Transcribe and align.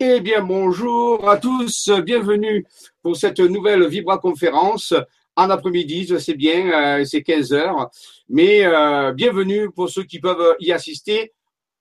Eh 0.00 0.20
bien, 0.20 0.42
bonjour 0.42 1.28
à 1.28 1.38
tous, 1.38 1.90
bienvenue 2.04 2.64
pour 3.02 3.16
cette 3.16 3.40
nouvelle 3.40 3.84
Vibra 3.88 4.18
conférence 4.18 4.94
en 5.34 5.50
après-midi, 5.50 6.06
je 6.06 6.18
sais 6.18 6.34
bien, 6.34 7.00
euh, 7.00 7.04
c'est 7.04 7.24
15 7.24 7.52
heures, 7.52 7.90
mais 8.28 8.64
euh, 8.64 9.12
bienvenue 9.12 9.72
pour 9.72 9.90
ceux 9.90 10.04
qui 10.04 10.20
peuvent 10.20 10.54
y 10.60 10.70
assister. 10.70 11.32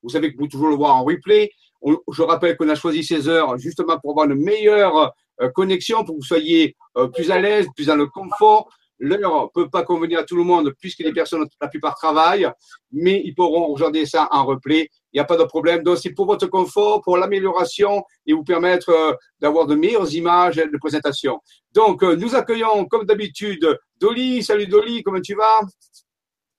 Vous 0.02 0.09
savez 0.09 0.30
que 0.30 0.34
vous 0.34 0.38
pouvez 0.39 0.49
toujours 0.49 0.70
le 0.70 0.75
voir 0.75 0.95
en 0.95 1.03
replay. 1.03 1.52
je 1.85 2.23
rappelle 2.23 2.58
qu'on 2.58 2.70
a 2.70 2.73
choisi 2.73 3.03
16 3.03 3.30
heures 3.30 3.55
justement 3.59 3.99
pour 3.99 4.09
avoir 4.09 4.27
une 4.27 4.44
meilleure 4.44 5.13
euh, 5.39 5.49
connexion, 5.49 6.03
pour 6.03 6.16
que 6.16 6.22
vous 6.22 6.25
soyez 6.25 6.75
plus 7.13 7.30
à 7.30 7.39
l'aise, 7.39 7.67
plus 7.75 7.86
dans 7.86 7.95
le 7.95 8.08
confort. 8.08 8.67
L'heure 8.99 9.43
ne 9.43 9.47
peut 9.53 9.69
pas 9.69 9.83
convenir 9.83 10.19
à 10.19 10.23
tout 10.23 10.35
le 10.35 10.43
monde 10.43 10.73
puisque 10.79 10.99
les 10.99 11.13
personnes, 11.13 11.45
la 11.61 11.67
plupart 11.67 11.95
travaillent, 11.95 12.49
mais 12.91 13.21
ils 13.23 13.35
pourront 13.35 13.73
regarder 13.73 14.05
ça 14.05 14.27
en 14.31 14.45
replay. 14.45 14.89
Il 15.13 15.17
n'y 15.17 15.19
a 15.19 15.25
pas 15.25 15.38
de 15.38 15.43
problème. 15.43 15.83
Donc, 15.83 15.97
c'est 15.97 16.13
pour 16.13 16.25
votre 16.25 16.47
confort, 16.47 17.02
pour 17.02 17.17
l'amélioration 17.17 18.03
et 18.25 18.33
vous 18.33 18.43
permettre 18.43 18.89
euh, 18.89 19.13
d'avoir 19.39 19.67
de 19.67 19.75
meilleures 19.75 20.11
images 20.13 20.55
de 20.55 20.77
présentation. 20.77 21.39
Donc, 21.73 22.03
euh, 22.03 22.15
nous 22.15 22.35
accueillons, 22.35 22.85
comme 22.85 23.05
d'habitude, 23.05 23.77
Dolly. 23.99 24.43
Salut 24.43 24.67
Dolly, 24.67 25.03
comment 25.03 25.21
tu 25.21 25.35
vas? 25.35 25.61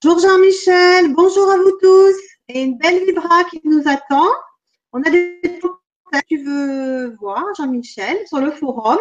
Bonjour 0.03 0.21
Jean-Michel, 0.21 1.13
bonjour 1.15 1.51
à 1.51 1.57
vous 1.57 1.77
tous. 1.81 2.15
Et 2.49 2.63
une 2.63 2.79
belle 2.79 3.05
vibra 3.05 3.45
qui 3.45 3.61
nous 3.65 3.83
attend. 3.87 4.31
On 4.93 5.03
a 5.03 5.11
des 5.11 5.41
tu 6.29 6.43
veux 6.43 7.15
voir, 7.17 7.45
Jean-Michel, 7.57 8.27
sur 8.27 8.39
le 8.39 8.51
forum. 8.51 8.99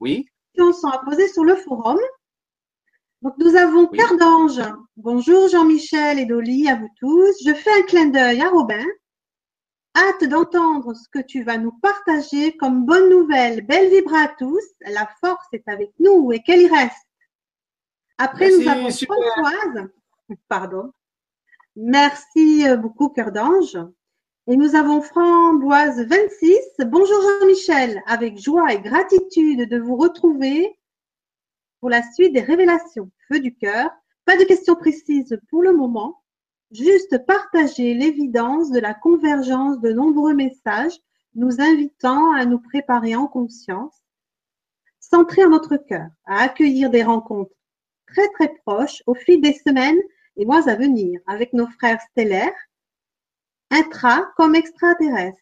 Oui 0.00 0.26
sont 0.56 0.88
à 0.88 0.98
poser 0.98 1.28
sur 1.28 1.44
le 1.44 1.56
forum. 1.56 1.98
Donc, 3.22 3.34
nous 3.38 3.54
avons 3.56 3.88
oui. 3.90 3.98
d'Ange. 4.18 4.60
Bonjour 4.96 5.48
Jean-Michel 5.48 6.18
et 6.18 6.26
Dolly, 6.26 6.68
à 6.68 6.76
vous 6.76 6.88
tous. 6.98 7.34
Je 7.44 7.54
fais 7.54 7.70
un 7.72 7.82
clin 7.82 8.06
d'œil 8.06 8.40
à 8.40 8.50
Robin. 8.50 8.84
Hâte 9.96 10.24
d'entendre 10.24 10.94
ce 10.94 11.08
que 11.08 11.24
tu 11.24 11.42
vas 11.42 11.58
nous 11.58 11.72
partager 11.82 12.56
comme 12.56 12.84
bonne 12.84 13.10
nouvelle. 13.10 13.64
Belle 13.66 13.90
vibre 13.90 14.14
à 14.14 14.28
tous. 14.38 14.64
La 14.80 15.08
force 15.20 15.46
est 15.52 15.68
avec 15.68 15.92
nous 16.00 16.32
et 16.32 16.42
qu'elle 16.42 16.62
y 16.62 16.68
reste. 16.68 17.06
Après, 18.18 18.50
nous 18.50 18.68
avons 18.68 18.90
Françoise. 18.90 19.88
Pardon. 20.48 20.92
Merci 21.76 22.68
euh, 22.68 22.76
beaucoup, 22.76 23.08
Cœur 23.08 23.32
d'Ange. 23.32 23.78
Et 24.48 24.56
nous 24.56 24.74
avons 24.74 25.02
Framboise 25.02 26.04
26. 26.04 26.58
Bonjour 26.86 27.22
Jean-Michel, 27.22 28.02
avec 28.06 28.40
joie 28.40 28.72
et 28.72 28.80
gratitude 28.80 29.68
de 29.68 29.78
vous 29.78 29.94
retrouver 29.94 30.76
pour 31.78 31.88
la 31.88 32.02
suite 32.12 32.32
des 32.32 32.40
révélations. 32.40 33.12
Feu 33.28 33.38
du 33.38 33.54
cœur. 33.54 33.88
Pas 34.24 34.36
de 34.36 34.42
questions 34.42 34.74
précises 34.74 35.38
pour 35.48 35.62
le 35.62 35.72
moment. 35.72 36.24
Juste 36.72 37.24
partager 37.24 37.94
l'évidence 37.94 38.72
de 38.72 38.80
la 38.80 38.94
convergence 38.94 39.80
de 39.80 39.92
nombreux 39.92 40.34
messages 40.34 40.98
nous 41.36 41.60
invitant 41.60 42.32
à 42.32 42.44
nous 42.44 42.58
préparer 42.58 43.14
en 43.14 43.28
conscience, 43.28 43.94
centrer 44.98 45.44
en 45.44 45.50
notre 45.50 45.76
cœur, 45.76 46.08
à 46.26 46.42
accueillir 46.42 46.90
des 46.90 47.04
rencontres 47.04 47.54
très 48.08 48.26
très 48.30 48.52
proches 48.66 49.04
au 49.06 49.14
fil 49.14 49.40
des 49.40 49.52
semaines 49.64 50.00
et 50.36 50.46
mois 50.46 50.68
à 50.68 50.74
venir 50.74 51.20
avec 51.28 51.52
nos 51.52 51.68
frères 51.68 52.00
stellaires 52.10 52.50
intra 53.72 54.30
comme 54.36 54.54
extraterrestre. 54.54 55.40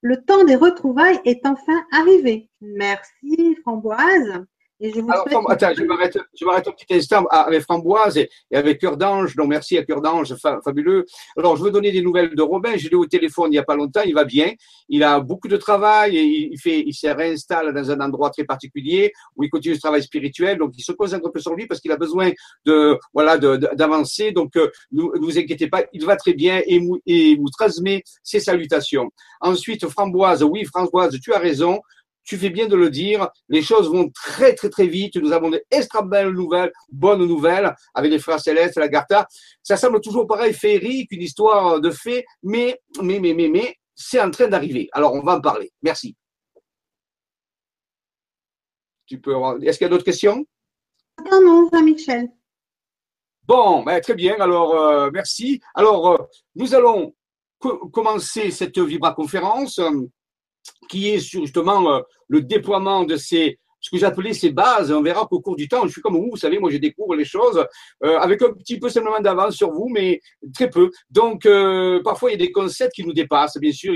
Le 0.00 0.22
temps 0.24 0.44
des 0.44 0.56
retrouvailles 0.56 1.20
est 1.24 1.44
enfin 1.46 1.84
arrivé. 1.92 2.48
Merci 2.60 3.56
Framboise. 3.62 4.46
Et 4.78 4.92
je 4.92 5.00
vous 5.00 5.10
Alors, 5.10 5.50
attends, 5.50 5.72
je 5.74 5.84
m'arrête, 5.84 6.18
je 6.38 6.44
m'arrête 6.44 6.68
un 6.68 6.72
petit 6.72 6.92
instant 6.92 7.24
avec 7.30 7.62
Framboise 7.62 8.18
et, 8.18 8.28
avec 8.52 8.78
Cœur 8.78 8.98
d'Ange. 8.98 9.34
Donc, 9.34 9.48
merci 9.48 9.78
à 9.78 9.84
Cœur 9.84 10.02
d'Ange, 10.02 10.34
fabuleux. 10.62 11.06
Alors, 11.38 11.56
je 11.56 11.62
veux 11.62 11.70
donner 11.70 11.92
des 11.92 12.02
nouvelles 12.02 12.34
de 12.34 12.42
Robin. 12.42 12.76
Je 12.76 12.88
l'ai 12.88 12.94
au 12.94 13.06
téléphone 13.06 13.46
il 13.48 13.52
n'y 13.52 13.58
a 13.58 13.64
pas 13.64 13.74
longtemps. 13.74 14.02
Il 14.04 14.14
va 14.14 14.24
bien. 14.24 14.52
Il 14.90 15.02
a 15.02 15.20
beaucoup 15.20 15.48
de 15.48 15.56
travail 15.56 16.18
et 16.18 16.50
il 16.52 16.58
fait, 16.58 16.80
il 16.86 16.92
se 16.92 17.06
réinstalle 17.06 17.72
dans 17.72 17.90
un 17.90 18.00
endroit 18.00 18.28
très 18.28 18.44
particulier 18.44 19.12
où 19.34 19.44
il 19.44 19.50
continue 19.50 19.76
ce 19.76 19.80
travail 19.80 20.02
spirituel. 20.02 20.58
Donc, 20.58 20.72
il 20.76 20.82
se 20.82 20.92
concentre 20.92 21.26
un 21.26 21.30
peu 21.30 21.40
sur 21.40 21.54
lui 21.54 21.66
parce 21.66 21.80
qu'il 21.80 21.92
a 21.92 21.96
besoin 21.96 22.30
de, 22.66 22.98
voilà, 23.14 23.38
d'avancer. 23.38 24.32
Donc, 24.32 24.56
euh, 24.56 24.70
ne 24.92 25.02
vous 25.18 25.38
inquiétez 25.38 25.68
pas. 25.68 25.84
Il 25.94 26.04
va 26.04 26.16
très 26.16 26.34
bien 26.34 26.60
et, 26.66 26.82
et 27.06 27.36
vous 27.36 27.48
transmet 27.48 28.02
ses 28.22 28.40
salutations. 28.40 29.10
Ensuite, 29.40 29.88
Framboise. 29.88 30.42
Oui, 30.42 30.66
Framboise, 30.66 31.18
tu 31.18 31.32
as 31.32 31.38
raison 31.38 31.80
tu 32.26 32.36
fais 32.36 32.50
bien 32.50 32.66
de 32.66 32.76
le 32.76 32.90
dire, 32.90 33.30
les 33.48 33.62
choses 33.62 33.88
vont 33.88 34.10
très 34.10 34.54
très 34.54 34.68
très 34.68 34.86
vite. 34.86 35.16
Nous 35.16 35.32
avons 35.32 35.48
des 35.48 35.64
extra 35.70 36.02
belles 36.02 36.30
nouvelles, 36.30 36.72
bonnes 36.90 37.24
nouvelles 37.24 37.74
avec 37.94 38.10
les 38.10 38.18
frères 38.18 38.40
célestes, 38.40 38.76
la 38.76 38.88
Garta. 38.88 39.26
Ça 39.62 39.76
semble 39.76 40.00
toujours 40.00 40.26
pareil, 40.26 40.52
féerique, 40.52 41.12
une 41.12 41.22
histoire 41.22 41.80
de 41.80 41.90
fait, 41.90 42.26
mais 42.42 42.78
mais 43.00 43.20
mais 43.20 43.32
mais 43.32 43.48
mais 43.48 43.76
c'est 43.94 44.20
en 44.20 44.30
train 44.30 44.48
d'arriver. 44.48 44.88
Alors 44.92 45.14
on 45.14 45.22
va 45.22 45.36
en 45.36 45.40
parler. 45.40 45.72
Merci. 45.82 46.16
Tu 49.06 49.20
peux. 49.20 49.34
Est-ce 49.62 49.78
qu'il 49.78 49.84
y 49.84 49.88
a 49.88 49.90
d'autres 49.90 50.04
questions? 50.04 50.44
Non, 51.30 51.40
non, 51.40 51.70
Jean-Michel. 51.72 52.28
Bon, 53.44 53.84
ben, 53.84 54.00
très 54.00 54.14
bien. 54.14 54.34
Alors 54.40 54.74
euh, 54.74 55.10
merci. 55.12 55.60
Alors 55.74 56.08
euh, 56.08 56.18
nous 56.56 56.74
allons 56.74 57.14
commencer 57.92 58.50
cette 58.50 58.78
Vibra 58.78 59.14
conférence 59.14 59.80
qui 60.88 61.10
est 61.10 61.18
justement 61.18 61.90
euh, 61.90 62.00
le 62.28 62.42
déploiement 62.42 63.04
de 63.04 63.16
ces 63.16 63.58
ce 63.78 63.90
que 63.90 63.98
j'appelais 63.98 64.32
ces 64.32 64.50
bases. 64.50 64.90
On 64.90 65.02
verra 65.02 65.26
qu'au 65.26 65.40
cours 65.40 65.54
du 65.54 65.68
temps, 65.68 65.86
je 65.86 65.92
suis 65.92 66.00
comme 66.00 66.16
vous, 66.16 66.30
vous 66.30 66.36
savez, 66.36 66.58
moi 66.58 66.70
je 66.70 66.78
découvre 66.78 67.14
les 67.14 67.24
choses 67.24 67.64
euh, 68.04 68.18
avec 68.18 68.42
un 68.42 68.52
petit 68.52 68.80
peu 68.80 68.88
simplement 68.88 69.20
d'avance 69.20 69.54
sur 69.54 69.70
vous, 69.70 69.88
mais 69.88 70.20
très 70.54 70.68
peu. 70.68 70.90
Donc 71.10 71.46
euh, 71.46 72.02
parfois 72.02 72.30
il 72.30 72.32
y 72.32 72.42
a 72.42 72.46
des 72.46 72.50
concepts 72.50 72.94
qui 72.94 73.04
nous 73.04 73.12
dépassent, 73.12 73.58
bien 73.58 73.72
sûr. 73.72 73.94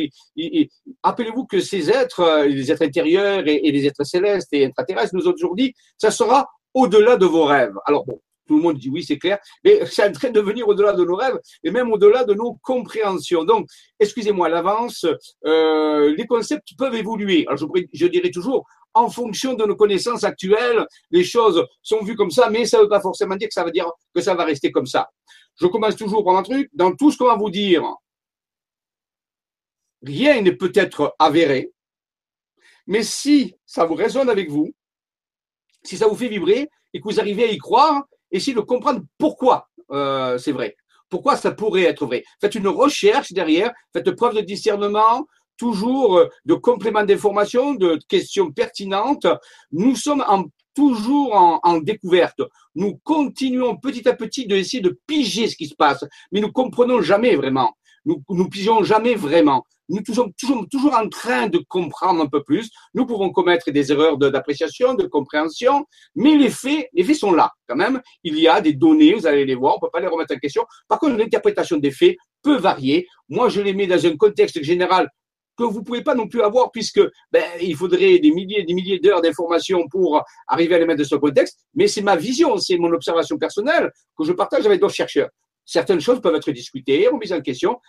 Rappelez-vous 1.02 1.44
que 1.46 1.60
ces 1.60 1.90
êtres, 1.90 2.44
les 2.46 2.70
êtres 2.70 2.82
intérieurs 2.82 3.48
et, 3.48 3.60
et 3.64 3.72
les 3.72 3.86
êtres 3.86 4.04
célestes 4.04 4.52
et 4.52 4.64
intraterrestres, 4.66 5.14
nous 5.14 5.26
aujourd'hui, 5.26 5.74
ça 5.98 6.12
sera 6.12 6.46
au-delà 6.72 7.16
de 7.16 7.26
vos 7.26 7.46
rêves. 7.46 7.74
Alors 7.84 8.04
bon, 8.06 8.20
tout 8.50 8.56
le 8.56 8.62
monde 8.62 8.78
dit 8.78 8.90
oui, 8.90 9.04
c'est 9.04 9.16
clair, 9.16 9.38
mais 9.62 9.86
c'est 9.86 10.08
en 10.08 10.10
train 10.10 10.30
de 10.30 10.40
venir 10.40 10.66
au-delà 10.66 10.92
de 10.92 11.04
nos 11.04 11.14
rêves 11.14 11.38
et 11.62 11.70
même 11.70 11.92
au-delà 11.92 12.24
de 12.24 12.34
nos 12.34 12.54
compréhensions. 12.54 13.44
Donc, 13.44 13.68
excusez-moi 14.00 14.48
l'avance, 14.48 15.06
euh, 15.46 16.12
les 16.16 16.26
concepts 16.26 16.66
peuvent 16.76 16.96
évoluer. 16.96 17.46
Alors, 17.46 17.58
je, 17.92 18.06
dirais 18.08 18.32
toujours, 18.32 18.66
en 18.92 19.08
fonction 19.08 19.54
de 19.54 19.64
nos 19.64 19.76
connaissances 19.76 20.24
actuelles, 20.24 20.84
les 21.12 21.22
choses 21.22 21.64
sont 21.80 22.02
vues 22.02 22.16
comme 22.16 22.32
ça, 22.32 22.50
mais 22.50 22.64
ça 22.64 22.78
ne 22.78 22.82
veut 22.82 22.88
pas 22.88 23.00
forcément 23.00 23.36
dire 23.36 23.46
que 23.46 23.54
ça 23.54 23.62
veut 23.62 23.70
dire 23.70 23.88
que 24.12 24.20
ça 24.20 24.34
va 24.34 24.44
rester 24.44 24.72
comme 24.72 24.86
ça. 24.86 25.08
Je 25.60 25.68
commence 25.68 25.94
toujours 25.94 26.24
par 26.24 26.36
un 26.36 26.42
truc. 26.42 26.70
Dans 26.72 26.92
tout 26.96 27.12
ce 27.12 27.18
qu'on 27.18 27.26
va 27.26 27.36
vous 27.36 27.50
dire, 27.50 27.84
rien 30.02 30.40
n'est 30.40 30.56
peut-être 30.56 31.14
avéré, 31.20 31.70
mais 32.88 33.04
si 33.04 33.54
ça 33.64 33.84
vous 33.84 33.94
résonne 33.94 34.28
avec 34.28 34.50
vous, 34.50 34.74
si 35.84 35.96
ça 35.96 36.08
vous 36.08 36.16
fait 36.16 36.26
vibrer 36.26 36.68
et 36.92 37.00
que 37.00 37.04
vous 37.04 37.20
arrivez 37.20 37.44
à 37.44 37.52
y 37.52 37.58
croire, 37.58 38.02
essayez 38.30 38.54
de 38.54 38.60
comprendre 38.60 39.02
pourquoi 39.18 39.68
euh, 39.90 40.38
c'est 40.38 40.52
vrai. 40.52 40.76
Pourquoi 41.08 41.36
ça 41.36 41.50
pourrait 41.50 41.82
être 41.82 42.06
vrai. 42.06 42.24
Faites 42.40 42.54
une 42.54 42.68
recherche 42.68 43.32
derrière, 43.32 43.72
faites 43.92 44.10
preuve 44.12 44.36
de 44.36 44.40
discernement, 44.42 45.26
toujours 45.56 46.18
euh, 46.18 46.28
de 46.44 46.54
compléments 46.54 47.04
d'information, 47.04 47.74
de 47.74 47.98
questions 48.08 48.52
pertinentes. 48.52 49.26
Nous 49.72 49.96
sommes 49.96 50.24
toujours 50.74 51.34
en, 51.34 51.60
en, 51.64 51.78
découverte. 51.78 52.40
Nous 52.76 53.00
continuons 53.02 53.76
petit 53.76 54.08
à 54.08 54.14
petit 54.14 54.46
de 54.46 54.54
essayer 54.54 54.80
de 54.80 54.98
piger 55.06 55.48
ce 55.48 55.56
qui 55.56 55.66
se 55.66 55.74
passe, 55.74 56.04
mais 56.30 56.40
nous 56.40 56.52
comprenons 56.52 57.02
jamais 57.02 57.34
vraiment. 57.34 57.74
Nous, 58.04 58.22
nous 58.28 58.48
pigeons 58.48 58.82
jamais 58.82 59.14
vraiment 59.14 59.66
nous 59.90 60.14
sommes 60.14 60.32
toujours, 60.38 60.66
toujours 60.70 60.94
en 60.94 61.08
train 61.08 61.48
de 61.48 61.58
comprendre 61.68 62.22
un 62.22 62.26
peu 62.26 62.42
plus. 62.42 62.70
Nous 62.94 63.06
pouvons 63.06 63.30
commettre 63.30 63.70
des 63.70 63.90
erreurs 63.90 64.18
d'appréciation, 64.18 64.94
de, 64.94 65.06
compréhension, 65.06 65.84
mais 66.14 66.36
les 66.36 66.50
faits, 66.50 66.88
les 66.92 67.02
faits 67.02 67.16
sont 67.16 67.32
là 67.32 67.50
quand 67.66 67.76
même. 67.76 68.00
Il 68.22 68.38
y 68.38 68.46
a 68.46 68.60
des 68.60 68.72
données, 68.72 69.14
vous 69.14 69.26
allez 69.26 69.44
les 69.44 69.56
voir, 69.56 69.74
on 69.74 69.76
ne 69.76 69.80
peut 69.80 69.90
pas 69.92 70.00
les 70.00 70.06
remettre 70.06 70.34
en 70.34 70.38
question. 70.38 70.64
Par 70.88 71.00
contre, 71.00 71.16
l'interprétation 71.16 71.76
des 71.76 71.90
faits 71.90 72.16
peut 72.42 72.56
varier. 72.56 73.06
Moi, 73.28 73.48
je 73.48 73.60
les 73.60 73.74
mets 73.74 73.86
dans 73.86 74.06
un 74.06 74.16
contexte 74.16 74.62
général 74.62 75.08
que 75.56 75.64
vous 75.64 75.80
ne 75.80 75.84
pouvez 75.84 76.02
pas 76.02 76.14
non 76.14 76.28
plus 76.28 76.40
avoir 76.40 76.70
puisque 76.70 77.00
ben, 77.32 77.42
il 77.60 77.74
faudrait 77.76 78.18
des 78.18 78.30
milliers 78.30 78.60
et 78.60 78.64
des 78.64 78.72
milliers 78.72 78.98
d'heures 79.00 79.20
d'informations 79.20 79.88
pour 79.88 80.22
arriver 80.46 80.76
à 80.76 80.78
les 80.78 80.86
mettre 80.86 81.02
dans 81.02 81.08
ce 81.08 81.16
contexte. 81.16 81.58
Mais 81.74 81.88
c'est 81.88 82.02
ma 82.02 82.16
vision, 82.16 82.56
c'est 82.58 82.78
mon 82.78 82.92
observation 82.92 83.36
personnelle 83.36 83.90
que 84.16 84.24
je 84.24 84.32
partage 84.32 84.64
avec 84.64 84.80
d'autres 84.80 84.94
chercheurs. 84.94 85.28
Certaines 85.64 86.00
choses 86.00 86.20
peuvent 86.20 86.34
être 86.34 86.50
discutées, 86.50 87.08
remises 87.08 87.32
en 87.32 87.40
question, 87.40 87.80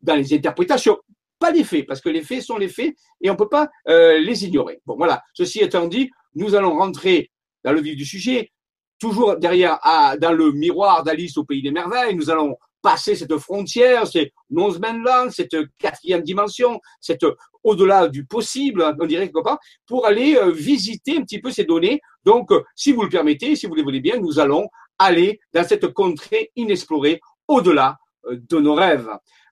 dans 0.00 0.16
les 0.16 0.34
interprétations, 0.34 0.98
pas 1.38 1.50
les 1.50 1.64
faits, 1.64 1.86
parce 1.86 2.00
que 2.00 2.08
les 2.08 2.22
faits 2.22 2.42
sont 2.42 2.56
les 2.56 2.68
faits 2.68 2.94
et 3.20 3.30
on 3.30 3.34
ne 3.34 3.38
peut 3.38 3.48
pas 3.48 3.68
euh, 3.88 4.18
les 4.18 4.44
ignorer. 4.44 4.80
Bon, 4.86 4.96
voilà. 4.96 5.22
Ceci 5.34 5.60
étant 5.60 5.86
dit, 5.86 6.10
nous 6.34 6.54
allons 6.54 6.76
rentrer 6.78 7.30
dans 7.64 7.72
le 7.72 7.80
vif 7.80 7.96
du 7.96 8.04
sujet, 8.04 8.52
toujours 8.98 9.36
derrière, 9.36 9.78
dans 10.20 10.32
le 10.32 10.52
miroir 10.52 11.02
d'Alice 11.02 11.36
au 11.36 11.44
pays 11.44 11.62
des 11.62 11.70
merveilles. 11.70 12.14
Nous 12.14 12.30
allons 12.30 12.56
passer 12.82 13.16
cette 13.16 13.36
frontière, 13.38 14.06
c'est 14.06 14.32
non 14.50 14.68
là, 14.68 15.26
cette 15.30 15.56
quatrième 15.78 16.22
dimension, 16.22 16.80
cette 17.00 17.24
au-delà 17.64 18.08
du 18.08 18.26
possible, 18.26 18.94
on 19.00 19.06
dirait 19.06 19.24
quelque 19.24 19.42
part, 19.42 19.58
pour 19.86 20.06
aller 20.06 20.36
euh, 20.36 20.50
visiter 20.50 21.16
un 21.16 21.22
petit 21.22 21.40
peu 21.40 21.50
ces 21.50 21.64
données. 21.64 22.00
Donc, 22.24 22.52
euh, 22.52 22.62
si 22.76 22.92
vous 22.92 23.02
le 23.02 23.08
permettez, 23.08 23.56
si 23.56 23.66
vous 23.66 23.74
le 23.74 23.82
voulez 23.82 24.00
bien, 24.00 24.18
nous 24.18 24.38
allons 24.38 24.68
aller 24.98 25.40
dans 25.52 25.64
cette 25.64 25.92
contrée 25.92 26.50
inexplorée, 26.56 27.20
au-delà 27.48 27.96
de 28.30 28.58
nos 28.58 28.74
rêves. 28.74 29.10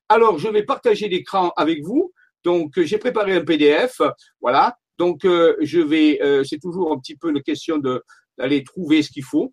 Alors, 0.08 0.38
je 0.38 0.48
vais 0.48 0.64
partager 0.64 1.08
l'écran 1.08 1.52
avec 1.56 1.82
vous. 1.82 2.12
Donc, 2.44 2.80
j'ai 2.80 2.98
préparé 2.98 3.36
un 3.36 3.44
PDF. 3.44 4.00
Voilà. 4.40 4.76
Donc, 4.98 5.20
je 5.24 5.80
vais, 5.80 6.44
c'est 6.44 6.60
toujours 6.60 6.92
un 6.92 6.98
petit 6.98 7.16
peu 7.16 7.30
une 7.30 7.42
question 7.42 7.78
de 7.78 8.02
d'aller 8.38 8.64
trouver 8.64 9.02
ce 9.02 9.10
qu'il 9.10 9.24
faut. 9.24 9.52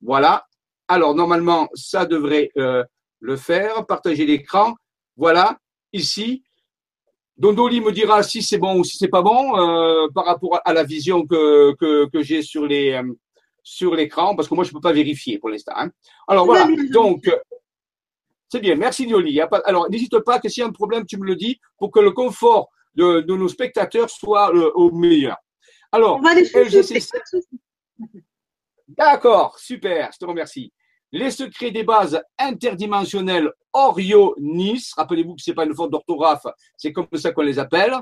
Voilà. 0.00 0.44
Alors, 0.88 1.14
normalement, 1.14 1.68
ça 1.74 2.06
devrait 2.06 2.50
le 2.54 3.36
faire. 3.36 3.86
Partager 3.86 4.26
l'écran. 4.26 4.74
Voilà. 5.16 5.58
Ici. 5.92 6.42
Dondoli 7.36 7.80
me 7.80 7.90
dira 7.90 8.22
si 8.22 8.42
c'est 8.42 8.58
bon 8.58 8.78
ou 8.78 8.84
si 8.84 8.96
c'est 8.96 9.08
pas 9.08 9.22
bon 9.22 9.58
euh, 9.58 10.06
par 10.14 10.24
rapport 10.24 10.60
à 10.64 10.72
la 10.72 10.84
vision 10.84 11.26
que, 11.26 11.74
que, 11.74 12.08
que 12.08 12.22
j'ai 12.22 12.42
sur 12.42 12.64
les 12.64 12.92
euh, 12.92 13.02
sur 13.64 13.96
l'écran 13.96 14.36
parce 14.36 14.48
que 14.48 14.54
moi 14.54 14.62
je 14.62 14.70
peux 14.70 14.80
pas 14.80 14.92
vérifier 14.92 15.40
pour 15.40 15.48
l'instant. 15.48 15.72
Hein. 15.74 15.90
Alors 16.28 16.46
voilà, 16.46 16.68
donc 16.92 17.28
c'est 18.48 18.60
bien. 18.60 18.76
Merci 18.76 19.06
Dioli. 19.06 19.40
Alors 19.64 19.90
n'hésite 19.90 20.16
pas 20.20 20.38
que 20.38 20.48
s'il 20.48 20.60
y 20.60 20.64
a 20.64 20.68
un 20.68 20.72
problème 20.72 21.04
tu 21.06 21.16
me 21.16 21.24
le 21.24 21.34
dis 21.34 21.58
pour 21.78 21.90
que 21.90 21.98
le 21.98 22.12
confort 22.12 22.68
de, 22.94 23.22
de 23.22 23.34
nos 23.34 23.48
spectateurs 23.48 24.10
soit 24.10 24.54
euh, 24.54 24.70
au 24.74 24.92
meilleur. 24.92 25.36
Alors, 25.90 26.20
D'accord, 28.86 29.58
super, 29.58 30.10
je 30.12 30.18
te 30.18 30.24
remercie 30.24 30.72
les 31.14 31.30
secrets 31.30 31.70
des 31.70 31.84
bases 31.84 32.20
interdimensionnelles 32.38 33.48
Orionis, 33.72 34.90
rappelez-vous 34.96 35.36
que 35.36 35.42
ce 35.42 35.50
n'est 35.50 35.54
pas 35.54 35.64
une 35.64 35.74
faute 35.74 35.92
d'orthographe, 35.92 36.44
c'est 36.76 36.92
comme 36.92 37.06
ça 37.14 37.30
qu'on 37.30 37.42
les 37.42 37.60
appelle, 37.60 37.94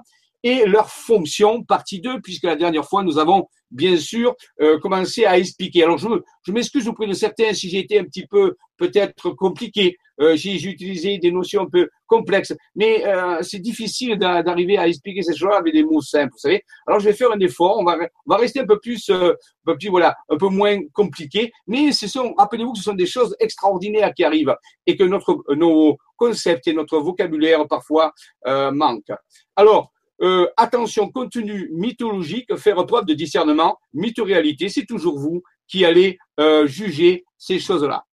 et 0.43 0.67
leur 0.67 0.91
fonction, 0.91 1.62
partie 1.62 2.00
2, 2.00 2.21
puisque 2.21 2.44
la 2.44 2.56
dernière 2.56 2.85
fois, 2.85 3.03
nous 3.03 3.19
avons 3.19 3.49
bien 3.71 3.97
sûr 3.97 4.35
euh, 4.61 4.79
commencé 4.79 5.25
à 5.25 5.39
expliquer. 5.39 5.85
Alors, 5.85 5.99
je, 5.99 6.09
je 6.43 6.53
m'excuse 6.53 6.89
auprès 6.89 7.06
de 7.06 7.12
certains 7.15 7.55
si 7.55 7.71
j'ai 7.71 7.79
été 7.79 7.99
un 7.99 8.05
petit 8.05 8.27
peu 8.27 8.56
peut-être 8.77 9.31
compliqué, 9.31 9.97
euh, 10.21 10.37
j'ai 10.37 10.55
utilisé 10.55 11.19
des 11.19 11.31
notions 11.31 11.62
un 11.62 11.67
peu 11.67 11.89
complexes, 12.06 12.55
mais 12.75 13.06
euh, 13.06 13.39
c'est 13.43 13.61
difficile 13.61 14.19
d'arriver 14.19 14.77
à 14.77 14.87
expliquer 14.87 15.23
ces 15.23 15.35
choses 15.35 15.55
avec 15.55 15.73
des 15.73 15.85
mots 15.85 16.00
simples, 16.00 16.33
vous 16.33 16.39
savez. 16.39 16.62
Alors, 16.87 17.00
je 17.00 17.06
vais 17.06 17.15
faire 17.15 17.33
un 17.33 17.41
effort, 17.41 17.79
on 17.79 17.85
va, 17.85 17.97
on 18.27 18.31
va 18.31 18.37
rester 18.37 18.61
un 18.61 18.67
peu 18.67 18.79
plus, 18.79 19.09
euh, 19.11 19.33
un 19.33 19.73
peu 19.73 19.79
plus, 19.79 19.88
voilà, 19.88 20.17
un 20.29 20.37
peu 20.37 20.49
moins 20.49 20.79
compliqué, 20.93 21.53
mais 21.67 21.93
ce 21.93 22.06
sont, 22.06 22.35
rappelez-vous 22.37 22.73
que 22.73 22.79
ce 22.79 22.85
sont 22.85 22.95
des 22.95 23.06
choses 23.06 23.35
extraordinaires 23.41 24.12
qui 24.15 24.25
arrivent 24.25 24.55
et 24.87 24.97
que 24.97 25.05
notre, 25.05 25.43
nos 25.55 25.97
concepts 26.17 26.69
et 26.69 26.73
notre 26.73 26.99
vocabulaire 26.99 27.67
parfois 27.67 28.12
manquent. 28.47 29.12
Alors, 29.56 29.91
euh, 30.23 30.47
attention, 30.57 31.11
contenu 31.11 31.69
mythologique, 31.73 32.55
faire 32.57 32.85
preuve 32.87 33.07
de 33.07 33.15
discernement, 33.15 33.79
mytho-réalité, 33.93 34.69
c'est 34.69 34.87
toujours 34.87 35.19
vous 35.19 35.43
qui 35.67 35.85
allez 35.85 36.19
euh, 36.39 36.67
juger 36.67 37.25
ces 37.39 37.59
choses-là. 37.59 38.05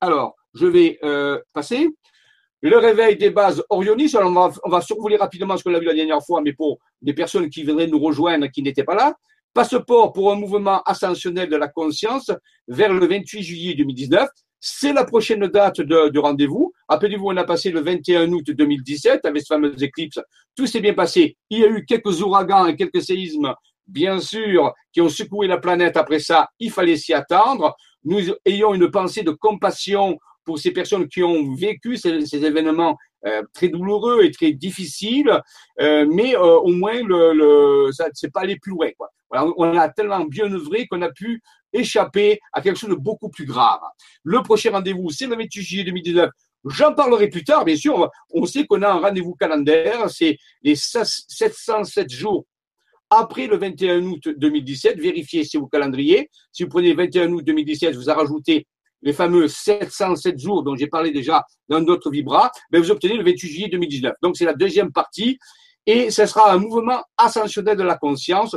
Alors, 0.00 0.34
je 0.54 0.66
vais 0.66 0.98
euh, 1.04 1.40
passer. 1.52 1.88
Le 2.60 2.76
réveil 2.76 3.16
des 3.16 3.30
bases 3.30 3.62
orionistes, 3.68 4.16
alors 4.16 4.30
on 4.30 4.48
va, 4.48 4.52
on 4.64 4.80
survoler 4.80 5.16
rapidement 5.16 5.56
ce 5.56 5.62
qu'on 5.62 5.74
a 5.74 5.78
vu 5.78 5.86
la 5.86 5.94
dernière 5.94 6.24
fois, 6.24 6.40
mais 6.42 6.52
pour 6.52 6.78
des 7.00 7.14
personnes 7.14 7.48
qui 7.50 7.62
viendraient 7.62 7.86
nous 7.86 8.00
rejoindre, 8.00 8.48
qui 8.48 8.62
n'étaient 8.62 8.84
pas 8.84 8.96
là. 8.96 9.14
Passeport 9.54 10.12
pour 10.12 10.32
un 10.32 10.34
mouvement 10.34 10.82
ascensionnel 10.82 11.48
de 11.48 11.56
la 11.56 11.68
conscience 11.68 12.32
vers 12.66 12.92
le 12.92 13.06
28 13.06 13.42
juillet 13.42 13.74
2019. 13.74 14.28
C'est 14.60 14.92
la 14.92 15.04
prochaine 15.04 15.46
date 15.46 15.80
de, 15.80 16.18
rendez-vous. 16.18 16.72
Rappelez-vous, 16.88 17.26
on 17.26 17.36
a 17.36 17.44
passé 17.44 17.70
le 17.70 17.80
21 17.80 18.32
août 18.32 18.50
2017 18.50 19.24
avec 19.24 19.42
ce 19.42 19.54
fameux 19.54 19.80
éclipse. 19.82 20.18
Tout 20.56 20.66
s'est 20.66 20.80
bien 20.80 20.94
passé. 20.94 21.36
Il 21.50 21.60
y 21.60 21.64
a 21.64 21.68
eu 21.68 21.84
quelques 21.84 22.22
ouragans 22.22 22.66
et 22.66 22.74
quelques 22.74 23.02
séismes, 23.02 23.54
bien 23.86 24.18
sûr, 24.20 24.72
qui 24.92 25.00
ont 25.00 25.08
secoué 25.08 25.46
la 25.46 25.58
planète. 25.58 25.96
Après 25.96 26.18
ça, 26.18 26.48
il 26.58 26.72
fallait 26.72 26.96
s'y 26.96 27.14
attendre. 27.14 27.76
Nous 28.04 28.20
ayons 28.44 28.74
une 28.74 28.90
pensée 28.90 29.22
de 29.22 29.30
compassion 29.30 30.18
pour 30.44 30.58
ces 30.58 30.72
personnes 30.72 31.08
qui 31.08 31.22
ont 31.22 31.54
vécu 31.54 31.96
ces, 31.96 32.44
événements 32.44 32.96
euh, 33.26 33.42
très 33.52 33.68
douloureux 33.68 34.24
et 34.24 34.30
très 34.30 34.52
difficiles, 34.52 35.30
euh, 35.80 36.06
mais 36.10 36.34
euh, 36.34 36.56
au 36.56 36.72
moins 36.72 37.02
le, 37.02 37.34
le 37.34 37.92
ça 37.92 38.06
c'est 38.14 38.32
pas 38.32 38.40
aller 38.40 38.56
plus 38.56 38.70
loin. 38.70 38.88
Quoi. 38.96 39.10
on 39.58 39.76
a 39.76 39.88
tellement 39.90 40.24
bien 40.24 40.50
œuvré 40.50 40.86
qu'on 40.86 41.02
a 41.02 41.10
pu 41.10 41.42
échapper 41.72 42.40
à 42.52 42.60
quelque 42.60 42.78
chose 42.78 42.90
de 42.90 42.94
beaucoup 42.94 43.28
plus 43.28 43.44
grave. 43.44 43.80
Le 44.22 44.42
prochain 44.42 44.70
rendez-vous, 44.70 45.10
c'est 45.10 45.26
le 45.26 45.36
28 45.36 45.62
juillet 45.62 45.84
2019. 45.84 46.30
J'en 46.64 46.94
parlerai 46.94 47.28
plus 47.28 47.44
tard, 47.44 47.64
bien 47.64 47.76
sûr. 47.76 48.10
On 48.32 48.44
sait 48.46 48.66
qu'on 48.66 48.82
a 48.82 48.88
un 48.88 49.00
rendez-vous 49.00 49.34
calendaire, 49.34 50.10
c'est 50.10 50.38
les 50.62 50.74
707 50.74 52.10
jours 52.10 52.44
après 53.10 53.46
le 53.46 53.56
21 53.56 54.02
août 54.04 54.28
2017. 54.36 54.98
Vérifiez 54.98 55.44
si 55.44 55.56
vous 55.56 55.68
calendrier. 55.68 56.28
Si 56.52 56.64
vous 56.64 56.68
prenez 56.68 56.90
le 56.90 56.96
21 56.96 57.32
août 57.32 57.44
2017, 57.44 57.94
vous 57.94 58.10
a 58.10 58.14
rajouté 58.14 58.66
les 59.02 59.12
fameux 59.12 59.48
707 59.48 60.38
jours 60.38 60.62
dont 60.62 60.74
j'ai 60.74 60.88
parlé 60.88 61.10
déjà 61.10 61.44
dans 61.68 61.80
d'autres 61.80 62.10
vibras, 62.10 62.50
ben 62.70 62.82
vous 62.82 62.90
obtenez 62.90 63.16
le 63.16 63.24
28 63.24 63.48
juillet 63.48 63.68
2019. 63.68 64.14
Donc 64.22 64.36
c'est 64.36 64.44
la 64.44 64.54
deuxième 64.54 64.92
partie 64.92 65.38
et 65.86 66.10
ce 66.10 66.26
sera 66.26 66.52
un 66.52 66.58
mouvement 66.58 67.02
ascensionnel 67.16 67.76
de 67.76 67.82
la 67.82 67.96
conscience. 67.96 68.56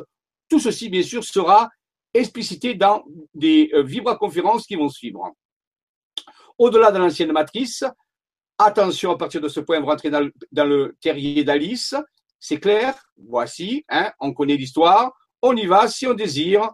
Tout 0.49 0.59
ceci, 0.59 0.89
bien 0.89 1.03
sûr, 1.03 1.23
sera 1.23 1.69
explicité 2.13 2.73
dans 2.73 3.03
des 3.33 3.69
euh, 3.73 3.83
vibra-conférences 3.83 4.65
qui 4.65 4.75
vont 4.75 4.89
suivre. 4.89 5.31
Au-delà 6.57 6.91
de 6.91 6.97
l'ancienne 6.97 7.31
matrice, 7.31 7.83
attention 8.57 9.11
à 9.11 9.17
partir 9.17 9.41
de 9.41 9.47
ce 9.47 9.59
point, 9.59 9.79
vous 9.79 9.87
rentrez 9.87 10.09
dans 10.09 10.65
le, 10.65 10.95
terrier 11.01 11.43
d'Alice. 11.43 11.95
C'est 12.39 12.59
clair 12.59 12.95
Voici, 13.17 13.85
hein, 13.89 14.11
on 14.19 14.33
connaît 14.33 14.57
l'histoire. 14.57 15.11
On 15.41 15.55
y 15.55 15.65
va 15.65 15.87
si 15.87 16.05
on 16.05 16.13
désire. 16.13 16.69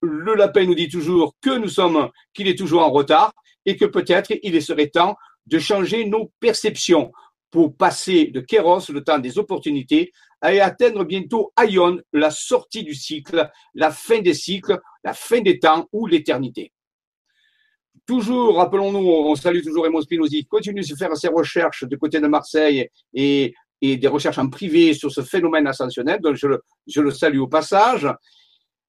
Le 0.00 0.34
lapin 0.34 0.66
nous 0.66 0.74
dit 0.74 0.88
toujours 0.88 1.34
que 1.40 1.56
nous 1.56 1.68
sommes, 1.68 2.10
qu'il 2.34 2.46
est 2.46 2.58
toujours 2.58 2.82
en 2.82 2.90
retard 2.90 3.32
et 3.64 3.76
que 3.76 3.86
peut-être 3.86 4.32
il 4.42 4.62
serait 4.62 4.90
temps 4.90 5.16
de 5.46 5.58
changer 5.58 6.04
nos 6.04 6.30
perceptions 6.40 7.12
pour 7.54 7.76
passer 7.76 8.32
de 8.34 8.40
Kéros, 8.40 8.80
le 8.88 9.04
temps 9.04 9.20
des 9.20 9.38
opportunités, 9.38 10.10
et 10.44 10.60
atteindre 10.60 11.04
bientôt 11.04 11.52
Aion, 11.56 12.00
la 12.12 12.32
sortie 12.32 12.82
du 12.82 12.94
cycle, 12.94 13.48
la 13.74 13.92
fin 13.92 14.20
des 14.20 14.34
cycles, 14.34 14.80
la 15.04 15.14
fin 15.14 15.40
des 15.40 15.60
temps 15.60 15.86
ou 15.92 16.08
l'éternité. 16.08 16.72
Toujours, 18.06 18.56
rappelons-nous, 18.56 18.98
on 18.98 19.36
salue 19.36 19.62
toujours 19.62 19.86
Emo 19.86 20.02
Spinozzi, 20.02 20.44
continue 20.46 20.80
de 20.80 20.96
faire 20.96 21.16
ses 21.16 21.28
recherches 21.28 21.84
du 21.84 21.96
côté 21.96 22.18
de 22.18 22.26
Marseille 22.26 22.88
et, 23.14 23.54
des 23.80 24.08
recherches 24.08 24.38
en 24.38 24.48
privé 24.48 24.92
sur 24.92 25.12
ce 25.12 25.22
phénomène 25.22 25.68
ascensionnel, 25.68 26.18
donc 26.20 26.34
je 26.34 27.00
le 27.00 27.10
salue 27.12 27.38
au 27.38 27.46
passage. 27.46 28.08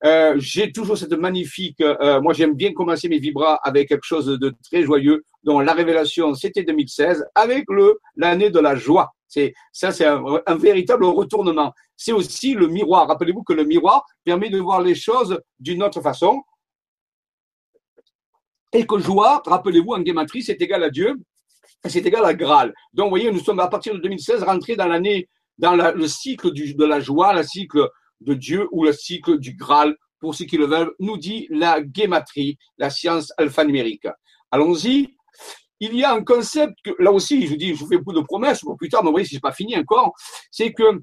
Euh, 0.03 0.35
j'ai 0.37 0.71
toujours 0.71 0.97
cette 0.97 1.13
magnifique. 1.13 1.79
Euh, 1.81 2.19
moi, 2.21 2.33
j'aime 2.33 2.53
bien 2.53 2.73
commencer 2.73 3.07
mes 3.07 3.19
vibras 3.19 3.59
avec 3.63 3.89
quelque 3.89 4.03
chose 4.03 4.27
de 4.27 4.53
très 4.63 4.83
joyeux, 4.83 5.23
dont 5.43 5.59
la 5.59 5.73
révélation, 5.73 6.33
c'était 6.33 6.63
2016, 6.63 7.25
avec 7.33 7.65
le 7.69 7.99
l'année 8.15 8.49
de 8.49 8.59
la 8.59 8.75
joie. 8.75 9.11
C'est 9.27 9.53
ça, 9.71 9.91
c'est 9.91 10.05
un, 10.05 10.55
véritable 10.55 11.05
retournement. 11.05 11.73
C'est 11.95 12.11
aussi 12.11 12.53
le 12.53 12.67
miroir. 12.67 13.07
Rappelez-vous 13.07 13.43
que 13.43 13.53
le 13.53 13.63
miroir 13.63 14.05
permet 14.23 14.49
de 14.49 14.59
voir 14.59 14.81
les 14.81 14.95
choses 14.95 15.39
d'une 15.59 15.81
autre 15.81 16.01
façon. 16.01 16.41
Et 18.73 18.85
que 18.85 18.99
joie, 18.99 19.41
rappelez-vous, 19.45 19.93
en 19.93 20.01
guématrie, 20.01 20.43
c'est 20.43 20.61
égal 20.61 20.83
à 20.83 20.89
Dieu, 20.89 21.15
c'est 21.85 22.05
égal 22.05 22.25
à 22.25 22.33
Graal. 22.33 22.73
Donc, 22.93 23.05
vous 23.05 23.11
voyez, 23.11 23.31
nous 23.31 23.39
sommes 23.39 23.59
à 23.59 23.67
partir 23.67 23.93
de 23.93 23.99
2016 23.99 24.43
rentrés 24.43 24.75
dans 24.75 24.87
l'année, 24.87 25.29
dans 25.57 25.75
le 25.75 26.07
cycle 26.07 26.51
de 26.51 26.85
la 26.85 26.99
joie, 26.99 27.33
le 27.33 27.43
cycle 27.43 27.89
de 28.21 28.33
Dieu 28.33 28.67
ou 28.71 28.83
le 28.83 28.93
cycle 28.93 29.39
du 29.39 29.53
Graal, 29.55 29.95
pour 30.19 30.35
ceux 30.35 30.45
qui 30.45 30.57
le 30.57 30.65
veulent, 30.65 30.93
nous 30.99 31.17
dit 31.17 31.47
la 31.49 31.81
guématrie, 31.81 32.57
la 32.77 32.89
science 32.89 33.31
alphanumérique. 33.37 34.07
Allons-y. 34.51 35.15
Il 35.81 35.95
y 35.95 36.03
a 36.03 36.13
un 36.13 36.23
concept 36.23 36.73
que, 36.83 36.91
là 36.99 37.11
aussi, 37.11 37.45
je 37.45 37.49
vous 37.49 37.57
dis, 37.57 37.75
je 37.75 37.85
fais 37.85 37.97
beaucoup 37.97 38.13
de 38.13 38.21
promesses 38.21 38.61
pour 38.61 38.77
plus 38.77 38.89
tard, 38.89 39.03
mais 39.03 39.07
vous 39.07 39.13
voyez, 39.13 39.25
si 39.25 39.35
c'est 39.35 39.41
pas 39.41 39.51
fini 39.51 39.75
encore, 39.77 40.13
c'est 40.49 40.71
que 40.71 41.01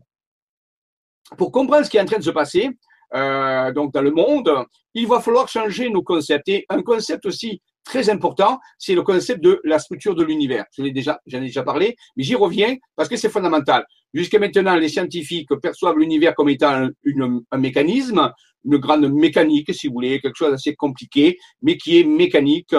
pour 1.37 1.53
comprendre 1.53 1.85
ce 1.85 1.91
qui 1.91 1.99
est 1.99 2.01
en 2.01 2.07
train 2.07 2.19
de 2.19 2.25
se 2.25 2.31
passer, 2.31 2.71
euh, 3.15 3.73
donc 3.73 3.93
dans 3.93 4.01
le 4.01 4.11
monde, 4.11 4.51
il 4.95 5.07
va 5.07 5.21
falloir 5.21 5.49
changer 5.49 5.91
nos 5.91 6.03
concepts. 6.03 6.49
Et 6.49 6.65
un 6.69 6.83
concept 6.83 7.27
aussi 7.27 7.61
très 7.85 8.11
important, 8.11 8.59
c'est 8.79 8.95
le 8.95 9.03
concept 9.03 9.43
de 9.43 9.61
la 9.65 9.79
structure 9.79 10.15
de 10.15 10.25
l'univers. 10.25 10.65
Je 10.77 10.83
l'ai 10.83 10.93
déjà, 10.93 11.21
j'en 11.27 11.39
ai 11.39 11.47
déjà 11.47 11.63
parlé, 11.63 11.97
mais 12.17 12.23
j'y 12.23 12.35
reviens 12.35 12.77
parce 12.97 13.09
que 13.09 13.17
c'est 13.17 13.29
fondamental. 13.29 13.85
Jusqu'à 14.15 14.39
maintenant, 14.39 14.77
les 14.77 14.89
scientifiques 14.89 15.49
perçoivent 15.61 15.99
l'univers 15.99 16.35
comme 16.35 16.49
étant 16.49 16.89
un, 17.51 17.59
mécanisme, 17.59 18.31
une 18.65 18.77
grande 18.79 19.11
mécanique, 19.13 19.75
si 19.75 19.89
vous 19.89 19.95
voulez, 19.95 20.21
quelque 20.21 20.37
chose 20.37 20.51
d'assez 20.51 20.75
compliqué, 20.75 21.39
mais 21.63 21.77
qui 21.77 21.99
est 21.99 22.05
mécanique. 22.05 22.75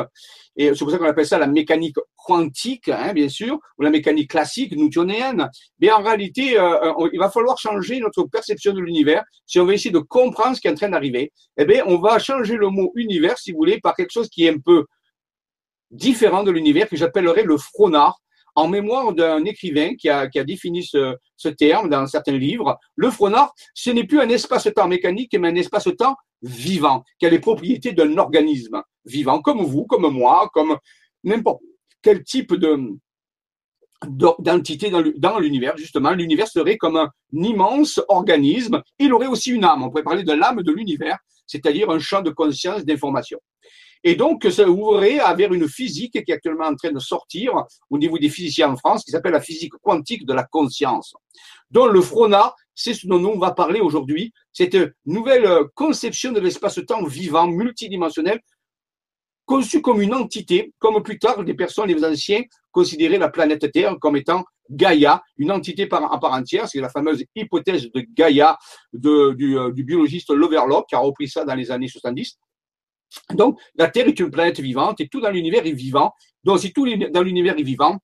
Et 0.56 0.68
c'est 0.68 0.80
pour 0.80 0.92
ça 0.92 0.98
qu'on 0.98 1.06
appelle 1.06 1.26
ça 1.26 1.38
la 1.38 1.48
mécanique 1.48 1.96
quantique, 2.16 2.90
hein, 2.90 3.14
bien 3.14 3.28
sûr, 3.28 3.60
ou 3.78 3.82
la 3.82 3.90
mécanique 3.90 4.30
classique 4.30 4.76
newtonienne. 4.76 5.50
Mais 5.80 5.92
en 5.92 6.02
réalité, 6.02 6.60
euh, 6.60 6.94
il 7.12 7.20
va 7.20 7.30
falloir 7.30 7.58
changer 7.58 8.00
notre 8.00 8.24
perception 8.24 8.74
de 8.74 8.80
l'univers 8.80 9.24
si 9.46 9.60
on 9.60 9.66
veut 9.66 9.74
essayer 9.74 9.92
de 9.92 10.00
comprendre 10.00 10.56
ce 10.56 10.62
qui 10.62 10.68
est 10.68 10.72
en 10.72 10.76
train 10.76 10.90
d'arriver. 10.90 11.32
Eh 11.58 11.66
bien, 11.66 11.84
on 11.88 11.98
va 11.98 12.20
changer 12.20 12.56
le 12.56 12.70
mot 12.70 12.92
univers, 12.96 13.38
si 13.38 13.52
vous 13.52 13.58
voulez, 13.58 13.80
par 13.80 13.96
quelque 13.96 14.12
chose 14.12 14.30
qui 14.30 14.46
est 14.46 14.54
un 14.54 14.60
peu 14.60 14.86
différent 15.92 16.44
de 16.44 16.52
l'univers 16.52 16.88
que 16.88 16.96
j'appellerais 16.96 17.44
le 17.44 17.58
fronard 17.58 18.20
en 18.56 18.68
mémoire 18.68 19.14
d'un 19.14 19.44
écrivain 19.46 19.96
qui 19.96 20.10
a, 20.10 20.28
qui 20.28 20.40
a 20.40 20.44
défini 20.44 20.84
ce, 20.84 21.16
ce, 21.38 21.50
terme 21.50 21.90
dans 21.90 22.06
certains 22.08 22.38
livres. 22.38 22.78
Le 22.96 23.10
fronard, 23.10 23.54
ce 23.74 23.90
n'est 23.90 24.06
plus 24.06 24.20
un 24.20 24.30
espace-temps 24.30 24.88
mécanique, 24.88 25.36
mais 25.40 25.50
un 25.50 25.56
espace-temps 25.56 26.16
vivant, 26.42 27.04
qui 27.20 27.26
a 27.26 27.30
les 27.30 27.40
propriétés 27.40 27.94
d'un 27.94 28.18
organisme 28.18 28.82
vivant, 29.06 29.42
comme 29.42 29.64
vous, 29.64 29.86
comme 29.86 30.08
moi, 30.14 30.50
comme 30.54 30.78
n'importe 31.24 31.62
quel 32.02 32.24
type 32.24 32.54
de, 32.54 32.98
d'entités 34.40 34.92
dans 35.18 35.40
l'univers. 35.40 35.78
Justement, 35.78 36.12
l'univers 36.12 36.48
serait 36.48 36.78
comme 36.78 36.98
un 36.98 37.10
immense 37.32 38.02
organisme. 38.10 38.82
Il 39.00 39.14
aurait 39.14 39.28
aussi 39.28 39.52
une 39.52 39.64
âme. 39.64 39.84
On 39.84 39.90
pourrait 39.90 40.04
parler 40.04 40.24
de 40.24 40.34
l'âme 40.34 40.62
de 40.62 40.72
l'univers, 40.72 41.18
c'est-à-dire 41.48 41.90
un 41.90 42.00
champ 42.00 42.22
de 42.22 42.30
conscience, 42.30 42.86
d'information. 42.86 43.40
Et 44.04 44.16
donc, 44.16 44.46
ça 44.52 44.68
ouvrait 44.68 45.20
vers 45.36 45.54
une 45.54 45.68
physique 45.70 46.24
qui 46.24 46.32
est 46.32 46.34
actuellement 46.34 46.66
en 46.66 46.76
train 46.76 46.92
de 46.92 47.00
sortir 47.00 47.54
au 47.90 47.98
niveau 47.98 48.18
des 48.18 48.30
physiciens 48.30 48.72
en 48.72 48.76
France, 48.76 49.04
qui 49.04 49.12
s'appelle 49.12 49.32
la 49.32 49.42
physique 49.42 49.74
quantique 49.82 50.26
de 50.26 50.34
la 50.34 50.44
conscience, 50.44 51.14
dont 51.72 51.88
le 51.88 52.02
FRONA, 52.02 52.54
c'est 52.76 52.94
ce 52.94 53.08
dont 53.08 53.24
on 53.24 53.40
va 53.40 53.52
parler 53.52 53.80
aujourd'hui, 53.80 54.34
cette 54.52 54.78
nouvelle 55.06 55.48
conception 55.74 56.32
de 56.32 56.40
l'espace-temps 56.40 57.06
vivant, 57.06 57.48
multidimensionnel, 57.48 58.42
conçu 59.46 59.82
comme 59.82 60.02
une 60.02 60.14
entité, 60.14 60.74
comme 60.80 61.02
plus 61.04 61.20
tard 61.20 61.44
des 61.44 61.54
personnes, 61.54 61.88
les 61.88 62.04
anciens, 62.04 62.44
considéraient 62.72 63.18
la 63.18 63.30
planète 63.30 63.72
Terre 63.72 63.96
comme 64.00 64.18
étant 64.18 64.44
Gaïa, 64.70 65.22
une 65.38 65.52
entité 65.52 65.84
à 65.84 66.18
part 66.18 66.34
entière. 66.34 66.68
C'est 66.68 66.80
la 66.80 66.90
fameuse 66.90 67.24
hypothèse 67.36 67.92
de 67.92 68.06
Gaïa 68.16 68.58
du, 68.94 69.10
euh, 69.10 69.72
du, 69.72 69.84
biologiste 69.84 70.32
Loverlock 70.32 70.88
qui 70.88 70.96
a 70.96 71.00
repris 71.00 71.28
ça 71.28 71.46
dans 71.46 71.56
les 71.56 71.72
années 71.72 71.88
70. 71.88 72.38
Donc, 73.34 73.60
la 73.76 73.90
Terre 73.90 74.08
est 74.08 74.20
une 74.20 74.32
planète 74.32 74.60
vivante 74.60 75.02
et 75.02 75.08
tout 75.08 75.22
dans 75.22 75.30
l'univers 75.30 75.66
est 75.66 75.72
vivant. 75.72 76.14
Donc, 76.44 76.60
si 76.60 76.74
tout 76.74 76.88
dans 77.12 77.22
l'univers 77.22 77.58
est 77.58 77.64
vivant, 77.64 78.00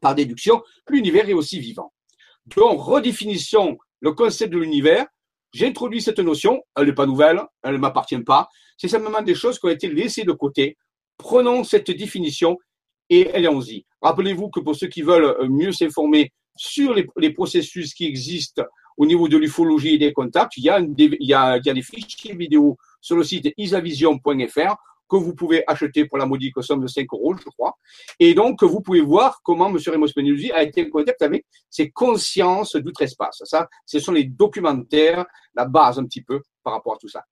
par 0.00 0.14
déduction, 0.14 0.62
l'univers 0.88 1.28
est 1.28 1.34
aussi 1.34 1.60
vivant. 1.60 1.92
Donc, 2.56 2.80
redéfinissons 2.80 3.78
le 4.00 4.12
concept 4.12 4.52
de 4.52 4.58
l'univers. 4.58 5.06
J'introduis 5.52 6.00
cette 6.00 6.18
notion, 6.18 6.62
elle 6.76 6.86
n'est 6.86 6.94
pas 6.94 7.06
nouvelle, 7.06 7.42
elle 7.62 7.74
ne 7.74 7.78
m'appartient 7.78 8.18
pas. 8.20 8.48
C'est 8.76 8.88
simplement 8.88 9.22
des 9.22 9.34
choses 9.34 9.58
qui 9.58 9.66
ont 9.66 9.70
été 9.70 9.88
laissées 9.88 10.24
de 10.24 10.32
côté. 10.32 10.76
Prenons 11.18 11.62
cette 11.62 11.90
définition 11.90 12.58
et 13.10 13.30
allons-y. 13.32 13.84
Rappelez-vous 14.00 14.48
que 14.48 14.60
pour 14.60 14.74
ceux 14.74 14.88
qui 14.88 15.02
veulent 15.02 15.46
mieux 15.48 15.72
s'informer 15.72 16.32
sur 16.56 16.94
les, 16.94 17.32
processus 17.32 17.94
qui 17.94 18.06
existent 18.06 18.64
au 18.96 19.06
niveau 19.06 19.28
de 19.28 19.36
l'ufologie 19.36 19.94
et 19.94 19.98
des 19.98 20.12
contacts, 20.12 20.56
il 20.56 20.64
y 20.64 21.34
a 21.34 21.60
des 21.60 21.82
fichiers 21.82 22.34
vidéo 22.34 22.76
sur 23.02 23.16
le 23.16 23.24
site 23.24 23.52
isavision.fr 23.58 24.76
que 25.12 25.16
vous 25.16 25.34
pouvez 25.34 25.62
acheter 25.66 26.06
pour 26.06 26.16
la 26.16 26.24
modique 26.24 26.54
somme 26.62 26.80
de 26.80 26.86
5 26.86 27.06
euros, 27.12 27.34
je 27.36 27.50
crois. 27.50 27.74
Et 28.18 28.32
donc, 28.32 28.62
vous 28.64 28.80
pouvez 28.80 29.02
voir 29.02 29.40
comment 29.42 29.68
M. 29.68 29.76
Raymond 29.86 30.06
Spinelli 30.06 30.50
a 30.52 30.62
été 30.62 30.86
en 30.86 30.88
contact 30.88 31.20
avec 31.20 31.44
ses 31.68 31.90
consciences 31.90 32.76
d'outre-espace. 32.76 33.42
Ça, 33.44 33.68
ce 33.84 33.98
sont 33.98 34.12
les 34.12 34.24
documentaires, 34.24 35.26
la 35.54 35.66
base 35.66 35.98
un 35.98 36.04
petit 36.06 36.22
peu 36.22 36.40
par 36.62 36.72
rapport 36.72 36.94
à 36.94 36.96
tout 36.96 37.08
ça. 37.08 37.22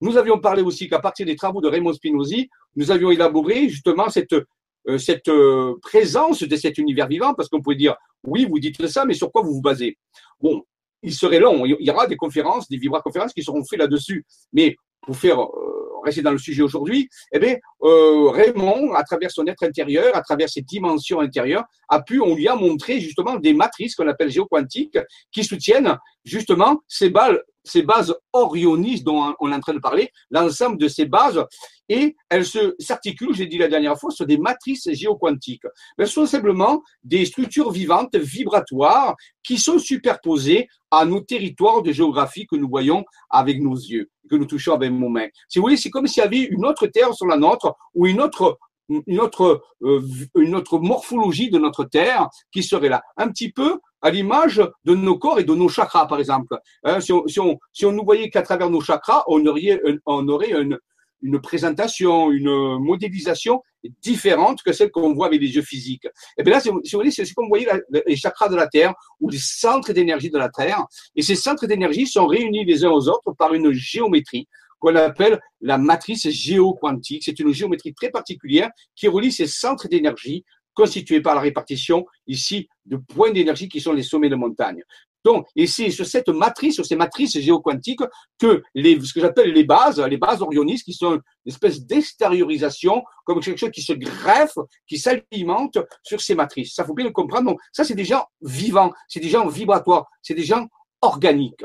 Nous 0.00 0.16
avions 0.16 0.40
parlé 0.40 0.62
aussi 0.62 0.88
qu'à 0.88 0.98
partir 0.98 1.26
des 1.26 1.36
travaux 1.36 1.60
de 1.60 1.68
Raymond 1.68 1.92
Spinozzi, 1.92 2.48
nous 2.74 2.90
avions 2.90 3.12
élaboré 3.12 3.68
justement 3.68 4.08
cette, 4.08 4.32
euh, 4.32 4.98
euh, 5.28 5.74
présence 5.80 6.42
de 6.42 6.56
cet 6.56 6.78
univers 6.78 7.06
vivant, 7.06 7.34
parce 7.34 7.48
qu'on 7.48 7.60
pourrait 7.60 7.76
dire, 7.76 7.94
oui, 8.24 8.46
vous 8.46 8.58
dites 8.58 8.84
ça, 8.88 9.04
mais 9.04 9.14
sur 9.14 9.30
quoi 9.30 9.42
vous 9.42 9.54
vous 9.54 9.62
basez? 9.62 9.96
Bon, 10.40 10.64
il 11.02 11.14
serait 11.14 11.40
long, 11.40 11.64
il 11.64 11.76
y 11.80 11.90
aura 11.90 12.06
des 12.06 12.16
conférences, 12.16 12.68
des 12.68 12.76
vibra-conférences 12.76 13.32
qui 13.32 13.42
seront 13.42 13.64
faites 13.64 13.78
là-dessus, 13.78 14.24
mais 14.52 14.76
pour 15.02 15.16
faire 15.16 15.40
euh, 15.40 16.00
rester 16.04 16.22
dans 16.22 16.32
le 16.32 16.38
sujet 16.38 16.62
aujourd'hui, 16.62 17.08
eh 17.32 17.38
bien, 17.38 17.56
euh, 17.82 18.30
Raymond, 18.30 18.92
à 18.94 19.04
travers 19.04 19.30
son 19.30 19.46
être 19.46 19.62
intérieur, 19.62 20.14
à 20.14 20.22
travers 20.22 20.48
ses 20.48 20.62
dimensions 20.62 21.20
intérieures, 21.20 21.64
a 21.88 22.02
pu, 22.02 22.20
on 22.20 22.34
lui 22.34 22.48
a 22.48 22.54
montré 22.54 23.00
justement 23.00 23.36
des 23.36 23.54
matrices 23.54 23.94
qu'on 23.94 24.08
appelle 24.08 24.30
géoquantiques 24.30 24.98
qui 25.32 25.44
soutiennent 25.44 25.96
justement 26.24 26.80
ces, 26.86 27.10
balles, 27.10 27.42
ces 27.64 27.82
bases 27.82 28.14
orionistes 28.32 29.04
dont 29.04 29.34
on 29.40 29.52
est 29.52 29.54
en 29.54 29.60
train 29.60 29.74
de 29.74 29.80
parler, 29.80 30.10
l'ensemble 30.30 30.78
de 30.78 30.88
ces 30.88 31.06
bases, 31.06 31.42
et 31.88 32.16
elles 32.28 32.46
s'articulent, 32.78 33.34
j'ai 33.34 33.46
dit 33.46 33.58
la 33.58 33.68
dernière 33.68 33.98
fois, 33.98 34.10
sur 34.10 34.26
des 34.26 34.38
matrices 34.38 34.88
géoquantiques. 34.92 35.64
Elles 35.96 36.08
sont 36.08 36.26
simplement 36.26 36.82
des 37.02 37.24
structures 37.24 37.70
vivantes, 37.70 38.14
vibratoires, 38.14 39.16
qui 39.42 39.58
sont 39.58 39.78
superposées 39.78 40.68
à 40.90 41.04
nos 41.04 41.20
territoires 41.20 41.82
de 41.82 41.92
géographie 41.92 42.46
que 42.46 42.56
nous 42.56 42.68
voyons 42.68 43.04
avec 43.30 43.60
nos 43.60 43.74
yeux, 43.74 44.10
que 44.30 44.36
nous 44.36 44.46
touchons 44.46 44.74
avec 44.74 44.90
nos 44.90 45.08
mains. 45.08 45.28
Si 45.48 45.58
vous 45.58 45.64
voulez, 45.64 45.76
c'est 45.76 45.90
comme 45.90 46.06
s'il 46.06 46.22
y 46.22 46.26
avait 46.26 46.42
une 46.42 46.66
autre 46.66 46.86
terre 46.86 47.14
sur 47.14 47.26
la 47.26 47.36
nôtre 47.36 47.74
ou 47.94 48.06
une 48.06 48.20
autre 48.20 48.58
une 49.06 49.20
autre, 49.20 49.62
euh, 49.82 50.00
une 50.34 50.54
autre 50.54 50.78
morphologie 50.78 51.50
de 51.50 51.58
notre 51.58 51.84
terre 51.84 52.28
qui 52.50 52.62
serait 52.62 52.88
là. 52.88 53.02
Un 53.16 53.28
petit 53.28 53.52
peu 53.52 53.78
à 54.00 54.10
l'image 54.10 54.62
de 54.84 54.94
nos 54.94 55.18
corps 55.18 55.38
et 55.38 55.44
de 55.44 55.54
nos 55.54 55.68
chakras, 55.68 56.06
par 56.06 56.18
exemple. 56.18 56.56
Hein, 56.84 57.00
si, 57.00 57.12
on, 57.12 57.26
si, 57.26 57.38
on, 57.40 57.58
si 57.72 57.84
on 57.84 57.92
nous 57.92 58.04
voyait 58.04 58.30
qu'à 58.30 58.42
travers 58.42 58.70
nos 58.70 58.80
chakras, 58.80 59.24
on 59.26 59.44
aurait, 59.44 59.82
on 60.06 60.26
aurait 60.28 60.52
une, 60.52 60.78
une 61.22 61.40
présentation, 61.40 62.30
une 62.30 62.78
modélisation 62.78 63.62
différente 64.02 64.62
que 64.62 64.72
celle 64.72 64.90
qu'on 64.90 65.14
voit 65.14 65.26
avec 65.26 65.40
les 65.40 65.54
yeux 65.54 65.62
physiques. 65.62 66.06
Et 66.36 66.42
bien 66.42 66.54
là, 66.54 66.60
si 66.60 66.68
vous, 66.68 66.80
voulez, 66.92 67.10
c'est 67.10 67.24
comme 67.32 67.46
vous 67.46 67.50
voyez 67.50 67.68
les 68.06 68.16
chakras 68.16 68.48
de 68.48 68.56
la 68.56 68.66
Terre 68.66 68.94
ou 69.20 69.28
les 69.30 69.38
centres 69.38 69.92
d'énergie 69.92 70.30
de 70.30 70.38
la 70.38 70.48
Terre. 70.48 70.84
Et 71.16 71.22
ces 71.22 71.36
centres 71.36 71.66
d'énergie 71.66 72.06
sont 72.06 72.26
réunis 72.26 72.64
les 72.64 72.84
uns 72.84 72.90
aux 72.90 73.08
autres 73.08 73.32
par 73.32 73.54
une 73.54 73.72
géométrie 73.72 74.48
qu'on 74.78 74.94
appelle 74.94 75.40
la 75.60 75.78
matrice 75.78 76.28
géoquantique. 76.28 77.22
C'est 77.24 77.38
une 77.40 77.52
géométrie 77.52 77.94
très 77.94 78.10
particulière 78.10 78.70
qui 78.94 79.08
relie 79.08 79.32
ces 79.32 79.46
centres 79.46 79.88
d'énergie 79.88 80.44
constitués 80.74 81.20
par 81.20 81.34
la 81.34 81.40
répartition 81.40 82.06
ici 82.28 82.68
de 82.86 82.96
points 82.96 83.32
d'énergie 83.32 83.68
qui 83.68 83.80
sont 83.80 83.92
les 83.92 84.04
sommets 84.04 84.28
de 84.28 84.36
montagne. 84.36 84.80
Donc, 85.24 85.46
et 85.56 85.66
c'est 85.66 85.90
sur 85.90 86.06
cette 86.06 86.28
matrice, 86.28 86.74
sur 86.74 86.86
ces 86.86 86.96
matrices 86.96 87.38
géoquantiques, 87.38 88.00
que 88.38 88.62
ce 88.74 89.12
que 89.12 89.20
j'appelle 89.20 89.52
les 89.52 89.64
bases, 89.64 90.00
les 90.00 90.16
bases 90.16 90.42
orionistes, 90.42 90.84
qui 90.84 90.94
sont 90.94 91.14
une 91.14 91.22
espèce 91.46 91.84
d'extériorisation, 91.84 93.02
comme 93.24 93.40
quelque 93.40 93.58
chose 93.58 93.70
qui 93.70 93.82
se 93.82 93.92
greffe, 93.92 94.56
qui 94.86 94.98
s'alimente 94.98 95.78
sur 96.02 96.20
ces 96.20 96.34
matrices. 96.34 96.74
Ça 96.74 96.84
faut 96.84 96.94
bien 96.94 97.06
le 97.06 97.12
comprendre. 97.12 97.50
Donc, 97.50 97.60
ça, 97.72 97.84
c'est 97.84 97.94
des 97.94 98.04
gens 98.04 98.24
vivants, 98.40 98.92
c'est 99.08 99.20
des 99.20 99.28
gens 99.28 99.46
vibratoires, 99.48 100.06
c'est 100.22 100.34
des 100.34 100.44
gens 100.44 100.66
organiques. 101.02 101.64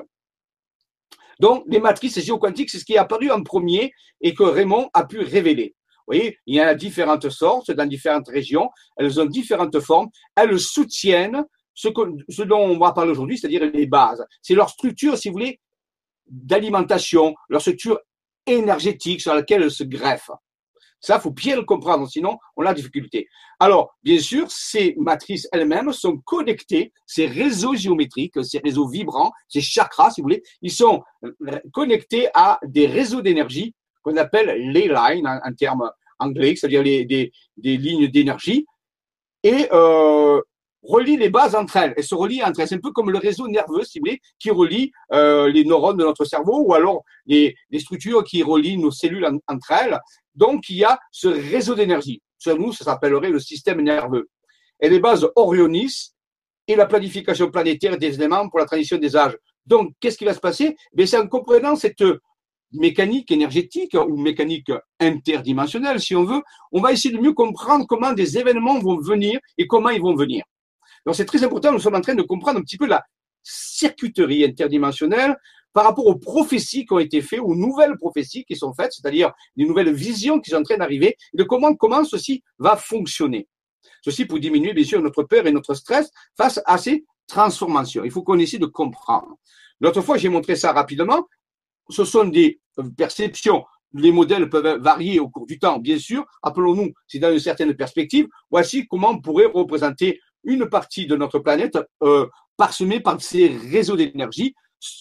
Donc, 1.39 1.63
les 1.67 1.79
matrices 1.79 2.19
géoquantiques, 2.19 2.69
c'est 2.69 2.79
ce 2.79 2.85
qui 2.85 2.93
est 2.93 2.97
apparu 2.97 3.31
en 3.31 3.43
premier 3.43 3.91
et 4.21 4.33
que 4.33 4.43
Raymond 4.43 4.89
a 4.93 5.05
pu 5.05 5.19
révéler. 5.19 5.75
Vous 6.05 6.15
voyez, 6.15 6.37
il 6.45 6.55
y 6.55 6.59
a 6.59 6.75
différentes 6.75 7.29
sortes 7.29 7.71
dans 7.71 7.85
différentes 7.85 8.27
régions, 8.27 8.69
elles 8.97 9.21
ont 9.21 9.25
différentes 9.25 9.79
formes, 9.79 10.09
elles 10.35 10.59
soutiennent 10.59 11.45
ce, 11.73 12.41
dont 12.43 12.59
on 12.59 12.77
va 12.77 12.91
parler 12.91 13.11
aujourd'hui, 13.11 13.37
c'est-à-dire 13.37 13.69
les 13.71 13.85
bases. 13.85 14.25
C'est 14.41 14.55
leur 14.55 14.69
structure, 14.69 15.17
si 15.17 15.29
vous 15.29 15.33
voulez, 15.33 15.59
d'alimentation, 16.27 17.35
leur 17.49 17.61
structure 17.61 17.99
énergétique 18.45 19.21
sur 19.21 19.33
laquelle 19.33 19.63
elles 19.63 19.71
se 19.71 19.83
greffent. 19.83 20.31
Ça, 20.99 21.19
faut 21.19 21.31
bien 21.31 21.57
le 21.57 21.63
comprendre, 21.63 22.07
sinon 22.07 22.37
on 22.55 22.65
a 22.65 22.73
difficulté. 22.73 23.27
Alors, 23.59 23.93
bien 24.03 24.19
sûr, 24.19 24.49
ces 24.49 24.95
matrices 24.97 25.49
elles-mêmes 25.51 25.91
sont 25.91 26.17
connectées, 26.17 26.93
ces 27.05 27.27
réseaux 27.27 27.75
géométriques, 27.75 28.41
ces 28.43 28.59
réseaux 28.59 28.87
vibrants, 28.87 29.33
ces 29.49 29.59
chakras, 29.59 30.11
si 30.11 30.21
vous 30.21 30.25
voulez, 30.25 30.43
ils 30.61 30.71
sont 30.71 31.03
connectés 31.73 32.29
à 32.33 32.57
des 32.63 32.87
réseaux 32.87 33.21
d'énergie 33.21 33.75
qu'on 34.01 34.15
appelle 34.15 34.71
les 34.71 34.87
lines 34.87 35.27
en, 35.27 35.53
termes 35.53 35.91
anglais, 36.19 36.55
c'est-à-dire 36.55 36.83
des, 36.83 37.31
des 37.57 37.77
lignes 37.77 38.07
d'énergie. 38.07 38.65
Et 39.43 39.67
euh, 39.73 40.41
relie 40.83 41.17
les 41.17 41.29
bases 41.29 41.55
entre 41.55 41.77
elles. 41.77 41.93
Elles 41.97 42.03
se 42.03 42.15
relient 42.15 42.43
entre 42.43 42.59
elles. 42.59 42.67
C'est 42.67 42.75
un 42.75 42.79
peu 42.79 42.91
comme 42.91 43.09
le 43.09 43.17
réseau 43.17 43.47
nerveux, 43.47 43.83
si 43.83 43.99
vous 43.99 44.05
voulez, 44.05 44.19
qui 44.39 44.51
relie 44.51 44.91
euh, 45.11 45.49
les 45.49 45.63
neurones 45.63 45.97
de 45.97 46.03
notre 46.03 46.25
cerveau 46.25 46.63
ou 46.65 46.73
alors 46.73 47.03
les, 47.25 47.55
les 47.69 47.79
structures 47.79 48.23
qui 48.23 48.43
relient 48.43 48.77
nos 48.77 48.91
cellules 48.91 49.27
entre 49.47 49.71
elles. 49.71 49.99
Donc, 50.35 50.69
il 50.69 50.77
y 50.77 50.83
a 50.83 50.99
ce 51.11 51.27
réseau 51.27 51.75
d'énergie. 51.75 52.21
Sur 52.37 52.57
nous, 52.57 52.73
ça 52.73 52.85
s'appellerait 52.85 53.29
le 53.29 53.39
système 53.39 53.81
nerveux. 53.81 54.29
Et 54.81 54.89
les 54.89 54.99
bases 54.99 55.27
orionistes 55.35 56.15
et 56.67 56.75
la 56.75 56.85
planification 56.85 57.49
planétaire 57.49 57.97
des 57.97 58.15
éléments 58.15 58.49
pour 58.49 58.59
la 58.59 58.65
transition 58.65 58.97
des 58.97 59.15
âges. 59.15 59.37
Donc, 59.65 59.93
qu'est-ce 59.99 60.17
qui 60.17 60.25
va 60.25 60.33
se 60.33 60.39
passer? 60.39 60.75
Ben, 60.93 61.07
C'est 61.07 61.17
en 61.17 61.27
comprenant 61.27 61.75
cette 61.75 62.03
mécanique 62.73 63.31
énergétique 63.31 63.95
ou 63.95 64.17
mécanique 64.17 64.71
interdimensionnelle, 64.99 65.99
si 65.99 66.15
on 66.15 66.23
veut, 66.23 66.41
on 66.71 66.81
va 66.81 66.91
essayer 66.91 67.15
de 67.15 67.21
mieux 67.21 67.33
comprendre 67.33 67.85
comment 67.87 68.13
des 68.13 68.37
événements 68.37 68.79
vont 68.79 68.97
venir 68.97 69.39
et 69.57 69.67
comment 69.67 69.89
ils 69.89 70.01
vont 70.01 70.15
venir. 70.15 70.43
Donc 71.05 71.15
c'est 71.15 71.25
très 71.25 71.43
important, 71.43 71.71
nous 71.71 71.79
sommes 71.79 71.95
en 71.95 72.01
train 72.01 72.15
de 72.15 72.21
comprendre 72.21 72.59
un 72.59 72.61
petit 72.61 72.77
peu 72.77 72.87
la 72.87 73.03
circuiterie 73.43 74.43
interdimensionnelle 74.43 75.35
par 75.73 75.85
rapport 75.85 76.05
aux 76.05 76.15
prophéties 76.15 76.85
qui 76.85 76.93
ont 76.93 76.99
été 76.99 77.21
faites, 77.21 77.39
aux 77.39 77.55
nouvelles 77.55 77.97
prophéties 77.97 78.45
qui 78.45 78.55
sont 78.55 78.73
faites, 78.73 78.93
c'est-à-dire 78.93 79.33
les 79.55 79.65
nouvelles 79.65 79.91
visions 79.91 80.39
qui 80.39 80.51
sont 80.51 80.57
en 80.57 80.63
train 80.63 80.77
d'arriver, 80.77 81.17
de 81.33 81.43
comment, 81.43 81.73
comment 81.75 82.05
ceci 82.05 82.43
va 82.59 82.75
fonctionner. 82.77 83.47
Ceci 84.03 84.25
pour 84.25 84.39
diminuer, 84.39 84.73
bien 84.73 84.83
sûr, 84.83 85.01
notre 85.01 85.23
peur 85.23 85.47
et 85.47 85.51
notre 85.51 85.73
stress 85.73 86.11
face 86.37 86.61
à 86.65 86.77
ces 86.77 87.05
transformations. 87.27 88.03
Il 88.03 88.11
faut 88.11 88.21
qu'on 88.21 88.39
essaie 88.39 88.59
de 88.59 88.65
comprendre. 88.65 89.35
L'autre 89.79 90.01
fois, 90.01 90.17
j'ai 90.17 90.29
montré 90.29 90.55
ça 90.55 90.71
rapidement. 90.71 91.27
Ce 91.89 92.05
sont 92.05 92.25
des 92.25 92.59
perceptions. 92.97 93.65
Les 93.93 94.11
modèles 94.11 94.49
peuvent 94.49 94.79
varier 94.79 95.19
au 95.19 95.29
cours 95.29 95.45
du 95.45 95.59
temps, 95.59 95.79
bien 95.79 95.99
sûr. 95.99 96.25
Appelons-nous, 96.41 96.93
c'est 97.07 97.19
dans 97.19 97.31
une 97.31 97.39
certaine 97.39 97.73
perspective. 97.75 98.27
Voici 98.49 98.87
comment 98.87 99.11
on 99.11 99.21
pourrait 99.21 99.45
représenter 99.45 100.19
une 100.43 100.67
partie 100.67 101.07
de 101.07 101.15
notre 101.15 101.39
planète 101.39 101.77
euh, 102.03 102.27
parsemée 102.57 102.99
par 102.99 103.21
ces 103.21 103.47
réseaux 103.47 103.95
d'énergie 103.95 104.53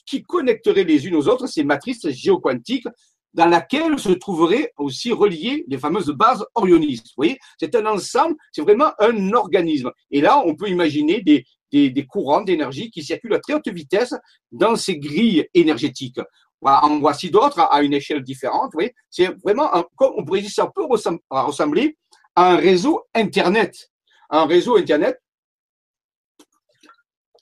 qui 0.06 0.22
connecteraient 0.22 0.84
les 0.84 1.06
unes 1.06 1.16
aux 1.16 1.28
autres, 1.28 1.46
ces 1.46 1.64
matrices 1.64 2.08
géoquantiques 2.08 2.86
dans 3.34 3.46
laquelle 3.46 3.98
se 3.98 4.10
trouveraient 4.10 4.72
aussi 4.76 5.12
reliées 5.12 5.64
les 5.68 5.78
fameuses 5.78 6.10
bases 6.10 6.44
orionistes. 6.54 7.12
Voyez, 7.16 7.38
c'est 7.58 7.74
un 7.74 7.86
ensemble, 7.86 8.36
c'est 8.52 8.62
vraiment 8.62 8.92
un 8.98 9.32
organisme. 9.32 9.90
Et 10.10 10.20
là, 10.20 10.42
on 10.44 10.54
peut 10.54 10.68
imaginer 10.68 11.22
des, 11.22 11.44
des, 11.72 12.06
courants 12.06 12.42
d'énergie 12.42 12.90
qui 12.90 13.02
circulent 13.02 13.34
à 13.34 13.40
très 13.40 13.54
haute 13.54 13.68
vitesse 13.68 14.14
dans 14.50 14.76
ces 14.76 14.98
grilles 14.98 15.46
énergétiques. 15.54 16.20
En 16.60 17.00
voici 17.00 17.30
d'autres 17.30 17.60
à 17.60 17.82
une 17.82 17.94
échelle 17.94 18.22
différente. 18.22 18.70
Voyez, 18.74 18.94
c'est 19.10 19.34
vraiment, 19.42 19.74
un, 19.74 19.84
on 19.98 20.24
pourrait 20.24 20.42
dire, 20.42 20.50
ça 20.50 20.70
peut 20.72 20.84
ressembler 20.84 21.96
à 22.36 22.52
un 22.52 22.56
réseau 22.56 23.02
Internet. 23.14 23.90
Un 24.30 24.46
réseau 24.46 24.76
Internet. 24.76 25.18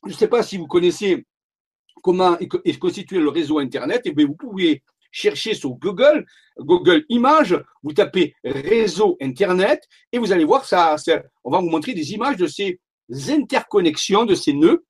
Je 0.05 0.11
ne 0.11 0.15
sais 0.15 0.29
pas 0.29 0.43
si 0.43 0.57
vous 0.57 0.67
connaissez 0.67 1.27
comment 2.03 2.39
est 2.39 2.79
constitué 2.79 3.19
le 3.19 3.29
réseau 3.29 3.59
Internet. 3.59 4.07
Et 4.07 4.11
eh 4.11 4.13
bien, 4.13 4.27
vous 4.27 4.35
pouvez 4.37 4.83
cherchez 5.13 5.55
sur 5.55 5.71
Google, 5.71 6.25
Google 6.59 7.05
Images, 7.09 7.63
vous 7.83 7.93
tapez 7.93 8.35
réseau 8.45 9.17
Internet 9.21 9.87
et 10.13 10.19
vous 10.19 10.33
allez 10.33 10.45
voir 10.45 10.65
ça, 10.65 10.97
on 11.45 11.51
va 11.51 11.59
vous 11.59 11.69
montrer 11.69 11.95
des 11.95 12.13
images 12.13 12.37
de 12.37 12.47
ces 12.47 12.81
interconnexions, 13.29 14.25
de 14.25 14.35
ces 14.35 14.53
nœuds 14.53 14.85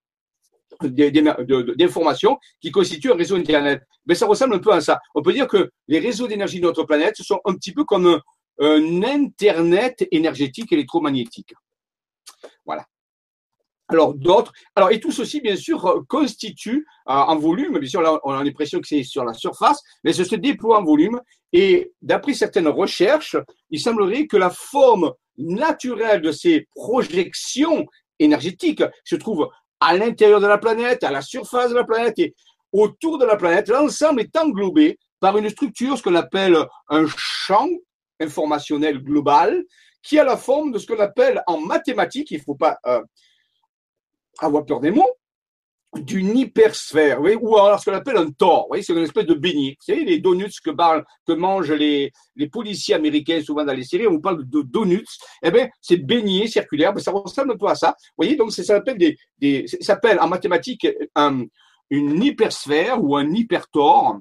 d'informations 0.83 2.38
qui 2.61 2.71
constituent 2.71 3.12
un 3.12 3.17
réseau 3.17 3.37
Internet. 3.37 3.83
Mais 4.07 4.14
ça 4.14 4.26
ressemble 4.26 4.55
un 4.55 4.59
peu 4.59 4.73
à 4.73 4.81
ça. 4.81 5.00
On 5.14 5.23
peut 5.23 5.33
dire 5.33 5.49
que 5.49 5.71
les 5.88 5.99
réseaux 5.99 6.26
d'énergie 6.26 6.61
de 6.61 6.67
notre 6.67 6.85
planète 6.85 7.17
sont 7.17 7.40
un 7.45 7.55
petit 7.55 7.73
peu 7.73 7.85
comme 7.85 8.21
un 8.61 9.02
Internet 9.02 10.07
énergétique 10.11 10.73
électromagnétique. 10.73 11.55
Voilà. 12.64 12.87
Alors 13.90 14.14
d'autres, 14.14 14.52
alors 14.76 14.90
et 14.90 15.00
tout 15.00 15.11
ceci 15.11 15.40
bien 15.40 15.56
sûr 15.56 15.85
euh, 15.87 16.00
constitue 16.09 16.87
euh, 17.09 17.12
en 17.12 17.37
volume, 17.37 17.78
bien 17.78 17.88
sûr 17.88 18.20
on 18.25 18.32
a 18.32 18.44
l'impression 18.44 18.80
que 18.80 18.87
c'est 18.87 19.02
sur 19.02 19.25
la 19.25 19.35
surface, 19.35 19.82
mais 20.04 20.12
ça 20.12 20.25
se 20.25 20.37
déploie 20.37 20.78
en 20.78 20.85
volume 20.85 21.20
et 21.52 21.92
d'après 22.00 22.35
certaines 22.35 22.68
recherches, 22.68 23.37
il 23.70 23.80
semblerait 23.80 24.26
que 24.26 24.37
la 24.37 24.50
forme 24.50 25.12
naturelle 25.37 26.23
de 26.23 26.32
ces 26.32 26.68
projections 26.75 27.87
énergétiques 28.18 28.85
se 29.04 29.16
trouve 29.16 29.49
à 29.80 29.97
l'intérieur 29.97 30.40
de 30.40 30.47
la 30.47 30.59
planète, 30.59 31.02
à 31.02 31.11
la 31.11 31.23
surface 31.23 31.70
de 31.70 31.76
la 31.76 31.85
planète 31.85 32.18
et 32.18 32.35
autour 32.73 33.18
de 33.18 33.25
la 33.25 33.37
planète. 33.37 33.68
L'ensemble 33.68 34.20
est 34.20 34.37
englobé 34.37 34.99
par 35.18 35.37
une 35.37 35.49
structure, 35.49 35.99
ce 35.99 36.02
qu'on 36.02 36.14
appelle 36.14 36.56
un 36.88 37.06
champ 37.16 37.68
informationnel 38.20 38.99
global, 39.02 39.64
qui 40.02 40.18
a 40.18 40.25
la 40.25 40.37
forme 40.37 40.73
de 40.73 40.78
ce 40.78 40.87
qu'on 40.87 41.00
appelle 41.00 41.42
en 41.47 41.61
mathématiques, 41.61 42.30
il 42.30 42.38
ne 42.38 42.42
faut 42.42 42.54
pas 42.54 42.78
euh, 42.87 43.02
des 44.80 44.90
mots, 44.90 45.11
d'une 45.97 46.37
hypersphère, 46.37 47.20
oui, 47.20 47.35
ou 47.40 47.56
alors 47.56 47.80
ce 47.80 47.90
qu'on 47.90 47.97
appelle 47.97 48.16
un 48.16 48.30
tor, 48.30 48.68
oui, 48.70 48.82
c'est 48.85 48.92
une 48.92 49.02
espèce 49.02 49.26
de 49.26 49.35
beignet. 49.35 49.76
Vous 49.80 49.92
savez, 49.92 50.04
les 50.04 50.20
donuts 50.20 50.61
que, 50.64 50.70
que 51.26 51.32
mangent 51.32 51.73
les, 51.73 52.12
les, 52.37 52.49
policiers 52.49 52.94
américains 52.94 53.42
souvent 53.42 53.64
dans 53.64 53.73
les 53.73 53.82
séries, 53.82 54.06
on 54.06 54.20
parle 54.20 54.49
de 54.49 54.62
donuts, 54.62 55.04
eh 55.42 55.50
bien, 55.50 55.68
c'est 55.80 55.97
beignet 55.97 56.47
circulaire, 56.47 56.94
mais 56.94 57.00
ça 57.00 57.11
ressemble 57.11 57.52
un 57.52 57.56
peu 57.56 57.66
à 57.66 57.75
ça. 57.75 57.88
Vous 57.88 58.25
voyez, 58.25 58.37
donc 58.37 58.52
ça 58.52 58.62
s'appelle 58.62 58.99
des, 58.99 59.16
des 59.38 59.66
en 60.20 60.28
mathématiques 60.28 60.87
un, 61.16 61.44
une 61.90 62.23
hypersphère 62.23 63.02
ou 63.02 63.16
un 63.16 63.28
hypertor. 63.32 64.18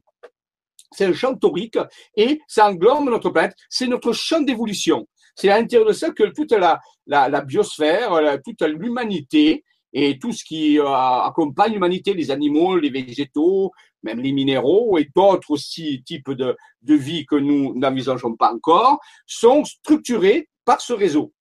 C'est 0.91 1.05
un 1.05 1.13
champ 1.13 1.35
torique 1.35 1.77
et 2.15 2.41
ça 2.47 2.67
englobe 2.67 3.05
notre 3.05 3.29
planète. 3.29 3.55
C'est 3.69 3.85
notre 3.85 4.11
champ 4.11 4.41
d'évolution. 4.41 5.07
C'est 5.35 5.49
à 5.49 5.59
l'intérieur 5.59 5.87
de 5.87 5.93
ça 5.93 6.09
que 6.09 6.23
toute 6.23 6.51
la, 6.51 6.79
la 7.05 7.41
biosphère, 7.41 8.39
toute 8.43 8.63
l'humanité 8.63 9.63
et 9.93 10.19
tout 10.19 10.31
ce 10.31 10.43
qui 10.43 10.79
euh, 10.79 10.87
accompagne 10.87 11.73
l'humanité, 11.73 12.13
les 12.13 12.31
animaux, 12.31 12.77
les 12.77 12.89
végétaux, 12.89 13.71
même 14.03 14.19
les 14.19 14.31
minéraux 14.31 14.97
et 14.97 15.09
d'autres 15.15 15.51
aussi 15.51 16.03
types 16.03 16.31
de, 16.31 16.55
de 16.81 16.95
vie 16.95 17.25
que 17.25 17.35
nous 17.35 17.73
n'envisageons 17.75 18.35
pas 18.35 18.53
encore, 18.53 18.99
sont 19.25 19.65
structurés 19.65 20.47
par 20.69 20.81
ce 20.81 20.93
réseau. 20.93 21.33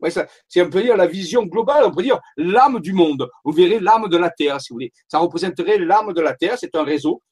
C'est 0.48 0.60
un 0.60 0.70
peu 0.70 0.82
dire 0.82 0.96
la 0.96 1.06
vision 1.06 1.44
globale, 1.44 1.84
on 1.84 1.90
peut 1.90 2.02
dire 2.02 2.18
l'âme 2.38 2.80
du 2.80 2.94
monde. 2.94 3.28
Vous 3.44 3.52
verrez 3.52 3.78
l'âme 3.78 4.08
de 4.08 4.16
la 4.16 4.30
Terre, 4.30 4.60
si 4.60 4.70
vous 4.70 4.76
voulez. 4.76 4.92
Ça 5.06 5.18
représenterait 5.18 5.78
l'âme 5.78 6.14
de 6.14 6.20
la 6.22 6.34
Terre, 6.34 6.56
c'est 6.58 6.74
un 6.74 6.82
réseau. 6.82 7.22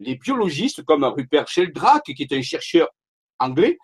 Les 0.00 0.16
biologistes, 0.16 0.82
comme 0.82 1.04
Rupert 1.04 1.46
Sheldrake, 1.46 2.12
qui 2.14 2.22
est 2.22 2.32
un 2.32 2.42
chercheur 2.42 2.88
anglais, 3.38 3.78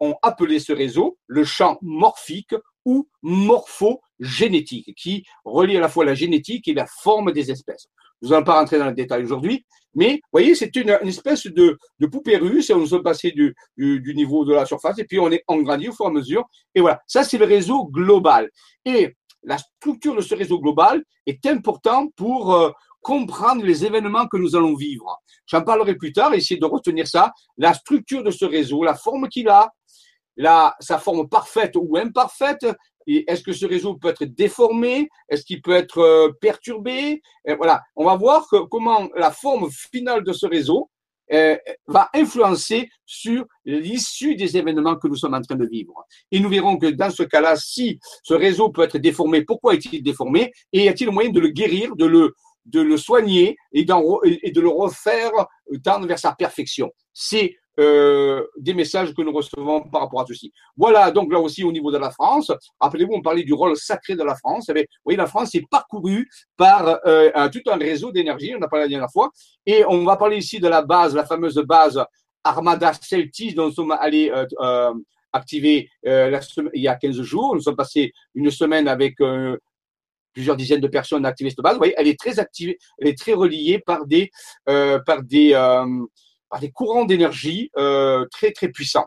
ont 0.00 0.16
appelé 0.22 0.58
ce 0.58 0.72
réseau 0.72 1.16
le 1.26 1.44
champ 1.44 1.78
morphique 1.82 2.54
ou 2.84 3.08
morphogénétique, 3.22 4.94
qui 4.96 5.24
relie 5.44 5.76
à 5.76 5.80
la 5.80 5.88
fois 5.88 6.04
la 6.04 6.14
génétique 6.14 6.68
et 6.68 6.74
la 6.74 6.86
forme 6.86 7.32
des 7.32 7.50
espèces. 7.50 7.88
Nous 8.22 8.30
n'allons 8.30 8.44
pas 8.44 8.58
rentrer 8.58 8.78
dans 8.78 8.86
le 8.86 8.94
détail 8.94 9.22
aujourd'hui, 9.24 9.64
mais 9.94 10.14
vous 10.14 10.28
voyez, 10.32 10.54
c'est 10.54 10.74
une, 10.76 10.90
espèce 11.02 11.46
de, 11.46 11.78
de, 12.00 12.06
poupée 12.06 12.36
russe, 12.36 12.70
et 12.70 12.74
on 12.74 12.86
se 12.86 12.96
passé 12.96 13.30
du, 13.32 13.54
du, 13.76 14.14
niveau 14.14 14.44
de 14.44 14.54
la 14.54 14.66
surface, 14.66 14.98
et 14.98 15.04
puis 15.04 15.18
on 15.18 15.30
est 15.30 15.44
en 15.46 15.58
grandit 15.58 15.88
au 15.88 15.92
fur 15.92 16.06
et 16.06 16.08
à 16.08 16.12
mesure. 16.12 16.44
Et 16.74 16.80
voilà, 16.80 17.00
ça 17.06 17.22
c'est 17.22 17.38
le 17.38 17.44
réseau 17.44 17.86
global. 17.86 18.50
Et 18.84 19.14
la 19.42 19.58
structure 19.58 20.16
de 20.16 20.22
ce 20.22 20.34
réseau 20.34 20.58
global 20.58 21.04
est 21.26 21.44
importante 21.46 22.12
pour 22.16 22.54
euh, 22.54 22.70
comprendre 23.02 23.64
les 23.64 23.84
événements 23.84 24.26
que 24.26 24.38
nous 24.38 24.56
allons 24.56 24.74
vivre. 24.74 25.20
J'en 25.46 25.62
parlerai 25.62 25.94
plus 25.94 26.12
tard, 26.12 26.32
essayer 26.34 26.58
de 26.58 26.66
retenir 26.66 27.06
ça, 27.06 27.32
la 27.58 27.74
structure 27.74 28.24
de 28.24 28.30
ce 28.30 28.46
réseau, 28.46 28.82
la 28.82 28.94
forme 28.94 29.28
qu'il 29.28 29.48
a, 29.48 29.70
la, 30.36 30.74
sa 30.80 30.98
forme 30.98 31.28
parfaite 31.28 31.76
ou 31.76 31.96
imparfaite 31.96 32.66
Est-ce 33.06 33.42
que 33.42 33.52
ce 33.52 33.66
réseau 33.66 33.94
peut 33.96 34.08
être 34.08 34.24
déformé? 34.24 35.08
Est-ce 35.28 35.44
qu'il 35.44 35.60
peut 35.62 35.72
être 35.72 35.98
euh, 35.98 36.32
perturbé? 36.40 37.22
Voilà, 37.58 37.82
on 37.96 38.04
va 38.04 38.16
voir 38.16 38.46
comment 38.70 39.08
la 39.14 39.30
forme 39.30 39.70
finale 39.70 40.24
de 40.24 40.32
ce 40.32 40.46
réseau 40.46 40.90
euh, 41.32 41.56
va 41.86 42.10
influencer 42.14 42.90
sur 43.06 43.46
l'issue 43.64 44.36
des 44.36 44.58
événements 44.58 44.96
que 44.96 45.08
nous 45.08 45.16
sommes 45.16 45.34
en 45.34 45.40
train 45.40 45.56
de 45.56 45.66
vivre. 45.66 45.94
Et 46.30 46.38
nous 46.38 46.50
verrons 46.50 46.76
que 46.76 46.86
dans 46.86 47.10
ce 47.10 47.22
cas-là, 47.22 47.56
si 47.56 47.98
ce 48.22 48.34
réseau 48.34 48.68
peut 48.68 48.82
être 48.82 48.98
déformé, 48.98 49.42
pourquoi 49.42 49.74
est-il 49.74 50.02
déformé? 50.02 50.52
Et 50.72 50.84
y 50.84 50.88
a-t-il 50.88 51.10
moyen 51.10 51.30
de 51.30 51.40
le 51.40 51.48
guérir, 51.48 51.96
de 51.96 52.04
le, 52.04 52.34
de 52.66 52.80
le 52.80 52.96
soigner 52.98 53.56
et, 53.72 53.80
et 53.80 54.50
de 54.50 54.60
le 54.60 54.68
refaire 54.68 55.32
tendre 55.82 56.06
vers 56.06 56.18
sa 56.18 56.34
perfection? 56.34 56.90
C'est 57.14 57.56
euh, 57.80 58.46
des 58.56 58.72
messages 58.72 59.12
que 59.14 59.22
nous 59.22 59.32
recevons 59.32 59.80
par 59.82 60.02
rapport 60.02 60.20
à 60.20 60.26
ceci. 60.28 60.52
Voilà, 60.76 61.10
donc 61.10 61.32
là 61.32 61.40
aussi 61.40 61.64
au 61.64 61.72
niveau 61.72 61.90
de 61.90 61.98
la 61.98 62.10
France, 62.10 62.52
rappelez-vous, 62.78 63.14
on 63.14 63.20
parlait 63.20 63.42
du 63.42 63.52
rôle 63.52 63.76
sacré 63.76 64.14
de 64.14 64.22
la 64.22 64.36
France. 64.36 64.70
Eh 64.74 64.86
oui, 65.04 65.16
la 65.16 65.26
France 65.26 65.56
est 65.56 65.68
parcourue 65.68 66.28
par 66.56 67.00
euh, 67.04 67.48
tout 67.48 67.68
un 67.68 67.76
réseau 67.76 68.12
d'énergie, 68.12 68.54
on 68.56 68.62
a 68.62 68.68
parlé 68.68 68.84
la 68.84 68.88
dernière 68.88 69.10
fois, 69.10 69.30
et 69.66 69.84
on 69.88 70.04
va 70.04 70.16
parler 70.16 70.36
ici 70.36 70.60
de 70.60 70.68
la 70.68 70.82
base, 70.82 71.16
la 71.16 71.24
fameuse 71.24 71.56
base 71.66 72.00
Armada 72.44 72.92
Celtis 72.92 73.54
dont 73.54 73.66
nous 73.66 73.72
sommes 73.72 73.90
allés 73.90 74.30
euh, 74.30 74.46
euh 74.60 74.92
activer 75.32 75.88
la 76.04 76.38
il 76.74 76.82
y 76.82 76.86
a 76.86 76.94
15 76.94 77.20
jours. 77.22 77.56
Nous 77.56 77.60
sommes 77.60 77.74
passés 77.74 78.12
une 78.36 78.52
semaine 78.52 78.86
avec 78.86 79.16
plusieurs 80.32 80.54
dizaines 80.54 80.80
de 80.80 80.86
personnes 80.86 81.26
à 81.26 81.30
activer 81.30 81.50
cette 81.50 81.58
base. 81.58 81.72
Vous 81.72 81.78
voyez, 81.78 81.94
elle 81.96 82.06
est 82.06 82.16
très 82.16 82.38
activée, 82.38 82.78
elle 83.00 83.08
est 83.08 83.18
très 83.18 83.32
reliée 83.32 83.80
par 83.80 84.06
des, 84.06 84.30
par 84.64 85.24
des 85.24 85.54
des 86.60 86.70
courants 86.70 87.04
d'énergie 87.04 87.70
euh, 87.76 88.26
très 88.30 88.52
très 88.52 88.68
puissants. 88.68 89.06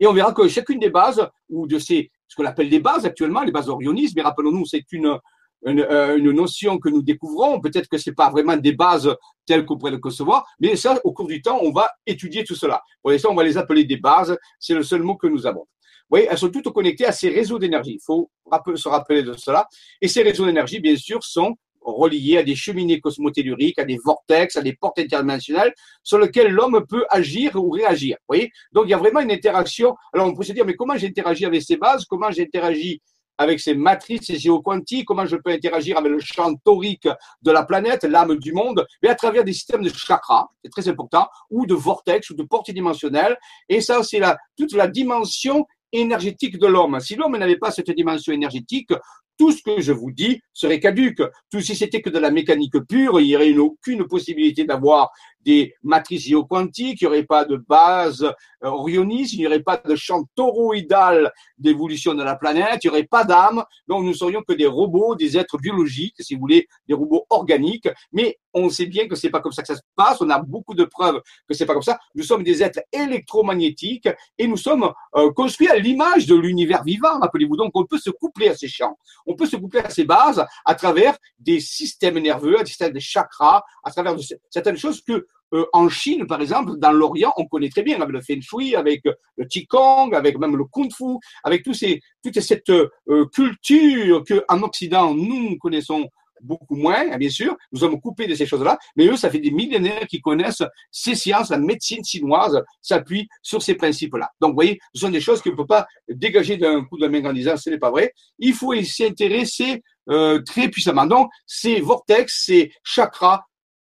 Et 0.00 0.06
on 0.06 0.12
verra 0.12 0.32
que 0.32 0.48
chacune 0.48 0.78
des 0.78 0.90
bases, 0.90 1.28
ou 1.48 1.66
de 1.66 1.78
ces, 1.78 2.10
ce 2.26 2.34
qu'on 2.36 2.44
appelle 2.44 2.68
des 2.68 2.80
bases 2.80 3.06
actuellement, 3.06 3.42
les 3.42 3.52
bases 3.52 3.68
orionistes, 3.68 4.16
mais 4.16 4.22
rappelons-nous, 4.22 4.66
c'est 4.66 4.90
une, 4.92 5.18
euh, 5.66 6.16
une, 6.16 6.32
notion 6.32 6.78
que 6.78 6.88
nous 6.88 7.02
découvrons. 7.02 7.60
Peut-être 7.60 7.88
que 7.88 7.98
c'est 7.98 8.14
pas 8.14 8.30
vraiment 8.30 8.56
des 8.56 8.72
bases 8.72 9.14
telles 9.46 9.64
qu'on 9.64 9.78
pourrait 9.78 9.92
le 9.92 9.98
concevoir, 9.98 10.44
mais 10.58 10.74
ça, 10.74 10.98
au 11.04 11.12
cours 11.12 11.28
du 11.28 11.40
temps, 11.40 11.60
on 11.62 11.70
va 11.70 11.88
étudier 12.06 12.42
tout 12.42 12.56
cela. 12.56 12.82
Pour 13.00 13.12
l'instant, 13.12 13.30
on 13.30 13.36
va 13.36 13.44
les 13.44 13.56
appeler 13.56 13.84
des 13.84 13.96
bases. 13.96 14.36
C'est 14.58 14.74
le 14.74 14.82
seul 14.82 15.02
mot 15.02 15.16
que 15.16 15.28
nous 15.28 15.46
avons. 15.46 15.60
Vous 15.60 16.18
voyez, 16.18 16.26
elles 16.28 16.38
sont 16.38 16.50
toutes 16.50 16.70
connectées 16.72 17.06
à 17.06 17.12
ces 17.12 17.28
réseaux 17.28 17.58
d'énergie. 17.58 17.94
Il 17.94 18.04
faut 18.04 18.28
se 18.74 18.88
rappeler 18.88 19.22
de 19.22 19.34
cela. 19.34 19.66
Et 20.00 20.08
ces 20.08 20.22
réseaux 20.22 20.44
d'énergie, 20.44 20.80
bien 20.80 20.96
sûr, 20.96 21.22
sont 21.22 21.56
reliés 21.84 22.38
à 22.38 22.42
des 22.42 22.54
cheminées 22.54 23.00
cosmotelluriques, 23.00 23.78
à 23.78 23.84
des 23.84 23.98
vortex, 24.02 24.56
à 24.56 24.62
des 24.62 24.74
portes 24.74 24.98
internationales 24.98 25.72
sur 26.02 26.18
lesquelles 26.18 26.50
l'homme 26.50 26.84
peut 26.88 27.04
agir 27.10 27.56
ou 27.56 27.70
réagir. 27.70 28.16
Vous 28.20 28.34
voyez? 28.34 28.50
Donc 28.72 28.84
il 28.86 28.90
y 28.90 28.94
a 28.94 28.98
vraiment 28.98 29.20
une 29.20 29.32
interaction. 29.32 29.94
Alors 30.12 30.26
on 30.26 30.34
peut 30.34 30.44
se 30.44 30.52
dire, 30.52 30.64
mais 30.64 30.74
comment 30.74 30.96
j'interagis 30.96 31.44
avec 31.44 31.62
ces 31.62 31.76
bases? 31.76 32.04
Comment 32.04 32.30
j'interagis 32.30 33.00
avec 33.38 33.60
ces 33.60 33.74
matrices 33.74 34.32
géoquantiques, 34.38 35.06
comment 35.06 35.26
je 35.26 35.36
peux 35.36 35.50
interagir 35.50 35.98
avec 35.98 36.12
le 36.12 36.20
champ 36.20 36.54
torique 36.64 37.08
de 37.42 37.50
la 37.50 37.64
planète, 37.64 38.04
l'âme 38.04 38.36
du 38.36 38.52
monde, 38.52 38.86
mais 39.02 39.08
à 39.08 39.14
travers 39.14 39.42
des 39.42 39.52
systèmes 39.52 39.82
de 39.82 39.88
chakras, 39.88 40.48
c'est 40.62 40.70
très 40.70 40.88
important, 40.88 41.26
ou 41.50 41.66
de 41.66 41.74
vortex, 41.74 42.30
ou 42.30 42.34
de 42.34 42.42
portes 42.42 42.70
dimensionnelles. 42.70 43.36
Et 43.68 43.80
ça, 43.80 44.02
c'est 44.02 44.18
la, 44.18 44.38
toute 44.56 44.72
la 44.74 44.86
dimension 44.86 45.66
énergétique 45.92 46.58
de 46.58 46.66
l'homme. 46.66 47.00
Si 47.00 47.16
l'homme 47.16 47.36
n'avait 47.36 47.58
pas 47.58 47.70
cette 47.70 47.90
dimension 47.90 48.32
énergétique, 48.32 48.92
tout 49.38 49.52
ce 49.52 49.62
que 49.62 49.80
je 49.80 49.92
vous 49.92 50.12
dis 50.12 50.40
serait 50.52 50.80
caduque. 50.80 51.22
Tout 51.50 51.60
si 51.60 51.74
c'était 51.74 52.00
que 52.00 52.10
de 52.10 52.18
la 52.18 52.30
mécanique 52.30 52.78
pure, 52.88 53.20
il 53.20 53.26
n'y 53.26 53.36
aurait 53.36 53.56
aucune 53.56 54.06
possibilité 54.06 54.64
d'avoir 54.64 55.10
des 55.44 55.74
matrices 55.82 56.26
géoquantiques, 56.26 57.00
il 57.00 57.04
n'y 57.04 57.08
aurait 57.08 57.24
pas 57.24 57.44
de 57.44 57.56
base 57.56 58.32
orionistes, 58.62 59.34
il 59.34 59.40
n'y 59.40 59.46
aurait 59.46 59.62
pas 59.62 59.76
de 59.76 59.96
champ 59.96 60.24
toroïdal 60.34 61.32
d'évolution 61.58 62.14
de 62.14 62.22
la 62.22 62.36
planète, 62.36 62.84
il 62.84 62.88
n'y 62.88 62.90
aurait 62.90 63.04
pas 63.04 63.24
d'âme, 63.24 63.64
donc 63.88 64.04
nous 64.04 64.14
serions 64.14 64.42
que 64.42 64.52
des 64.52 64.66
robots, 64.66 65.14
des 65.14 65.36
êtres 65.36 65.58
biologiques, 65.58 66.16
si 66.20 66.34
vous 66.34 66.40
voulez, 66.40 66.66
des 66.88 66.94
robots 66.94 67.26
organiques, 67.30 67.88
mais 68.12 68.38
on 68.54 68.68
sait 68.68 68.86
bien 68.86 69.08
que 69.08 69.14
c'est 69.14 69.30
pas 69.30 69.40
comme 69.40 69.52
ça 69.52 69.62
que 69.62 69.68
ça 69.68 69.76
se 69.76 69.82
passe, 69.96 70.20
on 70.20 70.30
a 70.30 70.38
beaucoup 70.38 70.74
de 70.74 70.84
preuves 70.84 71.20
que 71.48 71.54
c'est 71.54 71.66
pas 71.66 71.72
comme 71.72 71.82
ça. 71.82 71.98
Nous 72.14 72.22
sommes 72.22 72.42
des 72.42 72.62
êtres 72.62 72.80
électromagnétiques 72.92 74.08
et 74.38 74.46
nous 74.46 74.56
sommes 74.56 74.92
euh, 75.16 75.30
construits 75.32 75.68
à 75.68 75.76
l'image 75.76 76.26
de 76.26 76.34
l'univers 76.34 76.84
vivant, 76.84 77.18
rappelez-vous. 77.20 77.56
Donc 77.56 77.72
on 77.74 77.86
peut 77.86 77.98
se 77.98 78.10
coupler 78.10 78.48
à 78.48 78.56
ces 78.56 78.68
champs, 78.68 78.98
on 79.26 79.34
peut 79.34 79.46
se 79.46 79.56
coupler 79.56 79.80
à 79.80 79.90
ces 79.90 80.04
bases 80.04 80.44
à 80.64 80.74
travers 80.74 81.16
des 81.38 81.60
systèmes 81.60 82.18
nerveux, 82.18 82.58
à 82.58 82.64
travers 82.64 82.92
des 82.92 83.00
chakras, 83.00 83.62
à 83.84 83.90
travers 83.90 84.16
de 84.16 84.22
certaines 84.50 84.76
choses 84.76 85.02
que 85.02 85.26
euh, 85.52 85.66
en 85.72 85.88
Chine, 85.88 86.26
par 86.26 86.40
exemple, 86.40 86.76
dans 86.78 86.92
l'Orient, 86.92 87.32
on 87.36 87.46
connaît 87.46 87.68
très 87.68 87.82
bien 87.82 88.00
avec 88.00 88.10
le 88.10 88.20
Feng 88.20 88.40
Shui, 88.40 88.74
avec 88.74 89.02
le 89.36 89.44
Qigong, 89.44 90.14
avec 90.14 90.38
même 90.38 90.56
le 90.56 90.64
Kung 90.64 90.92
Fu, 90.92 91.18
avec 91.44 91.62
tous 91.62 91.74
ces, 91.74 92.00
toute 92.22 92.40
cette 92.40 92.70
euh, 92.70 92.88
culture 93.32 94.24
que 94.24 94.44
en 94.48 94.62
Occident 94.62 95.14
nous 95.14 95.56
connaissons 95.58 96.08
beaucoup 96.42 96.76
moins, 96.76 97.12
hein, 97.12 97.16
bien 97.16 97.30
sûr. 97.30 97.56
Nous 97.70 97.80
sommes 97.80 98.00
coupés 98.00 98.26
de 98.26 98.34
ces 98.34 98.46
choses-là, 98.46 98.78
mais 98.96 99.06
eux, 99.06 99.16
ça 99.16 99.30
fait 99.30 99.38
des 99.38 99.50
millénaires 99.50 100.06
qu'ils 100.06 100.20
connaissent 100.20 100.62
ces 100.90 101.14
sciences. 101.14 101.50
La 101.50 101.58
médecine 101.58 102.04
chinoise 102.04 102.62
s'appuie 102.80 103.28
sur 103.42 103.62
ces 103.62 103.74
principes-là. 103.74 104.30
Donc, 104.40 104.50
vous 104.50 104.56
voyez, 104.56 104.78
ce 104.94 105.02
sont 105.02 105.10
des 105.10 105.20
choses 105.20 105.40
qu'on 105.40 105.50
ne 105.50 105.56
peut 105.56 105.66
pas 105.66 105.86
dégager 106.08 106.56
d'un 106.56 106.84
coup 106.84 106.98
de 106.98 107.06
main 107.06 107.24
en 107.24 107.32
disant 107.32 107.56
ce 107.56 107.70
n'est 107.70 107.78
pas 107.78 107.90
vrai. 107.90 108.12
Il 108.38 108.54
faut 108.54 108.74
s'y 108.82 109.04
intéresser 109.04 109.82
euh, 110.10 110.40
très 110.42 110.68
puissamment. 110.68 111.06
Donc, 111.06 111.30
ces 111.46 111.80
vortex, 111.80 112.44
ces 112.46 112.72
chakras 112.82 113.36
euh, 113.36 113.51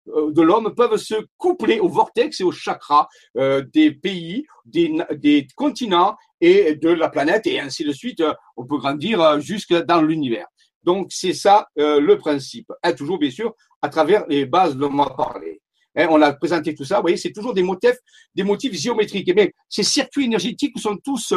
de 0.06 0.42
l'homme 0.42 0.74
peuvent 0.76 0.98
se 0.98 1.16
coupler 1.38 1.80
au 1.80 1.88
vortex 1.88 2.40
et 2.42 2.44
au 2.44 2.52
chakras 2.52 3.08
euh, 3.38 3.64
des 3.74 3.92
pays, 3.92 4.46
des, 4.66 5.48
continents 5.56 6.16
et 6.42 6.76
de 6.76 6.90
la 6.90 7.10
planète, 7.10 7.48
et 7.48 7.60
ainsi 7.60 7.84
de 7.84 7.92
suite. 7.92 8.24
On 8.58 8.66
peut 8.66 8.78
grandir 8.78 9.40
jusque 9.40 9.74
dans 9.74 10.02
l'univers. 10.02 10.48
Donc, 10.84 11.08
c'est 11.12 11.34
ça 11.34 11.68
euh, 11.80 12.00
le 12.00 12.18
principe. 12.18 12.72
Hein, 12.84 12.94
toujours, 12.94 13.18
bien 13.18 13.32
sûr, 13.32 13.54
à 13.82 13.90
travers 13.90 14.26
les 14.28 14.46
bases 14.46 14.76
dont 14.76 14.92
on 14.94 15.04
a 15.04 15.10
parlé. 15.10 15.62
On 15.96 16.22
a 16.24 16.34
présenté 16.34 16.74
tout 16.74 16.86
ça. 16.86 16.96
Vous 16.96 17.04
voyez, 17.04 17.18
c'est 17.18 17.32
toujours 17.32 17.54
des 17.54 17.62
motifs, 17.62 18.74
géométriques. 18.74 19.30
Et 19.30 19.34
bien, 19.34 19.48
ces 19.70 19.84
circuits 19.84 20.26
énergétiques 20.26 20.78
sont 20.80 20.98
tous 20.98 21.36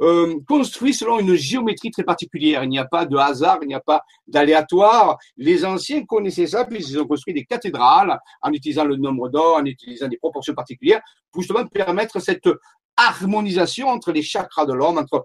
euh, 0.00 0.40
construits 0.48 0.94
selon 0.94 1.20
une 1.20 1.34
géométrie 1.34 1.90
très 1.90 2.02
particulière. 2.02 2.64
Il 2.64 2.70
n'y 2.70 2.78
a 2.78 2.84
pas 2.84 3.06
de 3.06 3.16
hasard, 3.16 3.58
il 3.62 3.68
n'y 3.68 3.74
a 3.74 3.80
pas 3.80 4.02
d'aléatoire. 4.26 5.18
Les 5.36 5.64
anciens 5.64 6.04
connaissaient 6.04 6.46
ça, 6.46 6.64
puisqu'ils 6.64 7.00
ont 7.00 7.06
construit 7.06 7.34
des 7.34 7.44
cathédrales 7.44 8.18
en 8.40 8.52
utilisant 8.52 8.84
le 8.84 8.96
nombre 8.96 9.28
d'or, 9.28 9.56
en 9.56 9.64
utilisant 9.64 10.08
des 10.08 10.16
proportions 10.16 10.54
particulières, 10.54 11.00
pour 11.30 11.42
justement 11.42 11.66
permettre 11.66 12.20
cette 12.20 12.48
harmonisation 12.96 13.88
entre 13.88 14.12
les 14.12 14.22
chakras 14.22 14.66
de 14.66 14.72
l'homme, 14.72 14.98
entre 14.98 15.24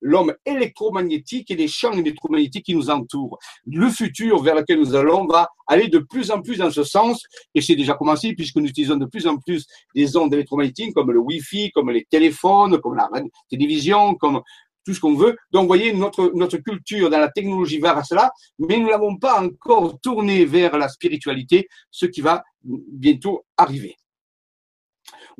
l'homme 0.00 0.34
électromagnétique 0.46 1.50
et 1.50 1.56
les 1.56 1.68
champs 1.68 1.92
électromagnétiques 1.92 2.66
qui 2.66 2.74
nous 2.74 2.90
entourent. 2.90 3.38
Le 3.66 3.90
futur 3.90 4.42
vers 4.42 4.54
lequel 4.54 4.78
nous 4.78 4.94
allons 4.94 5.26
va 5.26 5.48
aller 5.66 5.88
de 5.88 5.98
plus 5.98 6.30
en 6.30 6.40
plus 6.40 6.58
dans 6.58 6.70
ce 6.70 6.84
sens, 6.84 7.22
et 7.54 7.60
c'est 7.60 7.76
déjà 7.76 7.94
commencé 7.94 8.34
puisque 8.34 8.56
nous 8.56 8.68
utilisons 8.68 8.96
de 8.96 9.06
plus 9.06 9.26
en 9.26 9.36
plus 9.36 9.66
des 9.94 10.16
ondes 10.16 10.32
électromagnétiques 10.32 10.94
comme 10.94 11.12
le 11.12 11.20
Wi-Fi, 11.20 11.70
comme 11.72 11.90
les 11.90 12.04
téléphones, 12.10 12.80
comme 12.80 12.96
la 12.96 13.08
télévision, 13.48 14.14
comme 14.14 14.40
tout 14.84 14.94
ce 14.94 15.00
qu'on 15.00 15.14
veut. 15.14 15.36
Donc, 15.50 15.62
vous 15.62 15.68
voyez, 15.68 15.92
notre, 15.92 16.32
notre 16.34 16.56
culture 16.58 17.10
dans 17.10 17.18
la 17.18 17.28
technologie 17.28 17.78
va 17.78 17.96
à 17.96 18.04
cela, 18.04 18.30
mais 18.58 18.78
nous 18.78 18.88
n'avons 18.88 19.16
pas 19.16 19.40
encore 19.40 20.00
tourné 20.00 20.44
vers 20.44 20.76
la 20.78 20.88
spiritualité, 20.88 21.68
ce 21.90 22.06
qui 22.06 22.20
va 22.20 22.42
bientôt 22.64 23.44
arriver. 23.56 23.96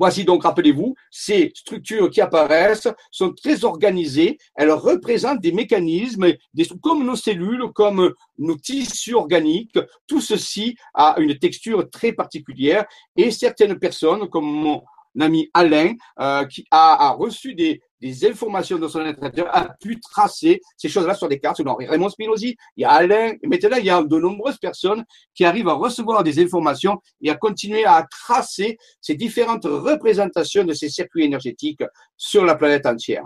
Voici 0.01 0.25
donc, 0.25 0.45
rappelez-vous, 0.45 0.95
ces 1.11 1.53
structures 1.55 2.09
qui 2.09 2.23
apparaissent 2.23 2.89
sont 3.11 3.35
très 3.35 3.67
organisées. 3.67 4.39
Elles 4.55 4.73
représentent 4.73 5.43
des 5.43 5.53
mécanismes, 5.53 6.33
des, 6.55 6.67
comme 6.83 7.05
nos 7.05 7.17
cellules, 7.17 7.71
comme 7.75 8.15
nos 8.39 8.57
tissus 8.57 9.13
organiques. 9.13 9.79
Tout 10.07 10.23
ceci 10.23 10.75
a 10.95 11.17
une 11.19 11.39
texture 11.39 11.91
très 11.91 12.15
particulière 12.15 12.87
et 13.15 13.31
certaines 13.31 13.79
personnes, 13.79 14.27
comme 14.31 14.47
mon 14.47 14.83
ami 15.21 15.51
Alain, 15.53 15.93
euh, 16.19 16.47
qui 16.47 16.65
a 16.71 17.11
reçu 17.11 17.55
des, 17.55 17.83
des 18.01 18.27
informations 18.27 18.79
de 18.79 18.89
son 18.89 19.01
intérieur, 19.01 19.49
a 19.55 19.69
pu 19.81 20.01
tracer 20.01 20.61
ces 20.77 20.89
choses-là 20.89 21.15
sur 21.15 21.29
des 21.29 21.39
cartes. 21.39 21.63
Donc, 21.63 21.79
Raymond 21.81 22.09
Spinozzi, 22.09 22.57
il 22.77 22.83
y 22.83 22.85
a 22.85 22.91
Alain, 22.91 23.33
maintenant, 23.45 23.77
il 23.77 23.85
y 23.85 23.91
a 23.91 24.03
de 24.03 24.19
nombreuses 24.19 24.59
personnes 24.59 25.05
qui 25.35 25.45
arrivent 25.45 25.69
à 25.69 25.75
recevoir 25.75 26.23
des 26.23 26.43
informations 26.43 27.01
et 27.21 27.31
à 27.31 27.35
continuer 27.35 27.85
à 27.85 28.07
tracer 28.11 28.79
ces 29.01 29.15
différentes 29.15 29.65
représentations 29.65 30.65
de 30.65 30.73
ces 30.73 30.89
circuits 30.89 31.25
énergétiques 31.25 31.85
sur 32.17 32.45
la 32.45 32.55
planète 32.55 32.87
entière. 32.87 33.25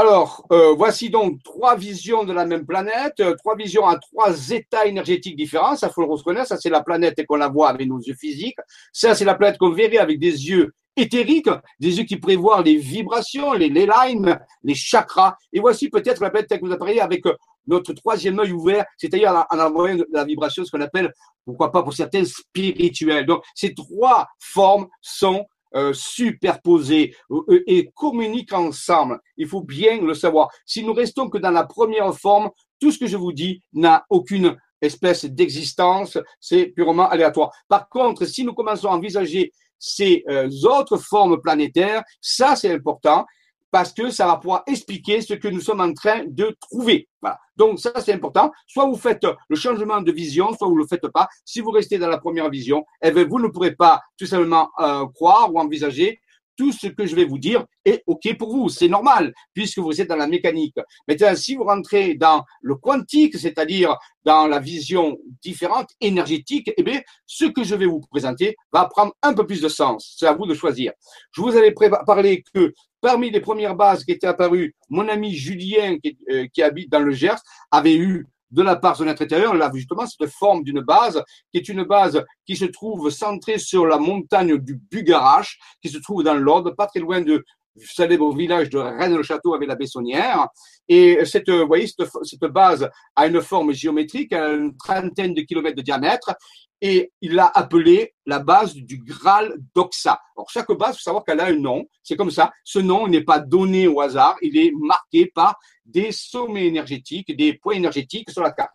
Alors, 0.00 0.46
euh, 0.52 0.74
voici 0.76 1.10
donc 1.10 1.42
trois 1.42 1.74
visions 1.74 2.22
de 2.22 2.32
la 2.32 2.46
même 2.46 2.64
planète, 2.64 3.18
euh, 3.18 3.34
trois 3.34 3.56
visions 3.56 3.84
à 3.84 3.98
trois 3.98 4.50
états 4.50 4.86
énergétiques 4.86 5.34
différents. 5.34 5.74
Ça, 5.74 5.88
faut 5.90 6.02
le 6.02 6.06
reconnaître. 6.06 6.46
Ça, 6.46 6.56
c'est 6.56 6.70
la 6.70 6.84
planète 6.84 7.26
qu'on 7.26 7.34
la 7.34 7.48
voit 7.48 7.68
avec 7.68 7.88
nos 7.88 7.98
yeux 7.98 8.14
physiques. 8.14 8.58
Ça, 8.92 9.16
c'est 9.16 9.24
la 9.24 9.34
planète 9.34 9.58
qu'on 9.58 9.72
verrait 9.72 9.98
avec 9.98 10.20
des 10.20 10.50
yeux 10.50 10.72
éthériques, 10.96 11.50
des 11.80 11.98
yeux 11.98 12.04
qui 12.04 12.16
prévoient 12.16 12.62
les 12.62 12.76
vibrations, 12.76 13.54
les, 13.54 13.70
les 13.70 13.86
lines, 13.88 14.38
les 14.62 14.76
chakras. 14.76 15.34
Et 15.52 15.58
voici 15.58 15.88
peut-être 15.88 16.22
la 16.22 16.30
planète 16.30 16.48
que 16.48 16.64
vous 16.64 16.70
apparaît 16.70 17.00
avec 17.00 17.26
euh, 17.26 17.34
notre 17.66 17.92
troisième 17.92 18.38
œil 18.38 18.52
ouvert, 18.52 18.84
c'est-à-dire 18.98 19.46
en 19.50 19.58
envoyant 19.58 19.96
de 19.96 20.06
la 20.12 20.24
vibration, 20.24 20.64
ce 20.64 20.70
qu'on 20.70 20.80
appelle, 20.80 21.12
pourquoi 21.44 21.72
pas 21.72 21.82
pour 21.82 21.92
certains, 21.92 22.24
spirituels. 22.24 23.26
Donc, 23.26 23.42
ces 23.52 23.74
trois 23.74 24.28
formes 24.38 24.86
sont 25.02 25.44
euh, 25.74 25.92
superposées 25.92 27.14
euh, 27.30 27.62
et 27.66 27.90
communiquent 27.94 28.52
ensemble. 28.52 29.20
Il 29.36 29.46
faut 29.46 29.62
bien 29.62 30.00
le 30.00 30.14
savoir. 30.14 30.48
Si 30.64 30.84
nous 30.84 30.94
restons 30.94 31.28
que 31.28 31.38
dans 31.38 31.50
la 31.50 31.64
première 31.64 32.14
forme, 32.16 32.50
tout 32.80 32.90
ce 32.90 32.98
que 32.98 33.06
je 33.06 33.16
vous 33.16 33.32
dis 33.32 33.62
n'a 33.72 34.04
aucune 34.10 34.56
espèce 34.80 35.24
d'existence, 35.24 36.18
c'est 36.40 36.66
purement 36.66 37.08
aléatoire. 37.08 37.50
Par 37.68 37.88
contre, 37.88 38.24
si 38.24 38.44
nous 38.44 38.54
commençons 38.54 38.88
à 38.88 38.96
envisager 38.96 39.52
ces 39.78 40.24
euh, 40.28 40.48
autres 40.64 40.96
formes 40.96 41.40
planétaires, 41.40 42.02
ça 42.20 42.56
c'est 42.56 42.72
important 42.72 43.26
parce 43.70 43.92
que 43.92 44.10
ça 44.10 44.26
va 44.26 44.36
pouvoir 44.36 44.62
expliquer 44.66 45.20
ce 45.20 45.34
que 45.34 45.48
nous 45.48 45.60
sommes 45.60 45.80
en 45.80 45.92
train 45.92 46.24
de 46.26 46.56
trouver. 46.60 47.08
Voilà. 47.20 47.38
Donc 47.56 47.80
ça 47.80 47.92
c'est 48.00 48.12
important. 48.12 48.50
Soit 48.66 48.86
vous 48.86 48.96
faites 48.96 49.26
le 49.48 49.56
changement 49.56 50.00
de 50.00 50.12
vision, 50.12 50.52
soit 50.54 50.68
vous 50.68 50.74
ne 50.76 50.82
le 50.82 50.86
faites 50.86 51.08
pas. 51.08 51.28
Si 51.44 51.60
vous 51.60 51.70
restez 51.70 51.98
dans 51.98 52.08
la 52.08 52.18
première 52.18 52.50
vision, 52.50 52.84
eh 53.02 53.10
bien, 53.10 53.24
vous 53.24 53.40
ne 53.40 53.48
pourrez 53.48 53.74
pas 53.74 54.00
tout 54.18 54.26
simplement 54.26 54.70
euh, 54.80 55.06
croire 55.14 55.52
ou 55.52 55.58
envisager 55.58 56.20
tout 56.58 56.72
ce 56.72 56.88
que 56.88 57.06
je 57.06 57.14
vais 57.14 57.24
vous 57.24 57.38
dire 57.38 57.64
est 57.84 58.02
OK 58.06 58.36
pour 58.36 58.50
vous. 58.50 58.68
C'est 58.68 58.88
normal, 58.88 59.32
puisque 59.54 59.78
vous 59.78 60.00
êtes 60.00 60.08
dans 60.08 60.16
la 60.16 60.26
mécanique. 60.26 60.74
Maintenant, 61.06 61.34
si 61.36 61.54
vous 61.54 61.62
rentrez 61.64 62.14
dans 62.14 62.44
le 62.60 62.74
quantique, 62.74 63.38
c'est-à-dire 63.38 63.96
dans 64.24 64.48
la 64.48 64.58
vision 64.58 65.16
différente, 65.40 65.88
énergétique, 66.00 66.70
eh 66.76 66.82
bien, 66.82 67.00
ce 67.24 67.44
que 67.44 67.62
je 67.62 67.76
vais 67.76 67.86
vous 67.86 68.00
présenter 68.10 68.56
va 68.72 68.86
prendre 68.86 69.14
un 69.22 69.32
peu 69.32 69.46
plus 69.46 69.62
de 69.62 69.68
sens. 69.68 70.16
C'est 70.18 70.26
à 70.26 70.34
vous 70.34 70.46
de 70.46 70.54
choisir. 70.54 70.92
Je 71.30 71.40
vous 71.40 71.56
avais 71.56 71.72
parlé 72.04 72.42
que 72.52 72.74
parmi 73.00 73.30
les 73.30 73.40
premières 73.40 73.74
bases 73.74 74.04
qui 74.04 74.12
étaient 74.12 74.26
apparues, 74.26 74.74
mon 74.88 75.08
ami 75.08 75.34
Julien, 75.34 75.98
qui, 75.98 76.18
euh, 76.30 76.46
qui 76.52 76.62
habite 76.62 76.90
dans 76.90 77.00
le 77.00 77.12
Gers, 77.12 77.40
avait 77.70 77.96
eu 77.96 78.26
de 78.50 78.62
la 78.62 78.76
part 78.76 78.98
de 78.98 79.04
notre 79.04 79.22
intérieur, 79.22 79.54
là 79.54 79.70
justement 79.74 80.06
cette 80.06 80.30
forme 80.30 80.64
d'une 80.64 80.80
base 80.80 81.22
qui 81.52 81.58
est 81.58 81.68
une 81.68 81.84
base 81.84 82.24
qui 82.46 82.56
se 82.56 82.64
trouve 82.64 83.10
centrée 83.10 83.58
sur 83.58 83.86
la 83.86 83.98
montagne 83.98 84.56
du 84.56 84.80
Bugarache, 84.90 85.58
qui 85.82 85.90
se 85.90 85.98
trouve 85.98 86.22
dans 86.22 86.34
l'Ordre, 86.34 86.70
pas 86.70 86.86
très 86.86 87.00
loin 87.00 87.20
de 87.20 87.44
célèbre 87.76 88.34
village 88.34 88.70
de 88.70 88.78
Rennes-le-Château 88.78 89.54
avec 89.54 89.68
la 89.68 89.76
Bessonnière. 89.76 90.48
Et 90.88 91.24
cette, 91.24 91.50
vous 91.50 91.66
voyez, 91.66 91.86
cette, 91.86 92.08
cette, 92.22 92.50
base 92.50 92.88
a 93.14 93.26
une 93.26 93.40
forme 93.40 93.72
géométrique, 93.72 94.32
a 94.32 94.52
une 94.52 94.76
trentaine 94.76 95.34
de 95.34 95.42
kilomètres 95.42 95.76
de 95.76 95.82
diamètre, 95.82 96.34
et 96.80 97.12
il 97.20 97.34
l'a 97.34 97.50
appelé 97.54 98.14
la 98.26 98.38
base 98.38 98.74
du 98.74 98.98
Graal 98.98 99.56
d'Oxa. 99.74 100.20
Alors, 100.36 100.48
chaque 100.48 100.70
base, 100.72 100.94
il 100.94 100.98
faut 100.98 101.02
savoir 101.02 101.24
qu'elle 101.24 101.40
a 101.40 101.46
un 101.46 101.56
nom. 101.56 101.84
C'est 102.02 102.16
comme 102.16 102.30
ça. 102.30 102.52
Ce 102.62 102.78
nom 102.78 103.08
n'est 103.08 103.24
pas 103.24 103.40
donné 103.40 103.88
au 103.88 104.00
hasard. 104.00 104.36
Il 104.42 104.56
est 104.56 104.70
marqué 104.72 105.26
par 105.26 105.58
des 105.84 106.12
sommets 106.12 106.66
énergétiques, 106.66 107.34
des 107.36 107.54
points 107.54 107.74
énergétiques 107.74 108.30
sur 108.30 108.42
la 108.42 108.52
carte. 108.52 108.70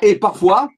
Et 0.00 0.16
parfois, 0.16 0.68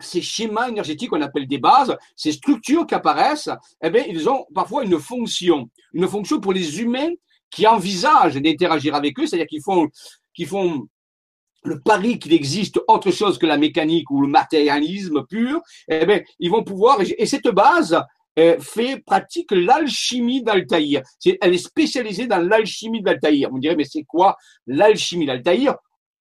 ces 0.00 0.22
schémas 0.22 0.68
énergétiques 0.68 1.10
qu'on 1.10 1.22
appelle 1.22 1.46
des 1.46 1.58
bases, 1.58 1.96
ces 2.16 2.32
structures 2.32 2.86
qui 2.86 2.94
apparaissent, 2.94 3.50
eh 3.82 3.90
bien, 3.90 4.04
ils 4.08 4.28
ont 4.28 4.46
parfois 4.54 4.84
une 4.84 4.98
fonction. 4.98 5.68
Une 5.92 6.08
fonction 6.08 6.40
pour 6.40 6.52
les 6.52 6.80
humains 6.80 7.10
qui 7.50 7.66
envisagent 7.66 8.36
d'interagir 8.36 8.94
avec 8.94 9.18
eux, 9.18 9.26
c'est-à-dire 9.26 9.46
qu'ils 9.46 9.62
font, 9.62 9.88
qu'ils 10.34 10.48
font 10.48 10.88
le 11.64 11.80
pari 11.80 12.18
qu'il 12.18 12.32
existe 12.32 12.80
autre 12.88 13.10
chose 13.10 13.38
que 13.38 13.46
la 13.46 13.56
mécanique 13.56 14.10
ou 14.10 14.20
le 14.20 14.28
matérialisme 14.28 15.24
pur, 15.26 15.60
eh 15.88 16.04
bien, 16.04 16.20
ils 16.38 16.50
vont 16.50 16.62
pouvoir, 16.62 16.98
et 17.00 17.26
cette 17.26 17.48
base 17.48 17.98
euh, 18.38 18.58
fait, 18.58 19.00
pratique 19.04 19.52
l'alchimie 19.52 20.42
d'Altaïr. 20.42 21.02
elle 21.40 21.54
est 21.54 21.58
spécialisée 21.58 22.26
dans 22.26 22.40
l'alchimie 22.40 23.00
d'Altaïr. 23.00 23.52
Me 23.52 23.60
direz, 23.60 23.76
mais 23.76 23.84
c'est 23.84 24.02
quoi 24.02 24.36
l'alchimie 24.66 25.26
d'Altaïr? 25.26 25.76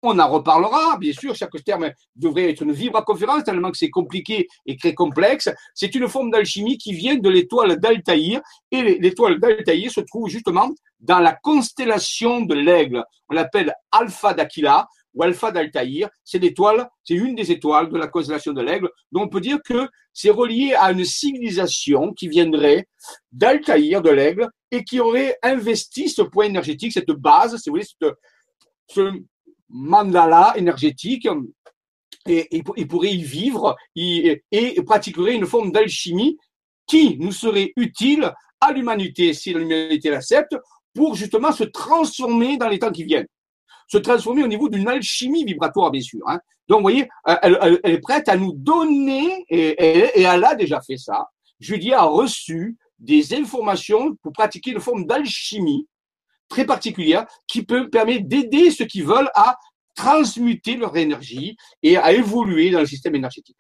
On 0.04 0.20
en 0.20 0.30
reparlera, 0.30 0.98
bien 0.98 1.14
sûr, 1.14 1.34
chaque 1.34 1.52
terme 1.64 1.90
devrait 2.16 2.52
être 2.52 2.62
une 2.62 2.74
vibra-conférence, 2.74 3.46
tellement 3.46 3.72
que 3.72 3.78
c'est 3.78 3.90
compliqué 3.90 4.48
et 4.66 4.78
très 4.78 4.94
complexe. 4.94 5.50
C'est 5.74 5.96
une 5.96 6.08
forme 6.10 6.30
d'alchimie 6.30 6.78
qui 6.78 6.94
vient 6.94 7.16
de 7.16 7.30
l'étoile 7.30 7.80
d'Altaïr, 7.80 8.42
et 8.70 8.82
l'étoile 9.00 9.40
d'Altaïr 9.40 9.90
se 9.90 10.02
trouve 10.02 10.28
justement 10.28 10.70
dans 11.00 11.20
la 11.20 11.34
constellation 11.34 12.42
de 12.42 12.54
l'aigle. 12.54 13.04
On 13.30 13.36
l'appelle 13.36 13.74
Alpha 13.92 14.34
d'Aquila, 14.34 14.88
ou 15.14 15.24
Alpha 15.24 15.52
d'Altaïr, 15.52 16.10
c'est 16.24 16.40
l'étoile, 16.40 16.90
c'est 17.04 17.14
une 17.14 17.36
des 17.36 17.52
étoiles 17.52 17.90
de 17.90 17.98
la 17.98 18.08
constellation 18.08 18.52
de 18.52 18.62
l'aigle. 18.62 18.90
Donc 19.12 19.26
on 19.26 19.30
peut 19.30 19.42
dire 19.42 19.60
que 19.64 19.88
c'est 20.12 20.32
relié 20.32 20.74
à 20.74 20.92
une 20.92 21.06
civilisation 21.06 22.14
qui 22.14 22.28
viendrait 22.28 22.88
d'Altaïr, 23.32 24.02
de 24.02 24.10
l'aigle, 24.10 24.50
et 24.72 24.84
qui 24.84 25.00
aurait 25.00 25.38
investi 25.44 26.10
ce 26.10 26.24
point 26.24 26.46
énergétique, 26.46 26.92
cette 26.92 27.12
base, 27.12 27.56
si 27.58 27.70
vous 27.70 27.76
voulez, 27.76 27.88
ce 28.90 29.12
mandala 29.70 30.54
énergétique, 30.56 31.28
et, 32.26 32.48
il 32.52 32.88
pourrait 32.88 33.14
y 33.14 33.24
vivre 33.24 33.76
et, 33.96 34.44
et 34.52 34.82
pratiquerait 34.84 35.36
une 35.36 35.46
forme 35.46 35.72
d'alchimie 35.72 36.38
qui 36.88 37.18
nous 37.18 37.32
serait 37.32 37.74
utile 37.76 38.32
à 38.62 38.72
l'humanité, 38.72 39.34
si 39.34 39.54
l'humanité 39.54 40.10
l'accepte, 40.10 40.56
pour 40.94 41.16
justement 41.16 41.52
se 41.52 41.64
transformer 41.66 42.58
dans 42.58 42.70
les 42.70 42.80
temps 42.80 42.92
qui 42.92 43.04
viennent 43.04 43.28
se 43.88 43.98
transformer 43.98 44.44
au 44.44 44.48
niveau 44.48 44.70
d'une 44.70 44.88
alchimie 44.88 45.46
vibratoire, 45.46 45.92
bien 45.92 46.02
sûr. 46.02 46.22
Hein. 46.28 46.40
Donc, 46.68 46.80
vous 46.80 46.84
voyez, 46.84 47.08
elle, 47.42 47.80
est 47.84 48.00
prête 48.00 48.30
à 48.30 48.38
nous 48.38 48.54
donner, 48.54 49.46
et, 49.50 50.22
elle 50.22 50.44
a 50.44 50.56
déjà 50.56 50.82
fait 50.82 50.98
ça. 50.98 51.28
Julie 51.60 51.94
a 51.94 52.04
reçu 52.04 52.78
des 53.00 53.34
informations 53.34 54.16
pour 54.22 54.32
pratiquer 54.32 54.72
une 54.72 54.80
forme 54.80 55.06
d'alchimie 55.06 55.88
très 56.54 56.66
particulière 56.66 57.26
qui 57.48 57.64
peut 57.64 57.90
permettre 57.90 58.28
d'aider 58.28 58.70
ceux 58.70 58.86
qui 58.86 59.02
veulent 59.02 59.32
à 59.34 59.58
transmuter 59.96 60.76
leur 60.78 60.96
énergie 60.96 61.56
et 61.82 61.98
à 61.98 62.14
évoluer 62.14 62.70
dans 62.70 62.80
le 62.80 62.86
système 62.86 63.16
énergétique. 63.16 63.58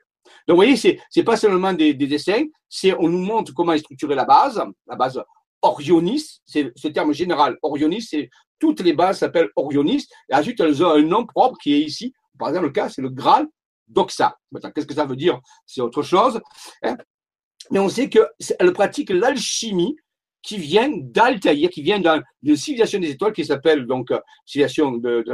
Donc, 0.48 0.56
vous 0.56 0.64
voyez, 0.64 0.78
c'est, 0.78 1.00
c'est 1.10 1.24
pas 1.24 1.38
seulement 1.38 1.74
des, 1.74 1.94
des 1.94 2.08
dessins, 2.08 2.44
c'est, 2.70 2.94
on 2.94 3.10
nous 3.10 3.24
montre 3.32 3.54
comment 3.54 3.74
est 3.74 3.80
structurée 3.80 4.16
la 4.16 4.26
base, 4.26 4.62
la 4.88 4.96
base 4.96 5.22
Orionis, 5.62 6.42
c'est 6.46 6.72
ce 6.76 6.90
terme 6.90 7.14
général. 7.14 7.58
Orionis, 7.62 8.02
c'est 8.02 8.30
toutes 8.60 8.82
les 8.82 8.94
bases 8.94 9.20
s'appellent 9.20 9.50
Orionis. 9.56 10.06
Et 10.30 10.36
ensuite, 10.36 10.60
elles 10.60 10.84
ont 10.84 10.92
un 10.92 11.02
nom 11.02 11.26
propre 11.26 11.58
qui 11.64 11.74
est 11.74 11.82
ici. 11.82 12.14
Par 12.38 12.50
exemple, 12.50 12.68
le 12.68 12.72
cas, 12.74 12.90
c'est 12.90 13.02
le 13.02 13.10
Graal 13.10 13.48
d'Oxa. 13.88 14.38
Qu'est-ce 14.76 14.86
que 14.86 14.94
ça 14.94 15.06
veut 15.06 15.16
dire? 15.16 15.40
C'est 15.66 15.82
autre 15.82 16.04
chose. 16.04 16.42
Hein. 16.84 16.98
Mais 17.72 17.80
on 17.80 17.90
sait 17.90 18.10
qu'elle 18.10 18.74
pratique 18.74 19.10
l'alchimie 19.10 19.96
qui 20.44 20.58
vient 20.58 20.90
d'Altaïr, 20.92 21.70
qui 21.70 21.82
vient 21.82 22.00
d'une 22.42 22.56
civilisation 22.58 23.00
des 23.00 23.12
étoiles 23.12 23.34
qui 23.34 23.46
s'appelle 23.46 23.86
donc 23.88 24.12
euh, 24.12 24.20
civilisation 24.46 24.92
de, 24.92 25.24
de 25.26 25.32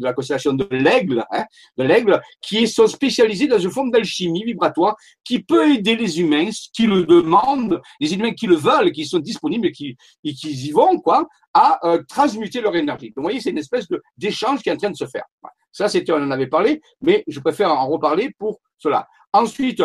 la 0.00 0.12
constellation 0.12 0.52
de 0.52 0.68
l'aigle, 0.70 1.24
hein, 1.32 1.44
de 1.78 1.84
l'aigle, 1.84 2.20
qui 2.42 2.68
sont 2.68 2.86
spécialisés 2.86 3.48
dans 3.48 3.58
une 3.58 3.70
forme 3.70 3.90
d'alchimie 3.90 4.44
vibratoire 4.44 4.96
qui 5.24 5.42
peut 5.42 5.72
aider 5.72 5.96
les 5.96 6.20
humains 6.20 6.50
qui 6.74 6.86
le 6.86 7.04
demandent, 7.04 7.80
les 8.00 8.14
humains 8.14 8.32
qui 8.32 8.46
le 8.46 8.56
veulent, 8.56 8.92
qui 8.92 9.06
sont 9.06 9.18
disponibles 9.18 9.68
et 9.68 9.72
qui, 9.72 9.96
et 10.24 10.34
qui 10.34 10.50
y 10.50 10.70
vont, 10.70 10.98
quoi, 11.00 11.26
à 11.54 11.84
euh, 11.86 12.02
transmuter 12.08 12.60
leur 12.60 12.76
énergie. 12.76 13.06
Donc, 13.08 13.16
vous 13.16 13.22
voyez, 13.22 13.40
c'est 13.40 13.50
une 13.50 13.58
espèce 13.58 13.86
d'échange 14.16 14.62
qui 14.62 14.68
est 14.68 14.72
en 14.72 14.76
train 14.76 14.90
de 14.90 14.96
se 14.96 15.06
faire. 15.06 15.24
Ça, 15.72 15.88
c'était, 15.88 16.12
on 16.12 16.16
en 16.16 16.30
avait 16.30 16.48
parlé, 16.48 16.80
mais 17.00 17.24
je 17.26 17.40
préfère 17.40 17.72
en 17.72 17.88
reparler 17.88 18.30
pour 18.38 18.60
cela. 18.78 19.06
Ensuite, 19.32 19.82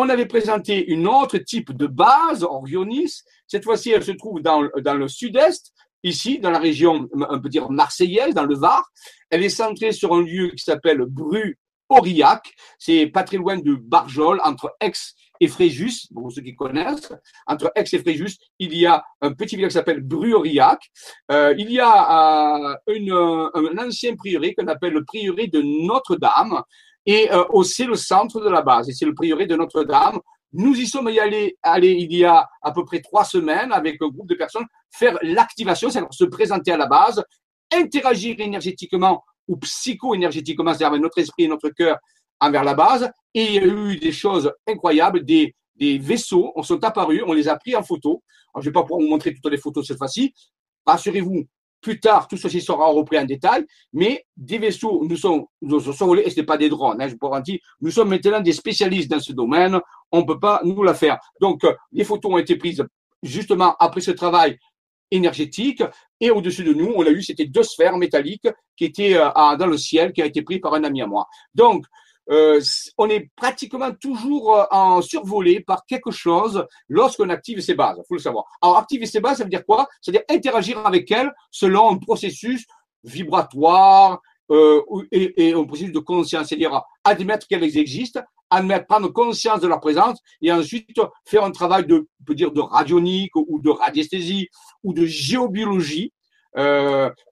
on 0.00 0.08
avait 0.08 0.26
présenté 0.26 0.86
une 0.92 1.08
autre 1.08 1.38
type 1.38 1.72
de 1.72 1.88
base, 1.88 2.44
Orionis. 2.44 3.22
Cette 3.48 3.64
fois-ci, 3.64 3.90
elle 3.90 4.04
se 4.04 4.12
trouve 4.12 4.40
dans, 4.40 4.62
dans 4.80 4.94
le 4.94 5.08
sud-est, 5.08 5.72
ici, 6.04 6.38
dans 6.38 6.50
la 6.50 6.60
région, 6.60 7.08
on 7.12 7.40
peut 7.40 7.48
dire 7.48 7.68
marseillaise, 7.68 8.32
dans 8.32 8.44
le 8.44 8.54
Var. 8.54 8.84
Elle 9.28 9.42
est 9.42 9.48
centrée 9.48 9.90
sur 9.90 10.14
un 10.14 10.22
lieu 10.22 10.50
qui 10.50 10.62
s'appelle 10.62 11.00
Bru-Aurillac. 11.00 12.54
C'est 12.78 13.08
pas 13.08 13.24
très 13.24 13.38
loin 13.38 13.56
de 13.56 13.74
Barjol, 13.74 14.40
entre 14.44 14.72
Aix 14.80 14.92
et 15.40 15.48
Fréjus, 15.48 16.06
pour 16.14 16.30
ceux 16.30 16.42
qui 16.42 16.54
connaissent. 16.54 17.12
Entre 17.48 17.72
Aix 17.74 17.84
et 17.92 17.98
Fréjus, 17.98 18.36
il 18.60 18.76
y 18.76 18.86
a 18.86 19.04
un 19.20 19.32
petit 19.32 19.56
village 19.56 19.70
qui 19.70 19.78
s'appelle 19.78 20.00
Bru-Aurillac. 20.00 20.80
Euh, 21.32 21.54
il 21.58 21.72
y 21.72 21.80
a 21.80 22.78
euh, 22.88 23.50
un 23.52 23.78
ancien 23.78 24.14
prieuré 24.14 24.54
qu'on 24.54 24.68
appelle 24.68 24.92
le 24.92 25.04
prieuré 25.04 25.48
de 25.48 25.60
Notre-Dame, 25.60 26.62
et 27.08 27.32
euh, 27.32 27.62
c'est 27.62 27.86
le 27.86 27.94
centre 27.94 28.38
de 28.38 28.50
la 28.50 28.60
base, 28.60 28.90
et 28.90 28.92
c'est 28.92 29.06
le 29.06 29.14
prieuré 29.14 29.46
de 29.46 29.56
Notre-Dame. 29.56 30.20
Nous 30.52 30.74
y 30.74 30.86
sommes 30.86 31.06
allés, 31.06 31.56
allés 31.62 31.92
il 31.92 32.14
y 32.14 32.22
a 32.26 32.46
à 32.60 32.70
peu 32.70 32.84
près 32.84 33.00
trois 33.00 33.24
semaines 33.24 33.72
avec 33.72 33.96
un 34.02 34.08
groupe 34.08 34.28
de 34.28 34.34
personnes 34.34 34.66
faire 34.90 35.18
l'activation, 35.22 35.88
c'est-à-dire 35.88 36.12
se 36.12 36.24
présenter 36.24 36.70
à 36.70 36.76
la 36.76 36.86
base, 36.86 37.24
interagir 37.72 38.38
énergétiquement 38.38 39.24
ou 39.48 39.56
psycho-énergétiquement, 39.56 40.74
c'est-à-dire 40.74 41.00
notre 41.00 41.16
esprit 41.16 41.44
et 41.44 41.48
notre 41.48 41.70
cœur 41.70 41.96
envers 42.40 42.62
la 42.62 42.74
base. 42.74 43.10
Et 43.32 43.44
il 43.44 43.54
y 43.54 43.58
a 43.58 43.64
eu 43.64 43.96
des 43.96 44.12
choses 44.12 44.52
incroyables, 44.66 45.24
des, 45.24 45.54
des 45.76 45.96
vaisseaux 45.96 46.52
on 46.56 46.62
sont 46.62 46.84
apparus, 46.84 47.22
on 47.26 47.32
les 47.32 47.48
a 47.48 47.56
pris 47.56 47.74
en 47.74 47.82
photo. 47.82 48.22
je 48.56 48.60
ne 48.60 48.64
vais 48.66 48.72
pas 48.72 48.82
pouvoir 48.82 49.00
vous 49.00 49.08
montrer 49.08 49.32
toutes 49.32 49.50
les 49.50 49.58
photos 49.58 49.86
cette 49.86 49.96
fois-ci. 49.96 50.34
Rassurez-vous, 50.84 51.46
plus 51.80 52.00
tard, 52.00 52.28
tout 52.28 52.36
ceci 52.36 52.60
sera 52.60 52.86
repris 52.86 53.18
en 53.18 53.24
détail, 53.24 53.64
mais 53.92 54.24
des 54.36 54.58
vaisseaux 54.58 55.04
nous 55.08 55.16
sont, 55.16 55.48
volés, 55.60 56.22
et 56.24 56.30
ce 56.30 56.40
n'est 56.40 56.46
pas 56.46 56.56
des 56.56 56.68
drones, 56.68 57.00
hein, 57.00 57.08
je 57.08 57.12
vous 57.12 57.18
garantis, 57.18 57.60
nous 57.80 57.90
sommes 57.90 58.10
maintenant 58.10 58.40
des 58.40 58.52
spécialistes 58.52 59.10
dans 59.10 59.20
ce 59.20 59.32
domaine, 59.32 59.78
on 60.10 60.20
ne 60.20 60.26
peut 60.26 60.40
pas 60.40 60.60
nous 60.64 60.82
la 60.82 60.94
faire. 60.94 61.18
Donc, 61.40 61.64
euh, 61.64 61.74
les 61.92 62.04
photos 62.04 62.32
ont 62.32 62.38
été 62.38 62.56
prises 62.56 62.84
justement 63.22 63.76
après 63.78 64.00
ce 64.00 64.10
travail 64.10 64.58
énergétique, 65.10 65.82
et 66.20 66.30
au-dessus 66.30 66.64
de 66.64 66.72
nous, 66.72 66.92
on 66.94 67.06
a 67.06 67.10
eu, 67.10 67.22
c'était 67.22 67.46
deux 67.46 67.62
sphères 67.62 67.96
métalliques 67.96 68.48
qui 68.76 68.84
étaient 68.84 69.16
euh, 69.16 69.56
dans 69.56 69.66
le 69.66 69.78
ciel, 69.78 70.12
qui 70.12 70.20
a 70.20 70.26
été 70.26 70.42
pris 70.42 70.58
par 70.58 70.74
un 70.74 70.84
ami 70.84 71.00
à 71.00 71.06
moi. 71.06 71.26
Donc, 71.54 71.84
euh, 72.30 72.60
on 72.98 73.08
est 73.08 73.30
pratiquement 73.34 73.90
toujours 73.92 74.54
euh, 74.54 74.64
en 74.70 75.00
survolé 75.00 75.60
par 75.60 75.86
quelque 75.86 76.10
chose 76.10 76.66
lorsqu'on 76.88 77.30
active 77.30 77.60
ses 77.60 77.74
bases. 77.74 78.00
Faut 78.06 78.14
le 78.14 78.20
savoir. 78.20 78.44
Alors, 78.60 78.76
activer 78.76 79.06
ses 79.06 79.20
bases, 79.20 79.38
ça 79.38 79.44
veut 79.44 79.50
dire 79.50 79.64
quoi? 79.64 79.88
C'est-à-dire 80.00 80.24
interagir 80.28 80.86
avec 80.86 81.10
elles 81.10 81.32
selon 81.50 81.90
un 81.90 81.96
processus 81.96 82.66
vibratoire 83.02 84.20
euh, 84.50 84.82
et, 85.10 85.52
un 85.54 85.64
processus 85.64 85.92
de 85.92 85.98
conscience. 86.00 86.48
C'est-à-dire 86.48 86.82
admettre 87.04 87.46
qu'elles 87.46 87.78
existent, 87.78 88.20
admettre, 88.50 88.86
prendre 88.86 89.08
conscience 89.08 89.60
de 89.60 89.68
leur 89.68 89.80
présence 89.80 90.18
et 90.42 90.52
ensuite 90.52 91.00
faire 91.24 91.44
un 91.44 91.50
travail 91.50 91.86
de, 91.86 92.08
on 92.20 92.24
peut 92.24 92.34
dire, 92.34 92.50
de 92.50 92.60
radionique 92.60 93.34
ou 93.36 93.58
de 93.60 93.70
radiesthésie 93.70 94.48
ou 94.82 94.92
de 94.92 95.06
géobiologie 95.06 96.12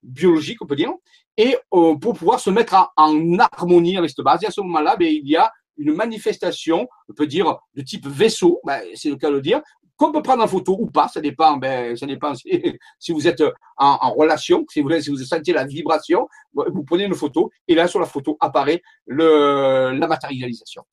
biologique, 0.02 0.62
on 0.62 0.66
peut 0.66 0.76
dire, 0.76 0.92
et 1.36 1.56
euh, 1.74 1.94
pour 1.96 2.14
pouvoir 2.14 2.40
se 2.40 2.50
mettre 2.50 2.92
en 2.96 3.38
harmonie 3.38 3.96
avec 3.96 4.10
cette 4.10 4.24
base. 4.24 4.42
Et 4.42 4.46
à 4.46 4.50
ce 4.50 4.60
moment-là, 4.62 4.96
ben, 4.96 5.08
il 5.08 5.28
y 5.28 5.36
a 5.36 5.50
une 5.76 5.94
manifestation, 5.94 6.88
on 7.08 7.12
peut 7.12 7.26
dire, 7.26 7.58
de 7.74 7.82
type 7.82 8.06
vaisseau, 8.06 8.60
ben, 8.64 8.80
c'est 8.94 9.10
le 9.10 9.16
cas 9.16 9.28
de 9.28 9.34
le 9.34 9.42
dire, 9.42 9.60
qu'on 9.96 10.12
peut 10.12 10.22
prendre 10.22 10.42
en 10.42 10.46
photo 10.46 10.76
ou 10.78 10.86
pas, 10.86 11.08
ça 11.08 11.20
dépend, 11.20 11.56
ben, 11.56 11.96
ça 11.96 12.06
dépend 12.06 12.34
si, 12.34 12.48
vous 13.12 13.26
êtes 13.26 13.42
en, 13.76 14.10
relation, 14.12 14.64
si 14.70 14.80
vous, 14.80 15.00
si 15.00 15.10
vous 15.10 15.16
sentez 15.18 15.52
la 15.52 15.64
vibration, 15.64 16.28
vous 16.52 16.84
prenez 16.84 17.04
une 17.04 17.14
photo 17.14 17.50
et 17.66 17.74
là 17.74 17.88
sur 17.88 18.00
la 18.00 18.06
photo 18.06 18.36
apparaît 18.40 18.82
le, 19.06 19.92
la 19.98 20.06
matérialisation. 20.06 20.84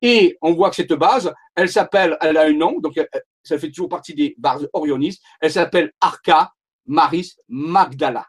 Et 0.00 0.36
on 0.42 0.52
voit 0.52 0.70
que 0.70 0.76
cette 0.76 0.92
base, 0.92 1.32
elle 1.54 1.68
s'appelle, 1.68 2.16
elle 2.20 2.36
a 2.36 2.42
un 2.42 2.52
nom, 2.52 2.78
donc 2.80 3.00
ça 3.42 3.58
fait 3.58 3.68
toujours 3.68 3.88
partie 3.88 4.14
des 4.14 4.34
bases 4.38 4.68
orionistes, 4.72 5.22
elle 5.40 5.52
s'appelle 5.52 5.92
Arca 6.00 6.52
Maris 6.86 7.34
Magdala. 7.48 8.26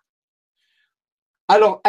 Alors, 1.54 1.84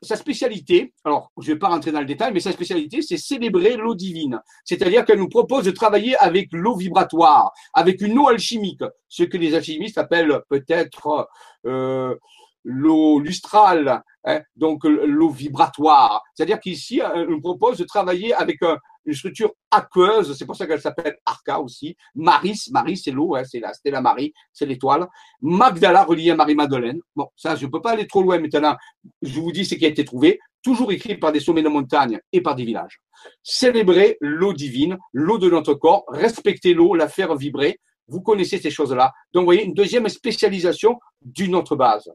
sa 0.00 0.16
spécialité, 0.16 0.94
alors 1.04 1.30
je 1.38 1.50
ne 1.50 1.54
vais 1.54 1.58
pas 1.58 1.68
rentrer 1.68 1.92
dans 1.92 2.00
le 2.00 2.06
détail, 2.06 2.32
mais 2.32 2.40
sa 2.40 2.52
spécialité, 2.52 3.02
c'est 3.02 3.18
célébrer 3.18 3.76
l'eau 3.76 3.94
divine. 3.94 4.40
C'est-à-dire 4.64 5.04
qu'elle 5.04 5.18
nous 5.18 5.28
propose 5.28 5.66
de 5.66 5.72
travailler 5.72 6.16
avec 6.16 6.48
l'eau 6.52 6.74
vibratoire, 6.74 7.52
avec 7.74 8.00
une 8.00 8.18
eau 8.18 8.28
alchimique, 8.28 8.82
ce 9.08 9.24
que 9.24 9.36
les 9.36 9.54
alchimistes 9.54 9.98
appellent 9.98 10.40
peut-être 10.48 11.28
euh, 11.66 12.16
l'eau 12.64 13.20
lustrale, 13.20 14.02
hein, 14.24 14.40
donc 14.56 14.84
l'eau 14.84 15.30
vibratoire. 15.30 16.22
C'est-à-dire 16.34 16.60
qu'ici, 16.60 17.00
elle 17.14 17.28
nous 17.28 17.40
propose 17.40 17.78
de 17.78 17.84
travailler 17.84 18.34
avec 18.34 18.62
un, 18.62 18.76
une 19.04 19.14
structure 19.14 19.52
aqueuse, 19.70 20.36
c'est 20.36 20.46
pour 20.46 20.56
ça 20.56 20.66
qu'elle 20.66 20.80
s'appelle 20.80 21.16
Arca 21.24 21.60
aussi. 21.60 21.96
Maris, 22.14 22.68
Maris 22.70 22.98
c'est 22.98 23.10
l'eau, 23.10 23.34
hein, 23.34 23.42
c'est 23.44 23.60
la 23.60 23.72
Stella 23.72 24.00
Marie, 24.00 24.32
c'est 24.52 24.66
l'étoile. 24.66 25.06
Magdala 25.40 26.04
reliée 26.04 26.30
à 26.30 26.36
Marie-Madeleine. 26.36 27.00
Bon, 27.16 27.28
ça, 27.36 27.56
je 27.56 27.66
ne 27.66 27.70
peux 27.70 27.80
pas 27.80 27.92
aller 27.92 28.06
trop 28.06 28.22
loin 28.22 28.38
maintenant. 28.38 28.76
Je 29.22 29.40
vous 29.40 29.52
dis 29.52 29.64
ce 29.64 29.74
qui 29.74 29.84
a 29.84 29.88
été 29.88 30.04
trouvé, 30.04 30.38
toujours 30.62 30.92
écrit 30.92 31.16
par 31.16 31.32
des 31.32 31.40
sommets 31.40 31.62
de 31.62 31.68
montagne 31.68 32.20
et 32.32 32.40
par 32.42 32.54
des 32.54 32.64
villages. 32.64 33.00
Célébrer 33.42 34.16
l'eau 34.20 34.52
divine, 34.52 34.98
l'eau 35.12 35.38
de 35.38 35.50
notre 35.50 35.74
corps, 35.74 36.04
respecter 36.08 36.74
l'eau, 36.74 36.94
la 36.94 37.08
faire 37.08 37.34
vibrer. 37.34 37.78
Vous 38.08 38.22
connaissez 38.22 38.58
ces 38.58 38.70
choses-là. 38.70 39.12
Donc, 39.32 39.42
vous 39.42 39.46
voyez, 39.46 39.64
une 39.64 39.74
deuxième 39.74 40.08
spécialisation 40.08 40.98
d'une 41.22 41.54
autre 41.54 41.76
base. 41.76 42.10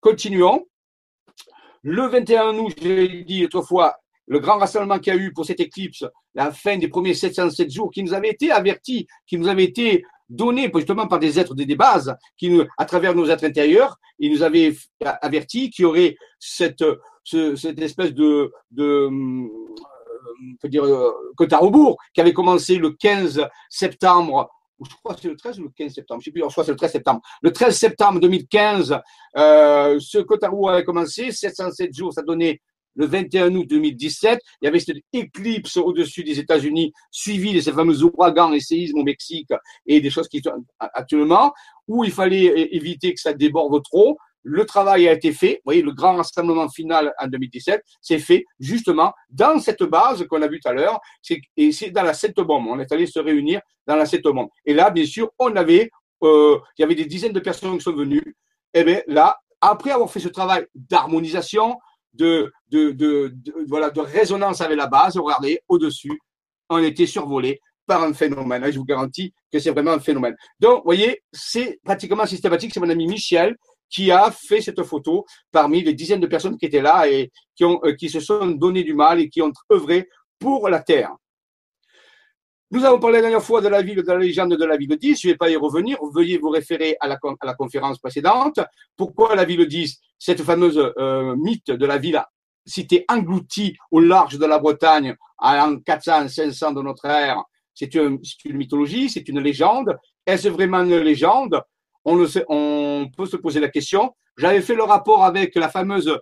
Continuons. 0.00 0.66
Le 1.82 2.06
21 2.06 2.58
août, 2.58 2.74
j'ai 2.80 3.22
dit 3.24 3.44
autrefois, 3.44 3.96
le 4.26 4.38
grand 4.38 4.58
rassemblement 4.58 4.98
qu'il 4.98 5.14
y 5.14 5.16
a 5.16 5.18
eu 5.18 5.32
pour 5.32 5.44
cette 5.44 5.60
éclipse, 5.60 6.04
la 6.34 6.52
fin 6.52 6.78
des 6.78 6.88
premiers 6.88 7.14
707 7.14 7.70
jours, 7.70 7.90
qui 7.90 8.02
nous 8.02 8.14
avait 8.14 8.30
été 8.30 8.50
averti, 8.50 9.06
qui 9.26 9.36
nous 9.36 9.48
avait 9.48 9.64
été 9.64 10.04
donné 10.28 10.70
justement 10.74 11.06
par 11.06 11.18
des 11.18 11.38
êtres 11.38 11.54
des, 11.54 11.74
bases 11.74 12.14
qui, 12.38 12.60
à 12.78 12.84
travers 12.84 13.14
nos 13.14 13.28
êtres 13.28 13.44
intérieurs, 13.44 13.98
ils 14.18 14.32
nous 14.32 14.42
avaient 14.42 14.74
averti 15.00 15.70
qu'il 15.70 15.82
y 15.82 15.86
aurait 15.86 16.16
cette, 16.38 16.84
espèce 17.78 18.14
de, 18.14 18.52
de 18.70 19.08
on 20.40 20.56
peut 20.60 20.70
euh, 20.74 21.48
à 21.50 21.58
rebours, 21.58 21.98
qui 22.14 22.20
avait 22.20 22.32
commencé 22.32 22.76
le 22.76 22.90
15 22.92 23.46
septembre 23.68 24.48
je 24.88 24.94
crois 24.96 25.14
que 25.14 25.20
c'est 25.20 25.28
le 25.28 25.36
13 25.36 25.60
ou 25.60 25.64
le 25.64 25.70
15 25.70 25.92
septembre, 25.92 26.20
je 26.20 26.26
sais 26.26 26.30
plus, 26.30 26.42
que 26.42 26.48
c'est 26.48 26.70
le 26.70 26.76
13 26.76 26.92
septembre. 26.92 27.20
Le 27.42 27.52
13 27.52 27.76
septembre 27.76 28.20
2015, 28.20 28.98
euh, 29.36 29.98
ce 30.00 30.18
rebours 30.18 30.70
avait 30.70 30.84
commencé, 30.84 31.32
707 31.32 31.94
jours, 31.94 32.12
ça 32.12 32.22
donnait 32.22 32.60
le 32.96 33.06
21 33.06 33.54
août 33.54 33.66
2017. 33.68 34.40
Il 34.60 34.64
y 34.64 34.68
avait 34.68 34.80
cette 34.80 34.98
éclipse 35.12 35.76
au-dessus 35.76 36.24
des 36.24 36.38
États-Unis, 36.38 36.92
suivie 37.10 37.54
de 37.54 37.60
ces 37.60 37.72
fameux 37.72 38.02
ouragans 38.02 38.52
et 38.52 38.60
séismes 38.60 38.98
au 38.98 39.04
Mexique 39.04 39.50
et 39.86 40.00
des 40.00 40.10
choses 40.10 40.28
qui 40.28 40.40
sont 40.40 40.64
actuellement, 40.78 41.52
où 41.86 42.04
il 42.04 42.12
fallait 42.12 42.68
éviter 42.74 43.14
que 43.14 43.20
ça 43.20 43.32
déborde 43.32 43.82
trop. 43.84 44.18
Le 44.42 44.64
travail 44.64 45.08
a 45.08 45.12
été 45.12 45.32
fait. 45.32 45.54
Vous 45.56 45.66
voyez, 45.66 45.82
le 45.82 45.92
grand 45.92 46.16
rassemblement 46.16 46.68
final 46.68 47.12
en 47.18 47.26
2017, 47.26 47.82
c'est 48.00 48.18
fait 48.18 48.44
justement 48.58 49.12
dans 49.28 49.58
cette 49.60 49.82
base 49.82 50.26
qu'on 50.26 50.42
a 50.42 50.48
vue 50.48 50.60
tout 50.60 50.68
à 50.68 50.72
l'heure. 50.72 51.00
Et 51.56 51.72
c'est 51.72 51.90
dans 51.90 52.02
la 52.02 52.14
Sept 52.14 52.36
Bombe. 52.36 52.66
On 52.68 52.78
est 52.78 52.90
allé 52.92 53.06
se 53.06 53.18
réunir 53.18 53.60
dans 53.86 53.96
la 53.96 54.06
Sept 54.06 54.22
Bombe. 54.22 54.48
Et 54.64 54.74
là, 54.74 54.90
bien 54.90 55.06
sûr, 55.06 55.30
on 55.38 55.54
avait, 55.56 55.90
euh, 56.22 56.58
il 56.78 56.82
y 56.82 56.84
avait 56.84 56.94
des 56.94 57.06
dizaines 57.06 57.32
de 57.32 57.40
personnes 57.40 57.76
qui 57.76 57.84
sont 57.84 57.92
venues. 57.92 58.34
Et 58.72 58.84
bien 58.84 59.00
là, 59.06 59.36
après 59.60 59.90
avoir 59.90 60.10
fait 60.10 60.20
ce 60.20 60.28
travail 60.28 60.66
d'harmonisation, 60.74 61.76
de, 62.14 62.52
de, 62.70 62.90
de, 62.90 63.32
voilà, 63.68 63.90
de 63.90 64.00
résonance 64.00 64.60
avec 64.60 64.76
la 64.76 64.86
base, 64.86 65.16
regardez, 65.16 65.60
au-dessus, 65.68 66.18
on 66.68 66.78
était 66.78 67.06
survolé 67.06 67.60
par 67.86 68.02
un 68.04 68.12
phénomène. 68.12 68.70
je 68.70 68.78
vous 68.78 68.84
garantis 68.84 69.34
que 69.52 69.58
c'est 69.58 69.70
vraiment 69.70 69.92
un 69.92 70.00
phénomène. 70.00 70.36
Donc, 70.60 70.78
vous 70.78 70.84
voyez, 70.84 71.22
c'est 71.32 71.80
pratiquement 71.84 72.24
systématique. 72.24 72.72
C'est 72.72 72.80
mon 72.80 72.88
ami 72.88 73.06
Michel 73.06 73.56
qui 73.90 74.10
a 74.10 74.30
fait 74.30 74.60
cette 74.60 74.82
photo 74.82 75.26
parmi 75.50 75.82
les 75.82 75.94
dizaines 75.94 76.20
de 76.20 76.26
personnes 76.26 76.56
qui 76.56 76.66
étaient 76.66 76.80
là 76.80 77.08
et 77.08 77.30
euh, 77.60 77.94
qui 77.96 78.08
se 78.08 78.20
sont 78.20 78.46
donné 78.46 78.84
du 78.84 78.94
mal 78.94 79.20
et 79.20 79.28
qui 79.28 79.42
ont 79.42 79.52
œuvré 79.72 80.08
pour 80.38 80.68
la 80.68 80.80
Terre. 80.80 81.14
Nous 82.72 82.84
avons 82.84 83.00
parlé 83.00 83.16
la 83.16 83.22
dernière 83.22 83.42
fois 83.42 83.60
de 83.60 83.66
la 83.66 83.82
ville, 83.82 84.00
de 84.00 84.06
la 84.06 84.18
légende 84.18 84.54
de 84.54 84.64
la 84.64 84.76
ville 84.76 84.96
10. 84.96 85.20
Je 85.20 85.26
ne 85.26 85.32
vais 85.32 85.36
pas 85.36 85.50
y 85.50 85.56
revenir. 85.56 85.98
Veuillez 86.14 86.38
vous 86.38 86.50
référer 86.50 86.96
à 87.00 87.08
la, 87.08 87.18
conférence 87.54 87.98
précédente. 87.98 88.60
Pourquoi 88.96 89.34
la 89.34 89.44
ville 89.44 89.66
10 89.66 89.98
Cette 90.16 90.42
fameuse 90.42 90.78
euh, 90.98 91.34
mythe 91.36 91.72
de 91.72 91.84
la 91.84 91.98
ville 91.98 92.22
cité 92.64 93.04
engloutie 93.08 93.76
au 93.90 93.98
large 93.98 94.38
de 94.38 94.46
la 94.46 94.58
Bretagne 94.60 95.16
en 95.38 95.78
400, 95.78 96.28
500 96.28 96.72
de 96.72 96.82
notre 96.82 97.06
ère. 97.06 97.42
C'est 97.74 97.92
une 97.94 98.20
mythologie, 98.44 99.10
c'est 99.10 99.28
une 99.28 99.40
légende. 99.40 99.96
Est-ce 100.24 100.48
vraiment 100.48 100.82
une 100.82 100.98
légende? 100.98 101.60
On, 102.04 102.14
le 102.14 102.26
sait, 102.26 102.44
on 102.48 103.08
peut 103.16 103.26
se 103.26 103.36
poser 103.36 103.60
la 103.60 103.68
question. 103.68 104.14
J'avais 104.36 104.60
fait 104.60 104.74
le 104.74 104.84
rapport 104.84 105.24
avec 105.24 105.54
la 105.54 105.68
fameuse 105.68 106.18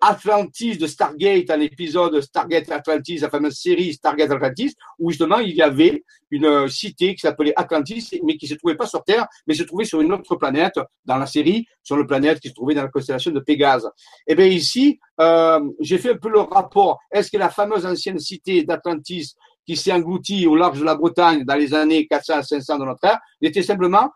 Atlantis 0.00 0.76
de 0.76 0.86
Stargate, 0.86 1.50
un 1.50 1.60
épisode 1.60 2.20
Stargate 2.20 2.70
Atlantis, 2.70 3.18
la 3.18 3.30
fameuse 3.30 3.58
série 3.58 3.92
Stargate 3.92 4.30
Atlantis, 4.30 4.74
où 4.98 5.10
justement 5.10 5.38
il 5.38 5.54
y 5.54 5.62
avait 5.62 6.04
une 6.30 6.68
cité 6.68 7.14
qui 7.14 7.20
s'appelait 7.20 7.52
Atlantis, 7.56 8.20
mais 8.22 8.36
qui 8.36 8.46
se 8.46 8.54
trouvait 8.54 8.76
pas 8.76 8.86
sur 8.86 9.02
Terre, 9.02 9.26
mais 9.46 9.54
se 9.54 9.64
trouvait 9.64 9.84
sur 9.84 10.00
une 10.00 10.12
autre 10.12 10.36
planète 10.36 10.78
dans 11.04 11.16
la 11.16 11.26
série, 11.26 11.66
sur 11.82 11.96
le 11.96 12.06
planète 12.06 12.38
qui 12.38 12.48
se 12.48 12.54
trouvait 12.54 12.74
dans 12.74 12.82
la 12.82 12.88
constellation 12.88 13.32
de 13.32 13.40
Pégase. 13.40 13.90
Et 14.26 14.32
eh 14.32 14.34
bien 14.36 14.46
ici, 14.46 15.00
euh, 15.20 15.60
j'ai 15.80 15.98
fait 15.98 16.10
un 16.10 16.16
peu 16.16 16.28
le 16.28 16.40
rapport. 16.40 17.00
Est-ce 17.10 17.30
que 17.30 17.38
la 17.38 17.50
fameuse 17.50 17.84
ancienne 17.84 18.20
cité 18.20 18.62
d'Atlantis 18.62 19.34
qui 19.66 19.76
s'est 19.76 19.92
engloutie 19.92 20.46
au 20.46 20.56
large 20.56 20.80
de 20.80 20.84
la 20.84 20.94
Bretagne 20.94 21.44
dans 21.44 21.56
les 21.56 21.74
années 21.74 22.06
400 22.06 22.34
à 22.34 22.42
500 22.42 22.78
de 22.78 22.84
notre 22.84 23.04
ère, 23.04 23.18
était 23.42 23.62
simplement 23.62 24.10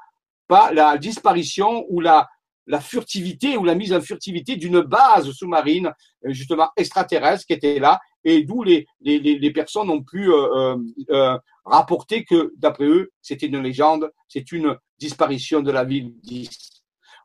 pas 0.48 0.72
la 0.72 0.98
disparition 0.98 1.84
ou 1.88 2.00
la, 2.00 2.28
la 2.66 2.80
furtivité 2.80 3.56
ou 3.56 3.64
la 3.64 3.74
mise 3.74 3.92
en 3.92 4.00
furtivité 4.00 4.56
d'une 4.56 4.80
base 4.80 5.30
sous-marine, 5.32 5.92
euh, 6.24 6.32
justement 6.32 6.70
extraterrestre, 6.76 7.46
qui 7.46 7.52
était 7.52 7.78
là, 7.78 8.00
et 8.24 8.44
d'où 8.44 8.62
les, 8.62 8.86
les, 9.00 9.18
les, 9.18 9.52
personnes 9.52 9.90
ont 9.90 10.02
pu 10.02 10.32
euh, 10.32 10.76
euh, 11.10 11.38
rapporter 11.64 12.24
que, 12.24 12.52
d'après 12.56 12.84
eux, 12.84 13.10
c'était 13.20 13.46
une 13.46 13.60
légende, 13.60 14.10
c'est 14.28 14.52
une 14.52 14.76
disparition 14.98 15.60
de 15.60 15.72
la 15.72 15.84
ville 15.84 16.12
10. 16.22 16.48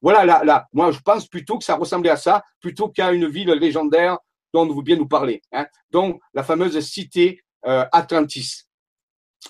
Voilà, 0.02 0.26
là, 0.26 0.44
là, 0.44 0.68
moi 0.74 0.92
je 0.92 1.00
pense 1.00 1.28
plutôt 1.28 1.58
que 1.58 1.64
ça 1.64 1.76
ressemblait 1.76 2.10
à 2.10 2.18
ça, 2.18 2.44
plutôt 2.60 2.90
qu'à 2.90 3.12
une 3.12 3.28
ville 3.28 3.52
légendaire 3.52 4.18
dont 4.54 4.66
vous 4.66 4.82
bien 4.82 4.96
nous 4.96 5.08
parler. 5.08 5.42
Hein. 5.52 5.68
Donc, 5.92 6.20
la 6.34 6.44
fameuse 6.44 6.80
cité 6.80 7.42
Atlantis. 7.64 8.67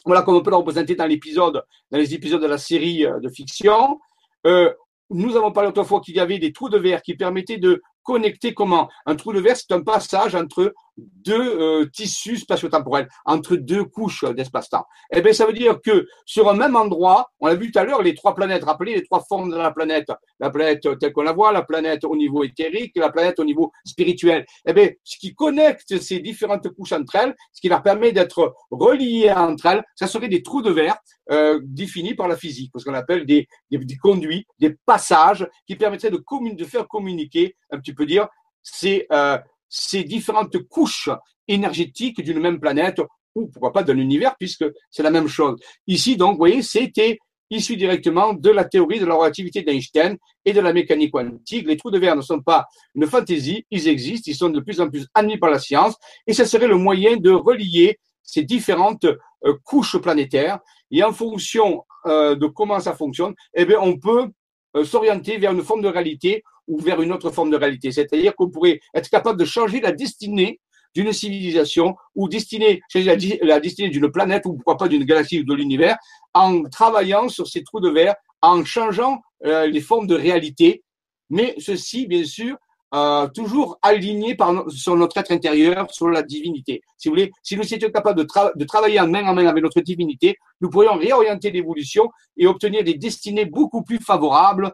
Voilà 0.05 0.21
comme 0.21 0.35
on 0.35 0.41
peut 0.41 0.49
le 0.49 0.57
représenter 0.57 0.95
dans 0.95 1.05
l'épisode, 1.05 1.63
dans 1.91 1.97
les 1.97 2.13
épisodes 2.13 2.41
de 2.41 2.47
la 2.47 2.57
série 2.57 3.05
euh, 3.05 3.19
de 3.19 3.29
fiction. 3.29 3.99
Euh, 4.45 4.73
nous 5.09 5.35
avons 5.35 5.51
parlé 5.51 5.69
autrefois 5.69 6.01
qu'il 6.01 6.15
y 6.15 6.19
avait 6.19 6.39
des 6.39 6.51
trous 6.51 6.69
de 6.69 6.77
verre 6.77 7.01
qui 7.01 7.15
permettaient 7.15 7.57
de 7.57 7.81
connecter 8.03 8.53
comment? 8.53 8.89
Un 9.05 9.15
trou 9.15 9.33
de 9.33 9.39
verre, 9.39 9.55
c'est 9.55 9.71
un 9.71 9.81
passage 9.81 10.35
entre 10.35 10.73
deux 10.97 11.59
euh, 11.59 11.85
tissus 11.85 12.37
spatio-temporels, 12.37 13.07
entre 13.25 13.55
deux 13.55 13.83
couches 13.83 14.23
d'espace-temps. 14.23 14.85
Eh 15.11 15.21
bien, 15.21 15.33
ça 15.33 15.45
veut 15.45 15.53
dire 15.53 15.79
que 15.81 16.07
sur 16.25 16.49
un 16.49 16.53
même 16.55 16.75
endroit, 16.75 17.29
on 17.39 17.47
l'a 17.47 17.55
vu 17.55 17.71
tout 17.71 17.79
à 17.79 17.83
l'heure, 17.83 18.01
les 18.01 18.15
trois 18.15 18.35
planètes, 18.35 18.63
rappelez 18.63 18.95
les 18.95 19.03
trois 19.03 19.23
formes 19.27 19.51
de 19.51 19.57
la 19.57 19.71
planète, 19.71 20.07
la 20.39 20.49
planète 20.49 20.87
telle 20.99 21.13
qu'on 21.13 21.23
la 21.23 21.33
voit, 21.33 21.51
la 21.51 21.63
planète 21.63 22.03
au 22.03 22.15
niveau 22.15 22.43
éthérique, 22.43 22.93
la 22.95 23.11
planète 23.11 23.39
au 23.39 23.45
niveau 23.45 23.71
spirituel. 23.85 24.45
Eh 24.65 24.73
bien, 24.73 24.89
ce 25.03 25.17
qui 25.17 25.35
connecte 25.35 25.99
ces 25.99 26.19
différentes 26.19 26.67
couches 26.73 26.93
entre 26.93 27.15
elles, 27.15 27.35
ce 27.53 27.61
qui 27.61 27.69
leur 27.69 27.83
permet 27.83 28.11
d'être 28.11 28.55
reliées 28.71 29.31
entre 29.31 29.67
elles, 29.67 29.83
ça 29.95 30.07
serait 30.07 30.29
des 30.29 30.41
trous 30.41 30.61
de 30.61 30.71
verre 30.71 30.97
euh, 31.31 31.59
définis 31.63 32.15
par 32.15 32.27
la 32.27 32.37
physique, 32.37 32.71
ce 32.77 32.83
qu'on 32.83 32.93
appelle 32.93 33.25
des, 33.25 33.47
des, 33.69 33.97
conduits, 33.97 34.45
des 34.59 34.75
passages 34.85 35.47
qui 35.67 35.75
permettraient 35.75 36.11
de, 36.11 36.23
de 36.55 36.65
faire 36.65 36.87
communiquer 36.87 37.55
un 37.71 37.79
petit 37.79 37.93
peu 37.93 38.05
dire, 38.05 38.27
c'est 38.63 39.07
euh, 39.11 39.37
ces 39.69 40.03
différentes 40.03 40.57
couches 40.67 41.09
énergétiques 41.47 42.21
d'une 42.21 42.39
même 42.39 42.59
planète, 42.59 43.01
ou 43.35 43.47
pourquoi 43.47 43.71
pas 43.71 43.83
d'un 43.83 43.97
univers, 43.97 44.35
puisque 44.37 44.65
c'est 44.89 45.03
la 45.03 45.11
même 45.11 45.27
chose. 45.27 45.55
Ici, 45.85 46.17
donc, 46.17 46.33
vous 46.33 46.39
voyez, 46.39 46.61
c'était 46.61 47.19
issu 47.49 47.77
directement 47.77 48.33
de 48.33 48.49
la 48.49 48.65
théorie 48.65 48.99
de 48.99 49.05
la 49.05 49.15
relativité 49.15 49.61
d'Einstein 49.61 50.17
et 50.43 50.53
de 50.53 50.59
la 50.59 50.73
mécanique 50.73 51.11
quantique. 51.11 51.67
Les 51.67 51.77
trous 51.77 51.91
de 51.91 51.99
verre 51.99 52.15
ne 52.15 52.21
sont 52.21 52.41
pas 52.41 52.65
une 52.95 53.07
fantaisie, 53.07 53.65
ils 53.71 53.87
existent, 53.87 54.29
ils 54.29 54.35
sont 54.35 54.49
de 54.49 54.59
plus 54.59 54.81
en 54.81 54.89
plus 54.89 55.07
admis 55.13 55.37
par 55.37 55.49
la 55.49 55.59
science, 55.59 55.95
et 56.25 56.33
ce 56.33 56.45
serait 56.45 56.67
le 56.67 56.77
moyen 56.77 57.17
de 57.17 57.31
relier 57.31 57.99
ces 58.23 58.43
différentes 58.43 59.05
euh, 59.05 59.53
couches 59.63 59.97
planétaires. 59.97 60.59
Et 60.91 61.03
en 61.03 61.13
fonction 61.13 61.83
euh, 62.05 62.35
de 62.35 62.47
comment 62.47 62.79
ça 62.79 62.93
fonctionne, 62.93 63.33
eh 63.53 63.65
bien, 63.65 63.79
on 63.79 63.97
peut 63.97 64.27
s'orienter 64.83 65.37
vers 65.37 65.51
une 65.51 65.63
forme 65.63 65.81
de 65.81 65.87
réalité 65.87 66.43
ou 66.67 66.79
vers 66.79 67.01
une 67.01 67.11
autre 67.11 67.31
forme 67.31 67.49
de 67.49 67.57
réalité. 67.57 67.91
C'est-à-dire 67.91 68.35
qu'on 68.35 68.49
pourrait 68.49 68.79
être 68.93 69.09
capable 69.09 69.39
de 69.39 69.45
changer 69.45 69.79
la 69.79 69.91
destinée 69.91 70.59
d'une 70.93 71.13
civilisation 71.13 71.95
ou 72.15 72.27
destiner, 72.27 72.81
changer 72.91 73.39
la, 73.41 73.59
destinée 73.59 73.89
d'une 73.89 74.11
planète 74.11 74.45
ou 74.45 74.53
pourquoi 74.53 74.77
pas 74.77 74.87
d'une 74.87 75.03
galaxie 75.03 75.41
ou 75.41 75.43
de 75.43 75.53
l'univers 75.53 75.97
en 76.33 76.63
travaillant 76.63 77.29
sur 77.29 77.47
ces 77.47 77.63
trous 77.63 77.79
de 77.79 77.89
verre, 77.89 78.15
en 78.41 78.63
changeant 78.63 79.21
euh, 79.45 79.67
les 79.67 79.81
formes 79.81 80.07
de 80.07 80.15
réalité. 80.15 80.83
Mais 81.29 81.55
ceci, 81.59 82.07
bien 82.07 82.23
sûr, 82.23 82.57
euh, 82.95 83.27
toujours 83.27 83.77
aligné 83.81 84.35
par 84.35 84.69
sur 84.71 84.95
notre 84.95 85.17
être 85.17 85.31
intérieur, 85.31 85.91
sur 85.91 86.07
la 86.09 86.23
divinité. 86.23 86.81
Si 86.97 87.09
vous 87.09 87.15
voulez, 87.15 87.31
si 87.43 87.57
nous 87.57 87.73
étions 87.73 87.89
capables 87.89 88.25
de, 88.25 88.63
travailler 88.65 88.99
en 89.01 89.07
main 89.07 89.27
en 89.27 89.33
main 89.33 89.45
avec 89.45 89.61
notre 89.61 89.81
divinité, 89.81 90.37
nous 90.61 90.69
pourrions 90.69 90.97
réorienter 90.97 91.51
l'évolution 91.51 92.09
et 92.37 92.47
obtenir 92.47 92.85
des 92.85 92.93
destinées 92.93 93.45
beaucoup 93.45 93.83
plus 93.83 93.99
favorables 93.99 94.73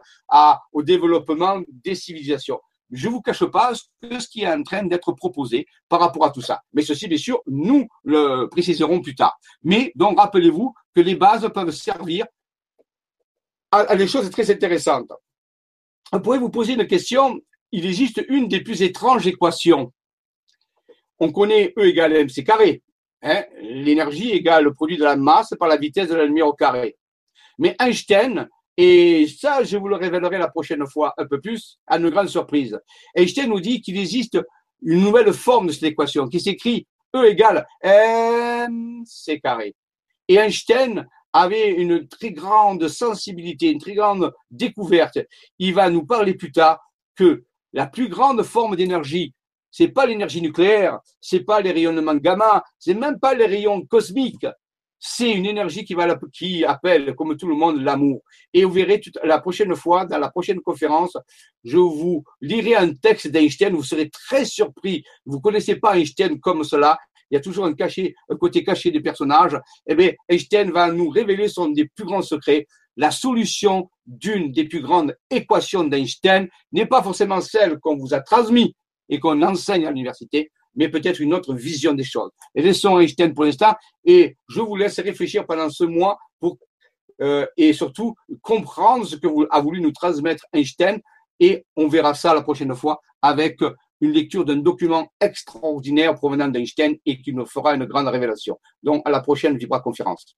au 0.72 0.82
développement 0.84 1.60
des 1.68 1.96
civilisations. 1.96 2.60
Je 2.92 3.08
vous 3.08 3.20
cache 3.20 3.44
pas 3.46 3.72
ce 3.74 4.28
qui 4.28 4.42
est 4.42 4.48
en 4.48 4.62
train 4.62 4.84
d'être 4.84 5.10
proposé 5.12 5.66
par 5.88 5.98
rapport 5.98 6.24
à 6.26 6.30
tout 6.30 6.42
ça. 6.42 6.60
Mais 6.72 6.82
ceci, 6.82 7.08
bien 7.08 7.18
sûr, 7.18 7.40
nous 7.48 7.88
le 8.04 8.46
préciserons 8.46 9.00
plus 9.00 9.16
tard. 9.16 9.36
Mais 9.64 9.90
donc, 9.96 10.20
rappelez-vous 10.20 10.72
que 10.94 11.00
les 11.00 11.16
bases 11.16 11.50
peuvent 11.52 11.72
servir 11.72 12.26
à, 13.72 13.78
à 13.78 13.96
des 13.96 14.06
choses 14.06 14.30
très 14.30 14.48
intéressantes. 14.48 15.10
On 16.12 16.20
pourrait 16.20 16.38
vous 16.38 16.50
poser 16.50 16.74
une 16.74 16.86
question 16.86 17.40
il 17.74 17.86
existe 17.86 18.24
une 18.28 18.46
des 18.46 18.60
plus 18.60 18.82
étranges 18.82 19.26
équations. 19.26 19.92
On 21.18 21.32
connaît 21.32 21.72
E 21.76 21.86
égale 21.86 22.12
mc 22.12 22.44
carré. 22.44 22.82
Hein. 23.22 23.42
L'énergie 23.62 24.30
égale 24.30 24.62
le 24.64 24.72
produit 24.72 24.96
de 24.96 25.02
la 25.02 25.16
masse 25.16 25.54
par 25.58 25.68
la 25.68 25.76
vitesse 25.76 26.08
de 26.08 26.14
la 26.14 26.24
lumière 26.24 26.46
au 26.46 26.52
carré. 26.52 26.96
Mais 27.58 27.74
Einstein, 27.80 28.48
et 28.76 29.26
ça 29.26 29.64
je 29.64 29.76
vous 29.76 29.88
le 29.88 29.96
révélerai 29.96 30.38
la 30.38 30.46
prochaine 30.46 30.86
fois 30.86 31.14
un 31.18 31.26
peu 31.26 31.40
plus, 31.40 31.80
à 31.88 31.98
une 31.98 32.10
grande 32.10 32.28
surprise. 32.28 32.78
Einstein 33.16 33.48
nous 33.48 33.60
dit 33.60 33.80
qu'il 33.80 33.98
existe 33.98 34.38
une 34.82 35.00
nouvelle 35.00 35.32
forme 35.32 35.66
de 35.66 35.72
cette 35.72 35.82
équation 35.82 36.28
qui 36.28 36.38
s'écrit 36.38 36.86
E 37.12 37.24
égale 37.24 37.66
mc 37.82 39.40
carré. 39.40 39.74
Et 40.28 40.36
Einstein 40.36 41.08
avait 41.32 41.72
une 41.72 42.06
très 42.06 42.30
grande 42.30 42.86
sensibilité, 42.86 43.72
une 43.72 43.80
très 43.80 43.94
grande 43.94 44.32
découverte. 44.52 45.18
Il 45.58 45.74
va 45.74 45.90
nous 45.90 46.06
parler 46.06 46.34
plus 46.34 46.52
tard 46.52 46.78
que 47.16 47.44
la 47.74 47.86
plus 47.86 48.08
grande 48.08 48.42
forme 48.42 48.76
d'énergie, 48.76 49.34
c'est 49.70 49.88
pas 49.88 50.06
l'énergie 50.06 50.40
nucléaire, 50.40 51.00
c'est 51.20 51.40
pas 51.40 51.60
les 51.60 51.72
rayonnements 51.72 52.14
gamma, 52.14 52.64
c'est 52.78 52.94
même 52.94 53.18
pas 53.18 53.34
les 53.34 53.46
rayons 53.46 53.84
cosmiques, 53.84 54.46
c'est 55.06 55.32
une 55.32 55.44
énergie 55.44 55.84
qui, 55.84 55.92
va, 55.92 56.18
qui 56.32 56.64
appelle, 56.64 57.14
comme 57.14 57.36
tout 57.36 57.46
le 57.46 57.54
monde, 57.54 57.82
l'amour. 57.82 58.22
Et 58.54 58.64
vous 58.64 58.72
verrez 58.72 59.02
la 59.22 59.38
prochaine 59.38 59.74
fois, 59.74 60.06
dans 60.06 60.16
la 60.16 60.30
prochaine 60.30 60.62
conférence, 60.62 61.14
je 61.62 61.76
vous 61.76 62.24
lirai 62.40 62.76
un 62.76 62.94
texte 62.94 63.28
d'Einstein. 63.28 63.74
Vous 63.74 63.82
serez 63.82 64.08
très 64.08 64.46
surpris. 64.46 65.04
Vous 65.26 65.40
connaissez 65.40 65.76
pas 65.76 65.98
Einstein 65.98 66.40
comme 66.40 66.64
cela. 66.64 66.98
Il 67.34 67.38
y 67.38 67.40
a 67.40 67.40
toujours 67.40 67.66
un, 67.66 67.74
côté 68.36 68.62
caché 68.62 68.92
des 68.92 69.00
personnages. 69.00 69.58
Eh 69.88 69.96
bien, 69.96 70.12
Einstein 70.28 70.70
va 70.70 70.92
nous 70.92 71.08
révéler 71.08 71.48
son 71.48 71.66
des 71.66 71.88
plus 71.88 72.04
grands 72.04 72.22
secrets. 72.22 72.68
La 72.96 73.10
solution 73.10 73.90
d'une 74.06 74.52
des 74.52 74.68
plus 74.68 74.80
grandes 74.80 75.16
équations 75.28 75.82
d'Einstein 75.82 76.46
n'est 76.70 76.86
pas 76.86 77.02
forcément 77.02 77.40
celle 77.40 77.80
qu'on 77.80 77.96
vous 77.96 78.14
a 78.14 78.20
transmise 78.20 78.70
et 79.08 79.18
qu'on 79.18 79.42
enseigne 79.42 79.84
à 79.84 79.90
l'université, 79.90 80.52
mais 80.76 80.88
peut-être 80.88 81.18
une 81.18 81.34
autre 81.34 81.54
vision 81.54 81.92
des 81.92 82.04
choses. 82.04 82.30
Et 82.54 82.62
laissons 82.62 83.00
Einstein 83.00 83.34
pour 83.34 83.46
l'instant, 83.46 83.74
et 84.04 84.36
je 84.48 84.60
vous 84.60 84.76
laisse 84.76 85.00
réfléchir 85.00 85.44
pendant 85.44 85.70
ce 85.70 85.82
mois 85.82 86.16
pour, 86.38 86.56
euh, 87.20 87.46
et 87.56 87.72
surtout 87.72 88.14
comprendre 88.42 89.08
ce 89.08 89.16
que 89.16 89.26
a 89.50 89.60
voulu 89.60 89.80
nous 89.80 89.90
transmettre 89.90 90.46
Einstein, 90.52 91.00
et 91.40 91.66
on 91.74 91.88
verra 91.88 92.14
ça 92.14 92.32
la 92.32 92.42
prochaine 92.42 92.76
fois 92.76 93.00
avec 93.20 93.58
une 94.04 94.12
lecture 94.12 94.44
d'un 94.44 94.56
document 94.56 95.10
extraordinaire 95.18 96.14
provenant 96.14 96.48
d'Einstein 96.48 96.96
et 97.06 97.22
qui 97.22 97.32
nous 97.32 97.46
fera 97.46 97.74
une 97.74 97.86
grande 97.86 98.08
révélation. 98.08 98.60
Donc, 98.82 99.02
à 99.06 99.10
la 99.10 99.20
prochaine 99.20 99.56
Vibra 99.56 99.80
conférence. 99.80 100.36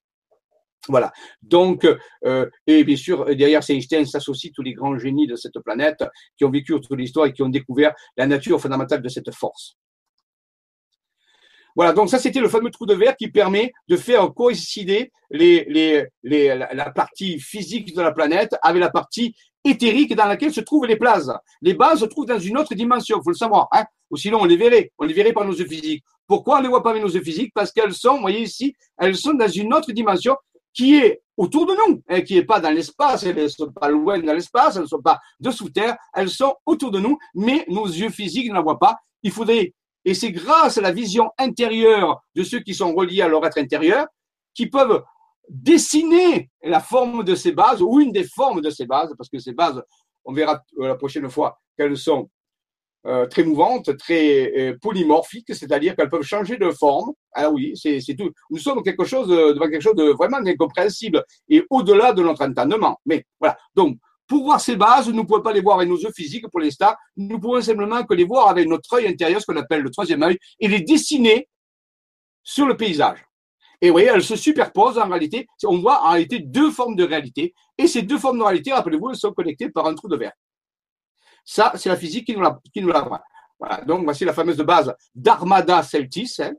Voilà. 0.87 1.11
Donc, 1.41 1.85
euh, 2.25 2.49
et 2.65 2.85
bien 2.85 2.95
sûr, 2.95 3.25
derrière 3.35 3.61
Einstein 3.67 4.05
s'associent 4.05 4.51
tous 4.55 4.61
les 4.61 4.73
grands 4.73 4.97
génies 4.97 5.27
de 5.27 5.35
cette 5.35 5.59
planète 5.59 6.01
qui 6.37 6.45
ont 6.45 6.49
vécu 6.49 6.71
toute 6.79 6.97
l'histoire 6.97 7.25
et 7.25 7.33
qui 7.33 7.43
ont 7.43 7.49
découvert 7.49 7.93
la 8.15 8.25
nature 8.25 8.61
fondamentale 8.61 9.01
de 9.01 9.09
cette 9.09 9.33
force. 9.35 9.75
Voilà, 11.75 11.91
donc 11.93 12.09
ça 12.09 12.17
c'était 12.17 12.39
le 12.39 12.49
fameux 12.49 12.71
trou 12.71 12.87
de 12.87 12.95
verre 12.95 13.15
qui 13.15 13.27
permet 13.27 13.71
de 13.87 13.97
faire 13.97 14.33
coïncider 14.33 15.11
la 15.29 16.89
partie 16.95 17.39
physique 17.39 17.93
de 17.93 18.01
la 18.01 18.11
planète 18.11 18.55
avec 18.63 18.81
la 18.81 18.89
partie 18.89 19.35
éthérique 19.67 20.15
dans 20.15 20.25
laquelle 20.25 20.53
se 20.53 20.61
trouvent 20.61 20.85
les 20.85 20.95
places. 20.95 21.29
Les 21.61 21.73
bases 21.73 21.99
se 21.99 22.05
trouvent 22.05 22.25
dans 22.25 22.39
une 22.39 22.57
autre 22.57 22.73
dimension, 22.75 23.17
il 23.19 23.23
faut 23.23 23.31
le 23.31 23.35
savoir. 23.35 23.67
Hein 23.71 23.85
ou 24.09 24.17
sinon 24.17 24.39
on 24.41 24.45
les 24.45 24.57
verrait, 24.57 24.91
on 24.97 25.05
les 25.05 25.13
verrait 25.13 25.33
par 25.33 25.45
nos 25.45 25.53
yeux 25.53 25.67
physiques. 25.67 26.03
Pourquoi 26.27 26.55
on 26.55 26.57
ne 26.59 26.63
les 26.63 26.69
voit 26.69 26.83
pas 26.83 26.91
avec 26.91 27.01
nos 27.01 27.09
yeux 27.09 27.23
physiques? 27.23 27.51
Parce 27.53 27.71
qu'elles 27.71 27.93
sont, 27.93 28.15
vous 28.15 28.21
voyez 28.21 28.41
ici, 28.41 28.75
elles 28.97 29.15
sont 29.15 29.33
dans 29.33 29.47
une 29.47 29.73
autre 29.73 29.91
dimension 29.91 30.35
qui 30.73 30.95
est 30.95 31.21
autour 31.37 31.65
de 31.65 31.73
nous, 31.73 32.01
hein, 32.09 32.21
qui 32.21 32.35
n'est 32.35 32.45
pas 32.45 32.59
dans 32.59 32.69
l'espace, 32.69 33.23
elles 33.23 33.35
ne 33.35 33.47
sont 33.47 33.71
pas 33.71 33.89
loin 33.89 34.19
dans 34.19 34.33
l'espace, 34.33 34.75
elles 34.75 34.83
ne 34.83 34.87
sont 34.87 35.01
pas 35.01 35.19
dessous 35.39 35.69
terre, 35.69 35.95
elles 36.13 36.29
sont 36.29 36.55
autour 36.65 36.91
de 36.91 36.99
nous, 36.99 37.17
mais 37.33 37.65
nos 37.67 37.85
yeux 37.85 38.09
physiques 38.09 38.49
ne 38.49 38.55
la 38.55 38.61
voient 38.61 38.79
pas. 38.79 38.97
Il 39.23 39.31
faudrait, 39.31 39.73
et 40.05 40.13
c'est 40.13 40.31
grâce 40.31 40.77
à 40.77 40.81
la 40.81 40.91
vision 40.91 41.31
intérieure 41.37 42.21
de 42.35 42.43
ceux 42.43 42.59
qui 42.59 42.73
sont 42.73 42.93
reliés 42.93 43.21
à 43.21 43.27
leur 43.27 43.45
être 43.45 43.57
intérieur, 43.57 44.07
qui 44.53 44.67
peuvent 44.67 45.03
dessiner 45.49 46.49
la 46.63 46.79
forme 46.79 47.23
de 47.23 47.35
ces 47.35 47.51
bases 47.51 47.81
ou 47.81 47.99
une 47.99 48.11
des 48.11 48.25
formes 48.25 48.61
de 48.61 48.69
ces 48.69 48.85
bases, 48.85 49.13
parce 49.17 49.29
que 49.29 49.39
ces 49.39 49.53
bases, 49.53 49.81
on 50.25 50.33
verra 50.33 50.61
la 50.77 50.95
prochaine 50.95 51.29
fois 51.29 51.59
qu'elles 51.77 51.97
sont 51.97 52.29
euh, 53.05 53.25
très 53.27 53.43
mouvantes, 53.43 53.95
très 53.97 54.51
euh, 54.57 54.77
polymorphiques, 54.81 55.53
c'est-à-dire 55.55 55.95
qu'elles 55.95 56.09
peuvent 56.09 56.23
changer 56.23 56.57
de 56.57 56.69
forme. 56.71 57.13
Ah 57.31 57.49
oui, 57.49 57.73
c'est 57.75 58.01
tout. 58.17 58.31
Nous 58.49 58.57
sommes 58.57 58.83
quelque 58.83 59.05
chose 59.05 59.29
devant 59.29 59.69
quelque 59.69 59.83
chose 59.83 59.95
de 59.95 60.11
vraiment 60.11 60.37
incompréhensible 60.37 61.23
et 61.47 61.63
au-delà 61.69 62.11
de 62.11 62.21
notre 62.21 62.45
entendement. 62.45 62.99
Mais 63.05 63.23
voilà. 63.39 63.57
Donc, 63.75 63.97
pour 64.27 64.43
voir 64.43 64.59
ces 64.59 64.75
bases, 64.75 65.07
nous 65.07 65.15
ne 65.15 65.21
pouvons 65.21 65.41
pas 65.41 65.53
les 65.53 65.61
voir 65.61 65.77
avec 65.77 65.87
nos 65.87 65.97
yeux 65.97 66.11
physiques 66.13 66.49
pour 66.49 66.59
l'instant. 66.59 66.93
Nous 67.15 67.39
pouvons 67.39 67.61
simplement 67.61 68.03
que 68.03 68.13
les 68.13 68.25
voir 68.25 68.49
avec 68.49 68.67
notre 68.67 68.91
œil 68.95 69.07
intérieur, 69.07 69.39
ce 69.39 69.45
qu'on 69.45 69.55
appelle 69.55 69.81
le 69.81 69.89
troisième 69.89 70.21
œil, 70.23 70.37
et 70.59 70.67
les 70.67 70.81
dessiner 70.81 71.47
sur 72.43 72.65
le 72.65 72.75
paysage. 72.75 73.23
Et 73.81 73.87
vous 73.87 73.93
voyez, 73.93 74.07
elles 74.07 74.23
se 74.23 74.35
superposent 74.35 74.97
en 74.97 75.07
réalité. 75.07 75.47
On 75.63 75.77
voit 75.79 76.03
en 76.03 76.11
réalité 76.11 76.39
deux 76.39 76.71
formes 76.71 76.95
de 76.95 77.03
réalité. 77.03 77.53
Et 77.77 77.87
ces 77.87 78.01
deux 78.01 78.17
formes 78.17 78.39
de 78.39 78.43
réalité, 78.43 78.73
rappelez-vous, 78.73 79.11
elles 79.11 79.17
sont 79.17 79.33
connectées 79.33 79.69
par 79.69 79.85
un 79.85 79.93
trou 79.93 80.07
de 80.07 80.15
verre. 80.15 80.33
Ça, 81.45 81.71
c'est 81.75 81.89
la 81.89 81.95
physique 81.95 82.25
qui 82.27 82.35
nous 82.35 82.41
la, 82.41 83.21
voilà. 83.59 83.81
Donc, 83.85 84.03
voici 84.03 84.25
la 84.25 84.33
fameuse 84.33 84.57
base 84.57 84.93
d'Armada 85.15 85.81
Celtis, 85.83 86.35
hein, 86.39 86.53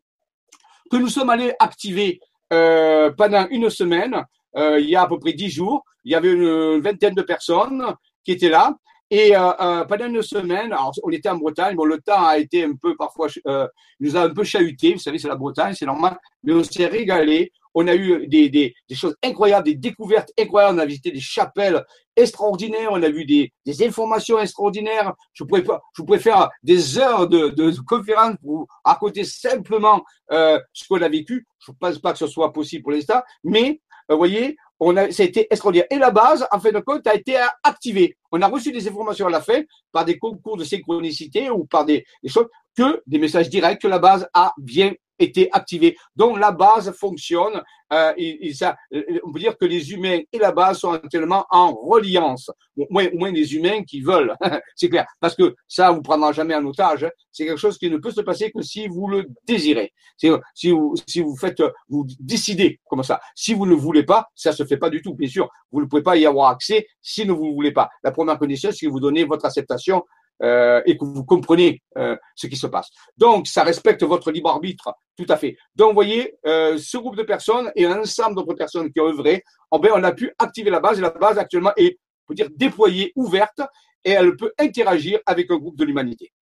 que 0.91 0.97
nous 0.97 1.09
sommes 1.09 1.31
allés 1.31 1.53
activer 1.59 2.21
euh, 2.53 3.11
pendant 3.13 3.47
une 3.51 3.71
semaine, 3.71 4.25
euh, 4.57 4.81
il 4.81 4.89
y 4.89 4.97
a 4.97 5.03
à 5.03 5.07
peu 5.07 5.19
près 5.19 5.33
dix 5.33 5.51
jours. 5.51 5.85
Il 6.05 6.13
y 6.13 6.15
avait 6.15 6.33
une 6.33 6.81
vingtaine 6.81 7.15
de 7.15 7.23
personnes 7.23 7.85
qui 8.25 8.33
étaient 8.33 8.49
là. 8.49 8.75
Et 9.11 9.35
euh, 9.35 9.51
euh, 9.61 9.85
pendant 9.85 10.07
une 10.07 10.23
semaine, 10.23 10.73
alors 10.73 10.93
on 11.03 11.11
était 11.11 11.31
en 11.31 11.37
Bretagne, 11.37 11.75
bon 11.77 11.85
le 11.87 11.99
temps 11.99 12.27
a 12.27 12.39
été 12.39 12.65
un 12.65 12.75
peu 12.75 12.95
parfois, 12.95 13.29
euh, 13.47 13.67
nous 14.01 14.17
a 14.17 14.23
un 14.25 14.31
peu 14.31 14.45
chahuté, 14.45 14.93
vous 14.93 14.99
savez 14.99 15.19
c'est 15.19 15.29
la 15.29 15.37
Bretagne, 15.37 15.75
c'est 15.75 15.87
normal, 15.87 16.19
mais 16.43 16.53
on 16.53 16.63
s'est 16.63 16.87
régalé, 16.87 17.51
on 17.75 17.87
a 17.87 17.95
eu 17.95 18.27
des, 18.27 18.49
des, 18.49 18.75
choses 18.93 19.15
incroyables, 19.23 19.67
des 19.67 19.77
découvertes 19.77 20.33
incroyables. 20.39 20.79
On 20.79 20.83
a 20.83 20.87
visité 20.87 21.13
des 21.13 21.21
chapelles 21.21 21.85
extraordinaires. 22.17 22.89
On 22.91 23.03
a 23.03 23.09
vu 23.09 23.25
des, 23.25 23.53
des 23.65 23.87
informations 23.87 24.41
extraordinaires. 24.41 25.15
Je 25.33 25.45
pourrais, 25.45 25.65
je 25.97 26.03
pourrais 26.03 26.19
faire 26.19 26.51
des 26.65 26.99
heures 26.99 27.29
de, 27.29 27.49
de, 27.51 27.71
conférences 27.87 28.37
pour 28.43 28.67
raconter 28.85 29.23
simplement 29.23 30.03
euh, 30.33 30.59
ce 30.73 30.89
qu'on 30.89 31.03
a 31.03 31.09
vécu. 31.09 31.47
Je 31.61 31.71
ne 31.71 31.77
pense 31.79 31.99
pas 31.99 32.13
que 32.13 32.19
ce 32.19 32.27
soit 32.27 32.53
possible 32.53 32.83
pour 32.83 32.93
l'instant, 32.93 33.23
mais 33.45 33.81
vous 34.09 34.17
voyez, 34.17 34.57
on 34.81 34.97
a, 34.97 35.11
ça 35.11 35.23
a 35.23 35.27
été 35.27 35.47
extraordinaire. 35.51 35.87
Et 35.91 35.99
la 35.99 36.11
base, 36.11 36.47
en 36.51 36.61
fin 36.61 36.71
de 36.71 36.81
compte, 36.81 37.07
a 37.07 37.15
été 37.15 37.37
activée. 37.63 38.17
On 38.31 38.41
a 38.43 38.47
reçu 38.47 38.73
des 38.73 38.87
informations 38.89 39.27
à 39.27 39.31
la 39.31 39.41
fin 39.41 39.63
par 39.93 40.05
des 40.05 40.19
concours 40.19 40.57
de 40.57 40.65
synchronicité 40.65 41.51
ou 41.51 41.65
par 41.65 41.85
des, 41.85 42.05
des 42.23 42.29
choses 42.29 42.49
que 42.77 43.03
des 43.07 43.19
messages 43.19 43.49
directs 43.49 43.83
que 43.83 43.89
la 43.89 43.99
base 43.99 44.29
a 44.35 44.53
bien 44.59 44.93
été 45.19 45.49
activé. 45.53 45.97
Donc 46.17 46.39
la 46.39 46.53
base 46.53 46.93
fonctionne. 46.93 47.63
Euh, 47.91 48.13
et, 48.19 48.53
ça, 48.53 48.77
euh, 48.93 49.03
on 49.25 49.33
peut 49.33 49.39
dire 49.39 49.57
que 49.57 49.65
les 49.65 49.93
humains 49.93 50.19
et 50.31 50.39
la 50.39 50.53
base 50.53 50.81
sont 50.81 50.93
actuellement 50.93 51.47
en 51.51 51.73
reliance. 51.73 52.51
Au 52.77 52.87
moins, 52.91 53.07
au 53.13 53.17
moins 53.17 53.33
les 53.33 53.55
humains 53.55 53.83
qui 53.83 54.03
veulent, 54.03 54.35
c'est 54.77 54.91
clair. 54.91 55.07
Parce 55.21 55.35
que 55.35 55.55
ça 55.67 55.91
vous 55.91 56.03
prendra 56.03 56.33
jamais 56.33 56.55
en 56.55 56.65
otage. 56.67 57.05
Hein. 57.05 57.11
C'est 57.33 57.47
quelque 57.47 57.59
chose 57.59 57.79
qui 57.79 57.89
ne 57.89 57.97
peut 57.97 58.11
se 58.11 58.21
passer 58.21 58.51
que 58.51 58.61
si 58.61 58.89
vous 58.89 59.09
le 59.09 59.27
désirez. 59.47 59.93
Si, 60.19 60.29
vous, 60.71 60.95
si 61.07 61.21
vous 61.23 61.37
faites, 61.37 61.63
vous 61.89 62.07
décidez 62.21 62.79
comme 62.91 63.03
ça. 63.03 63.21
Si 63.35 63.55
vous 63.55 63.65
ne 63.65 63.75
voulez 63.75 64.03
pas, 64.03 64.27
ça 64.35 64.53
se 64.53 64.67
fait 64.67 64.77
pas 64.77 64.91
du 64.91 65.01
tout. 65.01 65.15
Bien 65.15 65.29
sûr, 65.29 65.49
vous 65.73 65.81
ne 65.81 65.87
pouvez 65.87 66.03
pas 66.03 66.17
y 66.17 66.27
avoir 66.27 66.51
accès 66.51 66.87
si 67.01 67.25
vous 67.25 67.47
ne 67.47 67.55
voulez 67.55 67.73
pas. 67.73 67.89
La 68.03 68.11
première 68.11 68.39
condition, 68.39 68.71
c'est 68.71 68.85
que 68.85 68.91
vous 68.91 69.01
donnez 69.01 69.25
votre 69.25 69.47
acceptation 69.47 70.05
euh, 70.43 70.81
et 70.87 70.97
que 70.97 71.05
vous 71.05 71.25
comprenez 71.25 71.83
euh, 71.97 72.17
ce 72.35 72.47
qui 72.47 72.57
se 72.57 72.67
passe. 72.67 72.89
Donc, 73.17 73.47
ça 73.47 73.65
respecte 73.65 74.03
votre 74.05 74.31
libre 74.31 74.51
arbitre, 74.51 74.95
tout 75.17 75.27
à 75.29 75.37
fait. 75.37 75.57
Donc, 75.75 75.89
vous 75.89 75.95
voyez, 75.95 76.37
euh, 76.47 76.79
ce 76.79 76.97
groupe 76.97 77.17
de 77.17 77.25
personnes 77.25 77.73
et 77.75 77.87
un 77.87 77.99
ensemble 78.01 78.37
d'autres 78.37 78.55
personnes 78.55 78.93
qui 78.93 79.01
ont 79.01 79.09
œuvré, 79.09 79.43
oh 79.71 79.79
ben, 79.79 79.91
on 79.95 80.05
a 80.05 80.13
pu 80.13 80.33
activer 80.39 80.71
la 80.71 80.81
base 80.81 80.99
et 80.99 81.03
la 81.03 81.11
base 81.11 81.39
actuellement 81.39 81.73
est, 81.77 81.99
on 82.25 82.29
peut 82.29 82.35
dire, 82.35 82.49
déployée, 82.55 83.13
ouverte 83.17 83.61
et 84.05 84.13
elle 84.13 84.37
peut 84.37 84.53
interagir 84.59 85.19
avec 85.27 85.51
un 85.51 85.57
groupe 85.57 85.77
de 85.77 85.85
l'humanité. 85.85 86.33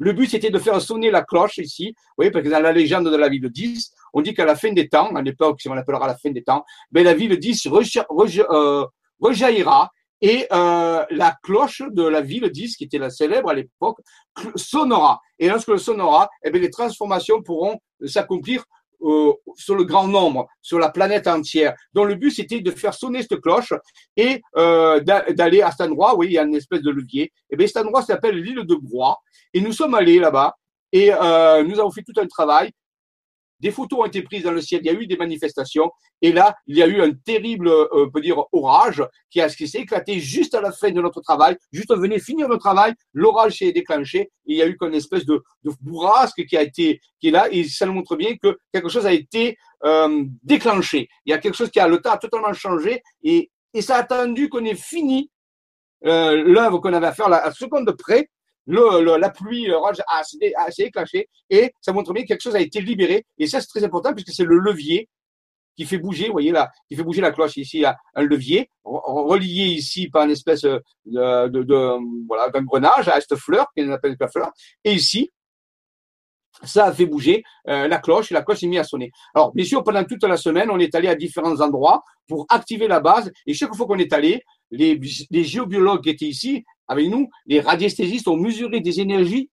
Le 0.00 0.12
but, 0.12 0.28
c'était 0.28 0.50
de 0.50 0.58
faire 0.58 0.80
sonner 0.80 1.10
la 1.10 1.22
cloche 1.22 1.58
ici. 1.58 1.94
Vous 1.94 2.14
voyez, 2.16 2.30
parce 2.30 2.44
que 2.44 2.50
dans 2.50 2.60
la 2.60 2.72
légende 2.72 3.08
de 3.08 3.16
la 3.16 3.28
ville 3.28 3.48
10, 3.48 3.92
on 4.14 4.22
dit 4.22 4.34
qu'à 4.34 4.44
la 4.44 4.56
fin 4.56 4.72
des 4.72 4.88
temps, 4.88 5.14
à 5.14 5.22
l'époque, 5.22 5.60
si 5.60 5.68
on 5.68 5.74
appellera 5.74 6.06
la 6.06 6.16
fin 6.16 6.30
des 6.30 6.42
temps, 6.42 6.64
ben, 6.90 7.04
la 7.04 7.14
ville 7.14 7.38
10 7.38 7.68
rejaillira 9.20 9.90
et 10.20 10.46
euh, 10.52 11.04
la 11.10 11.36
cloche 11.42 11.82
de 11.90 12.02
la 12.02 12.20
ville 12.20 12.48
10, 12.48 12.76
qui 12.76 12.84
était 12.84 12.98
la 12.98 13.10
célèbre 13.10 13.50
à 13.50 13.54
l'époque, 13.54 13.98
sonnera. 14.54 15.20
Et 15.38 15.48
lorsque 15.48 15.68
le 15.68 15.78
sonnera, 15.78 16.28
eh 16.44 16.50
bien, 16.50 16.60
les 16.60 16.70
transformations 16.70 17.42
pourront 17.42 17.78
s'accomplir 18.04 18.64
euh, 19.02 19.32
sur 19.56 19.76
le 19.76 19.84
grand 19.84 20.06
nombre, 20.06 20.46
sur 20.60 20.78
la 20.78 20.90
planète 20.90 21.26
entière. 21.26 21.74
Donc 21.94 22.08
le 22.08 22.16
but, 22.16 22.30
c'était 22.32 22.60
de 22.60 22.70
faire 22.70 22.92
sonner 22.92 23.22
cette 23.22 23.40
cloche 23.40 23.72
et 24.14 24.42
euh, 24.58 25.00
d'aller 25.00 25.62
à 25.62 25.70
cet 25.70 25.88
endroit, 25.88 26.16
oui, 26.16 26.26
il 26.26 26.32
y 26.32 26.38
a 26.38 26.42
une 26.42 26.54
espèce 26.54 26.82
de 26.82 26.90
levier. 26.90 27.22
Et 27.22 27.30
eh 27.52 27.56
bien 27.56 27.66
cet 27.66 27.78
endroit 27.78 28.02
s'appelle 28.02 28.36
l'île 28.36 28.66
de 28.66 28.74
Broye. 28.74 29.16
Et 29.54 29.62
nous 29.62 29.72
sommes 29.72 29.94
allés 29.94 30.18
là-bas 30.18 30.54
et 30.92 31.14
euh, 31.14 31.62
nous 31.62 31.80
avons 31.80 31.90
fait 31.90 32.02
tout 32.02 32.20
un 32.20 32.26
travail 32.26 32.72
des 33.60 33.70
photos 33.70 34.00
ont 34.00 34.04
été 34.04 34.22
prises 34.22 34.42
dans 34.42 34.52
le 34.52 34.60
ciel, 34.60 34.80
il 34.82 34.86
y 34.86 34.90
a 34.90 34.98
eu 34.98 35.06
des 35.06 35.16
manifestations, 35.16 35.90
et 36.22 36.32
là, 36.32 36.54
il 36.66 36.76
y 36.76 36.82
a 36.82 36.86
eu 36.86 37.00
un 37.00 37.12
terrible, 37.12 37.68
euh, 37.68 37.86
on 37.92 38.10
peut 38.10 38.20
dire, 38.20 38.42
orage 38.52 39.02
qui, 39.30 39.40
a, 39.40 39.48
qui 39.48 39.68
s'est 39.68 39.80
éclaté 39.80 40.20
juste 40.20 40.54
à 40.54 40.60
la 40.60 40.72
fin 40.72 40.90
de 40.90 41.00
notre 41.00 41.20
travail. 41.20 41.56
Juste 41.72 41.90
on 41.90 41.96
venait 41.96 42.18
finir 42.18 42.48
notre 42.48 42.60
travail, 42.60 42.94
l'orage 43.12 43.58
s'est 43.58 43.72
déclenché, 43.72 44.30
il 44.46 44.56
y 44.56 44.62
a 44.62 44.66
eu 44.66 44.76
qu'une 44.76 44.94
espèce 44.94 45.24
de, 45.24 45.42
de, 45.64 45.72
bourrasque 45.80 46.44
qui 46.46 46.56
a 46.56 46.62
été, 46.62 47.00
qui 47.20 47.28
est 47.28 47.32
là, 47.32 47.48
et 47.50 47.64
ça 47.64 47.86
nous 47.86 47.92
montre 47.92 48.16
bien 48.16 48.36
que 48.42 48.58
quelque 48.72 48.88
chose 48.88 49.06
a 49.06 49.12
été 49.12 49.56
euh, 49.84 50.24
déclenché. 50.42 51.08
Il 51.26 51.30
y 51.30 51.32
a 51.32 51.38
quelque 51.38 51.56
chose 51.56 51.70
qui 51.70 51.80
a, 51.80 51.88
le 51.88 52.00
temps 52.00 52.16
totalement 52.16 52.52
changé, 52.52 53.02
et, 53.22 53.50
et 53.74 53.82
ça 53.82 53.96
a 53.96 54.00
attendu 54.00 54.48
qu'on 54.48 54.64
ait 54.64 54.74
fini 54.74 55.30
euh, 56.06 56.42
l'œuvre 56.44 56.78
qu'on 56.78 56.92
avait 56.92 57.06
à 57.06 57.12
faire, 57.12 57.28
la, 57.28 57.44
la 57.44 57.52
seconde 57.52 57.94
près, 57.98 58.28
la 58.70 59.30
pluie, 59.30 59.66
l'orage 59.66 60.00
a, 60.06 60.20
a, 60.20 60.68
éclaté 60.78 61.28
et 61.48 61.72
ça 61.80 61.92
montre 61.92 62.12
bien 62.12 62.22
que 62.22 62.28
quelque 62.28 62.42
chose 62.42 62.56
a 62.56 62.60
été 62.60 62.80
libéré. 62.80 63.24
Et 63.38 63.46
ça, 63.46 63.60
c'est 63.60 63.68
très 63.68 63.84
important 63.84 64.12
puisque 64.12 64.32
c'est 64.32 64.44
le 64.44 64.58
levier 64.58 65.08
qui 65.76 65.86
fait 65.86 65.98
bouger, 65.98 66.26
vous 66.26 66.32
voyez 66.32 66.52
là, 66.52 66.70
qui 66.88 66.96
fait 66.96 67.02
bouger 67.02 67.20
la 67.20 67.30
cloche 67.30 67.56
ici, 67.56 67.84
un 67.84 68.22
levier 68.22 68.68
relié 68.84 69.64
ici 69.64 70.08
par 70.08 70.24
une 70.24 70.32
espèce 70.32 70.62
de, 70.62 70.82
de, 71.06 71.62
de 71.62 72.26
voilà 72.26 72.50
d'engrenage 72.50 73.08
à 73.08 73.20
cette 73.20 73.36
fleur 73.36 73.66
qui 73.74 73.82
appelle 73.90 74.16
la 74.20 74.28
fleur. 74.28 74.50
Et 74.84 74.92
ici, 74.92 75.30
ça 76.62 76.86
a 76.86 76.92
fait 76.92 77.06
bouger 77.06 77.42
euh, 77.68 77.88
la 77.88 77.98
cloche 77.98 78.30
et 78.30 78.34
la 78.34 78.42
cloche 78.42 78.58
s'est 78.58 78.66
mise 78.66 78.80
à 78.80 78.84
sonner. 78.84 79.10
Alors, 79.34 79.52
bien 79.54 79.64
sûr, 79.64 79.82
pendant 79.82 80.04
toute 80.04 80.22
la 80.24 80.36
semaine, 80.36 80.70
on 80.70 80.78
est 80.78 80.94
allé 80.94 81.08
à 81.08 81.14
différents 81.14 81.60
endroits 81.60 82.02
pour 82.28 82.46
activer 82.48 82.86
la 82.86 83.00
base 83.00 83.30
et 83.46 83.54
chaque 83.54 83.74
fois 83.74 83.86
qu'on 83.86 83.98
est 83.98 84.12
allé, 84.12 84.42
les, 84.70 85.00
les 85.30 85.44
géobiologues 85.44 86.02
qui 86.02 86.10
étaient 86.10 86.26
ici 86.26 86.64
avec 86.90 87.08
nous, 87.08 87.30
les 87.46 87.60
radiesthésistes 87.60 88.26
ont 88.26 88.36
mesuré 88.36 88.80
des 88.80 89.00
énergies 89.00 89.48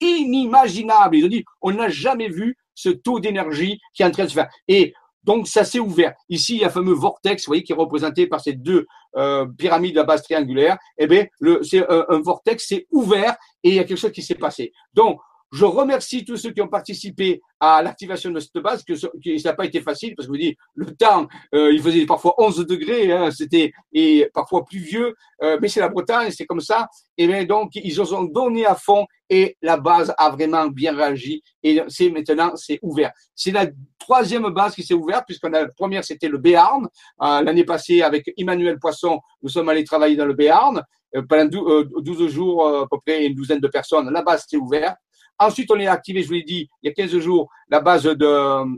inimaginables. 0.00 1.16
Ils 1.16 1.24
ont 1.24 1.28
dit, 1.28 1.44
on 1.62 1.72
n'a 1.72 1.88
jamais 1.88 2.28
vu 2.28 2.56
ce 2.74 2.88
taux 2.88 3.20
d'énergie 3.20 3.78
qui 3.94 4.02
est 4.02 4.06
en 4.06 4.10
train 4.10 4.24
de 4.24 4.28
se 4.28 4.34
faire. 4.34 4.50
Et 4.66 4.92
donc, 5.22 5.46
ça 5.46 5.64
s'est 5.64 5.78
ouvert. 5.78 6.12
Ici, 6.28 6.56
il 6.56 6.60
y 6.62 6.64
a 6.64 6.66
un 6.66 6.70
fameux 6.70 6.92
vortex, 6.92 7.44
vous 7.44 7.50
voyez, 7.50 7.62
qui 7.62 7.72
est 7.72 7.76
représenté 7.76 8.26
par 8.26 8.40
ces 8.40 8.54
deux 8.54 8.86
euh, 9.16 9.46
pyramides 9.56 9.96
à 9.98 10.02
base 10.02 10.24
triangulaire. 10.24 10.76
Eh 10.98 11.06
bien, 11.06 11.26
c'est 11.62 11.88
un, 11.88 12.04
un 12.08 12.20
vortex, 12.20 12.66
c'est 12.68 12.86
ouvert 12.90 13.36
et 13.62 13.68
il 13.68 13.74
y 13.76 13.78
a 13.78 13.84
quelque 13.84 13.96
chose 13.96 14.12
qui 14.12 14.22
s'est 14.22 14.34
passé. 14.34 14.72
Donc, 14.92 15.20
je 15.54 15.64
remercie 15.64 16.24
tous 16.24 16.36
ceux 16.36 16.50
qui 16.50 16.60
ont 16.60 16.68
participé 16.68 17.40
à 17.60 17.80
l'activation 17.80 18.30
de 18.32 18.40
cette 18.40 18.58
base, 18.58 18.82
que, 18.82 18.96
ça 18.96 19.08
n'a 19.44 19.52
pas 19.52 19.64
été 19.64 19.80
facile 19.80 20.16
parce 20.16 20.26
que 20.26 20.32
vous 20.32 20.38
dites 20.38 20.58
le 20.74 20.86
temps, 20.96 21.28
euh, 21.54 21.72
il 21.72 21.80
faisait 21.80 22.04
parfois 22.06 22.34
11 22.38 22.66
degrés, 22.66 23.12
hein, 23.12 23.30
c'était 23.30 23.72
et 23.92 24.28
parfois 24.34 24.64
pluvieux, 24.64 25.14
euh, 25.44 25.56
mais 25.62 25.68
c'est 25.68 25.78
la 25.78 25.88
Bretagne, 25.88 26.32
c'est 26.32 26.44
comme 26.44 26.60
ça. 26.60 26.88
Et 27.16 27.28
bien 27.28 27.44
donc 27.44 27.70
ils 27.76 28.02
ont 28.02 28.24
donné 28.24 28.66
à 28.66 28.74
fond 28.74 29.06
et 29.30 29.56
la 29.62 29.76
base 29.76 30.12
a 30.18 30.28
vraiment 30.30 30.66
bien 30.66 30.92
réagi 30.92 31.40
et 31.62 31.80
c'est 31.86 32.10
maintenant 32.10 32.56
c'est 32.56 32.80
ouvert. 32.82 33.12
C'est 33.36 33.52
la 33.52 33.66
troisième 33.96 34.48
base 34.48 34.74
qui 34.74 34.82
s'est 34.82 34.94
ouverte 34.94 35.24
puisqu'on 35.24 35.52
a 35.52 35.62
la 35.62 35.68
première 35.68 36.04
c'était 36.04 36.28
le 36.28 36.38
Béarn 36.38 36.88
euh, 37.22 37.42
l'année 37.42 37.64
passée 37.64 38.02
avec 38.02 38.28
Emmanuel 38.36 38.80
Poisson, 38.80 39.20
nous 39.40 39.48
sommes 39.48 39.68
allés 39.68 39.84
travailler 39.84 40.16
dans 40.16 40.26
le 40.26 40.34
Béarn 40.34 40.82
pendant 41.28 41.46
12 41.46 42.26
jours 42.26 42.66
à 42.66 42.88
peu 42.88 42.98
près 43.06 43.24
une 43.24 43.34
douzaine 43.36 43.60
de 43.60 43.68
personnes. 43.68 44.10
La 44.10 44.22
base 44.22 44.46
s'est 44.48 44.56
ouverte. 44.56 44.96
Ensuite, 45.38 45.70
on 45.70 45.78
est 45.78 45.86
activé, 45.86 46.22
je 46.22 46.28
vous 46.28 46.34
l'ai 46.34 46.42
dit, 46.42 46.68
il 46.82 46.88
y 46.88 46.90
a 46.90 46.94
15 46.94 47.18
jours, 47.18 47.48
la 47.68 47.80
base 47.80 48.04
de, 48.04 48.26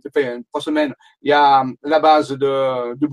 enfin, 0.08 0.40
trois 0.50 0.62
semaines, 0.62 0.94
il 1.22 1.30
y 1.30 1.32
a 1.32 1.64
la 1.82 2.00
base 2.00 2.30
de, 2.30 2.94
de. 2.94 3.08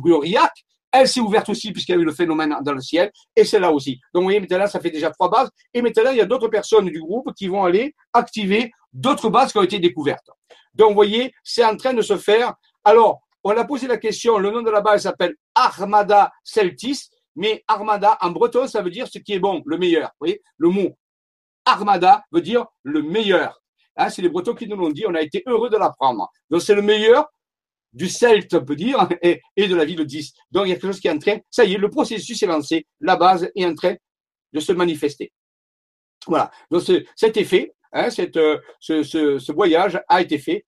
Elle 0.95 1.07
s'est 1.07 1.19
ouverte 1.19 1.49
aussi 1.49 1.71
puisqu'il 1.71 1.93
y 1.93 1.95
a 1.95 2.01
eu 2.01 2.05
le 2.05 2.13
phénomène 2.13 2.55
dans 2.61 2.73
le 2.73 2.79
ciel, 2.79 3.11
et 3.35 3.43
c'est 3.43 3.59
là 3.59 3.71
aussi. 3.71 3.99
Donc, 4.13 4.21
vous 4.21 4.27
voyez, 4.27 4.39
maintenant, 4.39 4.67
ça 4.67 4.79
fait 4.79 4.91
déjà 4.91 5.09
trois 5.09 5.29
bases. 5.29 5.49
Et 5.73 5.81
maintenant, 5.81 6.11
il 6.11 6.17
y 6.17 6.21
a 6.21 6.25
d'autres 6.25 6.47
personnes 6.47 6.85
du 6.85 7.01
groupe 7.01 7.33
qui 7.33 7.47
vont 7.47 7.63
aller 7.63 7.95
activer 8.13 8.71
d'autres 8.93 9.29
bases 9.29 9.51
qui 9.51 9.57
ont 9.57 9.63
été 9.63 9.79
découvertes. 9.79 10.29
Donc, 10.73 10.89
vous 10.89 10.95
voyez, 10.95 11.33
c'est 11.43 11.65
en 11.65 11.75
train 11.75 11.93
de 11.93 12.01
se 12.01 12.15
faire. 12.15 12.53
Alors, 12.83 13.21
on 13.43 13.51
a 13.51 13.65
posé 13.65 13.87
la 13.87 13.97
question, 13.97 14.37
le 14.37 14.51
nom 14.51 14.61
de 14.61 14.69
la 14.69 14.81
base 14.81 15.03
s'appelle 15.03 15.35
Armada 15.55 16.31
Celtis, 16.43 17.09
mais 17.35 17.63
Armada, 17.67 18.17
en 18.21 18.29
breton, 18.29 18.67
ça 18.67 18.81
veut 18.81 18.91
dire 18.91 19.07
ce 19.07 19.17
qui 19.17 19.33
est 19.33 19.39
bon, 19.39 19.63
le 19.65 19.77
meilleur. 19.77 20.09
Vous 20.09 20.27
voyez, 20.27 20.41
le 20.57 20.69
mot 20.69 20.95
Armada 21.65 22.23
veut 22.31 22.41
dire 22.41 22.65
le 22.83 23.01
meilleur. 23.01 23.61
Hein, 23.95 24.09
c'est 24.09 24.21
les 24.21 24.29
Bretons 24.29 24.55
qui 24.55 24.67
nous 24.67 24.75
l'ont 24.75 24.89
dit, 24.89 25.05
on 25.07 25.13
a 25.13 25.21
été 25.21 25.43
heureux 25.45 25.69
de 25.69 25.77
l'apprendre. 25.77 26.29
Donc 26.49 26.61
c'est 26.61 26.75
le 26.75 26.81
meilleur 26.81 27.27
du 27.93 28.09
Celte, 28.09 28.55
on 28.55 28.65
peut 28.65 28.75
dire, 28.75 29.07
et, 29.21 29.39
de 29.57 29.75
la 29.75 29.85
ville 29.85 30.03
10. 30.03 30.33
Donc 30.51 30.65
il 30.65 30.69
y 30.69 30.71
a 30.71 30.75
quelque 30.75 30.87
chose 30.87 30.99
qui 30.99 31.07
est 31.07 31.11
en 31.11 31.19
train, 31.19 31.37
ça 31.49 31.63
y 31.63 31.73
est, 31.73 31.77
le 31.77 31.89
processus 31.89 32.41
est 32.41 32.47
lancé, 32.47 32.87
la 32.99 33.15
base 33.15 33.49
est 33.55 33.65
en 33.65 33.75
train 33.75 33.95
de 34.51 34.59
se 34.59 34.71
manifester. 34.71 35.31
Voilà, 36.25 36.51
donc 36.71 36.83
été 36.89 37.43
fait, 37.43 37.75
hein, 37.91 38.09
cette, 38.09 38.37
euh, 38.37 38.57
ce, 38.79 39.03
ce, 39.03 39.39
ce 39.39 39.51
voyage 39.51 40.01
a 40.07 40.21
été 40.21 40.37
fait 40.39 40.65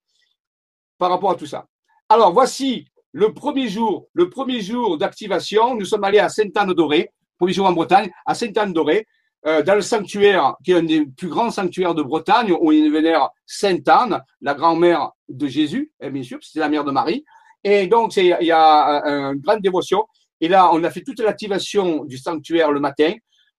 par 0.97 1.09
rapport 1.09 1.31
à 1.31 1.35
tout 1.35 1.45
ça. 1.45 1.65
Alors 2.09 2.33
voici 2.33 2.85
le 3.11 3.33
premier 3.33 3.69
jour, 3.69 4.09
le 4.13 4.29
premier 4.29 4.59
jour 4.59 4.97
d'activation, 4.97 5.75
nous 5.75 5.85
sommes 5.85 6.03
allés 6.03 6.19
à 6.19 6.27
Sainte-Anne-d'Oré, 6.29 7.09
premier 7.37 7.53
jour 7.53 7.65
en 7.65 7.71
Bretagne, 7.71 8.11
à 8.25 8.35
Sainte-Anne-d'Oré. 8.35 9.07
Euh, 9.47 9.61
dans 9.61 9.75
le 9.75 9.81
sanctuaire, 9.81 10.55
qui 10.63 10.71
est 10.71 10.75
un 10.75 10.83
des 10.83 11.05
plus 11.05 11.27
grands 11.27 11.51
sanctuaires 11.51 11.93
de 11.93 12.01
Bretagne, 12.01 12.51
où 12.59 12.71
il 12.71 12.91
vénère 12.91 13.29
Sainte 13.45 13.87
Anne, 13.87 14.19
la 14.41 14.55
grand-mère 14.55 15.11
de 15.29 15.45
Jésus, 15.45 15.91
et 16.01 16.09
bien 16.09 16.23
sûr, 16.23 16.39
c'est 16.41 16.59
la 16.59 16.69
mère 16.69 16.83
de 16.83 16.91
Marie. 16.91 17.23
Et 17.63 17.85
donc, 17.87 18.15
il 18.17 18.25
y 18.41 18.51
a 18.51 19.03
une 19.05 19.39
grande 19.39 19.61
dévotion. 19.61 20.05
Et 20.41 20.47
là, 20.47 20.71
on 20.73 20.83
a 20.83 20.89
fait 20.89 21.01
toute 21.01 21.19
l'activation 21.19 22.05
du 22.05 22.17
sanctuaire 22.17 22.71
le 22.71 22.79
matin. 22.79 23.13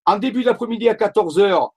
En 0.05 0.17
début 0.17 0.43
d'après-midi 0.43 0.89
à 0.89 0.95
14 0.95 1.39
heures, 1.39 1.71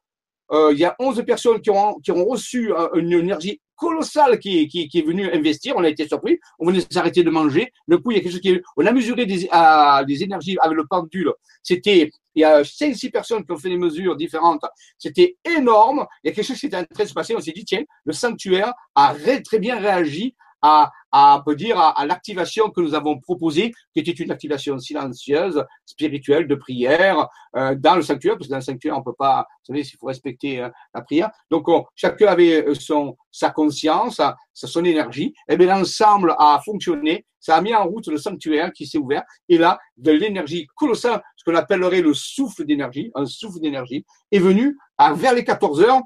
euh, 0.52 0.70
il 0.72 0.78
y 0.78 0.84
a 0.84 0.96
11 0.98 1.22
personnes 1.26 1.61
qui 1.61 1.70
ont, 1.70 1.98
qui 2.00 2.11
ont 2.11 2.24
reçu 2.24 2.72
euh, 2.72 2.88
une 2.94 3.12
énergie 3.12 3.61
colossale 3.79 4.39
qui, 4.39 4.68
est 4.74 5.07
venue 5.07 5.33
investir. 5.33 5.74
On 5.76 5.85
a 5.85 5.89
été 5.89 6.07
surpris. 6.07 6.39
On 6.59 6.66
venait 6.66 6.81
s'arrêter 6.91 7.22
de 7.22 7.31
manger. 7.31 7.72
Le 7.87 7.99
coup, 7.99 8.11
il 8.11 8.16
y 8.16 8.20
a 8.20 8.22
quelque 8.22 8.33
chose 8.33 8.41
qui 8.41 8.61
On 8.76 8.85
a 8.85 8.93
mesuré 8.93 9.24
des, 9.24 9.49
à, 9.51 10.05
des 10.07 10.22
énergies 10.22 10.57
avec 10.61 10.76
le 10.76 10.85
pendule. 10.87 11.33
C'était, 11.62 12.11
il 12.35 12.43
y 12.43 12.45
a 12.45 12.62
5-6 12.62 13.11
personnes 13.11 13.45
qui 13.45 13.53
ont 13.53 13.57
fait 13.57 13.70
des 13.70 13.79
mesures 13.79 14.16
différentes. 14.16 14.64
C'était 14.99 15.37
énorme. 15.45 16.07
Il 16.22 16.29
y 16.29 16.31
a 16.31 16.35
quelque 16.35 16.47
chose 16.47 16.59
qui 16.59 16.66
était 16.66 16.76
en 16.76 16.85
train 16.85 17.05
de 17.05 17.09
se 17.09 17.14
passer. 17.14 17.35
On 17.35 17.41
s'est 17.41 17.53
dit, 17.53 17.64
tiens, 17.64 17.85
le 18.05 18.12
sanctuaire 18.12 18.74
a 18.95 19.14
très 19.45 19.59
bien 19.59 19.79
réagi 19.79 20.35
à, 20.62 20.90
à 21.12 22.06
l'activation 22.06 22.70
que 22.70 22.80
nous 22.80 22.94
avons 22.94 23.18
proposée, 23.18 23.72
qui 23.94 24.00
était 24.00 24.12
une 24.12 24.30
activation 24.30 24.78
silencieuse, 24.78 25.64
spirituelle, 25.86 26.46
de 26.46 26.54
prière 26.54 27.28
euh, 27.56 27.74
dans 27.74 27.96
le 27.96 28.02
sanctuaire, 28.02 28.34
parce 28.34 28.46
que 28.46 28.50
dans 28.50 28.59
le 28.59 28.62
sanctuaire 28.62 28.96
on 28.96 29.02
peut 29.02 29.14
pas, 29.16 29.46
vous 29.66 29.74
savez, 29.74 29.80
il 29.80 29.96
faut 29.98 30.06
respecter 30.06 30.61
euh, 30.61 30.68
la 30.94 31.02
prière. 31.02 31.30
Donc 31.50 31.66
chacun 31.94 32.26
avait 32.28 32.66
euh, 32.66 32.74
son 32.74 33.16
sa 33.30 33.50
conscience, 33.50 34.20
son 34.52 34.84
énergie. 34.84 35.32
Et 35.48 35.56
bien 35.56 35.78
l'ensemble 35.78 36.34
a 36.38 36.61
fonctionné. 36.64 37.24
Ça 37.40 37.56
a 37.56 37.61
mis 37.61 37.74
en 37.74 37.84
route 37.84 38.09
le 38.09 38.18
sanctuaire 38.18 38.72
qui 38.72 38.86
s'est 38.86 38.98
ouvert. 38.98 39.22
Et 39.48 39.59
là, 39.59 39.78
de 39.96 40.11
l'énergie 40.11 40.66
colossale, 40.74 41.22
ce 41.36 41.44
qu'on 41.44 41.56
appellerait 41.56 42.02
le 42.02 42.14
souffle 42.14 42.64
d'énergie, 42.64 43.12
un 43.14 43.26
souffle 43.26 43.61
d'énergie, 43.61 44.04
est 44.32 44.40
venu 44.40 44.76
à, 44.96 45.12
vers 45.12 45.34
les 45.34 45.44
14 45.44 45.82
heures 45.82 46.00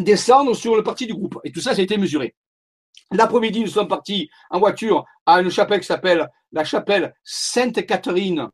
descendre 0.00 0.54
sur 0.54 0.76
le 0.76 0.82
parti 0.82 1.06
du 1.06 1.14
groupe. 1.14 1.38
Et 1.44 1.52
tout 1.52 1.60
ça, 1.60 1.74
ça 1.74 1.80
a 1.80 1.84
été 1.84 1.96
mesuré. 1.96 2.34
L'après-midi, 3.12 3.60
nous 3.60 3.66
sommes 3.68 3.88
partis 3.88 4.30
en 4.50 4.58
voiture 4.58 5.04
à 5.26 5.40
une 5.40 5.50
chapelle 5.50 5.80
qui 5.80 5.86
s'appelle 5.86 6.28
la 6.52 6.64
chapelle 6.64 7.14
Sainte-Catherine 7.24 8.48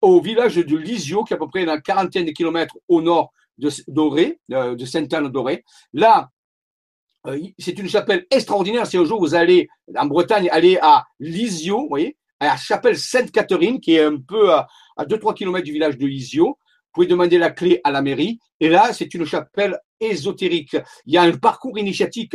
au 0.00 0.20
village 0.20 0.56
de 0.56 0.76
Lisio, 0.76 1.24
qui 1.24 1.32
est 1.32 1.36
à 1.36 1.38
peu 1.38 1.48
près 1.48 1.62
une 1.62 1.80
quarantaine 1.82 2.24
de 2.24 2.30
kilomètres 2.30 2.76
au 2.88 3.02
nord 3.02 3.32
de 3.58 3.68
Doré, 3.88 4.40
euh, 4.52 4.74
de 4.74 4.84
Sainte-Anne-Doré. 4.84 5.64
Là, 5.92 6.30
euh, 7.26 7.38
c'est 7.58 7.78
une 7.78 7.88
chapelle 7.88 8.26
extraordinaire. 8.30 8.86
Si 8.86 8.96
un 8.96 9.04
jour 9.04 9.20
vous 9.20 9.34
allez 9.34 9.68
en 9.94 10.06
Bretagne, 10.06 10.48
aller 10.50 10.78
à 10.80 11.04
Lisio, 11.18 11.82
vous 11.82 11.88
voyez, 11.88 12.16
à 12.38 12.46
la 12.46 12.56
chapelle 12.56 12.96
Sainte-Catherine, 12.96 13.80
qui 13.80 13.96
est 13.96 14.04
un 14.04 14.16
peu 14.16 14.52
à, 14.52 14.66
à 14.96 15.04
2-3 15.04 15.34
kilomètres 15.34 15.66
du 15.66 15.72
village 15.72 15.98
de 15.98 16.06
Lisio. 16.06 16.58
Vous 16.90 17.02
pouvez 17.02 17.06
demander 17.06 17.38
la 17.38 17.50
clé 17.50 17.80
à 17.84 17.92
la 17.92 18.02
mairie. 18.02 18.40
Et 18.58 18.68
là, 18.68 18.92
c'est 18.92 19.14
une 19.14 19.24
chapelle 19.24 19.78
ésotérique. 20.00 20.76
Il 21.06 21.14
y 21.14 21.18
a 21.18 21.22
un 21.22 21.36
parcours 21.36 21.78
initiatique 21.78 22.34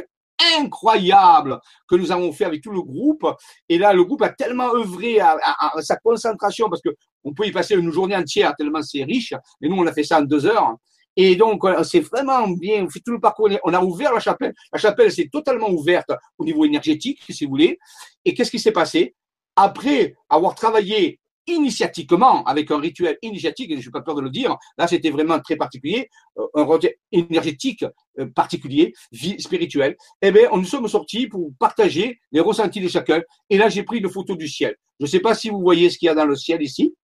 incroyable 0.58 1.60
que 1.90 1.96
nous 1.96 2.10
avons 2.10 2.32
fait 2.32 2.46
avec 2.46 2.62
tout 2.62 2.72
le 2.72 2.82
groupe. 2.82 3.26
Et 3.68 3.78
là, 3.78 3.92
le 3.92 4.06
groupe 4.06 4.22
a 4.22 4.30
tellement 4.30 4.74
œuvré 4.74 5.20
à, 5.20 5.38
sa 5.82 5.98
concentration 5.98 6.70
parce 6.70 6.82
que 6.82 6.90
on 7.26 7.34
peut 7.34 7.46
y 7.46 7.52
passer 7.52 7.76
une 7.76 7.92
journée 7.92 8.16
entière 8.16 8.56
tellement 8.56 8.82
c'est 8.82 9.04
riche. 9.04 9.34
Mais 9.60 9.68
nous, 9.68 9.76
on 9.76 9.86
a 9.88 9.92
fait 9.92 10.04
ça 10.04 10.20
en 10.20 10.24
deux 10.24 10.46
heures. 10.46 10.76
Et 11.18 11.36
donc, 11.36 11.66
euh, 11.66 11.84
c'est 11.84 12.00
vraiment 12.00 12.48
bien. 12.48 12.86
On 12.86 12.90
fait 12.90 13.02
tout 13.06 13.12
le 13.12 13.20
parcours. 13.20 13.50
On 13.66 13.74
a 13.74 13.82
ouvert 13.82 14.14
la 14.14 14.22
chapelle. 14.22 14.54
La 14.72 14.80
chapelle 14.80 15.12
s'est 15.12 15.30
totalement 15.30 15.70
ouverte 15.70 16.12
au 16.38 16.46
niveau 16.46 16.64
énergétique, 16.64 17.22
si 17.30 17.44
vous 17.44 17.52
voulez. 17.52 17.78
Et 18.24 18.34
qu'est-ce 18.34 18.52
qui 18.52 18.60
s'est 18.60 18.72
passé? 18.72 19.16
Après 19.56 20.16
avoir 20.30 20.56
travaillé 20.56 21.20
initiatiquement, 21.48 22.44
avec 22.44 22.72
un 22.72 22.80
rituel 22.80 23.18
initiatique, 23.22 23.72
et 23.72 23.80
je 23.80 23.88
n'ai 23.88 23.92
pas 23.92 24.02
peur 24.02 24.16
de 24.16 24.22
le 24.22 24.30
dire, 24.30 24.56
là 24.78 24.88
c'était 24.88 25.10
vraiment 25.10 25.40
très 25.40 25.56
particulier, 25.56 26.10
euh, 26.38 26.48
un 26.56 26.66
rituel 26.66 26.96
énergétique 27.12 27.86
euh, 28.20 28.28
particulier, 28.28 28.94
vie 29.12 29.40
spirituelle, 29.42 29.96
eh 30.22 30.32
bien, 30.32 30.50
nous 30.52 30.66
sommes 30.66 30.88
sortis 30.88 31.28
pour 31.28 31.52
partager 31.60 32.20
les 32.32 32.40
ressentis 32.40 32.82
de 32.82 32.88
chacun. 32.88 33.22
Et 33.50 33.58
là, 33.58 33.70
j'ai 33.70 33.84
pris 33.84 34.00
une 34.00 34.10
photo 34.10 34.36
du 34.36 34.48
ciel. 34.48 34.76
Je 35.00 35.06
ne 35.06 35.10
sais 35.10 35.20
pas 35.20 35.36
si 35.36 35.50
vous 35.50 35.60
voyez 35.60 35.90
ce 35.90 35.98
qu'il 35.98 36.08
y 36.08 36.10
a 36.10 36.16
dans 36.16 36.26
le 36.26 36.36
ciel 36.36 36.62
ici. 36.62 36.96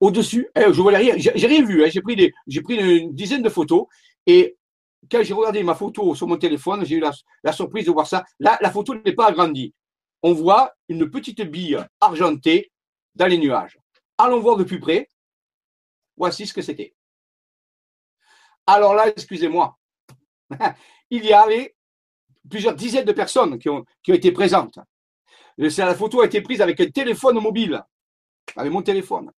Au-dessus, 0.00 0.48
eh, 0.54 0.72
je 0.72 0.80
vois 0.80 0.96
rien, 0.96 1.14
j'ai 1.16 1.46
rien 1.46 1.64
vu, 1.64 1.84
hein. 1.84 1.88
j'ai 1.90 2.00
pris, 2.00 2.32
pris 2.62 2.76
une 2.76 3.14
dizaine 3.14 3.42
de 3.42 3.48
photos 3.48 3.86
et 4.26 4.56
quand 5.10 5.22
j'ai 5.22 5.34
regardé 5.34 5.62
ma 5.62 5.74
photo 5.74 6.14
sur 6.14 6.26
mon 6.26 6.36
téléphone, 6.36 6.84
j'ai 6.84 6.96
eu 6.96 7.02
la, 7.42 7.52
surprise 7.52 7.86
de 7.86 7.90
voir 7.90 8.06
ça. 8.06 8.24
Là, 8.38 8.58
la 8.60 8.70
photo 8.70 8.94
n'est 8.94 9.14
pas 9.14 9.28
agrandie. 9.28 9.74
On 10.22 10.32
voit 10.32 10.72
une 10.88 11.10
petite 11.10 11.42
bille 11.42 11.78
argentée 12.00 12.70
dans 13.18 13.26
les 13.26 13.36
nuages. 13.36 13.78
Allons 14.16 14.40
voir 14.40 14.56
de 14.56 14.64
plus 14.64 14.80
près. 14.80 15.08
Voici 16.16 16.46
ce 16.46 16.54
que 16.54 16.62
c'était. 16.62 16.94
Alors 18.66 18.94
là, 18.94 19.08
excusez-moi, 19.08 19.76
il 21.10 21.24
y 21.24 21.32
avait 21.32 21.74
plusieurs 22.48 22.74
dizaines 22.74 23.04
de 23.04 23.12
personnes 23.12 23.58
qui 23.58 23.68
ont, 23.68 23.84
été 24.06 24.32
présentes. 24.32 24.78
La 25.58 25.94
photo 25.94 26.20
a 26.20 26.26
été 26.26 26.40
prise 26.40 26.60
avec 26.60 26.80
un 26.80 26.90
téléphone 26.90 27.40
mobile, 27.40 27.82
avec 28.56 28.72
mon 28.72 28.82
téléphone. 28.82 29.30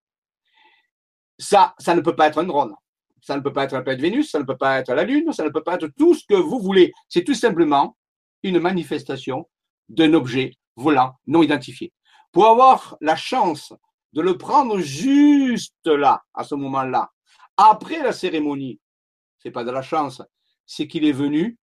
Ça, 1.38 1.74
ça 1.80 1.96
ne 1.96 2.02
peut 2.02 2.16
pas 2.16 2.28
être 2.28 2.40
un 2.40 2.44
drone. 2.44 2.76
Ça 3.22 3.36
ne 3.36 3.42
peut 3.42 3.54
pas 3.54 3.66
être 3.66 3.74
la 3.74 3.82
planète 3.82 4.02
Vénus, 4.02 4.32
ça 4.32 4.40
ne 4.40 4.46
peut 4.46 4.58
pas 4.58 4.80
être 4.80 4.94
la 4.94 5.04
Lune, 5.04 5.32
ça 5.34 5.44
ne 5.44 5.50
peut 5.50 5.64
pas 5.64 5.76
être 5.76 5.88
tout 5.98 6.14
ce 6.14 6.26
que 6.28 6.36
vous 6.36 6.60
voulez. 6.60 6.92
C'est 7.08 7.24
tout 7.24 7.34
simplement 7.34 7.98
une 8.44 8.60
manifestation 8.60 9.50
d'un 9.90 10.14
objet 10.14 10.54
volant 10.76 11.16
non 11.28 11.44
identifié 11.44 11.92
pour 12.32 12.48
avoir 12.48 12.98
la 13.02 13.16
chance 13.16 13.74
de 14.14 14.22
le 14.22 14.38
prendre 14.38 14.80
juste 14.80 15.88
là, 15.88 16.24
à 16.34 16.44
ce 16.44 16.56
moment-là, 16.56 17.12
après 17.58 18.02
la 18.02 18.14
cérémonie. 18.14 18.80
C'est 19.40 19.52
pas 19.52 19.64
de 19.64 19.72
la 19.72 19.82
chance, 19.82 20.22
c'est 20.66 20.88
qu'il 20.88 21.06
est 21.06 21.12
venu 21.14 21.58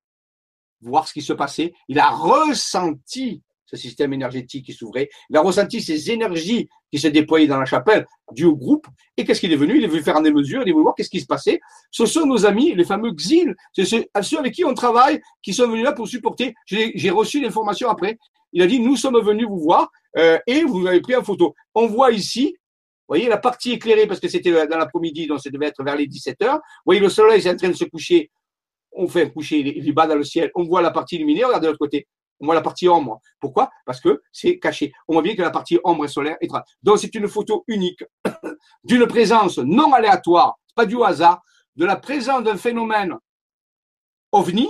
voir 0.80 1.08
ce 1.08 1.12
qui 1.12 1.22
se 1.22 1.32
passait. 1.32 1.74
Il 1.88 1.98
a 1.98 2.08
ressenti 2.10 3.42
ce 3.66 3.76
système 3.76 4.12
énergétique 4.12 4.66
qui 4.66 4.72
s'ouvrait. 4.72 5.08
Il 5.28 5.36
a 5.36 5.40
ressenti 5.40 5.80
ces 5.80 6.10
énergies 6.10 6.68
qui 6.90 6.98
se 6.98 7.08
déployaient 7.08 7.46
dans 7.46 7.58
la 7.58 7.66
chapelle 7.66 8.06
du 8.32 8.48
groupe. 8.50 8.86
Et 9.16 9.24
qu'est-ce 9.24 9.40
qu'il 9.40 9.52
est 9.52 9.56
venu? 9.56 9.76
Il 9.76 9.84
est 9.84 9.88
venu 9.88 10.02
faire 10.02 10.20
des 10.22 10.32
mesures, 10.32 10.62
il 10.62 10.68
est 10.68 10.72
venu 10.72 10.82
voir 10.82 10.94
qu'est-ce 10.94 11.10
qui 11.10 11.20
se 11.20 11.26
passait. 11.26 11.60
Ce 11.90 12.06
sont 12.06 12.26
nos 12.26 12.46
amis, 12.46 12.74
les 12.74 12.84
fameux 12.84 13.10
exils, 13.10 13.54
c'est 13.74 13.84
ceux, 13.84 14.06
avec 14.38 14.54
qui 14.54 14.64
on 14.64 14.74
travaille, 14.74 15.20
qui 15.42 15.52
sont 15.52 15.68
venus 15.68 15.84
là 15.84 15.92
pour 15.92 16.08
supporter. 16.08 16.54
J'ai 16.66 17.10
reçu 17.10 17.40
l'information 17.40 17.88
après. 17.88 18.18
Il 18.52 18.62
a 18.62 18.66
dit, 18.66 18.80
nous 18.80 18.96
sommes 18.96 19.20
venus 19.20 19.46
vous 19.46 19.58
voir 19.58 19.90
euh, 20.16 20.38
et 20.46 20.62
vous 20.62 20.86
avez 20.86 21.00
pris 21.00 21.16
en 21.16 21.22
photo. 21.22 21.54
On 21.74 21.88
voit 21.88 22.12
ici, 22.12 22.56
vous 23.08 23.14
voyez, 23.14 23.28
la 23.28 23.36
partie 23.36 23.72
éclairée, 23.72 24.06
parce 24.06 24.18
que 24.18 24.28
c'était 24.28 24.50
dans 24.66 24.78
l'après-midi, 24.78 25.26
donc 25.26 25.40
ça 25.40 25.50
devait 25.50 25.66
être 25.66 25.82
vers 25.84 25.96
les 25.96 26.06
17 26.06 26.42
heures. 26.42 26.56
Vous 26.56 26.86
voyez, 26.86 27.00
le 27.00 27.08
soleil 27.08 27.40
est 27.40 27.50
en 27.50 27.56
train 27.56 27.68
de 27.68 27.74
se 27.74 27.84
coucher. 27.84 28.30
On 28.92 29.06
fait 29.06 29.30
coucher, 29.30 29.58
il 29.58 29.86
est 29.88 29.92
bas 29.92 30.06
dans 30.06 30.14
le 30.14 30.24
ciel. 30.24 30.50
On 30.54 30.64
voit 30.64 30.80
la 30.80 30.90
partie 30.90 31.16
illuminée, 31.16 31.44
regardez 31.44 31.66
de 31.66 31.72
l'autre 31.72 31.78
côté. 31.78 32.06
On 32.40 32.46
voit 32.46 32.54
la 32.54 32.62
partie 32.62 32.88
ombre. 32.88 33.20
Pourquoi? 33.40 33.70
Parce 33.84 34.00
que 34.00 34.22
c'est 34.32 34.58
caché. 34.58 34.92
On 35.08 35.14
voit 35.14 35.22
bien 35.22 35.34
que 35.34 35.42
la 35.42 35.50
partie 35.50 35.78
ombre 35.84 36.04
et 36.04 36.08
solaire 36.08 36.36
est 36.40 36.48
Donc 36.82 36.98
c'est 36.98 37.14
une 37.14 37.28
photo 37.28 37.64
unique 37.66 38.04
d'une 38.84 39.06
présence 39.06 39.58
non 39.58 39.92
aléatoire, 39.92 40.56
pas 40.74 40.86
du 40.86 41.02
hasard, 41.02 41.42
de 41.76 41.84
la 41.84 41.96
présence 41.96 42.42
d'un 42.42 42.56
phénomène 42.56 43.14
ovni, 44.32 44.68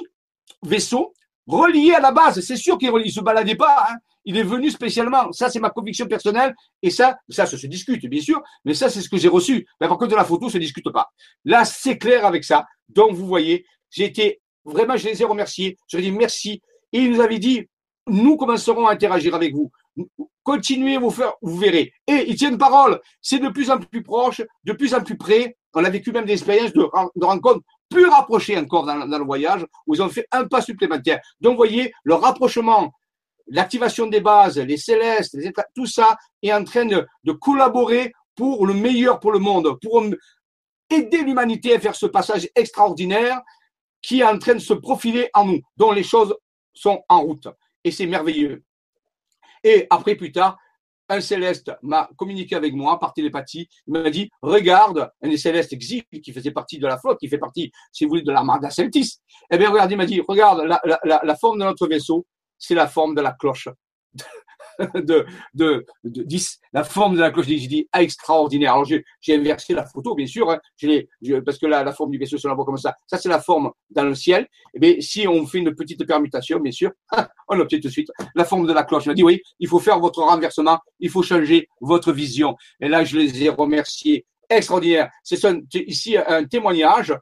vaisseau, 0.62 1.14
relié 1.46 1.92
à 1.92 2.00
la 2.00 2.12
base. 2.12 2.40
C'est 2.40 2.56
sûr 2.56 2.78
qu'il 2.78 2.92
ne 2.92 3.04
se 3.04 3.20
baladait 3.20 3.54
pas. 3.54 3.86
Hein. 3.88 3.96
Il 4.24 4.36
est 4.36 4.42
venu 4.42 4.70
spécialement. 4.70 5.30
Ça, 5.32 5.48
c'est 5.48 5.60
ma 5.60 5.70
conviction 5.70 6.06
personnelle. 6.06 6.54
Et 6.82 6.90
ça, 6.90 7.16
ça, 7.28 7.46
se 7.46 7.66
discute, 7.66 8.04
bien 8.06 8.20
sûr. 8.20 8.42
Mais 8.64 8.74
ça, 8.74 8.90
c'est 8.90 9.00
ce 9.00 9.08
que 9.08 9.16
j'ai 9.16 9.28
reçu. 9.28 9.66
Mais 9.80 9.88
par 9.88 9.98
contre, 9.98 10.10
de 10.10 10.16
la 10.16 10.24
photo, 10.24 10.48
ça 10.48 10.54
se 10.54 10.58
discute 10.58 10.90
pas. 10.92 11.10
Là, 11.44 11.64
c'est 11.64 11.96
clair 11.96 12.26
avec 12.26 12.44
ça. 12.44 12.66
Donc, 12.88 13.12
vous 13.12 13.26
voyez, 13.26 13.64
j'ai 13.90 14.04
été, 14.04 14.42
vraiment, 14.64 14.96
je 14.96 15.08
les 15.08 15.22
ai 15.22 15.24
remerciés. 15.24 15.76
Je 15.86 15.96
leur 15.96 16.04
ai 16.04 16.10
dit 16.10 16.16
merci 16.16 16.60
et 16.96 17.00
il 17.00 17.10
nous 17.12 17.20
avait 17.20 17.38
dit, 17.38 17.68
nous 18.06 18.38
commencerons 18.38 18.86
à 18.86 18.92
interagir 18.92 19.34
avec 19.34 19.54
vous. 19.54 19.70
Continuez, 20.42 20.96
vous, 20.96 21.10
faire, 21.10 21.34
verrez. 21.42 21.92
Et 22.06 22.24
il 22.30 22.36
tient 22.36 22.50
une 22.50 22.56
parole. 22.56 22.98
C'est 23.20 23.38
de 23.38 23.50
plus 23.50 23.70
en 23.70 23.78
plus 23.78 24.02
proche, 24.02 24.40
de 24.64 24.72
plus 24.72 24.94
en 24.94 25.02
plus 25.02 25.18
près. 25.18 25.58
On 25.74 25.84
a 25.84 25.90
vécu 25.90 26.10
même 26.10 26.24
des 26.24 26.32
expériences 26.32 26.72
de, 26.72 26.88
rencontres 27.22 27.60
plus 27.90 28.06
rapprochées 28.06 28.56
encore 28.56 28.86
dans, 28.86 29.18
le 29.18 29.24
voyage, 29.24 29.66
où 29.86 29.94
ils 29.94 30.02
ont 30.02 30.08
fait 30.08 30.26
un 30.32 30.46
pas 30.46 30.62
supplémentaire. 30.62 31.20
Donc, 31.38 31.52
vous 31.52 31.58
voyez, 31.58 31.92
le 32.02 32.14
rapprochement, 32.14 32.90
l'activation 33.46 34.06
des 34.06 34.20
bases, 34.20 34.56
les 34.56 34.78
célestes, 34.78 35.36
tout 35.74 35.86
ça 35.86 36.16
est 36.42 36.52
en 36.54 36.64
train 36.64 36.86
de, 36.86 37.06
de 37.24 37.32
collaborer 37.32 38.14
pour 38.34 38.66
le 38.66 38.72
meilleur 38.72 39.20
pour 39.20 39.32
le 39.32 39.38
monde, 39.38 39.78
pour 39.82 40.02
aider 40.88 41.18
l'humanité 41.18 41.74
à 41.74 41.80
faire 41.80 41.94
ce 41.94 42.06
passage 42.06 42.48
extraordinaire 42.54 43.42
qui 44.00 44.20
est 44.20 44.24
en 44.24 44.38
train 44.38 44.54
de 44.54 44.60
se 44.60 44.72
profiler 44.72 45.28
en 45.34 45.44
nous, 45.44 45.60
dont 45.76 45.92
les 45.92 46.02
choses 46.04 46.34
sont 46.76 47.02
en 47.08 47.22
route. 47.22 47.48
Et 47.82 47.90
c'est 47.90 48.06
merveilleux. 48.06 48.62
Et 49.64 49.86
après, 49.90 50.14
plus 50.14 50.32
tard, 50.32 50.58
un 51.08 51.20
céleste 51.20 51.72
m'a 51.82 52.08
communiqué 52.16 52.56
avec 52.56 52.74
moi 52.74 52.98
par 52.98 53.12
télépathie. 53.12 53.68
Il 53.86 53.92
m'a 53.92 54.10
dit, 54.10 54.30
regarde, 54.42 55.10
un 55.22 55.28
des 55.28 55.36
célestes 55.36 55.72
exil 55.72 56.02
qui 56.22 56.32
faisait 56.32 56.50
partie 56.50 56.78
de 56.78 56.86
la 56.86 56.98
flotte, 56.98 57.18
qui 57.18 57.28
fait 57.28 57.38
partie, 57.38 57.70
si 57.92 58.04
vous 58.04 58.10
voulez, 58.10 58.22
de 58.22 58.32
l'armada 58.32 58.70
celtis. 58.70 59.18
Eh 59.50 59.58
bien, 59.58 59.70
regardez, 59.70 59.94
il 59.94 59.98
m'a 59.98 60.06
dit, 60.06 60.20
regarde, 60.26 60.62
la, 61.04 61.36
forme 61.36 61.58
de 61.58 61.64
notre 61.64 61.86
vaisseau, 61.86 62.26
c'est 62.58 62.74
la 62.74 62.88
forme 62.88 63.14
de 63.14 63.20
la 63.20 63.32
cloche. 63.32 63.68
de, 64.94 65.26
de, 65.54 65.86
de 66.04 66.22
10, 66.22 66.60
la 66.72 66.84
forme 66.84 67.16
de 67.16 67.20
la 67.20 67.30
cloche 67.30 67.46
j'ai 67.46 67.66
dit 67.66 67.88
extraordinaire. 67.96 68.72
Alors 68.72 68.84
j'ai 68.84 69.04
inversé 69.34 69.74
la 69.74 69.86
photo, 69.86 70.14
bien 70.14 70.26
sûr, 70.26 70.50
hein. 70.50 70.58
parce 71.44 71.58
que 71.58 71.66
la, 71.66 71.82
la 71.82 71.92
forme 71.92 72.10
du 72.10 72.18
vaisseau, 72.18 72.38
sur 72.38 72.48
la 72.48 72.54
voit 72.54 72.64
comme 72.64 72.76
ça. 72.76 72.94
Ça, 73.06 73.18
c'est 73.18 73.28
la 73.28 73.40
forme 73.40 73.70
dans 73.90 74.04
le 74.04 74.14
ciel. 74.14 74.42
Et 74.42 74.46
eh 74.74 74.78
bien, 74.78 74.94
si 75.00 75.26
on 75.26 75.46
fait 75.46 75.58
une 75.58 75.74
petite 75.74 76.06
permutation, 76.06 76.60
bien 76.60 76.72
sûr, 76.72 76.90
on 77.48 77.58
obtient 77.60 77.78
tout 77.78 77.88
de 77.88 77.92
suite 77.92 78.10
la 78.34 78.44
forme 78.44 78.66
de 78.66 78.72
la 78.72 78.84
cloche. 78.84 79.04
Il 79.06 79.08
m'a 79.08 79.14
dit, 79.14 79.24
oui, 79.24 79.40
il 79.58 79.68
faut 79.68 79.80
faire 79.80 79.98
votre 79.98 80.20
renversement, 80.20 80.78
il 81.00 81.10
faut 81.10 81.22
changer 81.22 81.68
votre 81.80 82.12
vision. 82.12 82.56
Et 82.80 82.88
là, 82.88 83.04
je 83.04 83.16
les 83.16 83.44
ai 83.44 83.48
remerciés. 83.48 84.26
Extraordinaire. 84.48 85.10
C'est 85.24 85.40
ici 85.88 86.16
un 86.16 86.44
témoignage 86.44 87.12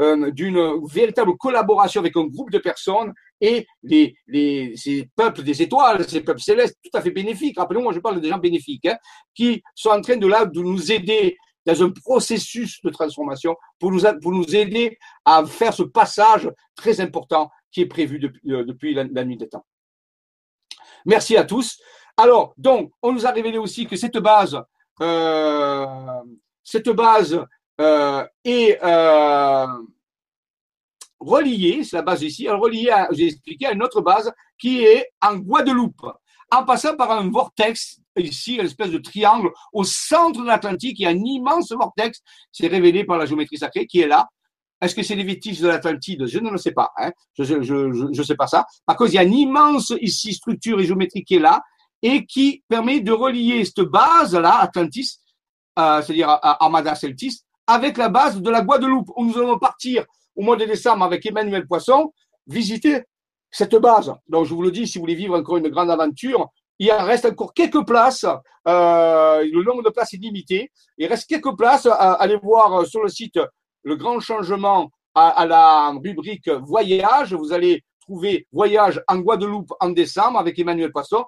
euh, 0.00 0.30
d'une 0.32 0.82
véritable 0.86 1.36
collaboration 1.36 2.00
avec 2.00 2.16
un 2.16 2.24
groupe 2.24 2.50
de 2.50 2.58
personnes 2.58 3.12
et 3.40 3.66
les, 3.82 4.16
les, 4.26 4.76
ces 4.76 5.08
peuples 5.14 5.42
des 5.42 5.62
étoiles, 5.62 6.08
ces 6.08 6.20
peuples 6.20 6.40
célestes, 6.40 6.78
tout 6.82 6.96
à 6.96 7.02
fait 7.02 7.10
bénéfiques. 7.10 7.58
Rappelez-moi, 7.58 7.92
je 7.92 8.00
parle 8.00 8.20
des 8.20 8.28
gens 8.28 8.38
bénéfiques, 8.38 8.86
hein, 8.86 8.96
qui 9.34 9.62
sont 9.74 9.90
en 9.90 10.00
train 10.00 10.16
de 10.16 10.26
là 10.26 10.44
de 10.46 10.60
nous 10.60 10.92
aider 10.92 11.36
dans 11.66 11.82
un 11.82 11.90
processus 11.90 12.80
de 12.82 12.90
transformation 12.90 13.56
pour 13.78 13.90
nous, 13.90 14.02
pour 14.20 14.32
nous 14.32 14.54
aider 14.54 14.98
à 15.24 15.44
faire 15.46 15.72
ce 15.72 15.82
passage 15.82 16.50
très 16.74 17.00
important 17.00 17.50
qui 17.70 17.82
est 17.82 17.86
prévu 17.86 18.18
depuis, 18.18 18.52
euh, 18.52 18.64
depuis 18.64 18.94
la, 18.94 19.24
nuit 19.24 19.36
des 19.36 19.48
temps. 19.48 19.64
Merci 21.06 21.36
à 21.36 21.44
tous. 21.44 21.78
Alors, 22.16 22.54
donc, 22.56 22.92
on 23.02 23.12
nous 23.12 23.26
a 23.26 23.30
révélé 23.30 23.58
aussi 23.58 23.86
que 23.86 23.96
cette 23.96 24.18
base, 24.18 24.58
euh, 25.00 25.86
cette 26.62 26.88
base 26.90 27.44
euh, 27.80 28.24
est 28.44 28.78
euh, 28.82 29.66
reliée, 31.24 31.84
c'est 31.84 31.96
la 31.96 32.02
base 32.02 32.22
ici, 32.22 32.48
reliée, 32.48 32.90
à, 32.90 33.08
j'ai 33.12 33.26
expliqué, 33.26 33.66
à 33.66 33.72
une 33.72 33.82
autre 33.82 34.00
base 34.00 34.32
qui 34.58 34.82
est 34.82 35.06
en 35.20 35.36
Guadeloupe, 35.36 36.06
en 36.50 36.64
passant 36.64 36.96
par 36.96 37.10
un 37.10 37.30
vortex, 37.30 38.00
ici, 38.16 38.56
une 38.56 38.66
espèce 38.66 38.90
de 38.90 38.98
triangle, 38.98 39.50
au 39.72 39.84
centre 39.84 40.42
de 40.42 40.46
l'Atlantique, 40.46 40.98
il 40.98 41.02
y 41.02 41.06
a 41.06 41.10
un 41.10 41.24
immense 41.24 41.72
vortex, 41.72 42.20
c'est 42.52 42.68
révélé 42.68 43.04
par 43.04 43.18
la 43.18 43.26
géométrie 43.26 43.58
sacrée, 43.58 43.86
qui 43.86 44.00
est 44.00 44.06
là. 44.06 44.28
Est-ce 44.80 44.94
que 44.94 45.02
c'est 45.02 45.14
les 45.14 45.24
vestiges 45.24 45.60
de 45.60 45.68
l'Atlantide? 45.68 46.26
Je 46.26 46.38
ne 46.38 46.50
le 46.50 46.58
sais 46.58 46.72
pas. 46.72 46.90
Hein. 46.98 47.10
Je 47.38 47.54
ne 47.54 48.22
sais 48.22 48.34
pas 48.34 48.46
ça. 48.46 48.66
Par 48.84 48.96
contre, 48.96 49.12
il 49.12 49.14
y 49.14 49.18
a 49.18 49.22
une 49.22 49.32
immense 49.34 49.92
ici 50.00 50.34
structure 50.34 50.78
et 50.78 50.84
géométrie 50.84 51.24
qui 51.24 51.36
est 51.36 51.40
là 51.40 51.62
et 52.02 52.26
qui 52.26 52.62
permet 52.68 53.00
de 53.00 53.12
relier 53.12 53.64
cette 53.64 53.80
base-là, 53.80 54.58
Atlantis, 54.58 55.20
euh, 55.78 56.02
c'est-à-dire 56.02 56.38
Armada 56.42 56.94
Celtis, 56.94 57.40
avec 57.66 57.96
la 57.96 58.10
base 58.10 58.42
de 58.42 58.50
la 58.50 58.60
Guadeloupe, 58.60 59.08
où 59.16 59.24
nous 59.24 59.38
allons 59.38 59.58
partir 59.58 60.04
au 60.36 60.42
mois 60.42 60.56
de 60.56 60.64
décembre 60.64 61.04
avec 61.04 61.24
Emmanuel 61.26 61.66
Poisson, 61.66 62.12
visiter 62.46 63.02
cette 63.50 63.76
base. 63.76 64.12
Donc, 64.28 64.46
je 64.46 64.54
vous 64.54 64.62
le 64.62 64.70
dis, 64.70 64.86
si 64.86 64.98
vous 64.98 65.02
voulez 65.02 65.14
vivre 65.14 65.36
encore 65.36 65.56
une 65.56 65.68
grande 65.68 65.90
aventure, 65.90 66.48
il 66.78 66.90
reste 66.90 67.26
encore 67.26 67.54
quelques 67.54 67.86
places. 67.86 68.26
Euh, 68.66 69.44
le 69.44 69.62
nombre 69.62 69.82
de 69.82 69.90
places 69.90 70.14
est 70.14 70.18
limité. 70.18 70.70
Il 70.98 71.06
reste 71.06 71.28
quelques 71.28 71.56
places. 71.56 71.86
allez 71.86 72.36
voir 72.36 72.84
sur 72.86 73.02
le 73.02 73.08
site 73.08 73.38
le 73.84 73.96
grand 73.96 74.18
changement 74.18 74.90
à, 75.14 75.28
à, 75.28 75.46
la 75.46 75.90
rubrique 75.90 76.48
voyage. 76.48 77.32
Vous 77.32 77.52
allez 77.52 77.84
trouver 78.00 78.46
voyage 78.52 79.00
en 79.06 79.18
Guadeloupe 79.18 79.72
en 79.78 79.90
décembre 79.90 80.38
avec 80.38 80.58
Emmanuel 80.58 80.90
Poisson 80.90 81.24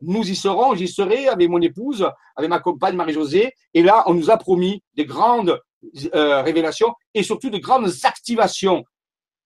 nous 0.00 0.28
y 0.30 0.36
serons, 0.36 0.74
j'y 0.74 0.88
serai 0.88 1.28
avec 1.28 1.48
mon 1.48 1.60
épouse, 1.60 2.08
avec 2.36 2.48
ma 2.48 2.60
compagne 2.60 2.96
Marie-Josée. 2.96 3.52
Et 3.74 3.82
là, 3.82 4.04
on 4.06 4.14
nous 4.14 4.30
a 4.30 4.36
promis 4.36 4.82
des 4.94 5.04
grandes 5.04 5.60
euh, 6.14 6.42
révélations 6.42 6.94
et 7.14 7.22
surtout 7.22 7.50
de 7.50 7.58
grandes 7.58 7.92
activations. 8.04 8.84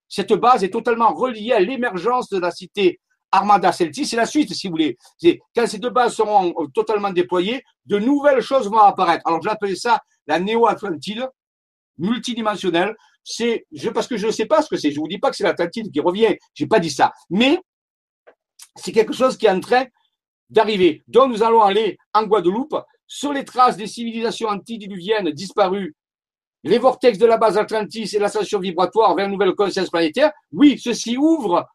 Cette 0.08 0.32
base 0.32 0.64
est 0.64 0.70
totalement 0.70 1.12
reliée 1.14 1.52
à 1.52 1.60
l'émergence 1.60 2.28
de 2.28 2.38
la 2.38 2.50
cité 2.50 3.00
Armada 3.30 3.72
Celtis. 3.72 4.06
C'est 4.06 4.16
la 4.16 4.26
suite, 4.26 4.52
si 4.52 4.66
vous 4.66 4.72
voulez. 4.72 4.96
Quand 5.54 5.66
ces 5.66 5.78
deux 5.78 5.90
bases 5.90 6.14
seront 6.14 6.54
totalement 6.74 7.10
déployées, 7.10 7.62
de 7.86 7.98
nouvelles 7.98 8.42
choses 8.42 8.68
vont 8.68 8.78
apparaître. 8.78 9.26
Alors, 9.26 9.40
je 9.42 9.48
l'appelle 9.48 9.76
ça 9.76 10.00
la 10.26 10.38
néo-Atlantide, 10.38 11.28
multidimensionnelle. 11.98 12.94
C'est, 13.24 13.64
parce 13.94 14.06
que 14.06 14.16
je 14.16 14.26
ne 14.26 14.32
sais 14.32 14.46
pas 14.46 14.62
ce 14.62 14.68
que 14.68 14.76
c'est. 14.76 14.90
Je 14.90 15.00
vous 15.00 15.08
dis 15.08 15.18
pas 15.18 15.30
que 15.30 15.36
c'est 15.36 15.44
l'Atlantide 15.44 15.90
qui 15.90 16.00
revient. 16.00 16.36
J'ai 16.54 16.66
pas 16.66 16.78
dit 16.78 16.90
ça. 16.90 17.12
Mais, 17.30 17.58
c'est 18.76 18.92
quelque 18.92 19.12
chose 19.12 19.36
qui 19.36 19.46
est 19.46 19.50
en 19.50 19.60
train 19.60 19.84
d'arriver. 20.50 21.02
Donc 21.08 21.32
nous 21.32 21.42
allons 21.42 21.62
aller 21.62 21.96
en 22.12 22.24
Guadeloupe 22.24 22.76
sur 23.06 23.32
les 23.32 23.44
traces 23.44 23.76
des 23.76 23.86
civilisations 23.86 24.48
antidiluviennes 24.48 25.30
disparues, 25.30 25.94
les 26.64 26.78
vortex 26.78 27.18
de 27.18 27.26
la 27.26 27.36
base 27.36 27.58
Atlantis 27.58 28.10
et 28.14 28.18
l'ascension 28.18 28.58
vibratoire 28.58 29.14
vers 29.14 29.26
une 29.26 29.32
nouvelle 29.32 29.54
conscience 29.54 29.90
planétaire. 29.90 30.32
Oui, 30.52 30.78
ceci 30.78 31.16
ouvre, 31.16 31.66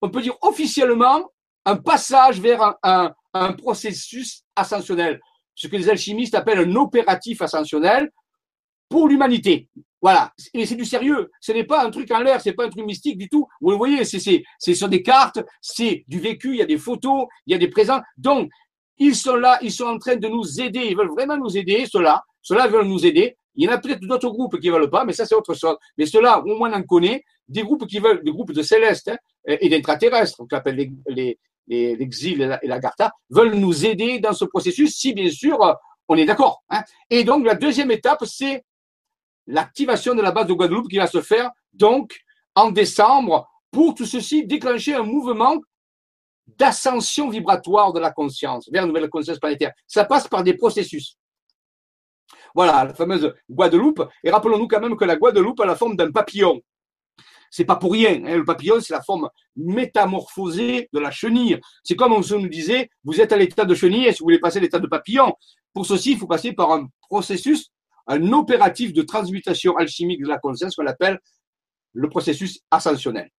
on 0.00 0.10
peut 0.10 0.22
dire 0.22 0.36
officiellement, 0.42 1.30
un 1.64 1.76
passage 1.76 2.40
vers 2.40 2.76
un, 2.82 3.14
processus 3.52 4.42
ascensionnel, 4.56 5.20
ce 5.54 5.68
que 5.68 5.76
les 5.76 5.88
alchimistes 5.88 6.34
appellent 6.34 6.60
un 6.60 6.76
opératif 6.76 7.42
ascensionnel 7.42 8.10
pour 8.88 9.06
l'humanité. 9.06 9.68
Voilà, 10.00 10.32
et 10.54 10.64
c'est 10.64 10.76
du 10.76 10.84
sérieux. 10.84 11.30
Ce 11.40 11.52
n'est 11.52 11.64
pas 11.64 11.84
un 11.84 11.90
truc 11.90 12.10
en 12.10 12.20
l'air, 12.20 12.40
c'est 12.40 12.52
pas 12.52 12.64
un 12.64 12.68
truc 12.68 12.84
mystique 12.84 13.18
du 13.18 13.28
tout. 13.28 13.46
Vous 13.60 13.70
le 13.70 13.76
voyez, 13.76 14.04
c'est 14.04 14.42
c'est 14.58 14.74
sur 14.74 14.88
des 14.88 15.02
cartes, 15.02 15.40
c'est 15.60 16.04
du 16.08 16.20
vécu, 16.20 16.50
il 16.50 16.56
y 16.56 16.62
a 16.62 16.66
des 16.66 16.78
photos, 16.78 17.26
il 17.46 17.52
y 17.52 17.54
a 17.54 17.58
des 17.58 17.68
présents. 17.68 18.00
Donc 18.16 18.50
ils 18.96 19.14
sont 19.14 19.36
là, 19.36 19.58
ils 19.62 19.72
sont 19.72 19.84
en 19.84 19.98
train 19.98 20.16
de 20.16 20.28
nous 20.28 20.60
aider, 20.60 20.86
ils 20.90 20.96
veulent 20.96 21.10
vraiment 21.10 21.36
nous 21.36 21.56
aider. 21.56 21.86
Ceux-là, 21.90 22.24
ceux-là 22.42 22.66
veulent 22.68 22.86
nous 22.86 23.04
aider. 23.04 23.36
Il 23.58 23.64
y 23.64 23.68
en 23.68 23.72
a 23.72 23.78
peut-être 23.78 24.00
d'autres 24.00 24.30
groupes 24.30 24.60
qui 24.60 24.70
veulent 24.70 24.88
pas, 24.88 25.04
mais 25.04 25.12
ça 25.12 25.26
c'est 25.26 25.34
autre 25.34 25.52
chose. 25.52 25.76
Mais 25.98 26.06
ceux-là, 26.06 26.40
au 26.46 26.56
moins 26.56 26.72
on 26.72 26.76
en 26.76 26.82
connaît, 26.84 27.24
des 27.48 27.62
groupes 27.62 27.88
qui 27.88 27.98
veulent, 27.98 28.22
des 28.22 28.30
groupes 28.30 28.52
de 28.52 28.62
célestes 28.62 29.08
hein, 29.08 29.16
et 29.46 29.68
d'intraterrestres, 29.68 30.36
qu'on 30.36 30.56
appelle 30.56 30.76
les, 31.08 31.38
les, 31.66 31.96
l'exil 31.96 32.58
et 32.62 32.66
la, 32.68 32.78
Garta, 32.78 33.12
veulent 33.30 33.56
nous 33.56 33.84
aider 33.84 34.20
dans 34.20 34.32
ce 34.32 34.44
processus, 34.44 34.94
si 34.96 35.12
bien 35.12 35.28
sûr 35.28 35.58
on 36.06 36.16
est 36.16 36.24
d'accord. 36.24 36.62
Hein. 36.70 36.84
Et 37.10 37.24
donc 37.24 37.44
la 37.44 37.56
deuxième 37.56 37.90
étape, 37.90 38.24
c'est 38.26 38.64
l'activation 39.48 40.14
de 40.14 40.22
la 40.22 40.30
base 40.30 40.46
de 40.46 40.52
Guadeloupe 40.52 40.88
qui 40.88 40.98
va 40.98 41.08
se 41.08 41.20
faire 41.20 41.50
donc 41.72 42.16
en 42.54 42.70
décembre 42.70 43.48
pour 43.72 43.94
tout 43.96 44.06
ceci 44.06 44.46
déclencher 44.46 44.94
un 44.94 45.02
mouvement 45.02 45.56
d'ascension 46.46 47.28
vibratoire 47.28 47.92
de 47.92 47.98
la 47.98 48.12
conscience 48.12 48.68
vers 48.70 48.84
une 48.84 48.92
nouvelle 48.92 49.10
conscience 49.10 49.38
planétaire. 49.38 49.72
Ça 49.88 50.04
passe 50.04 50.28
par 50.28 50.44
des 50.44 50.54
processus. 50.54 51.16
Voilà, 52.54 52.84
la 52.84 52.94
fameuse 52.94 53.32
Guadeloupe. 53.48 54.08
Et 54.24 54.30
rappelons-nous 54.30 54.68
quand 54.68 54.80
même 54.80 54.96
que 54.96 55.04
la 55.04 55.16
Guadeloupe 55.16 55.60
a 55.60 55.66
la 55.66 55.76
forme 55.76 55.96
d'un 55.96 56.10
papillon. 56.10 56.60
C'est 57.50 57.64
pas 57.64 57.76
pour 57.76 57.92
rien. 57.92 58.22
Hein. 58.26 58.36
Le 58.36 58.44
papillon, 58.44 58.80
c'est 58.80 58.92
la 58.92 59.02
forme 59.02 59.28
métamorphosée 59.56 60.88
de 60.92 60.98
la 60.98 61.10
chenille. 61.10 61.58
C'est 61.82 61.96
comme 61.96 62.12
on 62.12 62.20
nous 62.20 62.48
disait, 62.48 62.90
vous 63.04 63.20
êtes 63.20 63.32
à 63.32 63.36
l'état 63.36 63.64
de 63.64 63.74
chenille 63.74 64.06
et 64.06 64.12
si 64.12 64.20
vous 64.20 64.26
voulez 64.26 64.38
passer 64.38 64.58
à 64.58 64.62
l'état 64.62 64.78
de 64.78 64.86
papillon. 64.86 65.34
Pour 65.72 65.86
ceci, 65.86 66.12
il 66.12 66.18
faut 66.18 66.26
passer 66.26 66.52
par 66.52 66.72
un 66.72 66.88
processus, 67.08 67.70
un 68.06 68.32
opératif 68.32 68.92
de 68.92 69.02
transmutation 69.02 69.76
alchimique 69.76 70.22
de 70.22 70.28
la 70.28 70.38
conscience 70.38 70.74
qu'on 70.74 70.86
appelle 70.86 71.18
le 71.94 72.08
processus 72.08 72.60
ascensionnel. 72.70 73.30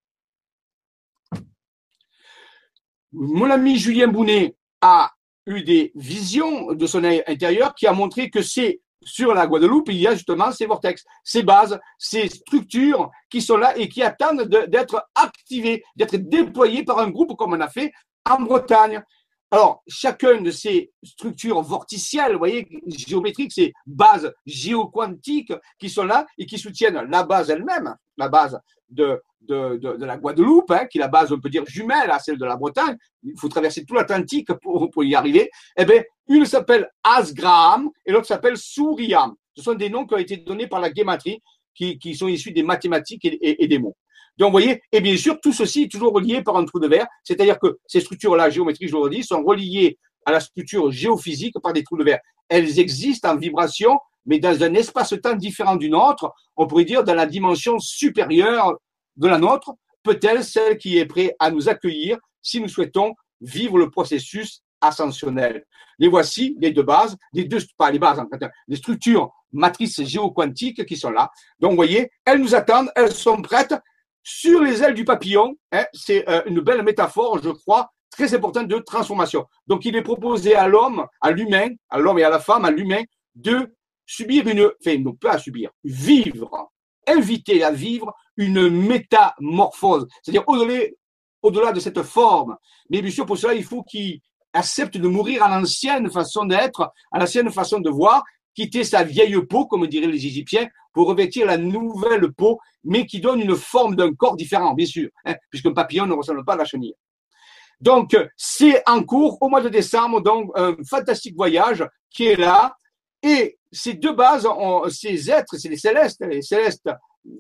Mon 3.12 3.49
ami 3.49 3.78
Julien 3.78 4.07
Bounet 4.07 4.55
a 4.82 5.12
eu 5.45 5.64
des 5.64 5.91
visions 5.95 6.74
de 6.74 6.86
son 6.86 7.03
intérieur 7.03 7.74
qui 7.74 7.88
a 7.88 7.93
montré 7.93 8.30
que 8.30 8.41
c'est 8.41 8.82
sur 9.03 9.33
la 9.33 9.47
Guadeloupe, 9.47 9.89
il 9.89 9.97
y 9.97 10.07
a 10.07 10.13
justement 10.13 10.51
ces 10.51 10.65
vortex, 10.65 11.03
ces 11.23 11.43
bases, 11.43 11.79
ces 11.97 12.27
structures 12.27 13.09
qui 13.29 13.41
sont 13.41 13.57
là 13.57 13.77
et 13.77 13.87
qui 13.87 14.03
attendent 14.03 14.43
d'être 14.43 15.07
activées, 15.15 15.83
d'être 15.95 16.15
déployées 16.15 16.83
par 16.83 16.99
un 16.99 17.09
groupe 17.09 17.35
comme 17.37 17.53
on 17.53 17.61
a 17.61 17.69
fait 17.69 17.91
en 18.29 18.41
Bretagne. 18.41 19.01
Alors, 19.51 19.83
chacune 19.87 20.43
de 20.43 20.51
ces 20.51 20.91
structures 21.03 21.61
vorticielles, 21.61 22.33
vous 22.33 22.37
voyez, 22.37 22.67
géométriques, 22.87 23.51
ces 23.51 23.73
bases 23.87 24.31
géoquantiques 24.45 25.53
qui 25.79 25.89
sont 25.89 26.03
là 26.03 26.27
et 26.37 26.45
qui 26.45 26.59
soutiennent 26.59 27.01
la 27.09 27.23
base 27.23 27.49
elle-même, 27.49 27.95
la 28.17 28.29
base 28.29 28.59
de, 28.89 29.19
de, 29.41 29.77
de, 29.77 30.05
la 30.05 30.17
Guadeloupe, 30.17 30.69
hein, 30.69 30.85
qui 30.85 30.99
est 30.99 31.01
la 31.01 31.07
base, 31.07 31.31
on 31.31 31.39
peut 31.39 31.49
dire, 31.49 31.65
jumelle 31.65 32.11
à 32.11 32.19
celle 32.19 32.37
de 32.37 32.45
la 32.45 32.57
Bretagne. 32.57 32.95
Il 33.23 33.39
faut 33.39 33.49
traverser 33.49 33.85
tout 33.85 33.95
l'Atlantique 33.95 34.53
pour, 34.61 34.91
pour 34.91 35.03
y 35.03 35.15
arriver. 35.15 35.49
Eh 35.77 35.85
bien, 35.85 36.03
une 36.27 36.45
s'appelle 36.45 36.87
Asgraham 37.03 37.89
et 38.05 38.11
l'autre 38.11 38.27
s'appelle 38.27 38.57
Souriam. 38.57 39.33
Ce 39.55 39.63
sont 39.63 39.73
des 39.73 39.89
noms 39.89 40.05
qui 40.05 40.13
ont 40.13 40.17
été 40.19 40.37
donnés 40.37 40.67
par 40.67 40.79
la 40.79 40.91
guématrie, 40.91 41.41
qui, 41.73 41.97
qui 41.97 42.13
sont 42.13 42.27
issus 42.27 42.51
des 42.51 42.63
mathématiques 42.63 43.25
et, 43.25 43.63
et 43.63 43.67
des 43.67 43.79
mots. 43.79 43.95
Donc, 44.39 44.47
vous 44.47 44.51
voyez, 44.53 44.81
et 44.93 45.01
bien 45.01 45.17
sûr, 45.17 45.39
tout 45.41 45.51
ceci 45.51 45.83
est 45.83 45.91
toujours 45.91 46.13
relié 46.13 46.41
par 46.41 46.55
un 46.55 46.63
trou 46.63 46.79
de 46.79 46.87
verre, 46.87 47.07
c'est-à-dire 47.23 47.59
que 47.59 47.77
ces 47.85 47.99
structures-là, 47.99 48.49
géométriques, 48.49 48.87
je 48.87 48.93
le 48.93 48.99
redis, 48.99 49.23
sont 49.23 49.43
reliées 49.43 49.99
à 50.25 50.31
la 50.31 50.39
structure 50.39 50.89
géophysique 50.91 51.55
par 51.61 51.73
des 51.73 51.83
trous 51.83 51.97
de 51.97 52.05
verre. 52.05 52.19
Elles 52.47 52.79
existent 52.79 53.29
en 53.31 53.35
vibration, 53.35 53.99
mais 54.25 54.39
dans 54.39 54.63
un 54.63 54.73
espace-temps 54.73 55.35
différent 55.35 55.75
du 55.75 55.89
nôtre, 55.89 56.31
on 56.55 56.67
pourrait 56.67 56.85
dire 56.85 57.03
dans 57.03 57.15
la 57.15 57.25
dimension 57.25 57.79
supérieure 57.79 58.77
de 59.17 59.27
la 59.27 59.37
nôtre, 59.37 59.73
peut-être 60.03 60.43
celle 60.43 60.77
qui 60.77 60.97
est 60.97 61.05
prête 61.05 61.35
à 61.39 61.51
nous 61.51 61.67
accueillir 61.67 62.17
si 62.41 62.61
nous 62.61 62.69
souhaitons 62.69 63.13
vivre 63.41 63.77
le 63.77 63.89
processus 63.89 64.61
ascensionnel? 64.79 65.65
Les 65.97 66.07
voici, 66.07 66.55
les 66.61 66.71
deux 66.71 66.83
bases, 66.83 67.17
les 67.33 67.43
deux, 67.43 67.59
pas 67.77 67.91
les 67.91 67.99
bases, 67.99 68.19
en 68.19 68.27
fait, 68.29 68.45
les 68.69 68.77
structures 68.77 69.31
matrices 69.51 70.01
géoquantiques 70.01 70.85
qui 70.85 70.95
sont 70.95 71.11
là. 71.11 71.29
Donc, 71.59 71.71
vous 71.71 71.75
voyez, 71.75 72.09
elles 72.23 72.39
nous 72.39 72.55
attendent, 72.55 72.89
elles 72.95 73.11
sont 73.11 73.41
prêtes 73.41 73.73
sur 74.24 74.61
les 74.61 74.84
ailes 74.84 74.93
du 74.93 75.05
papillon. 75.05 75.55
Hein, 75.72 75.86
c'est 75.93 76.28
euh, 76.30 76.41
une 76.45 76.59
belle 76.61 76.84
métaphore, 76.84 77.39
je 77.43 77.49
crois, 77.49 77.89
très 78.11 78.34
importante 78.34 78.67
de 78.67 78.78
transformation. 78.80 79.45
Donc, 79.67 79.86
il 79.86 79.95
est 79.95 80.01
proposé 80.01 80.55
à 80.55 80.67
l'homme, 80.67 81.05
à 81.22 81.32
l'humain, 81.32 81.70
à 81.89 81.99
l'homme 81.99 82.20
et 82.20 82.24
à 82.24 82.30
la 82.30 82.39
femme, 82.39 82.65
à 82.65 82.72
l'humain, 82.72 83.03
de 83.36 83.74
subir 84.05 84.47
une, 84.47 84.72
enfin, 84.82 84.97
non 84.97 85.13
pas 85.13 85.38
subir, 85.38 85.70
vivre, 85.84 86.72
inviter 87.07 87.63
à 87.63 87.72
vivre 87.72 88.13
une 88.38 88.70
métamorphose. 88.70 90.07
C'est-à-dire 90.24 90.43
au-delà, 90.47 90.86
au-delà 91.41 91.72
de 91.72 91.80
cette 91.80 92.01
forme. 92.03 92.57
Mais 92.89 93.01
bien 93.01 93.11
sûr, 93.11 93.26
pour 93.26 93.38
cela, 93.38 93.53
il 93.53 93.63
faut 93.63 93.84
qu'il 93.84 94.20
accepte 94.53 94.97
de 94.97 95.07
mourir 95.07 95.43
à 95.43 95.59
l'ancienne 95.59 96.09
façon 96.09 96.45
d'être, 96.45 96.91
à 97.11 97.20
l'ancienne 97.20 97.51
façon 97.51 97.80
de 97.80 97.89
voir, 97.89 98.24
quitter 98.60 98.84
sa 98.84 99.03
vieille 99.03 99.39
peau, 99.45 99.66
comme 99.66 99.88
diraient 99.88 100.07
les 100.07 100.26
Égyptiens, 100.26 100.68
pour 100.93 101.07
revêtir 101.07 101.45
la 101.45 101.57
nouvelle 101.57 102.34
peau, 102.34 102.60
mais 102.84 103.05
qui 103.05 103.22
donne 103.22 103.39
une 103.39 103.55
forme 103.55 103.95
d'un 103.95 104.14
corps 104.14 104.36
différent, 104.36 104.74
bien 104.74 104.86
sûr, 104.86 105.07
hein, 105.24 105.36
puisqu'un 105.49 105.72
papillon 105.72 106.05
ne 106.05 106.14
ressemble 106.14 106.43
pas 106.43 106.53
à 106.53 106.57
la 106.57 106.66
chenille. 106.66 106.93
Donc, 107.80 108.18
c'est 108.36 108.84
en 108.86 109.01
cours 109.03 109.38
au 109.41 109.47
mois 109.47 109.62
de 109.62 109.70
décembre, 109.70 110.20
donc 110.20 110.51
un 110.55 110.76
fantastique 110.89 111.38
voyage 111.38 111.86
qui 112.10 112.26
est 112.26 112.36
là. 112.36 112.76
Et 113.24 113.57
ces 113.72 113.93
deux 113.93 114.14
bases, 114.14 114.45
ces 114.89 115.32
êtres, 115.32 115.55
c'est 115.57 115.70
les 115.70 115.78
célestes, 115.78 116.26
les 116.26 116.41
célestes 116.41 116.89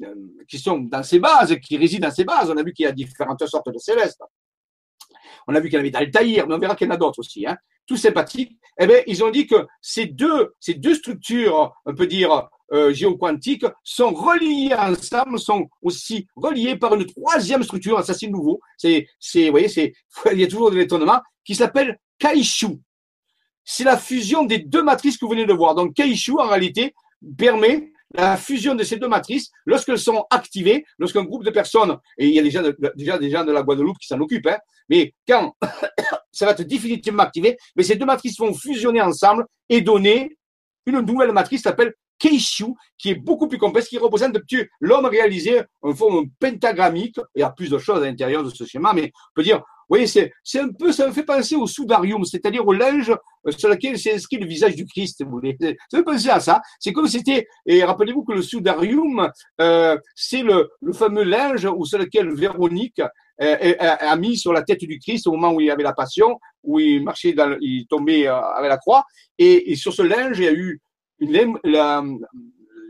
euh, 0.03 0.15
qui 0.47 0.57
sont 0.57 0.79
dans 0.79 1.03
ces 1.03 1.19
bases, 1.19 1.53
qui 1.61 1.75
résident 1.75 2.07
dans 2.07 2.13
ces 2.13 2.23
bases. 2.23 2.49
On 2.49 2.55
a 2.55 2.63
vu 2.63 2.71
qu'il 2.71 2.85
y 2.85 2.87
a 2.87 2.93
différentes 2.93 3.45
sortes 3.45 3.71
de 3.73 3.77
célestes. 3.77 4.21
On 5.47 5.55
a 5.55 5.59
vu 5.59 5.69
qu'il 5.69 5.75
y 5.75 5.77
en 5.77 5.81
avait 5.81 5.91
d'Altaïr, 5.91 6.47
mais 6.47 6.55
on 6.55 6.59
verra 6.59 6.75
qu'il 6.75 6.87
y 6.87 6.89
en 6.89 6.93
a 6.93 6.97
d'autres 6.97 7.19
aussi. 7.19 7.45
Hein. 7.45 7.57
Tout 7.85 7.97
sympathique. 7.97 8.57
Eh 8.79 8.87
bien, 8.87 8.99
ils 9.07 9.23
ont 9.23 9.29
dit 9.29 9.47
que 9.47 9.67
ces 9.81 10.05
deux, 10.05 10.53
structures, 10.93 11.73
on 11.85 11.93
peut 11.93 12.07
dire, 12.07 12.49
euh, 12.71 12.93
géoquantiques, 12.93 13.65
sont 13.83 14.13
reliées 14.13 14.73
ensemble, 14.73 15.39
sont 15.39 15.67
aussi 15.81 16.27
reliées 16.35 16.77
par 16.77 16.95
une 16.95 17.05
troisième 17.05 17.63
structure, 17.63 18.03
ça 18.03 18.13
c'est 18.13 18.27
nouveau. 18.27 18.59
C'est, 18.77 19.07
c'est, 19.19 19.45
vous 19.45 19.51
voyez, 19.51 19.67
il 20.31 20.39
y 20.39 20.43
a 20.43 20.47
toujours 20.47 20.71
de 20.71 20.77
l'étonnement, 20.77 21.19
qui 21.43 21.55
s'appelle 21.55 21.99
Kaishu. 22.19 22.79
C'est 23.63 23.83
la 23.83 23.97
fusion 23.97 24.45
des 24.45 24.59
deux 24.59 24.83
matrices 24.83 25.17
que 25.17 25.25
vous 25.25 25.31
venez 25.31 25.45
de 25.45 25.53
voir. 25.53 25.75
Donc, 25.75 25.93
Kaishu, 25.93 26.33
en 26.39 26.47
réalité, 26.47 26.93
permet 27.37 27.91
la 28.13 28.37
fusion 28.37 28.75
de 28.75 28.83
ces 28.83 28.97
deux 28.97 29.07
matrices, 29.07 29.49
lorsqu'elles 29.65 29.99
sont 29.99 30.25
activées, 30.29 30.85
lorsqu'un 30.97 31.23
groupe 31.23 31.43
de 31.43 31.51
personnes, 31.51 31.97
et 32.17 32.27
il 32.27 32.33
y 32.33 32.39
a 32.39 32.43
déjà, 32.43 33.17
des 33.17 33.29
gens 33.29 33.43
de 33.43 33.51
la 33.51 33.61
Guadeloupe 33.61 33.97
qui 33.99 34.07
s'en 34.07 34.19
occupent, 34.19 34.47
hein, 34.47 34.57
mais 34.89 35.13
quand 35.27 35.55
ça 36.31 36.45
va 36.45 36.51
être 36.51 36.63
définitivement 36.63 37.23
activé, 37.23 37.57
mais 37.75 37.83
ces 37.83 37.95
deux 37.95 38.05
matrices 38.05 38.37
vont 38.39 38.53
fusionner 38.53 39.01
ensemble 39.01 39.45
et 39.69 39.81
donner 39.81 40.37
une 40.85 41.01
nouvelle 41.01 41.31
matrice 41.31 41.59
qui 41.59 41.63
s'appelle 41.63 41.93
Keishu, 42.17 42.73
qui 42.97 43.11
est 43.11 43.15
beaucoup 43.15 43.47
plus 43.47 43.57
complexe, 43.57 43.87
qui 43.87 43.97
représente 43.97 44.37
l'homme 44.81 45.05
réalisé 45.05 45.61
en 45.81 45.93
forme 45.93 46.29
pentagrammique. 46.39 47.19
Il 47.35 47.39
y 47.39 47.43
a 47.43 47.49
plus 47.49 47.69
de 47.69 47.77
choses 47.77 48.01
à 48.03 48.05
l'intérieur 48.05 48.43
de 48.43 48.49
ce 48.49 48.65
schéma, 48.65 48.93
mais 48.93 49.11
on 49.13 49.33
peut 49.35 49.43
dire 49.43 49.63
oui, 49.89 50.07
c'est, 50.07 50.31
c'est 50.43 50.59
un 50.59 50.69
peu, 50.69 50.91
ça 50.91 51.07
me 51.07 51.11
fait 51.11 51.23
penser 51.23 51.55
au 51.55 51.65
soudarium, 51.65 52.23
c'est-à-dire 52.23 52.65
au 52.65 52.73
linge 52.73 53.09
euh, 53.09 53.51
sur 53.51 53.69
lequel 53.69 53.97
s'est 53.97 54.13
inscrit 54.13 54.37
le 54.37 54.45
visage 54.45 54.75
du 54.75 54.85
Christ, 54.85 55.23
vous 55.23 55.31
voulez. 55.31 55.57
Ça 55.59 55.67
me 55.67 55.97
fait 55.97 56.03
penser 56.03 56.29
à 56.29 56.39
ça. 56.39 56.61
C'est 56.79 56.93
comme 56.93 57.07
c'était, 57.07 57.47
et 57.65 57.83
rappelez-vous 57.83 58.23
que 58.23 58.33
le 58.33 58.41
soudarium, 58.41 59.31
euh, 59.59 59.97
c'est 60.15 60.43
le, 60.43 60.69
le 60.81 60.93
fameux 60.93 61.23
linge 61.23 61.67
sur 61.83 61.97
lequel 61.97 62.33
Véronique 62.33 63.01
euh, 63.41 63.75
a, 63.79 64.15
mis 64.17 64.37
sur 64.37 64.51
la 64.51 64.63
tête 64.63 64.81
du 64.81 64.99
Christ 64.99 65.25
au 65.25 65.31
moment 65.31 65.53
où 65.53 65.61
il 65.61 65.71
avait 65.71 65.83
la 65.83 65.93
passion, 65.93 66.37
où 66.63 66.79
il 66.79 67.03
marchait 67.03 67.33
dans, 67.33 67.57
il 67.61 67.87
tombait 67.87 68.27
euh, 68.27 68.35
avec 68.35 68.69
la 68.69 68.77
croix, 68.77 69.05
et, 69.37 69.71
et 69.71 69.75
sur 69.75 69.93
ce 69.93 70.01
linge, 70.01 70.37
il 70.39 70.43
y 70.43 70.47
a 70.47 70.53
eu 70.53 70.81
une, 71.19 71.57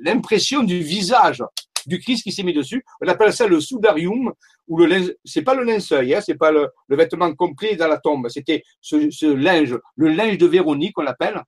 l'impression 0.02 0.64
du 0.64 0.80
visage 0.80 1.44
du 1.86 2.00
Christ 2.00 2.24
qui 2.24 2.32
s'est 2.32 2.44
mis 2.44 2.54
dessus. 2.54 2.84
On 3.02 3.08
appelle 3.08 3.34
ça 3.34 3.48
le 3.48 3.60
soudarium, 3.60 4.32
ou 4.70 4.78
le 4.78 4.86
linge, 4.86 5.12
c'est 5.26 5.42
pas 5.42 5.56
le 5.56 5.64
linceul, 5.64 6.14
hein, 6.14 6.22
c'est 6.22 6.38
pas 6.38 6.52
le, 6.52 6.70
vêtement 6.90 7.34
complet 7.34 7.76
dans 7.76 7.88
la 7.88 7.98
tombe, 7.98 8.30
c'était 8.30 8.64
ce, 8.80 9.26
linge, 9.34 9.78
le 9.96 10.10
linge 10.10 10.38
de 10.38 10.46
Véronique, 10.46 10.98
on 10.98 11.02
l'appelle. 11.02 11.42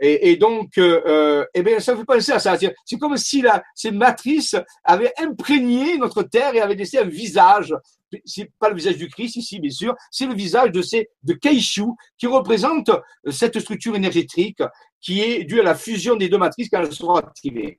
Et, 0.00 0.36
donc, 0.36 0.76
euh, 0.78 1.00
euh, 1.06 1.44
eh 1.54 1.62
bien, 1.62 1.78
ça 1.78 1.96
fait 1.96 2.04
penser 2.04 2.32
à 2.32 2.38
ça. 2.38 2.56
C'est 2.84 2.98
comme 2.98 3.16
si 3.16 3.42
la, 3.42 3.62
ces 3.74 3.92
matrices 3.92 4.56
avaient 4.84 5.12
imprégné 5.18 5.98
notre 5.98 6.24
terre 6.24 6.54
et 6.54 6.60
avaient 6.60 6.74
laissé 6.74 6.98
un 6.98 7.04
visage. 7.04 7.74
C'est 8.24 8.50
pas 8.58 8.68
le 8.68 8.76
visage 8.76 8.96
du 8.96 9.08
Christ 9.08 9.36
ici, 9.36 9.60
bien 9.60 9.70
sûr. 9.70 9.94
C'est 10.10 10.26
le 10.26 10.34
visage 10.34 10.72
de 10.72 10.82
ces 10.82 11.08
de 11.22 11.34
Keishu 11.34 11.84
qui 12.18 12.26
représente 12.26 12.90
cette 13.30 13.58
structure 13.60 13.94
énergétique 13.94 14.62
qui 15.00 15.22
est 15.22 15.44
due 15.44 15.60
à 15.60 15.64
la 15.64 15.74
fusion 15.74 16.16
des 16.16 16.28
deux 16.28 16.38
matrices 16.38 16.68
quand 16.68 16.80
elles 16.80 16.92
seront 16.92 17.14
activées. 17.14 17.78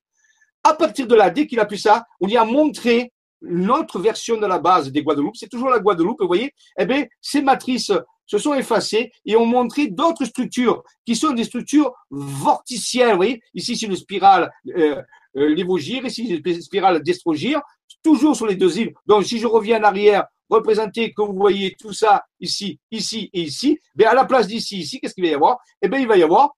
À 0.63 0.73
partir 0.73 1.07
de 1.07 1.15
là, 1.15 1.29
dès 1.29 1.47
qu'il 1.47 1.59
a 1.59 1.65
pu 1.65 1.77
ça, 1.77 2.05
on 2.19 2.27
y 2.27 2.37
a 2.37 2.45
montré 2.45 3.11
notre 3.41 3.99
version 3.99 4.37
de 4.37 4.45
la 4.45 4.59
base 4.59 4.91
des 4.91 5.03
Guadeloupe. 5.03 5.35
C'est 5.35 5.49
toujours 5.49 5.69
la 5.69 5.79
Guadeloupe, 5.79 6.21
vous 6.21 6.27
voyez. 6.27 6.53
Eh 6.79 6.85
bien, 6.85 7.05
ces 7.21 7.41
matrices 7.41 7.91
se 8.25 8.37
sont 8.37 8.53
effacées 8.53 9.11
et 9.25 9.35
ont 9.35 9.45
montré 9.45 9.87
d'autres 9.87 10.25
structures 10.25 10.83
qui 11.05 11.15
sont 11.15 11.31
des 11.31 11.45
structures 11.45 11.93
vorticielles. 12.09 13.11
Vous 13.11 13.17
voyez, 13.17 13.41
ici 13.53 13.77
c'est 13.77 13.85
une 13.85 13.95
spirale 13.95 14.51
euh, 14.75 15.01
euh, 15.37 15.49
lévogire, 15.49 16.05
ici 16.05 16.41
une 16.43 16.61
spirale 16.61 17.01
destrogire, 17.01 17.61
toujours 18.03 18.35
sur 18.35 18.47
les 18.47 18.55
deux 18.55 18.79
îles. 18.79 18.93
Donc, 19.05 19.25
si 19.25 19.39
je 19.39 19.47
reviens 19.47 19.79
en 19.79 19.83
arrière, 19.83 20.25
représenter 20.49 21.13
que 21.13 21.21
vous 21.21 21.33
voyez 21.33 21.75
tout 21.79 21.93
ça 21.93 22.23
ici, 22.39 22.79
ici 22.91 23.29
et 23.33 23.41
ici, 23.41 23.79
bien 23.95 24.09
à 24.09 24.13
la 24.13 24.25
place 24.25 24.47
d'ici, 24.47 24.79
ici, 24.79 24.99
qu'est-ce 24.99 25.13
qu'il 25.13 25.23
va 25.23 25.29
y 25.29 25.33
avoir? 25.33 25.57
Eh 25.81 25.87
bien, 25.87 25.99
il 25.99 26.07
va 26.07 26.17
y 26.17 26.23
avoir 26.23 26.55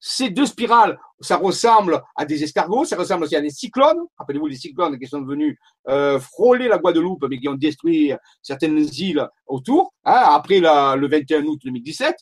ces 0.00 0.30
deux 0.30 0.46
spirales, 0.46 0.98
ça 1.20 1.36
ressemble 1.36 2.02
à 2.16 2.24
des 2.24 2.42
escargots, 2.44 2.84
ça 2.84 2.96
ressemble 2.96 3.24
aussi 3.24 3.36
à 3.36 3.40
des 3.40 3.50
cyclones. 3.50 3.98
Rappelez-vous 4.18 4.46
les 4.46 4.56
cyclones 4.56 4.98
qui 4.98 5.06
sont 5.06 5.22
venus 5.22 5.56
euh, 5.88 6.20
frôler 6.20 6.68
la 6.68 6.78
Guadeloupe, 6.78 7.26
mais 7.28 7.38
qui 7.38 7.48
ont 7.48 7.54
détruit 7.54 8.12
certaines 8.42 8.78
îles 8.78 9.26
autour, 9.46 9.92
hein, 10.04 10.22
après 10.26 10.60
le 10.60 11.08
21 11.08 11.44
août 11.44 11.60
2017. 11.64 12.14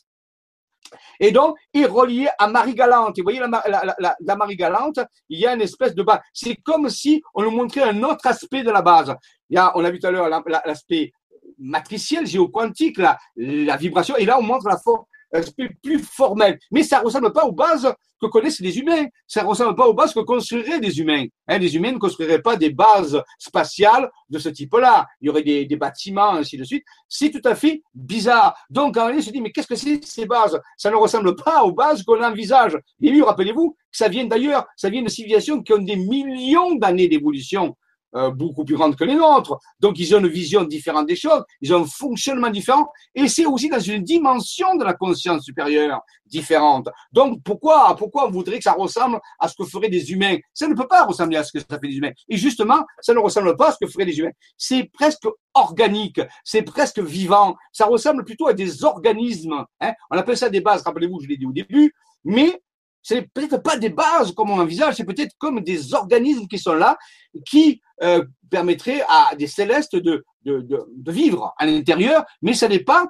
Et 1.19 1.31
donc, 1.31 1.57
est 1.73 1.85
relié 1.85 2.27
à 2.37 2.47
Marie-Galante. 2.47 3.17
Vous 3.17 3.23
voyez 3.23 3.39
la, 3.39 4.35
Marie-Galante, 4.35 4.99
il 5.29 5.39
y 5.39 5.45
a 5.45 5.53
une 5.53 5.61
espèce 5.61 5.93
de 5.93 6.03
base. 6.03 6.19
C'est 6.33 6.55
comme 6.55 6.89
si 6.89 7.21
on 7.33 7.43
nous 7.43 7.51
montrait 7.51 7.83
un 7.83 8.03
autre 8.03 8.25
aspect 8.25 8.63
de 8.63 8.71
la 8.71 8.81
base. 8.81 9.13
Il 9.49 9.55
y 9.55 9.57
a, 9.57 9.71
on 9.75 9.83
a 9.83 9.91
vu 9.91 9.99
tout 9.99 10.07
à 10.07 10.11
l'heure 10.11 10.29
l'aspect 10.65 11.11
matriciel, 11.57 12.25
géoquantique, 12.25 12.97
la, 12.97 13.17
la 13.35 13.77
vibration, 13.77 14.15
et 14.17 14.25
là 14.25 14.37
on 14.37 14.43
montre 14.43 14.67
la 14.67 14.77
forme, 14.77 15.05
aspect 15.31 15.69
plus 15.83 15.99
formel. 15.99 16.57
Mais 16.71 16.83
ça 16.83 16.99
ne 16.99 17.05
ressemble 17.05 17.33
pas 17.33 17.45
aux 17.45 17.51
bases 17.51 17.93
que 18.19 18.27
connaissent 18.27 18.59
les 18.59 18.77
humains. 18.77 19.05
Ça 19.27 19.43
ne 19.43 19.47
ressemble 19.47 19.75
pas 19.75 19.87
aux 19.87 19.93
bases 19.93 20.13
que 20.13 20.19
construiraient 20.19 20.79
les 20.79 20.99
humains. 20.99 21.25
Hein, 21.47 21.57
les 21.57 21.75
humains 21.75 21.91
ne 21.91 21.97
construiraient 21.97 22.41
pas 22.41 22.55
des 22.55 22.71
bases 22.71 23.21
spatiales 23.37 24.09
de 24.29 24.39
ce 24.39 24.49
type-là. 24.49 25.05
Il 25.21 25.27
y 25.27 25.29
aurait 25.29 25.43
des, 25.43 25.75
bâtiments, 25.75 26.33
ainsi 26.33 26.57
de 26.57 26.63
suite. 26.63 26.83
C'est 27.07 27.29
tout 27.29 27.47
à 27.47 27.55
fait 27.55 27.81
bizarre. 27.93 28.57
Donc, 28.69 28.97
on 28.97 29.21
se 29.21 29.31
dit, 29.31 29.41
mais 29.41 29.51
qu'est-ce 29.51 29.67
que 29.67 29.75
c'est 29.75 30.03
ces 30.03 30.25
bases? 30.25 30.59
Ça 30.77 30.89
ne 30.89 30.95
ressemble 30.95 31.35
pas 31.35 31.63
aux 31.63 31.71
bases 31.71 32.03
qu'on 32.03 32.23
envisage. 32.23 32.77
Et 33.01 33.11
oui, 33.11 33.21
rappelez-vous, 33.21 33.75
ça 33.91 34.07
vient 34.07 34.25
d'ailleurs, 34.25 34.65
ça 34.75 34.89
vient 34.89 35.03
de 35.03 35.09
civilisations 35.09 35.61
qui 35.61 35.73
ont 35.73 35.81
des 35.81 35.95
millions 35.95 36.75
d'années 36.75 37.07
d'évolution. 37.07 37.75
Euh, 38.15 38.31
beaucoup 38.31 38.63
plus 38.63 38.75
grandes 38.75 38.95
que 38.95 39.03
les 39.03 39.15
nôtres. 39.15 39.59
Donc, 39.81 39.99
ils 39.99 40.15
ont 40.15 40.19
une 40.19 40.29
vision 40.29 40.63
différente 40.63 41.07
des 41.07 41.17
choses, 41.17 41.43
ils 41.59 41.73
ont 41.73 41.81
un 41.81 41.85
fonctionnement 41.85 42.49
différent, 42.49 42.87
et 43.13 43.27
c'est 43.27 43.45
aussi 43.45 43.67
dans 43.67 43.81
une 43.81 44.01
dimension 44.01 44.75
de 44.75 44.85
la 44.85 44.93
conscience 44.93 45.43
supérieure 45.43 45.99
différente. 46.25 46.87
Donc, 47.11 47.43
pourquoi, 47.43 47.93
pourquoi 47.97 48.27
on 48.27 48.31
voudrait 48.31 48.59
que 48.59 48.63
ça 48.63 48.71
ressemble 48.71 49.19
à 49.39 49.49
ce 49.49 49.55
que 49.55 49.65
feraient 49.65 49.89
des 49.89 50.13
humains? 50.13 50.37
Ça 50.53 50.69
ne 50.69 50.73
peut 50.73 50.87
pas 50.87 51.03
ressembler 51.03 51.35
à 51.35 51.43
ce 51.43 51.51
que 51.51 51.59
ça 51.59 51.77
fait 51.77 51.89
des 51.89 51.97
humains. 51.97 52.13
Et 52.29 52.37
justement, 52.37 52.79
ça 53.01 53.13
ne 53.13 53.19
ressemble 53.19 53.57
pas 53.57 53.69
à 53.69 53.71
ce 53.73 53.77
que 53.81 53.91
feraient 53.91 54.05
des 54.05 54.17
humains. 54.17 54.31
C'est 54.57 54.89
presque 54.93 55.27
organique, 55.53 56.21
c'est 56.45 56.61
presque 56.61 56.99
vivant. 56.99 57.57
Ça 57.73 57.87
ressemble 57.87 58.23
plutôt 58.23 58.47
à 58.47 58.53
des 58.53 58.85
organismes. 58.85 59.65
Hein. 59.81 59.91
On 60.11 60.17
appelle 60.17 60.37
ça 60.37 60.49
des 60.49 60.61
bases, 60.61 60.81
rappelez-vous, 60.83 61.19
je 61.19 61.27
l'ai 61.27 61.35
dit 61.35 61.45
au 61.45 61.51
début, 61.51 61.93
mais 62.23 62.61
c'est 63.07 63.21
peut-être 63.21 63.63
pas 63.63 63.77
des 63.77 63.89
bases 63.89 64.33
comme 64.33 64.49
on 64.49 64.59
envisage, 64.59 64.95
c'est 64.95 65.05
peut-être 65.05 65.33
comme 65.37 65.61
des 65.61 65.93
organismes 65.93 66.45
qui 66.45 66.59
sont 66.59 66.73
là, 66.73 66.97
qui 67.45 67.81
euh, 68.03 68.25
permettraient 68.51 69.01
à 69.07 69.33
des 69.33 69.47
célestes 69.47 69.95
de, 69.95 70.25
de, 70.43 70.85
vivre 71.09 71.53
à 71.57 71.65
l'intérieur, 71.65 72.25
mais 72.41 72.53
ce 72.53 72.65
n'est 72.65 72.83
pas 72.83 73.07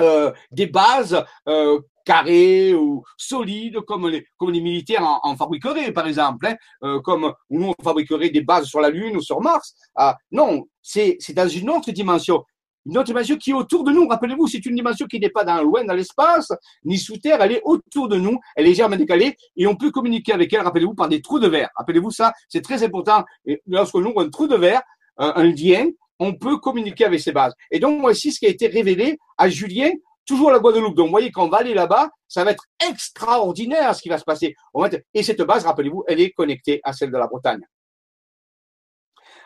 euh, 0.00 0.32
des 0.50 0.68
bases 0.68 1.22
euh, 1.46 1.80
carrées 2.06 2.74
ou 2.74 3.04
solides 3.18 3.80
comme 3.82 4.08
les, 4.08 4.26
comme 4.38 4.52
les 4.52 4.62
militaires 4.62 5.02
en, 5.02 5.20
en 5.22 5.36
fabriqueraient, 5.36 5.92
par 5.92 6.06
exemple, 6.06 6.54
hein, 6.80 7.00
comme 7.04 7.30
nous 7.50 7.74
on 7.78 7.84
fabriquerait 7.84 8.30
des 8.30 8.40
bases 8.40 8.68
sur 8.68 8.80
la 8.80 8.88
Lune 8.88 9.18
ou 9.18 9.20
sur 9.20 9.42
Mars. 9.42 9.74
Ah, 9.94 10.16
non, 10.32 10.64
c'est 10.80 11.18
dans 11.34 11.48
une 11.48 11.68
autre 11.68 11.92
dimension 11.92 12.42
une 12.86 12.98
autre 12.98 13.06
dimension 13.06 13.36
qui 13.36 13.50
est 13.50 13.54
autour 13.54 13.84
de 13.84 13.92
nous. 13.92 14.06
Rappelez-vous, 14.08 14.46
c'est 14.46 14.64
une 14.66 14.74
dimension 14.74 15.06
qui 15.06 15.18
n'est 15.20 15.30
pas 15.30 15.44
dans 15.44 15.62
loin 15.62 15.84
dans 15.84 15.94
l'espace, 15.94 16.52
ni 16.84 16.98
sous 16.98 17.16
terre, 17.18 17.40
elle 17.42 17.52
est 17.52 17.62
autour 17.64 18.08
de 18.08 18.16
nous, 18.16 18.38
elle 18.56 18.66
est 18.66 18.70
légèrement 18.70 18.96
décalée, 18.96 19.36
et 19.56 19.66
on 19.66 19.76
peut 19.76 19.90
communiquer 19.90 20.32
avec 20.32 20.52
elle, 20.52 20.62
rappelez-vous, 20.62 20.94
par 20.94 21.08
des 21.08 21.22
trous 21.22 21.38
de 21.38 21.48
verre. 21.48 21.70
Rappelez-vous 21.76 22.10
ça, 22.10 22.32
c'est 22.48 22.62
très 22.62 22.82
important. 22.82 23.24
Et 23.46 23.62
lorsque 23.66 23.94
nous 23.94 24.12
un 24.18 24.28
trou 24.30 24.46
de 24.46 24.56
verre, 24.56 24.82
un 25.16 25.44
lien, 25.44 25.88
on 26.18 26.34
peut 26.34 26.58
communiquer 26.58 27.04
avec 27.04 27.20
ces 27.20 27.32
bases. 27.32 27.54
Et 27.70 27.80
donc, 27.80 28.04
aussi, 28.04 28.32
ce 28.32 28.38
qui 28.38 28.46
a 28.46 28.48
été 28.48 28.68
révélé 28.68 29.18
à 29.36 29.48
Julien, 29.48 29.90
toujours 30.26 30.50
la 30.50 30.58
Guadeloupe. 30.58 30.94
Donc, 30.94 31.06
vous 31.06 31.10
voyez, 31.10 31.30
quand 31.30 31.44
on 31.44 31.48
va 31.48 31.58
aller 31.58 31.74
là-bas, 31.74 32.10
ça 32.28 32.44
va 32.44 32.52
être 32.52 32.64
extraordinaire 32.88 33.94
ce 33.94 34.02
qui 34.02 34.08
va 34.08 34.18
se 34.18 34.24
passer. 34.24 34.54
Et 35.12 35.22
cette 35.22 35.42
base, 35.42 35.64
rappelez-vous, 35.64 36.04
elle 36.06 36.20
est 36.20 36.30
connectée 36.30 36.80
à 36.84 36.92
celle 36.92 37.10
de 37.10 37.16
la 37.16 37.26
Bretagne. 37.26 37.66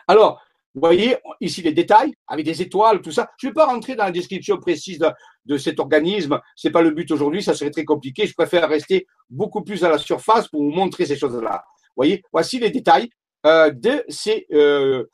Alors, 0.07 0.41
vous 0.75 0.81
voyez 0.81 1.17
ici 1.41 1.61
les 1.61 1.71
détails 1.71 2.13
avec 2.27 2.45
des 2.45 2.61
étoiles, 2.61 3.01
tout 3.01 3.11
ça. 3.11 3.29
Je 3.37 3.47
ne 3.47 3.51
vais 3.51 3.55
pas 3.55 3.65
rentrer 3.65 3.95
dans 3.95 4.03
la 4.03 4.11
description 4.11 4.57
précise 4.57 4.99
de, 5.45 5.57
cet 5.57 5.79
organisme. 5.79 6.39
C'est 6.55 6.69
pas 6.69 6.81
le 6.81 6.91
but 6.91 7.09
aujourd'hui, 7.11 7.41
ça 7.41 7.55
serait 7.55 7.71
très 7.71 7.85
compliqué. 7.85 8.27
Je 8.27 8.33
préfère 8.33 8.69
rester 8.69 9.07
beaucoup 9.29 9.63
plus 9.63 9.83
à 9.83 9.89
la 9.89 9.97
surface 9.97 10.47
pour 10.47 10.61
vous 10.61 10.69
montrer 10.69 11.05
ces 11.05 11.17
choses-là. 11.17 11.63
Voyez, 11.95 12.23
voici 12.31 12.59
les 12.59 12.69
détails 12.69 13.09
euh, 13.45 13.71
de 13.71 14.03
ces 14.09 14.45
euh, 14.51 15.05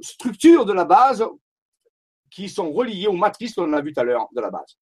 structures 0.00 0.64
de 0.64 0.72
la 0.72 0.84
base 0.86 1.24
qui 2.30 2.48
sont 2.48 2.72
reliées 2.72 3.06
aux 3.06 3.12
matrices 3.12 3.54
qu'on 3.54 3.72
a 3.74 3.82
vu 3.82 3.92
tout 3.92 4.00
à 4.00 4.04
l'heure 4.04 4.28
de 4.34 4.40
la 4.40 4.50
base. 4.50 4.78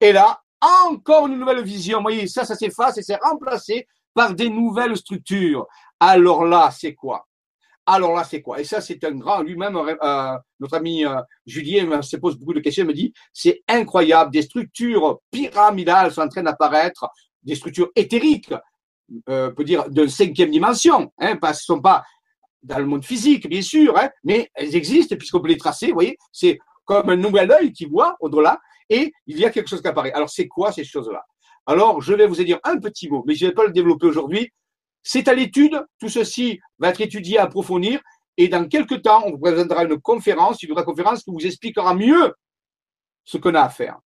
Et 0.00 0.12
là, 0.12 0.40
encore 0.60 1.26
une 1.26 1.38
nouvelle 1.38 1.64
vision. 1.64 1.98
Vous 1.98 2.04
voyez, 2.04 2.26
ça, 2.28 2.44
ça 2.44 2.54
s'efface 2.54 2.98
et 2.98 3.02
c'est 3.02 3.20
remplacé 3.22 3.86
par 4.14 4.34
des 4.34 4.48
nouvelles 4.48 4.96
structures. 4.96 5.66
Alors 6.00 6.44
là, 6.44 6.70
c'est 6.70 6.94
quoi? 6.94 7.26
Alors 7.86 8.14
là, 8.14 8.24
c'est 8.24 8.42
quoi? 8.42 8.60
Et 8.60 8.64
ça, 8.64 8.80
c'est 8.80 9.02
un 9.04 9.12
grand, 9.12 9.42
lui-même, 9.42 9.76
euh, 9.76 10.36
notre 10.58 10.74
ami 10.74 11.04
euh, 11.04 11.20
Julien 11.46 12.02
se 12.02 12.16
pose 12.16 12.36
beaucoup 12.36 12.54
de 12.54 12.60
questions, 12.60 12.84
il 12.84 12.88
me 12.88 12.92
dit, 12.92 13.12
c'est 13.32 13.62
incroyable, 13.68 14.32
des 14.32 14.42
structures 14.42 15.20
pyramidales 15.30 16.12
sont 16.12 16.22
en 16.22 16.28
train 16.28 16.42
d'apparaître, 16.42 17.08
des 17.42 17.54
structures 17.54 17.90
éthériques, 17.94 18.52
euh, 19.28 19.50
peut 19.50 19.62
dire 19.62 19.88
de 19.88 20.06
cinquième 20.08 20.50
dimension, 20.50 21.12
hein, 21.18 21.36
parce 21.36 21.64
qu'elles 21.64 21.74
ne 21.74 21.78
sont 21.78 21.82
pas 21.82 22.02
dans 22.62 22.78
le 22.78 22.86
monde 22.86 23.04
physique, 23.04 23.48
bien 23.48 23.62
sûr, 23.62 23.96
hein, 23.96 24.10
mais 24.24 24.50
elles 24.54 24.74
existent 24.74 25.14
puisqu'on 25.16 25.40
peut 25.40 25.48
les 25.48 25.56
tracer, 25.56 25.88
vous 25.88 25.94
voyez, 25.94 26.18
c'est 26.32 26.58
comme 26.84 27.10
un 27.10 27.16
nouvel 27.16 27.52
œil 27.52 27.72
qui 27.72 27.84
voit 27.84 28.16
au-delà, 28.18 28.58
et 28.88 29.12
il 29.26 29.38
y 29.38 29.44
a 29.44 29.50
quelque 29.50 29.68
chose 29.68 29.80
qui 29.80 29.88
apparaît. 29.88 30.12
Alors, 30.12 30.30
c'est 30.30 30.48
quoi 30.48 30.72
ces 30.72 30.84
choses-là? 30.84 31.22
Alors, 31.66 32.00
je 32.00 32.14
vais 32.14 32.26
vous 32.26 32.34
dire 32.36 32.58
un 32.64 32.78
petit 32.78 33.08
mot, 33.08 33.24
mais 33.26 33.34
je 33.34 33.44
ne 33.44 33.50
vais 33.50 33.54
pas 33.54 33.64
le 33.64 33.72
développer 33.72 34.06
aujourd'hui, 34.06 34.50
c'est 35.06 35.28
à 35.28 35.34
l'étude. 35.34 35.80
Tout 36.00 36.08
ceci 36.08 36.60
va 36.80 36.88
être 36.88 37.00
étudié, 37.00 37.38
approfondir. 37.38 38.00
Et 38.36 38.48
dans 38.48 38.66
quelques 38.66 39.02
temps, 39.02 39.22
on 39.24 39.30
vous 39.30 39.38
présentera 39.38 39.84
une 39.84 40.00
conférence, 40.00 40.60
une 40.64 40.74
vraie 40.74 40.84
conférence 40.84 41.22
qui 41.22 41.30
vous 41.30 41.46
expliquera 41.46 41.94
mieux 41.94 42.34
ce 43.24 43.38
qu'on 43.38 43.54
a 43.54 43.62
à 43.62 43.68
faire. 43.68 44.00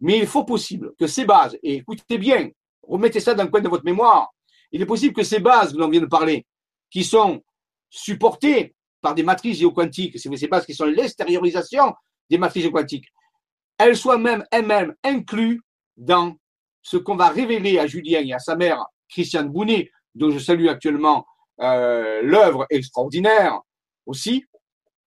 Mais 0.00 0.18
il 0.18 0.26
faut 0.26 0.44
possible 0.44 0.92
que 0.98 1.06
ces 1.06 1.24
bases, 1.24 1.58
et 1.62 1.76
écoutez 1.76 2.18
bien, 2.18 2.50
remettez 2.82 3.20
ça 3.20 3.32
dans 3.32 3.44
le 3.44 3.48
coin 3.48 3.62
de 3.62 3.68
votre 3.70 3.86
mémoire, 3.86 4.28
il 4.70 4.82
est 4.82 4.86
possible 4.86 5.14
que 5.14 5.22
ces 5.22 5.40
bases 5.40 5.72
dont 5.72 5.86
on 5.86 5.88
vient 5.88 6.02
de 6.02 6.06
parler, 6.06 6.46
qui 6.90 7.04
sont 7.04 7.42
supportées 7.88 8.74
par 9.00 9.14
des 9.14 9.22
matrices 9.22 9.58
géoquantiques, 9.58 10.18
c'est 10.18 10.36
ces 10.36 10.46
bases 10.46 10.66
qui 10.66 10.74
sont 10.74 10.84
l'extériorisation 10.84 11.94
des 12.28 12.36
matrices 12.36 12.64
géoquantiques, 12.64 13.08
elles 13.78 13.96
soient 13.96 14.18
même 14.18 14.44
elles-mêmes 14.50 14.94
incluses 15.02 15.60
dans 15.96 16.36
ce 16.82 16.98
qu'on 16.98 17.16
va 17.16 17.30
révéler 17.30 17.78
à 17.78 17.86
Julien 17.86 18.20
et 18.20 18.34
à 18.34 18.38
sa 18.38 18.56
mère, 18.56 18.84
Christiane 19.08 19.48
Bounet, 19.48 19.90
dont 20.14 20.30
je 20.30 20.38
salue 20.38 20.68
actuellement 20.68 21.26
euh, 21.60 22.22
l'œuvre 22.22 22.66
extraordinaire 22.70 23.60
aussi, 24.06 24.44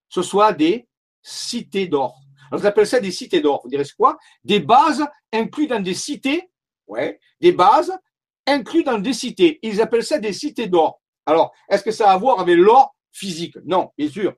ce 0.10 0.22
soit 0.22 0.54
des 0.54 0.88
cités 1.22 1.88
d'or. 1.88 2.20
Alors, 2.52 2.62
j'appelle 2.62 2.88
ça 2.88 3.00
des 3.00 3.12
cités 3.12 3.40
d'or. 3.40 3.62
Vous 3.64 3.70
direz 3.70 3.86
quoi? 3.98 4.18
Des 4.44 4.60
bases 4.60 5.06
incluses 5.32 5.70
dans 5.70 5.80
des 5.80 5.94
cités, 5.94 6.52
ouais, 6.88 7.20
des 7.40 7.54
bases 7.54 7.98
incluses 8.46 8.84
dans 8.84 9.00
des 9.00 9.14
cités. 9.14 9.60
Ils 9.62 9.82
appellent 9.82 10.04
ça 10.04 10.20
des 10.20 10.34
cités 10.34 10.68
d'or. 10.68 11.02
Alors, 11.26 11.54
est-ce 11.70 11.84
que 11.84 11.92
ça 11.92 12.10
a 12.10 12.14
à 12.14 12.18
voir 12.18 12.40
avec 12.40 12.58
l'or 12.58 12.94
physique? 13.14 13.56
Non, 13.64 13.92
bien 13.98 14.10
sûr. 14.10 14.34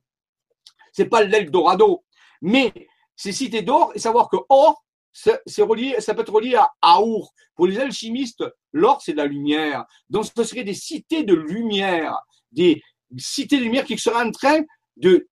C'est 0.92 1.06
pas 1.06 1.24
l'Eldorado. 1.24 2.04
Mais 2.42 2.72
ces 3.16 3.32
cités 3.32 3.64
d'or, 3.64 3.92
et 3.96 4.00
savoir 4.00 4.30
que 4.30 4.38
or, 4.50 4.84
c'est 5.14 5.62
relié, 5.62 5.96
ça 6.00 6.14
peut 6.14 6.22
être 6.22 6.34
relié 6.34 6.56
à 6.56 6.70
Aour. 6.82 7.34
Pour 7.56 7.68
les 7.68 7.80
alchimistes, 7.80 8.44
l'or, 8.72 9.02
c'est 9.02 9.12
de 9.12 9.18
la 9.18 9.28
lumière. 9.28 9.86
Donc, 10.10 10.26
ce 10.26 10.44
serait 10.44 10.64
des 10.64 10.74
cités 10.74 11.24
de 11.24 11.36
lumière, 11.36 12.18
des 12.52 12.82
cités 13.18 13.58
de 13.58 13.64
lumière 13.64 13.86
qui 13.86 13.98
seraient 13.98 14.24
en 14.24 14.32
train 14.32 14.62
de, 14.98 15.28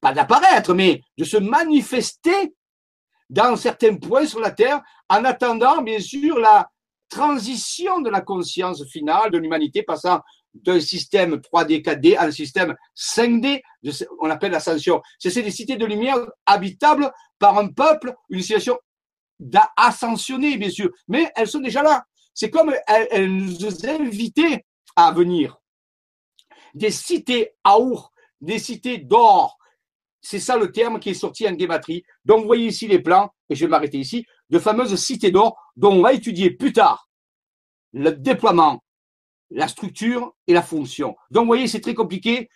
pas 0.00 0.12
d'apparaître, 0.12 0.74
mais 0.74 1.00
de 1.16 1.24
se 1.24 1.38
manifester 1.38 2.54
dans 3.30 3.56
certains 3.56 3.96
points 3.96 4.26
sur 4.26 4.40
la 4.40 4.50
Terre, 4.50 4.82
en 5.08 5.24
attendant, 5.24 5.80
bien 5.80 6.00
sûr, 6.00 6.38
la 6.38 6.70
transition 7.08 8.00
de 8.00 8.10
la 8.10 8.20
conscience 8.20 8.84
finale 8.84 9.30
de 9.30 9.38
l'humanité, 9.38 9.82
passant 9.82 10.20
d'un 10.54 10.80
système 10.80 11.36
3D, 11.36 11.82
4D 11.82 12.16
à 12.16 12.24
un 12.24 12.30
système 12.30 12.74
5D, 12.96 13.62
on 14.20 14.30
appelle 14.30 14.52
l'ascension. 14.52 15.00
C'est 15.18 15.42
des 15.42 15.50
cités 15.50 15.76
de 15.76 15.86
lumière 15.86 16.18
habitables 16.46 17.10
par 17.38 17.58
un 17.58 17.68
peuple, 17.68 18.14
une 18.28 18.40
situation 18.40 18.78
d'ascensionner, 19.40 20.56
bien 20.56 20.70
sûr, 20.70 20.90
mais 21.08 21.30
elles 21.34 21.48
sont 21.48 21.60
déjà 21.60 21.82
là. 21.82 22.04
C'est 22.34 22.50
comme 22.50 22.74
elles, 22.86 23.30
nous 23.30 23.86
invitaient 23.86 24.64
à 24.96 25.12
venir. 25.12 25.58
Des 26.74 26.90
cités 26.90 27.50
aour, 27.64 28.12
des 28.40 28.58
cités 28.58 28.98
d'or. 28.98 29.58
C'est 30.20 30.38
ça 30.38 30.56
le 30.56 30.70
terme 30.70 31.00
qui 31.00 31.10
est 31.10 31.14
sorti 31.14 31.48
en 31.48 31.52
guématrie. 31.52 32.04
Donc, 32.24 32.40
vous 32.40 32.46
voyez 32.46 32.68
ici 32.68 32.86
les 32.86 33.00
plans, 33.00 33.34
et 33.48 33.54
je 33.54 33.64
vais 33.64 33.70
m'arrêter 33.70 33.98
ici, 33.98 34.24
de 34.50 34.58
fameuses 34.58 34.94
cités 34.96 35.30
d'or 35.30 35.56
dont 35.76 35.92
on 35.92 36.02
va 36.02 36.12
étudier 36.12 36.50
plus 36.50 36.72
tard 36.72 37.08
le 37.92 38.12
déploiement, 38.12 38.82
la 39.54 39.68
structure 39.68 40.34
et 40.46 40.52
la 40.52 40.62
fonction. 40.62 41.14
Donc, 41.30 41.42
vous 41.42 41.48
voyez, 41.48 41.66
c'est 41.66 41.80
très 41.80 41.94
compliqué. 41.94 42.48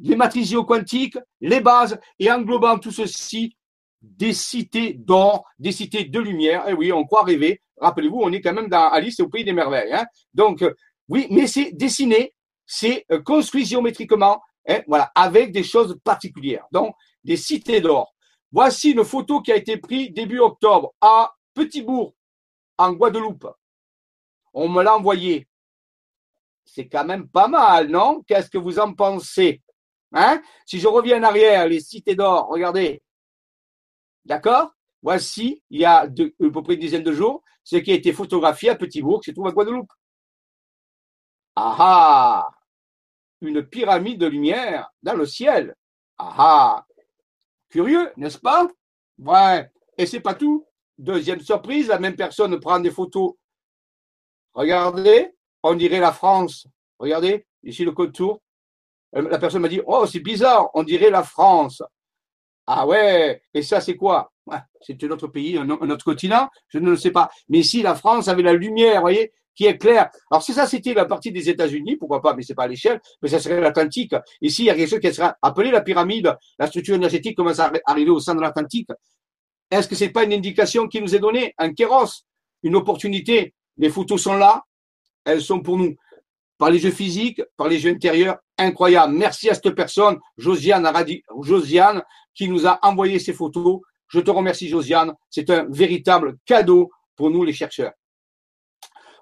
Les 0.00 0.16
matrices 0.16 0.50
géoquantiques, 0.50 1.18
les 1.40 1.60
bases, 1.60 1.98
et 2.18 2.30
englobant 2.30 2.78
tout 2.78 2.92
ceci, 2.92 3.56
des 4.00 4.32
cités 4.32 4.94
d'or, 4.94 5.44
des 5.58 5.72
cités 5.72 6.04
de 6.04 6.20
lumière. 6.20 6.68
Et 6.68 6.72
eh 6.72 6.74
oui, 6.74 6.92
on 6.92 7.04
croit 7.04 7.24
rêver. 7.24 7.60
Rappelez-vous, 7.80 8.20
on 8.20 8.32
est 8.32 8.40
quand 8.40 8.52
même 8.52 8.68
dans 8.68 8.88
Alice 8.88 9.18
au 9.20 9.28
pays 9.28 9.44
des 9.44 9.52
merveilles. 9.52 9.92
Hein. 9.92 10.06
Donc, 10.34 10.62
euh, 10.62 10.74
oui, 11.08 11.26
mais 11.30 11.46
c'est 11.46 11.72
dessiné, 11.72 12.34
c'est 12.66 13.04
euh, 13.10 13.20
construit 13.20 13.64
géométriquement, 13.64 14.40
hein, 14.68 14.80
voilà, 14.86 15.10
avec 15.14 15.52
des 15.52 15.64
choses 15.64 15.98
particulières. 16.04 16.66
Donc, 16.70 16.94
des 17.24 17.36
cités 17.36 17.80
d'or. 17.80 18.14
Voici 18.52 18.92
une 18.92 19.04
photo 19.04 19.42
qui 19.42 19.52
a 19.52 19.56
été 19.56 19.76
prise 19.76 20.12
début 20.12 20.38
octobre 20.38 20.94
à 21.00 21.32
Petit-Bourg, 21.54 22.14
en 22.78 22.92
Guadeloupe. 22.92 23.48
On 24.54 24.68
me 24.68 24.82
l'a 24.82 24.96
envoyé. 24.96 25.47
C'est 26.70 26.88
quand 26.88 27.04
même 27.04 27.28
pas 27.28 27.48
mal, 27.48 27.88
non? 27.88 28.22
Qu'est-ce 28.26 28.50
que 28.50 28.58
vous 28.58 28.78
en 28.78 28.92
pensez? 28.92 29.62
Hein? 30.12 30.42
Si 30.66 30.78
je 30.78 30.86
reviens 30.86 31.18
en 31.20 31.22
arrière, 31.22 31.66
les 31.66 31.80
cités 31.80 32.14
d'or, 32.14 32.48
regardez. 32.48 33.02
D'accord? 34.24 34.72
Voici, 35.02 35.62
il 35.70 35.80
y 35.80 35.84
a 35.84 36.00
à 36.00 36.08
peu 36.08 36.62
près 36.62 36.74
une 36.74 36.80
dizaine 36.80 37.02
de 37.02 37.12
jours, 37.12 37.42
ce 37.64 37.76
qui 37.76 37.90
a 37.90 37.94
été 37.94 38.12
photographié 38.12 38.70
à 38.70 38.74
Petit-Bourg, 38.74 39.20
qui 39.20 39.30
se 39.30 39.34
trouve 39.34 39.46
à 39.46 39.52
Guadeloupe. 39.52 39.90
Ah 41.56 41.76
ah 41.78 42.50
Une 43.40 43.62
pyramide 43.62 44.20
de 44.20 44.26
lumière 44.26 44.90
dans 45.02 45.14
le 45.14 45.24
ciel. 45.24 45.74
Ah 46.18 46.34
ah 46.38 46.86
Curieux, 47.70 48.12
n'est-ce 48.16 48.38
pas? 48.38 48.68
Ouais. 49.18 49.70
Et 49.96 50.06
c'est 50.06 50.20
pas 50.20 50.34
tout. 50.34 50.66
Deuxième 50.98 51.40
surprise, 51.40 51.88
la 51.88 51.98
même 51.98 52.16
personne 52.16 52.60
prend 52.60 52.78
des 52.78 52.90
photos. 52.90 53.34
Regardez, 54.52 55.32
on 55.62 55.74
dirait 55.74 56.00
la 56.00 56.12
France. 56.12 56.66
Regardez, 56.98 57.46
ici 57.62 57.84
le 57.84 57.92
contour. 57.92 58.40
Euh, 59.16 59.28
la 59.28 59.38
personne 59.38 59.62
m'a 59.62 59.68
dit, 59.68 59.80
oh, 59.86 60.06
c'est 60.06 60.20
bizarre, 60.20 60.68
on 60.74 60.82
dirait 60.82 61.10
la 61.10 61.22
France. 61.22 61.82
Ah 62.66 62.86
ouais, 62.86 63.42
et 63.54 63.62
ça 63.62 63.80
c'est 63.80 63.96
quoi? 63.96 64.30
C'est 64.80 65.02
un 65.04 65.10
autre 65.10 65.28
pays, 65.28 65.56
un, 65.58 65.68
autre 65.70 66.04
continent, 66.04 66.48
je 66.68 66.78
ne 66.78 66.90
le 66.90 66.96
sais 66.96 67.10
pas. 67.10 67.30
Mais 67.48 67.58
ici, 67.58 67.82
la 67.82 67.94
France 67.94 68.28
avait 68.28 68.42
la 68.42 68.52
lumière, 68.52 69.00
voyez, 69.00 69.32
qui 69.54 69.66
est 69.66 69.76
claire. 69.76 70.10
Alors 70.30 70.42
si 70.42 70.52
ça 70.52 70.66
c'était 70.66 70.94
la 70.94 71.04
partie 71.04 71.32
des 71.32 71.50
États-Unis, 71.50 71.96
pourquoi 71.96 72.22
pas, 72.22 72.34
mais 72.34 72.42
c'est 72.42 72.54
pas 72.54 72.64
à 72.64 72.68
l'échelle, 72.68 73.00
mais 73.22 73.28
ça 73.28 73.40
serait 73.40 73.60
l'Atlantique. 73.60 74.14
Ici, 74.40 74.62
il 74.62 74.66
y 74.66 74.70
a 74.70 74.74
quelque 74.74 74.88
chose 74.88 75.00
qui 75.00 75.12
sera 75.12 75.36
appelé 75.42 75.70
la 75.70 75.80
pyramide, 75.80 76.36
la 76.58 76.66
structure 76.66 76.94
énergétique 76.94 77.36
commence 77.36 77.58
à 77.58 77.72
arriver 77.86 78.10
au 78.10 78.20
sein 78.20 78.34
de 78.34 78.40
l'Atlantique. 78.40 78.88
Est-ce 79.70 79.88
que 79.88 79.94
c'est 79.94 80.10
pas 80.10 80.24
une 80.24 80.32
indication 80.32 80.86
qui 80.88 81.00
nous 81.00 81.14
est 81.14 81.18
donnée, 81.18 81.54
un 81.58 81.74
kéros, 81.74 82.24
une 82.62 82.76
opportunité 82.76 83.54
Les 83.76 83.90
photos 83.90 84.22
sont 84.22 84.36
là, 84.36 84.62
elles 85.28 85.42
sont 85.42 85.60
pour 85.60 85.76
nous 85.76 85.94
par 86.56 86.70
les 86.70 86.78
jeux 86.78 86.90
physiques, 86.90 87.40
par 87.56 87.68
les 87.68 87.78
jeux 87.78 87.90
intérieurs, 87.90 88.38
incroyable. 88.56 89.14
Merci 89.14 89.48
à 89.48 89.54
cette 89.54 89.70
personne, 89.74 90.18
Josiane, 90.36 90.90
Josiane, 91.42 92.02
qui 92.34 92.48
nous 92.48 92.66
a 92.66 92.78
envoyé 92.82 93.18
ces 93.18 93.32
photos. 93.32 93.80
Je 94.08 94.20
te 94.20 94.30
remercie, 94.30 94.68
Josiane. 94.68 95.12
C'est 95.30 95.50
un 95.50 95.66
véritable 95.70 96.36
cadeau 96.44 96.90
pour 97.14 97.30
nous, 97.30 97.44
les 97.44 97.52
chercheurs. 97.52 97.92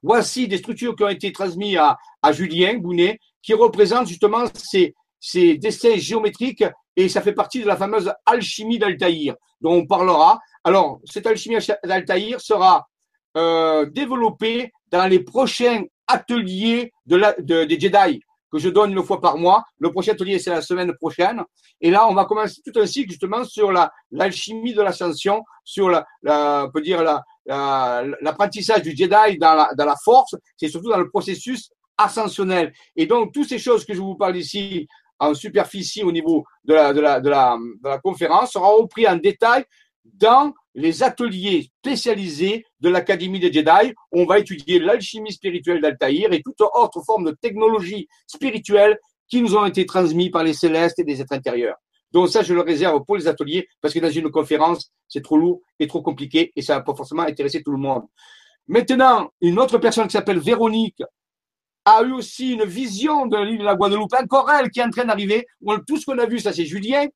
Voici 0.03 0.49
des 0.49 0.59
structures 0.59 0.95
qui 0.95 1.03
ont 1.03 1.09
été 1.09 1.33
transmises 1.33 1.77
à, 1.77 1.99
à 2.23 2.33
Julien 2.33 2.79
Bounet, 2.79 3.19
qui 3.43 3.53
représentent 3.53 4.09
justement 4.09 4.45
ces, 4.55 4.95
ces 5.21 5.59
dessins 5.59 5.97
géométriques 5.97 6.65
et 6.95 7.09
ça 7.09 7.21
fait 7.21 7.33
partie 7.33 7.61
de 7.61 7.67
la 7.67 7.77
fameuse 7.77 8.13
alchimie 8.25 8.79
d'Altaïr, 8.79 9.35
dont 9.61 9.75
on 9.75 9.87
parlera. 9.87 10.39
Alors, 10.65 11.01
cette 11.05 11.27
alchimie 11.27 11.57
d'Altaïr 11.85 12.41
sera 12.41 12.87
euh, 13.37 13.85
développée 13.87 14.73
dans 14.91 15.07
les 15.07 15.21
prochains 15.21 15.83
atelier 16.07 16.93
de 17.07 17.17
la, 17.17 17.35
de, 17.39 17.65
des 17.65 17.79
Jedi 17.79 18.21
que 18.51 18.59
je 18.59 18.69
donne 18.69 18.93
une 18.93 19.03
fois 19.03 19.21
par 19.21 19.37
mois. 19.37 19.65
Le 19.79 19.91
prochain 19.91 20.13
atelier, 20.13 20.39
c'est 20.39 20.51
la 20.51 20.63
semaine 20.63 20.95
prochaine. 20.95 21.43
Et 21.81 21.91
là, 21.91 22.07
on 22.09 22.15
va 22.15 22.25
commencer 22.25 22.61
tout 22.65 22.79
un 22.81 22.87
cycle 22.87 23.11
justement 23.11 23.45
sur 23.45 23.73
la, 23.73 23.91
l'alchimie 24.11 24.73
de 24.73 24.83
l'ascension, 24.83 25.43
sur 25.65 25.89
la, 25.89 26.07
la, 26.23 26.65
on 26.67 26.71
peut 26.71 26.81
dire 26.81 27.03
la, 27.03 27.25
l'apprentissage 28.21 28.83
du 28.83 28.91
Jedi 28.91 29.39
dans 29.39 29.55
la, 29.55 29.71
dans 29.77 29.85
la 29.85 29.97
force. 29.97 30.35
C'est 30.57 30.69
surtout 30.69 30.91
dans 30.91 30.99
le 30.99 31.11
processus 31.11 31.71
ascensionnel. 31.99 32.73
Et 32.95 33.07
donc, 33.07 33.33
toutes 33.33 33.49
ces 33.49 33.59
choses 33.59 33.85
que 33.85 33.95
je 33.95 34.01
vous 34.01 34.17
parle 34.17 34.37
ici 34.37 34.87
en 35.19 35.35
superficie 35.35 36.03
au 36.03 36.13
niveau 36.13 36.45
de 36.65 36.75
la, 36.75 36.93
de 36.93 37.01
la, 37.01 37.21
de 37.21 37.29
la, 37.31 37.57
de 37.83 37.89
la 37.89 37.99
conférence 37.99 38.53
seront 38.53 38.83
repris 38.83 39.09
en 39.09 39.17
détail 39.17 39.65
dans 40.05 40.53
les 40.77 41.03
ateliers 41.03 41.71
spécialisés 41.81 42.65
de 42.81 42.91
l'Académie 42.91 43.41
des 43.41 43.51
Jedi. 43.51 43.95
On 44.13 44.27
va 44.27 44.39
étudier 44.39 44.79
l'alchimie 44.79 45.33
spirituelle 45.33 45.81
d'Altaïr 45.81 46.33
et 46.33 46.43
toute 46.43 46.61
autre 46.61 47.03
forme 47.05 47.25
de 47.25 47.37
technologie 47.41 48.07
spirituelle 48.27 48.99
qui 49.27 49.41
nous 49.41 49.57
ont 49.57 49.65
été 49.65 49.87
transmises 49.87 50.31
par 50.31 50.45
les 50.45 50.53
célestes 50.53 50.99
et 50.99 51.05
des 51.05 51.21
êtres 51.21 51.33
intérieurs. 51.33 51.77
Donc 52.13 52.29
ça, 52.29 52.43
je 52.43 52.53
le 52.53 52.61
réserve 52.61 53.03
pour 53.05 53.17
les 53.17 53.27
ateliers 53.27 53.67
parce 53.81 53.95
que 53.95 54.01
dans 54.01 54.11
une 54.11 54.31
conférence, 54.31 54.93
c'est 55.09 55.23
trop 55.23 55.39
lourd 55.39 55.63
et 55.81 55.87
trop 55.87 56.03
compliqué 56.03 56.53
et 56.55 56.63
ça 56.63 56.75
va 56.77 56.83
pas 56.83 56.95
forcément 56.95 57.23
intéresser 57.23 57.63
tout 57.63 57.73
le 57.73 57.79
monde. 57.79 58.03
Maintenant, 58.69 59.31
une 59.41 59.59
autre 59.59 59.79
personne 59.79 60.07
qui 60.07 60.13
s'appelle 60.13 60.39
Véronique 60.39 61.03
a 61.87 62.03
eu 62.03 62.13
aussi 62.13 62.53
une 62.53 62.65
vision 62.65 63.27
de 63.27 63.39
l'île 63.39 63.59
de 63.61 63.65
la 63.65 63.77
Guadeloupe, 63.77 64.13
encore 64.13 64.51
elle 64.51 64.71
qui 64.71 64.81
est 64.81 64.85
en 64.85 64.91
train 64.91 65.07
d'arriver. 65.07 65.47
Tout 65.87 65.97
ce 65.97 66.05
qu'on 66.05 66.19
a 66.19 66.27
vu, 66.27 66.39
ça 66.39 66.53
c'est 66.53 66.67
Julien 66.67 67.07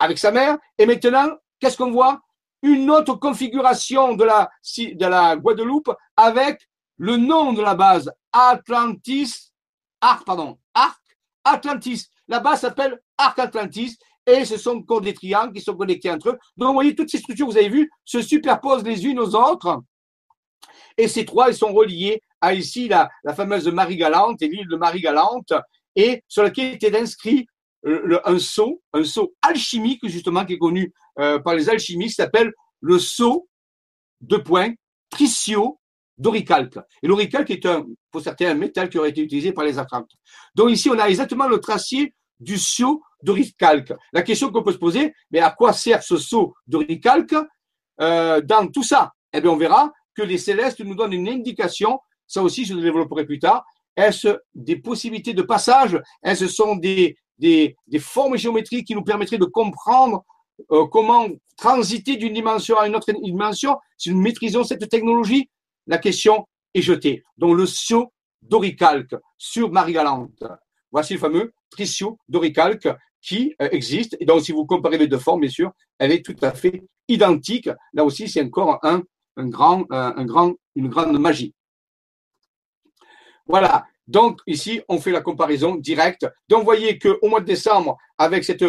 avec 0.00 0.18
sa 0.18 0.32
mère. 0.32 0.58
Et 0.78 0.86
maintenant, 0.86 1.28
qu'est-ce 1.60 1.76
qu'on 1.76 1.92
voit? 1.92 2.20
Une 2.62 2.90
autre 2.90 3.14
configuration 3.14 4.14
de 4.14 4.24
la, 4.24 4.50
de 4.76 5.06
la 5.06 5.36
Guadeloupe 5.36 5.90
avec 6.16 6.68
le 6.96 7.16
nom 7.16 7.52
de 7.52 7.62
la 7.62 7.74
base, 7.74 8.12
Atlantis, 8.32 9.52
Arc, 10.00 10.24
pardon, 10.24 10.58
Arc 10.74 11.00
Atlantis. 11.44 12.06
La 12.28 12.40
base 12.40 12.60
s'appelle 12.60 13.00
Arc 13.16 13.38
Atlantis 13.38 13.96
et 14.26 14.44
ce 14.44 14.58
sont 14.58 14.84
des 15.00 15.14
triangles 15.14 15.54
qui 15.54 15.62
sont 15.62 15.74
connectés 15.74 16.10
entre 16.10 16.30
eux. 16.30 16.38
Donc, 16.56 16.68
vous 16.68 16.74
voyez, 16.74 16.94
toutes 16.94 17.10
ces 17.10 17.18
structures, 17.18 17.46
vous 17.46 17.56
avez 17.56 17.68
vu, 17.68 17.90
se 18.04 18.20
superposent 18.20 18.84
les 18.84 19.06
unes 19.06 19.18
aux 19.18 19.34
autres. 19.34 19.82
Et 20.96 21.08
ces 21.08 21.24
trois, 21.24 21.48
ils 21.48 21.56
sont 21.56 21.72
reliés 21.72 22.22
à 22.40 22.54
ici 22.54 22.88
la, 22.88 23.08
fameuse 23.34 23.66
Marie-Galante 23.68 24.42
et 24.42 24.48
l'île 24.48 24.68
de 24.68 24.76
Marie-Galante 24.76 25.52
et 25.96 26.22
sur 26.28 26.42
laquelle 26.42 26.78
inscrit 27.84 28.18
un 28.24 28.38
sceau, 28.38 28.82
un 28.92 29.04
sceau 29.04 29.34
alchimique 29.42 30.00
justement 30.04 30.44
qui 30.44 30.54
est 30.54 30.58
connu 30.58 30.92
euh, 31.18 31.38
par 31.38 31.54
les 31.54 31.68
alchimistes, 31.68 32.16
s'appelle 32.16 32.52
le 32.80 32.98
sceau 32.98 33.48
de 34.20 34.36
points 34.36 34.72
tricio 35.10 35.80
d'oricalque. 36.18 36.78
Et 37.02 37.08
l'oricalque 37.08 37.50
est 37.50 37.64
un, 37.66 37.86
pour 38.10 38.20
certains, 38.20 38.50
un 38.50 38.54
métal 38.54 38.88
qui 38.88 38.98
aurait 38.98 39.10
été 39.10 39.22
utilisé 39.22 39.52
par 39.52 39.64
les 39.64 39.78
Atlantes. 39.78 40.10
Donc 40.54 40.70
ici, 40.70 40.90
on 40.90 40.98
a 40.98 41.08
exactement 41.08 41.48
le 41.48 41.58
tracé 41.58 42.14
du 42.38 42.58
sceau 42.58 43.02
d'oricalque. 43.22 43.92
La 44.12 44.22
question 44.22 44.50
qu'on 44.50 44.62
peut 44.62 44.72
se 44.72 44.78
poser, 44.78 45.14
mais 45.30 45.40
à 45.40 45.50
quoi 45.50 45.72
sert 45.72 46.02
ce 46.02 46.16
sceau 46.16 46.54
d'oricalque 46.66 47.34
euh, 48.00 48.40
dans 48.42 48.68
tout 48.68 48.82
ça? 48.82 49.12
Eh 49.32 49.40
bien, 49.40 49.50
on 49.50 49.56
verra 49.56 49.92
que 50.14 50.22
les 50.22 50.38
célestes 50.38 50.80
nous 50.80 50.94
donnent 50.94 51.12
une 51.12 51.28
indication, 51.28 52.00
ça 52.26 52.42
aussi 52.42 52.64
je 52.64 52.74
le 52.74 52.82
développerai 52.82 53.24
plus 53.24 53.38
tard, 53.38 53.64
est-ce 53.96 54.28
des 54.54 54.76
possibilités 54.76 55.34
de 55.34 55.42
passage? 55.42 56.00
Est-ce 56.22 56.48
sont 56.48 56.76
des, 56.76 57.16
des, 57.40 57.76
formes 57.98 58.36
géométriques 58.36 58.86
qui 58.86 58.94
nous 58.94 59.02
permettraient 59.02 59.38
de 59.38 59.44
comprendre 59.46 60.24
euh, 60.70 60.86
comment 60.86 61.26
transiter 61.56 62.16
d'une 62.16 62.34
dimension 62.34 62.78
à 62.78 62.86
une 62.86 62.94
autre 62.94 63.12
dimension 63.12 63.76
si 63.96 64.10
nous 64.10 64.20
maîtrisons 64.20 64.64
cette 64.64 64.88
technologie 64.88 65.48
La 65.86 65.98
question 65.98 66.46
est 66.74 66.82
jetée. 66.82 67.22
Donc 67.36 67.56
le 67.56 67.66
sceau 67.66 68.12
d'oricalque 68.42 69.14
sur 69.38 69.70
Marie-Galante. 69.70 70.42
Voici 70.92 71.14
le 71.14 71.18
fameux 71.18 71.52
trisio 71.70 72.18
d'oricalque 72.28 72.88
qui 73.22 73.54
euh, 73.60 73.68
existe. 73.72 74.16
Et 74.20 74.26
donc 74.26 74.42
si 74.42 74.52
vous 74.52 74.66
comparez 74.66 74.98
les 74.98 75.08
deux 75.08 75.18
formes, 75.18 75.40
bien 75.40 75.50
sûr, 75.50 75.72
elle 75.98 76.12
est 76.12 76.24
tout 76.24 76.36
à 76.42 76.52
fait 76.52 76.82
identique. 77.08 77.70
Là 77.92 78.04
aussi, 78.04 78.28
c'est 78.28 78.42
encore 78.42 78.78
un, 78.82 79.02
euh, 79.38 79.44
grand, 79.44 79.86
une 80.74 80.88
grande 80.88 81.18
magie. 81.18 81.54
Voilà. 83.46 83.86
Donc 84.10 84.40
ici, 84.48 84.82
on 84.88 84.98
fait 84.98 85.12
la 85.12 85.20
comparaison 85.20 85.76
directe. 85.76 86.26
Donc 86.48 86.60
vous 86.60 86.64
voyez 86.64 86.98
qu'au 86.98 87.28
mois 87.28 87.40
de 87.40 87.46
décembre, 87.46 87.96
avec 88.18 88.42
cette 88.42 88.64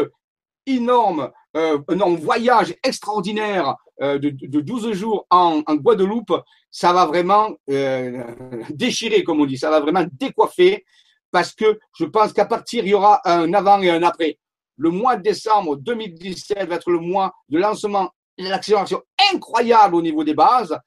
énorme, 0.68 1.32
euh, 1.58 1.80
énorme 1.92 2.16
voyage 2.18 2.76
extraordinaire 2.84 3.76
euh, 4.04 4.20
de, 4.20 4.30
de, 4.30 4.62
12 4.62 4.94
jours 4.94 5.26
en, 5.32 5.64
en, 5.66 5.76
Guadeloupe, 5.78 6.40
ça 6.70 6.94
va 6.94 7.08
vraiment 7.08 7.50
euh, 7.72 8.24
déchirer, 8.70 9.24
comme 9.24 9.42
on 9.42 9.48
dit, 9.48 9.58
ça 9.58 9.72
va 9.72 9.80
vraiment 9.80 10.06
décoiffer, 10.12 10.86
parce 11.32 11.54
que 11.54 11.80
je 11.98 12.06
pense 12.06 12.34
qu'à 12.34 12.46
partir, 12.46 12.84
il 12.84 12.92
y 12.92 12.94
aura 12.94 13.20
un 13.26 13.52
avant 13.54 13.82
et 13.82 13.90
un 13.90 14.04
après. 14.04 14.38
Le 14.78 14.92
mois 14.92 15.16
de 15.16 15.24
décembre 15.24 15.76
2017 15.76 16.70
va 16.70 16.76
être 16.76 16.92
le 16.92 17.00
mois 17.00 17.34
de 17.50 17.58
lancement, 17.58 18.12
l'accélération 18.38 19.02
incroyable 19.34 19.96
au 19.96 20.04
niveau 20.04 20.24
des 20.24 20.36
bases. 20.36 20.78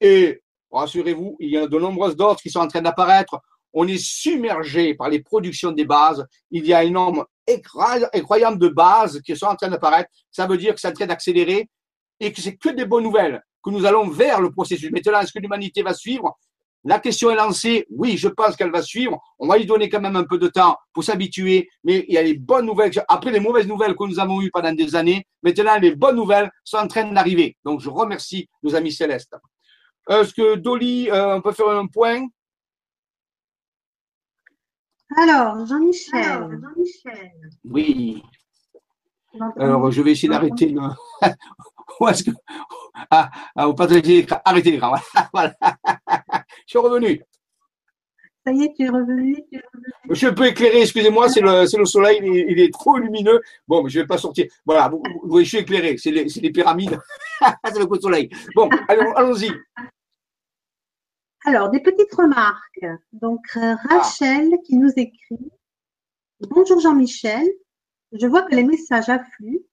Et 0.00 0.40
rassurez-vous, 0.70 1.36
il 1.38 1.50
y 1.50 1.58
a 1.58 1.66
de 1.66 1.78
nombreuses 1.78 2.16
d'autres 2.16 2.40
qui 2.40 2.48
sont 2.48 2.60
en 2.60 2.68
train 2.68 2.80
d'apparaître 2.80 3.38
on 3.72 3.86
est 3.86 3.98
submergé 3.98 4.94
par 4.94 5.08
les 5.08 5.22
productions 5.22 5.72
des 5.72 5.84
bases. 5.84 6.24
Il 6.50 6.66
y 6.66 6.72
a 6.72 6.78
un 6.78 6.90
nombre 6.90 7.28
incroyable 8.12 8.58
de 8.58 8.68
bases 8.68 9.20
qui 9.22 9.36
sont 9.36 9.46
en 9.46 9.56
train 9.56 9.68
d'apparaître. 9.68 10.10
Ça 10.30 10.46
veut 10.46 10.56
dire 10.56 10.74
que 10.74 10.80
c'est 10.80 10.88
en 10.88 10.92
train 10.92 11.06
d'accélérer 11.06 11.68
et 12.18 12.32
que 12.32 12.40
c'est 12.40 12.56
que 12.56 12.68
des 12.70 12.84
bonnes 12.84 13.04
nouvelles, 13.04 13.42
que 13.62 13.70
nous 13.70 13.84
allons 13.86 14.08
vers 14.08 14.40
le 14.40 14.50
processus. 14.50 14.90
Maintenant, 14.90 15.20
est-ce 15.20 15.32
que 15.32 15.38
l'humanité 15.38 15.82
va 15.82 15.94
suivre? 15.94 16.38
La 16.84 16.98
question 16.98 17.30
est 17.30 17.34
lancée. 17.34 17.86
Oui, 17.90 18.16
je 18.16 18.28
pense 18.28 18.56
qu'elle 18.56 18.70
va 18.70 18.82
suivre. 18.82 19.20
On 19.38 19.46
va 19.46 19.58
lui 19.58 19.66
donner 19.66 19.90
quand 19.90 20.00
même 20.00 20.16
un 20.16 20.24
peu 20.24 20.38
de 20.38 20.48
temps 20.48 20.76
pour 20.94 21.04
s'habituer. 21.04 21.68
Mais 21.84 22.06
il 22.08 22.14
y 22.14 22.18
a 22.18 22.22
les 22.22 22.34
bonnes 22.34 22.64
nouvelles. 22.66 22.90
Après 23.08 23.30
les 23.30 23.40
mauvaises 23.40 23.66
nouvelles 23.66 23.94
que 23.94 24.04
nous 24.04 24.18
avons 24.18 24.40
eues 24.40 24.50
pendant 24.50 24.72
des 24.72 24.96
années, 24.96 25.26
maintenant, 25.42 25.78
les 25.78 25.94
bonnes 25.94 26.16
nouvelles 26.16 26.50
sont 26.64 26.78
en 26.78 26.88
train 26.88 27.04
d'arriver. 27.12 27.56
Donc, 27.64 27.80
je 27.80 27.90
remercie 27.90 28.48
nos 28.62 28.74
amis 28.74 28.92
célestes. 28.92 29.34
Est-ce 30.08 30.32
que 30.32 30.56
Dolly, 30.56 31.10
euh, 31.10 31.36
on 31.36 31.42
peut 31.42 31.52
faire 31.52 31.68
un 31.68 31.86
point? 31.86 32.26
Alors, 35.16 35.66
Jean-Michel. 35.66 36.60
Oui. 37.64 38.22
Alors, 39.56 39.90
je 39.90 40.02
vais 40.02 40.12
essayer 40.12 40.28
d'arrêter 40.28 40.66
le. 40.66 40.80
Où 42.00 42.08
est-ce 42.08 42.24
que. 42.24 42.30
Ah, 43.10 43.30
ah 43.56 43.66
vous 43.66 43.74
partagez 43.74 44.00
l'écran. 44.02 44.40
Arrêtez 44.44 44.70
l'écran. 44.70 44.94
Voilà. 45.32 45.54
Je 46.66 46.66
suis 46.66 46.78
revenu. 46.78 47.22
Ça 48.44 48.52
y 48.52 48.64
est, 48.64 48.72
tu 48.74 48.84
es 48.84 48.88
revenu. 48.88 49.36
Je 50.08 50.14
suis 50.14 50.26
un 50.26 50.32
peu 50.32 50.46
éclairé, 50.46 50.80
excusez-moi, 50.80 51.28
c'est 51.28 51.42
le, 51.42 51.78
le, 51.78 51.84
soleil, 51.84 52.20
il 52.22 52.58
est, 52.58 52.72
trop 52.72 52.96
lumineux. 52.96 53.42
Bon, 53.68 53.82
mais 53.82 53.90
je 53.90 53.98
ne 53.98 54.04
vais 54.04 54.06
pas 54.06 54.16
sortir. 54.16 54.46
Voilà, 54.64 54.88
vous, 54.88 55.02
voyez, 55.24 55.44
je 55.44 55.50
suis 55.50 55.58
éclairé, 55.58 55.98
c'est 55.98 56.10
les, 56.10 56.24
les, 56.24 56.50
pyramides. 56.50 56.98
c'est 57.66 57.78
le 57.78 57.86
coup 57.86 57.98
de 57.98 58.02
soleil. 58.02 58.30
Bon, 58.54 58.70
allons-y. 58.88 59.50
Alors, 61.46 61.70
des 61.70 61.80
petites 61.80 62.14
remarques. 62.14 62.84
Donc, 63.12 63.44
euh, 63.56 63.74
Rachel 63.88 64.52
qui 64.64 64.76
nous 64.76 64.92
écrit 64.96 65.50
Bonjour 66.40 66.80
Jean-Michel, 66.80 67.46
je 68.12 68.26
vois 68.26 68.42
que 68.42 68.54
les 68.54 68.64
messages 68.64 69.08
affluent. 69.08 69.64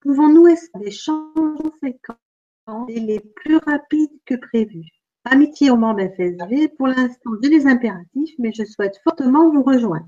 Pouvons-nous 0.00 0.46
espérer 0.46 0.84
des 0.84 0.90
changements 0.90 1.72
fréquents 1.78 2.86
et 2.88 3.00
les 3.00 3.20
plus 3.20 3.56
rapides 3.56 4.18
que 4.26 4.34
prévu? 4.34 4.82
Amitié 5.24 5.70
aux 5.70 5.76
membres 5.76 6.02
FSV, 6.02 6.68
pour 6.76 6.88
l'instant 6.88 7.30
j'ai 7.42 7.48
les 7.48 7.66
impératifs, 7.66 8.34
mais 8.38 8.52
je 8.52 8.64
souhaite 8.64 8.98
fortement 9.02 9.50
vous 9.50 9.62
rejoindre. 9.62 10.06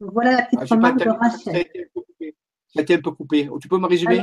voilà 0.00 0.32
la 0.32 0.42
petite 0.44 0.60
ah, 0.62 0.74
remarque 0.74 0.98
de 0.98 1.10
Rachel. 1.10 1.66
Ça 2.68 2.78
a 2.78 2.82
été 2.82 2.94
un 2.94 3.00
peu 3.02 3.10
coupé. 3.10 3.50
Tu 3.60 3.68
peux 3.68 3.78
me 3.78 3.86
résumer? 3.86 4.22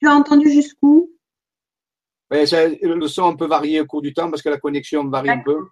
Tu 0.00 0.08
as 0.08 0.14
entendu 0.14 0.50
jusqu'où? 0.50 1.10
Le 2.30 3.06
son 3.06 3.36
peut 3.36 3.46
varier 3.46 3.80
au 3.80 3.86
cours 3.86 4.02
du 4.02 4.12
temps 4.12 4.30
parce 4.30 4.42
que 4.42 4.48
la 4.48 4.58
connexion 4.58 5.08
varie 5.08 5.30
un 5.30 5.38
peu. 5.38 5.68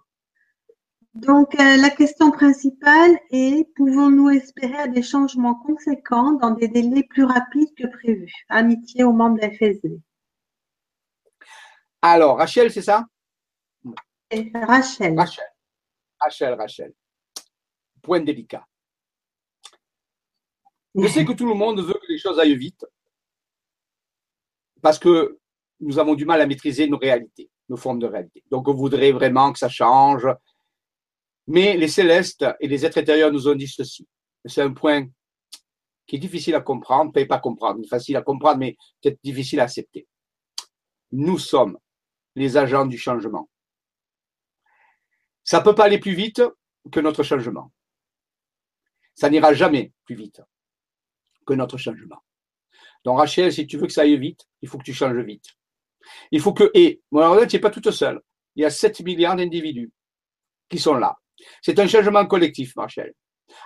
Donc, 1.13 1.55
euh, 1.55 1.77
la 1.77 1.89
question 1.89 2.29
principale 2.29 3.17
est 3.31 3.73
pouvons-nous 3.75 4.31
espérer 4.31 4.89
des 4.89 5.01
changements 5.01 5.55
conséquents 5.55 6.33
dans 6.33 6.51
des 6.51 6.67
délais 6.67 7.03
plus 7.09 7.23
rapides 7.23 7.73
que 7.77 7.87
prévu? 7.87 8.31
Amitié 8.49 9.05
aux 9.05 9.13
membres 9.13 9.37
de 9.37 9.41
la 9.41 9.51
FSD. 9.51 10.01
Alors, 12.01 12.37
Rachel, 12.37 12.69
c'est 12.69 12.81
ça? 12.81 13.05
Rachel. 14.53 15.17
Rachel. 15.17 15.45
Rachel, 16.19 16.53
Rachel. 16.53 16.93
Point 18.01 18.21
délicat. 18.21 18.65
Je 20.95 21.07
sais 21.07 21.25
que 21.25 21.33
tout 21.33 21.47
le 21.47 21.53
monde 21.53 21.81
veut 21.81 21.93
que 21.93 22.11
les 22.11 22.17
choses 22.17 22.39
aillent 22.39 22.57
vite 22.57 22.85
parce 24.81 24.99
que 24.99 25.39
nous 25.79 25.99
avons 25.99 26.15
du 26.15 26.25
mal 26.25 26.41
à 26.41 26.47
maîtriser 26.47 26.87
nos 26.87 26.97
réalités, 26.97 27.49
nos 27.69 27.77
formes 27.77 27.99
de 27.99 28.07
réalité. 28.07 28.43
Donc, 28.49 28.67
on 28.67 28.73
voudrait 28.73 29.11
vraiment 29.11 29.51
que 29.51 29.59
ça 29.59 29.69
change, 29.69 30.27
mais 31.47 31.77
les 31.77 31.87
célestes 31.87 32.45
et 32.59 32.67
les 32.67 32.85
êtres 32.85 32.97
intérieurs 32.97 33.31
nous 33.31 33.47
ont 33.47 33.55
dit 33.55 33.67
ceci. 33.67 34.07
C'est 34.45 34.61
un 34.61 34.73
point 34.73 35.07
qui 36.07 36.17
est 36.17 36.19
difficile 36.19 36.55
à 36.55 36.61
comprendre, 36.61 37.11
peut 37.11 37.25
pas 37.27 37.39
comprendre, 37.39 37.85
facile 37.87 38.15
à 38.15 38.21
comprendre, 38.21 38.59
mais 38.59 38.75
peut-être 39.01 39.19
difficile 39.23 39.59
à 39.59 39.63
accepter. 39.63 40.07
Nous 41.11 41.39
sommes 41.39 41.77
les 42.35 42.57
agents 42.57 42.85
du 42.85 42.97
changement. 42.97 43.49
Ça 45.43 45.59
ne 45.59 45.63
peut 45.63 45.75
pas 45.75 45.85
aller 45.85 45.99
plus 45.99 46.13
vite 46.13 46.41
que 46.91 46.99
notre 46.99 47.23
changement. 47.23 47.71
Ça 49.15 49.29
n'ira 49.29 49.53
jamais 49.53 49.93
plus 50.05 50.15
vite 50.15 50.41
que 51.45 51.53
notre 51.53 51.77
changement. 51.77 52.21
Donc 53.03 53.19
Rachel, 53.19 53.53
si 53.53 53.67
tu 53.67 53.77
veux 53.77 53.87
que 53.87 53.93
ça 53.93 54.01
aille 54.01 54.17
vite, 54.17 54.47
il 54.61 54.67
faut 54.67 54.77
que 54.77 54.83
tu 54.83 54.93
changes 54.93 55.17
vite. 55.17 55.55
Il 56.31 56.41
faut 56.41 56.53
que, 56.53 56.69
et, 56.73 57.01
alors 57.13 57.45
tu 57.47 57.55
n'es 57.55 57.59
pas 57.59 57.69
toute 57.69 57.91
seule. 57.91 58.21
Il 58.55 58.61
y 58.61 58.65
a 58.65 58.69
7 58.69 59.01
milliards 59.01 59.35
d'individus 59.35 59.91
qui 60.69 60.79
sont 60.79 60.95
là. 60.95 61.17
C'est 61.61 61.79
un 61.79 61.87
changement 61.87 62.25
collectif, 62.25 62.75
Marshall. 62.75 63.13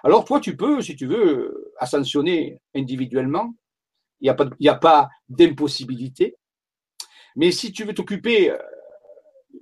Alors 0.03 0.25
toi, 0.25 0.39
tu 0.39 0.55
peux, 0.55 0.81
si 0.81 0.95
tu 0.95 1.05
veux, 1.05 1.71
ascensionner 1.77 2.59
individuellement. 2.75 3.53
Il 4.21 4.33
n'y 4.59 4.67
a 4.67 4.75
pas, 4.75 5.09
d'impossibilité. 5.29 6.35
Mais 7.35 7.51
si 7.51 7.71
tu 7.71 7.85
veux 7.85 7.93
t'occuper 7.93 8.51
euh, 8.51 8.57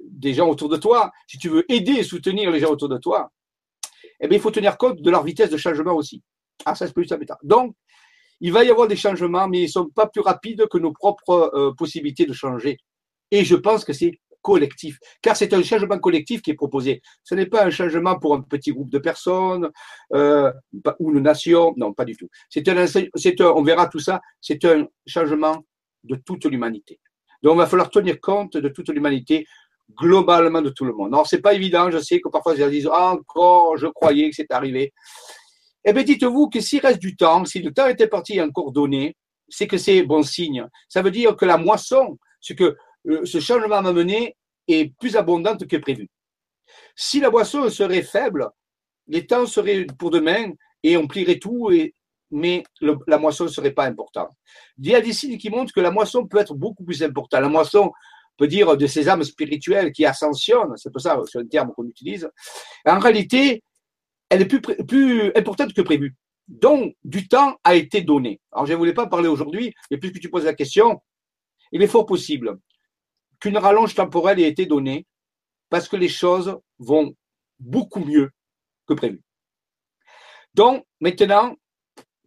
des 0.10 0.34
gens 0.34 0.48
autour 0.48 0.70
de 0.70 0.78
toi, 0.78 1.12
si 1.28 1.38
tu 1.38 1.50
veux 1.50 1.72
aider 1.72 1.92
et 1.94 2.04
soutenir 2.04 2.50
les 2.50 2.60
gens 2.60 2.72
autour 2.72 2.90
de 2.90 2.98
toi, 2.98 3.32
eh 4.20 4.28
bien, 4.28 4.38
il 4.38 4.42
faut 4.42 4.52
tenir 4.52 4.78
compte 4.78 5.02
de 5.02 5.12
leur 5.12 5.24
vitesse 5.24 5.52
de 5.52 5.58
changement 5.58 5.94
aussi. 5.94 6.24
Ah, 6.66 6.74
ça, 6.74 6.88
c'est 6.88 6.94
plus 6.94 7.06
ça. 7.06 7.18
Donc, 7.44 7.76
il 8.42 8.52
va 8.52 8.64
y 8.64 8.70
avoir 8.70 8.88
des 8.88 8.96
changements, 8.96 9.48
mais 9.48 9.60
ils 9.60 9.66
ne 9.66 9.72
sont 9.72 9.90
pas 9.90 10.08
plus 10.08 10.22
rapides 10.22 10.68
que 10.68 10.78
nos 10.78 10.92
propres 10.92 11.52
euh, 11.54 11.74
possibilités 11.74 12.26
de 12.26 12.34
changer. 12.34 12.78
Et 13.32 13.44
je 13.44 13.56
pense 13.56 13.84
que 13.84 13.94
c'est 13.94 14.20
collectif, 14.42 14.98
car 15.22 15.36
c'est 15.36 15.54
un 15.54 15.62
changement 15.62 16.00
collectif 16.00 16.42
qui 16.42 16.52
est 16.52 16.56
proposé. 16.56 17.02
Ce 17.24 17.36
n'est 17.36 17.48
pas 17.48 17.66
un 17.66 17.70
changement 17.70 18.18
pour 18.18 18.34
un 18.34 18.42
petit 18.42 18.72
groupe 18.72 18.90
de 18.90 19.00
personnes 19.00 19.70
euh, 20.14 20.52
ou 21.00 21.12
une 21.12 21.24
nation, 21.24 21.74
non, 21.76 21.92
pas 21.94 22.06
du 22.06 22.16
tout. 22.16 22.30
C'est 22.50 22.68
un, 22.70 22.86
on 23.42 23.64
verra 23.64 23.88
tout 23.88 24.00
ça, 24.00 24.22
c'est 24.40 24.64
un 24.64 24.88
changement 25.06 25.66
de 26.04 26.16
toute 26.16 26.46
l'humanité. 26.46 27.00
Donc, 27.44 27.56
il 27.56 27.58
va 27.58 27.68
falloir 27.68 27.90
tenir 27.90 28.22
compte 28.22 28.56
de 28.56 28.70
toute 28.70 28.90
l'humanité, 28.90 29.46
globalement 29.96 30.62
de 30.62 30.70
tout 30.70 30.86
le 30.86 30.94
monde. 30.94 31.14
Alors, 31.14 31.28
c'est 31.28 31.42
pas 31.42 31.54
évident, 31.54 31.92
je 31.92 32.00
sais 32.00 32.20
que 32.22 32.30
parfois, 32.30 32.56
ils 32.56 32.70
disent, 32.70 32.90
ah, 32.92 33.12
encore, 33.12 33.78
je 33.78 33.88
croyais 33.88 34.30
que 34.30 34.36
c'est 34.36 34.52
arrivé. 34.52 34.94
Eh 35.90 35.94
bien, 35.94 36.04
dites-vous 36.04 36.50
que 36.50 36.60
s'il 36.60 36.82
reste 36.82 37.00
du 37.00 37.16
temps, 37.16 37.46
si 37.46 37.62
le 37.62 37.72
temps 37.72 37.88
était 37.88 38.08
parti 38.08 38.42
encore 38.42 38.74
donné, 38.74 39.16
c'est 39.48 39.68
que 39.68 39.78
c'est 39.78 40.04
bon 40.04 40.22
signe. 40.22 40.68
Ça 40.90 41.02
veut 41.02 41.12
dire 41.12 41.34
que 41.38 41.46
la 41.46 41.58
moisson, 41.58 42.18
ce 42.42 42.52
que 42.52 42.76
ce 43.24 43.40
changement 43.40 43.82
m'a 43.82 43.94
mené 43.94 44.36
est 44.68 44.94
plus 45.00 45.16
abondante 45.16 45.66
que 45.66 45.78
prévu. 45.78 46.10
Si 46.94 47.22
la 47.22 47.30
boisson 47.30 47.70
serait 47.70 48.02
faible, 48.02 48.50
les 49.08 49.26
temps 49.26 49.46
seraient 49.46 49.88
pour 49.98 50.10
demain 50.10 50.52
et 50.84 50.98
on 50.98 51.08
plierait 51.08 51.40
tout, 51.40 51.72
mais 52.32 52.64
la 52.82 53.18
moisson 53.18 53.46
ne 53.46 53.50
serait 53.50 53.72
pas 53.72 53.86
importante. 53.86 54.32
Il 54.78 54.90
y 54.90 54.96
a 54.96 55.00
des 55.00 55.14
signes 55.14 55.38
qui 55.38 55.50
montrent 55.50 55.72
que 55.72 55.80
la 55.80 55.92
moisson 55.92 56.28
peut 56.28 56.40
être 56.40 56.54
beaucoup 56.54 56.84
plus 56.84 57.02
importante. 57.02 57.40
La 57.40 57.48
moisson 57.48 57.94
peut 58.38 58.50
dire 58.50 58.76
de 58.76 58.88
ces 58.88 59.08
âmes 59.08 59.24
spirituelles 59.24 59.94
qui 59.94 60.06
ascensionnent, 60.06 60.76
c'est 60.76 60.92
pour 60.92 61.00
ça, 61.00 61.18
c'est 61.32 61.40
un 61.40 61.46
terme 61.46 61.72
qu'on 61.74 61.88
utilise. 61.88 62.30
En 62.86 63.00
réalité, 63.00 63.64
elle 64.30 64.42
est 64.42 64.46
plus, 64.46 65.32
importante 65.36 65.74
que 65.74 65.82
prévu. 65.82 66.16
Donc, 66.48 66.96
du 67.04 67.28
temps 67.28 67.58
a 67.64 67.76
été 67.76 68.02
donné. 68.02 68.40
Alors, 68.52 68.66
je 68.66 68.74
ne 68.74 68.78
voulais 68.78 68.94
pas 68.94 69.08
parler 69.08 69.28
aujourd'hui, 69.28 69.74
mais 69.92 69.98
puisque 69.98 70.20
tu 70.20 70.30
poses 70.30 70.46
la 70.46 70.54
question, 70.54 71.02
il 71.72 71.82
est 71.82 71.88
fort 71.88 72.06
possible 72.06 72.58
qu'une 73.40 73.58
rallonge 73.58 73.94
temporelle 73.96 74.40
ait 74.40 74.48
été 74.48 74.66
donnée 74.66 75.06
parce 75.70 75.88
que 75.88 75.98
les 75.98 76.08
choses 76.08 76.58
vont 76.80 77.14
beaucoup 77.60 78.00
mieux 78.00 78.32
que 78.88 78.94
prévu. 78.94 79.22
Donc, 80.54 80.86
maintenant, 81.02 81.56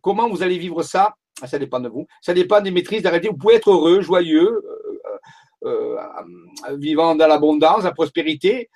comment 0.02 0.28
vous 0.28 0.42
allez 0.42 0.58
vivre 0.58 0.82
ça? 0.82 1.14
Ah, 1.40 1.46
Ça 1.46 1.58
dépend 1.58 1.80
de 1.80 1.88
vous. 1.88 2.06
Ça 2.20 2.34
dépend 2.34 2.60
des 2.60 2.70
maîtrises 2.70 3.02
d'arrêter. 3.02 3.28
Vous 3.28 3.36
pouvez 3.36 3.54
être 3.54 3.70
heureux, 3.70 4.02
joyeux, 4.02 4.62
euh, 5.64 5.96
euh, 5.96 6.76
vivant 6.76 7.14
dans 7.14 7.26
l'abondance, 7.26 7.84
la 7.84 7.92
prospérité, 7.92 8.68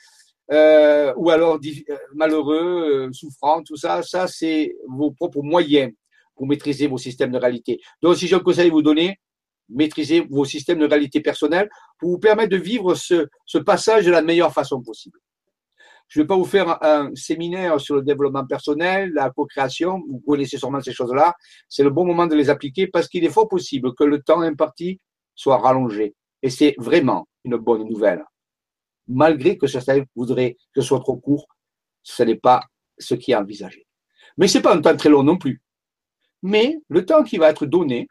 euh, 0.52 1.12
ou 1.16 1.30
alors 1.30 1.58
malheureux, 2.14 3.10
souffrant, 3.12 3.62
tout 3.62 3.76
ça. 3.76 4.02
Ça, 4.02 4.26
c'est 4.26 4.76
vos 4.88 5.10
propres 5.10 5.42
moyens 5.42 5.92
pour 6.34 6.46
maîtriser 6.46 6.86
vos 6.86 6.98
systèmes 6.98 7.32
de 7.32 7.38
réalité. 7.38 7.80
Donc, 8.02 8.16
si 8.16 8.26
j'ai 8.26 8.36
un 8.36 8.40
conseil 8.40 8.68
à 8.68 8.72
vous 8.72 8.82
donner, 8.82 9.18
maîtriser 9.68 10.20
vos 10.28 10.44
systèmes 10.44 10.78
de 10.78 10.86
réalité 10.86 11.20
personnelle 11.20 11.68
pour 11.98 12.10
vous 12.10 12.18
permettre 12.18 12.50
de 12.50 12.56
vivre 12.56 12.94
ce, 12.94 13.28
ce 13.46 13.58
passage 13.58 14.04
de 14.04 14.10
la 14.10 14.22
meilleure 14.22 14.52
façon 14.52 14.82
possible. 14.82 15.18
Je 16.08 16.20
ne 16.20 16.24
vais 16.24 16.26
pas 16.26 16.36
vous 16.36 16.44
faire 16.44 16.82
un, 16.84 17.14
séminaire 17.14 17.80
sur 17.80 17.96
le 17.96 18.02
développement 18.02 18.46
personnel, 18.46 19.12
la 19.14 19.30
co-création, 19.30 20.02
vous 20.08 20.22
connaissez 20.26 20.58
sûrement 20.58 20.80
ces 20.80 20.92
choses-là. 20.92 21.34
C'est 21.68 21.82
le 21.82 21.90
bon 21.90 22.04
moment 22.04 22.26
de 22.26 22.34
les 22.34 22.50
appliquer 22.50 22.86
parce 22.86 23.08
qu'il 23.08 23.24
est 23.24 23.30
fort 23.30 23.48
possible 23.48 23.94
que 23.94 24.04
le 24.04 24.22
temps 24.22 24.42
imparti 24.42 25.00
soit 25.34 25.58
rallongé. 25.58 26.14
Et 26.42 26.50
c'est 26.50 26.74
vraiment 26.78 27.26
une 27.44 27.56
bonne 27.56 27.88
nouvelle. 27.88 28.24
Malgré 29.08 29.58
que 29.58 29.66
certains 29.66 30.04
voudraient 30.16 30.56
que 30.72 30.80
ce 30.80 30.88
soit 30.88 31.00
trop 31.00 31.16
court, 31.16 31.46
ce 32.02 32.22
n'est 32.22 32.36
pas 32.36 32.62
ce 32.98 33.14
qui 33.14 33.32
est 33.32 33.36
envisagé. 33.36 33.86
Mais 34.36 34.48
ce 34.48 34.58
n'est 34.58 34.62
pas 34.62 34.74
un 34.74 34.80
temps 34.80 34.96
très 34.96 35.08
long 35.08 35.22
non 35.22 35.36
plus. 35.36 35.62
Mais 36.42 36.78
le 36.88 37.04
temps 37.04 37.22
qui 37.22 37.38
va 37.38 37.50
être 37.50 37.66
donné 37.66 38.06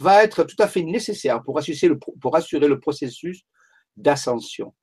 va 0.00 0.22
être 0.22 0.44
tout 0.44 0.56
à 0.58 0.68
fait 0.68 0.82
nécessaire 0.82 1.42
pour 1.42 1.58
assurer 1.58 1.88
le, 1.88 2.78
processus 2.78 3.42
d'ascension. 3.96 4.74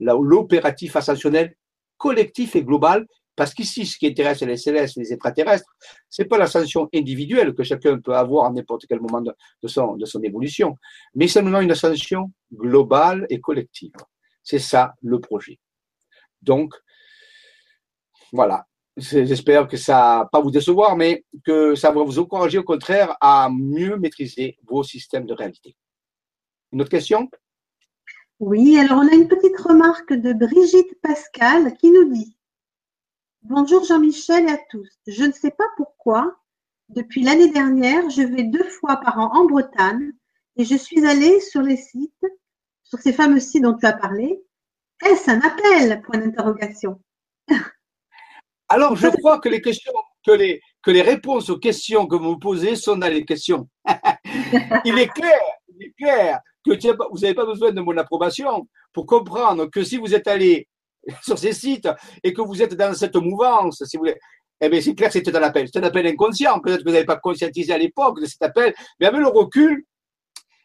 L'opératif 0.00 0.96
ascensionnel 0.96 1.54
collectif 1.98 2.56
et 2.56 2.64
global, 2.64 3.06
parce 3.36 3.52
qu'ici, 3.52 3.84
ce 3.84 3.98
qui 3.98 4.06
intéresse 4.06 4.42
les 4.42 4.56
célestes, 4.56 4.96
les 4.96 5.12
extraterrestres, 5.12 5.68
c'est 6.08 6.24
pas 6.24 6.38
l'ascension 6.38 6.88
individuelle 6.94 7.54
que 7.54 7.62
chacun 7.62 7.98
peut 7.98 8.14
avoir 8.14 8.46
à 8.46 8.50
n'importe 8.50 8.86
quel 8.88 9.00
moment 9.00 9.20
de, 9.20 9.68
son, 9.68 9.96
de 9.96 10.04
son 10.06 10.22
évolution, 10.22 10.76
mais 11.14 11.28
seulement 11.28 11.60
une 11.60 11.72
ascension 11.72 12.32
globale 12.52 13.26
et 13.28 13.40
collective. 13.40 13.92
C'est 14.44 14.58
ça 14.58 14.94
le 15.02 15.20
projet. 15.20 15.58
Donc, 16.42 16.74
voilà. 18.32 18.66
J'espère 18.96 19.66
que 19.66 19.76
ça 19.76 20.20
va 20.20 20.28
pas 20.30 20.40
vous 20.40 20.52
décevoir, 20.52 20.96
mais 20.96 21.24
que 21.44 21.74
ça 21.74 21.90
va 21.90 22.04
vous 22.04 22.20
encourager 22.20 22.58
au 22.58 22.62
contraire 22.62 23.16
à 23.20 23.48
mieux 23.50 23.96
maîtriser 23.96 24.56
vos 24.62 24.84
systèmes 24.84 25.26
de 25.26 25.34
réalité. 25.34 25.74
Une 26.70 26.80
autre 26.80 26.90
question? 26.90 27.28
Oui, 28.38 28.78
alors 28.78 28.98
on 28.98 29.08
a 29.08 29.14
une 29.14 29.28
petite 29.28 29.58
remarque 29.58 30.12
de 30.12 30.32
Brigitte 30.32 31.00
Pascal 31.02 31.74
qui 31.74 31.90
nous 31.90 32.12
dit 32.12 32.36
Bonjour 33.42 33.84
Jean-Michel 33.84 34.48
et 34.48 34.52
à 34.52 34.58
tous. 34.70 34.88
Je 35.06 35.24
ne 35.24 35.32
sais 35.32 35.50
pas 35.50 35.68
pourquoi, 35.76 36.36
Depuis 36.88 37.22
l'année 37.22 37.50
dernière, 37.50 38.10
je 38.10 38.22
vais 38.22 38.44
deux 38.44 38.68
fois 38.68 38.96
par 38.96 39.18
an 39.18 39.30
en 39.34 39.44
Bretagne 39.46 40.12
et 40.56 40.64
je 40.64 40.76
suis 40.76 41.04
allée 41.06 41.40
sur 41.40 41.62
les 41.62 41.76
sites, 41.76 42.26
sur 42.84 42.98
ces 42.98 43.12
fameux 43.12 43.40
sites 43.40 43.62
dont 43.62 43.76
tu 43.76 43.86
as 43.86 43.94
parlé. 43.94 44.40
Est-ce 45.04 45.30
un 45.30 45.40
appel? 45.40 46.00
Point 46.02 46.18
d'interrogation. 46.18 47.00
Alors, 48.68 48.96
je 48.96 49.08
crois 49.08 49.40
que 49.40 49.48
les 49.48 49.60
questions, 49.60 49.92
que 50.24 50.32
les, 50.32 50.60
que 50.82 50.90
les 50.90 51.02
réponses 51.02 51.50
aux 51.50 51.58
questions 51.58 52.06
que 52.06 52.16
vous 52.16 52.32
me 52.32 52.38
posez 52.38 52.76
sont 52.76 52.96
dans 52.96 53.08
les 53.08 53.24
questions. 53.24 53.68
il 54.84 54.98
est 54.98 55.08
clair, 55.08 55.40
il 55.68 55.86
est 55.86 55.94
clair 55.98 56.40
que 56.64 56.70
vous 57.10 57.18
n'avez 57.18 57.34
pas 57.34 57.44
besoin 57.44 57.72
de 57.72 57.80
mon 57.80 57.96
approbation 57.98 58.66
pour 58.92 59.06
comprendre 59.06 59.66
que 59.66 59.84
si 59.84 59.98
vous 59.98 60.14
êtes 60.14 60.26
allé 60.26 60.66
sur 61.22 61.38
ces 61.38 61.52
sites 61.52 61.88
et 62.22 62.32
que 62.32 62.40
vous 62.40 62.62
êtes 62.62 62.74
dans 62.74 62.94
cette 62.94 63.16
mouvance, 63.16 63.84
si 63.84 63.96
vous 63.96 64.02
voulez, 64.02 64.18
eh 64.60 64.68
bien, 64.68 64.80
c'est 64.80 64.94
clair 64.94 65.10
que 65.10 65.18
c'est 65.18 65.36
un 65.36 65.42
appel. 65.42 65.68
C'est 65.70 65.78
un 65.80 65.82
appel 65.82 66.06
inconscient. 66.06 66.60
Peut-être 66.60 66.78
que 66.78 66.88
vous 66.88 66.94
n'avez 66.94 67.04
pas 67.04 67.16
conscientisé 67.16 67.72
à 67.72 67.78
l'époque 67.78 68.20
de 68.20 68.26
cet 68.26 68.40
appel, 68.40 68.72
mais 68.98 69.06
avec 69.06 69.20
le 69.20 69.28
recul, 69.28 69.84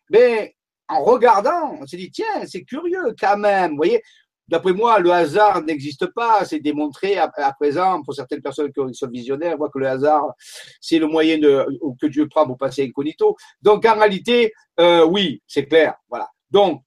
mais 0.10 0.56
en 0.90 1.04
regardant, 1.04 1.78
on 1.80 1.86
s'est 1.86 1.98
dit, 1.98 2.12
tiens, 2.12 2.46
c'est 2.48 2.64
curieux 2.64 3.16
quand 3.20 3.38
même. 3.38 3.72
Vous 3.72 3.78
voyez, 3.78 4.02
d'après 4.48 4.74
moi, 4.74 5.00
le 5.00 5.12
hasard 5.12 5.62
n'existe 5.64 6.08
pas. 6.08 6.44
C'est 6.46 6.60
démontré 6.60 7.18
à, 7.18 7.30
présent 7.54 8.02
pour 8.04 8.16
certaines 8.16 8.42
personnes 8.42 8.72
qui 8.74 8.82
sont 8.94 9.08
visionnaires, 9.08 9.56
voient 9.56 9.70
que 9.70 9.80
le 9.80 9.88
hasard, 9.88 10.34
c'est 10.82 11.00
le 11.00 11.08
moyen 11.08 11.40
que 11.40 12.08
Dieu 12.08 12.28
prend 12.28 12.48
pour 12.48 12.58
passer 12.58 12.84
incognito. 12.84 13.38
Donc, 13.62 13.86
en 13.86 13.96
réalité, 13.96 14.52
euh, 14.80 15.06
oui, 15.06 15.42
c'est 15.48 15.66
clair. 15.66 15.94
Voilà. 16.10 16.28
Donc, 16.50 16.82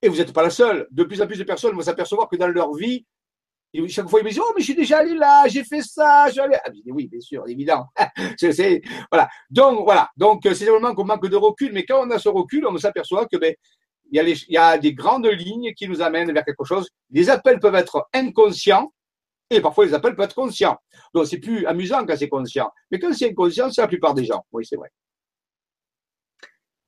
et 0.00 0.08
vous 0.08 0.16
n'êtes 0.16 0.32
pas 0.32 0.42
la 0.42 0.50
seule. 0.50 0.86
De 0.90 1.04
plus 1.04 1.20
en 1.22 1.26
plus 1.26 1.38
de 1.38 1.44
personnes 1.44 1.74
vont 1.74 1.82
s'apercevoir 1.82 2.28
que 2.28 2.36
dans 2.36 2.48
leur 2.48 2.74
vie, 2.74 3.06
chaque 3.88 4.08
fois, 4.08 4.20
ils 4.20 4.24
me 4.24 4.28
disent 4.30 4.40
Oh, 4.40 4.52
mais 4.54 4.60
je 4.60 4.66
suis 4.66 4.74
déjà 4.74 4.98
allé 4.98 5.14
là, 5.14 5.46
j'ai 5.48 5.64
fait 5.64 5.82
ça. 5.82 6.26
Je 6.30 6.40
ah, 6.40 6.70
dis, 6.70 6.82
oui, 6.86 7.08
bien 7.08 7.20
sûr, 7.20 7.44
évident. 7.48 7.86
voilà. 9.10 9.28
Donc, 9.50 9.84
voilà. 9.84 10.10
Donc, 10.16 10.42
c'est 10.44 10.54
simplement 10.54 10.94
qu'on 10.94 11.04
manque 11.04 11.26
de 11.26 11.36
recul. 11.36 11.72
Mais 11.72 11.84
quand 11.84 12.06
on 12.06 12.10
a 12.10 12.18
ce 12.18 12.28
recul, 12.28 12.66
on 12.66 12.76
s'aperçoit 12.78 13.26
que 13.26 13.36
ben, 13.36 13.54
il 14.12 14.22
y, 14.48 14.56
a 14.56 14.76
il 14.76 14.80
des 14.80 14.94
grandes 14.94 15.26
lignes 15.26 15.72
qui 15.74 15.88
nous 15.88 16.02
amènent 16.02 16.32
vers 16.32 16.44
quelque 16.44 16.64
chose. 16.64 16.88
Les 17.10 17.30
appels 17.30 17.58
peuvent 17.58 17.74
être 17.74 18.06
inconscients 18.12 18.92
et 19.50 19.60
parfois 19.60 19.86
les 19.86 19.94
appels 19.94 20.14
peuvent 20.14 20.26
être 20.26 20.34
conscients. 20.34 20.78
Donc, 21.12 21.26
c'est 21.26 21.38
plus 21.38 21.66
amusant 21.66 22.04
quand 22.06 22.16
c'est 22.16 22.28
conscient. 22.28 22.70
Mais 22.90 22.98
quand 22.98 23.12
c'est 23.12 23.30
inconscient, 23.30 23.70
c'est 23.70 23.82
la 23.82 23.88
plupart 23.88 24.14
des 24.14 24.24
gens. 24.24 24.44
Oui, 24.52 24.64
c'est 24.64 24.76
vrai. 24.76 24.90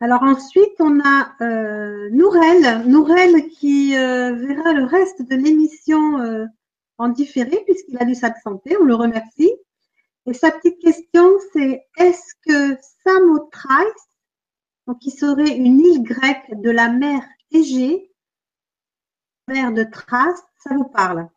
Alors 0.00 0.22
ensuite, 0.22 0.74
on 0.78 1.00
a 1.00 1.32
euh, 1.40 2.10
Nourel, 2.10 2.86
Nourel 2.86 3.48
qui 3.48 3.96
euh, 3.96 4.34
verra 4.34 4.74
le 4.74 4.84
reste 4.84 5.26
de 5.26 5.36
l'émission 5.36 6.20
euh, 6.20 6.44
en 6.98 7.08
différé 7.08 7.62
puisqu'il 7.64 7.98
a 7.98 8.04
dû 8.04 8.14
s'absenter. 8.14 8.76
On 8.80 8.84
le 8.84 8.94
remercie. 8.94 9.52
Et 10.26 10.34
sa 10.34 10.50
petite 10.50 10.80
question, 10.80 11.38
c'est 11.52 11.86
est-ce 11.98 12.34
que 12.46 12.76
Samothrace, 13.04 14.08
donc 14.86 14.98
qui 14.98 15.10
serait 15.10 15.56
une 15.56 15.80
île 15.80 16.02
grecque 16.02 16.60
de 16.60 16.70
la 16.70 16.88
mer 16.88 17.22
Égée, 17.52 18.10
mer 19.46 19.72
de 19.72 19.84
Thrace, 19.84 20.42
ça 20.58 20.74
vous 20.74 20.88
parle? 20.88 21.28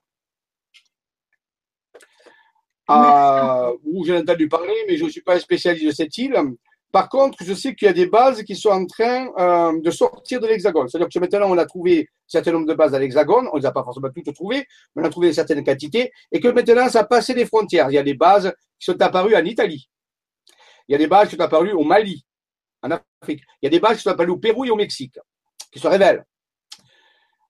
Ah, 2.87 3.71
J'ai 4.03 4.17
entendu 4.17 4.49
parler, 4.49 4.73
mais 4.87 4.97
je 4.97 5.05
ne 5.05 5.09
suis 5.09 5.21
pas 5.21 5.35
un 5.35 5.39
spécialiste 5.39 5.85
de 5.85 5.91
cette 5.91 6.17
île. 6.17 6.35
Par 6.91 7.07
contre, 7.07 7.43
je 7.43 7.53
sais 7.53 7.75
qu'il 7.75 7.85
y 7.85 7.89
a 7.89 7.93
des 7.93 8.07
bases 8.07 8.41
qui 8.43 8.55
sont 8.55 8.69
en 8.69 8.85
train 8.85 9.29
euh, 9.37 9.79
de 9.79 9.91
sortir 9.91 10.39
de 10.39 10.47
l'hexagone. 10.47 10.87
C'est-à-dire 10.87 11.09
que 11.13 11.19
maintenant, 11.19 11.51
on 11.51 11.57
a 11.57 11.65
trouvé 11.65 12.01
un 12.01 12.05
certain 12.25 12.51
nombre 12.51 12.65
de 12.65 12.73
bases 12.73 12.95
à 12.95 12.99
l'hexagone. 12.99 13.47
On 13.51 13.57
ne 13.57 13.61
les 13.61 13.67
a 13.67 13.71
pas 13.71 13.83
forcément 13.83 14.09
toutes 14.09 14.33
trouvées, 14.33 14.65
mais 14.95 15.03
on 15.03 15.05
a 15.05 15.09
trouvé 15.09 15.27
une 15.27 15.33
certaine 15.33 15.63
quantité. 15.63 16.11
Et 16.31 16.39
que 16.39 16.47
maintenant, 16.47 16.89
ça 16.89 17.01
a 17.01 17.03
passé 17.03 17.35
les 17.35 17.45
frontières. 17.45 17.91
Il 17.91 17.93
y 17.93 17.99
a 17.99 18.03
des 18.03 18.15
bases 18.15 18.51
qui 18.79 18.85
sont 18.85 18.99
apparues 19.01 19.35
en 19.35 19.45
Italie. 19.45 19.87
Il 20.87 20.93
y 20.93 20.95
a 20.95 20.97
des 20.97 21.07
bases 21.07 21.29
qui 21.29 21.35
sont 21.35 21.43
apparues 21.43 21.73
au 21.73 21.83
Mali, 21.83 22.25
en 22.81 22.89
Afrique. 22.89 23.43
Il 23.61 23.65
y 23.65 23.67
a 23.67 23.69
des 23.69 23.79
bases 23.79 23.97
qui 23.97 24.03
sont 24.03 24.09
apparues 24.09 24.31
au 24.31 24.37
Pérou 24.37 24.65
et 24.65 24.71
au 24.71 24.75
Mexique, 24.75 25.19
qui 25.71 25.77
se 25.77 25.87
révèlent. 25.87 26.25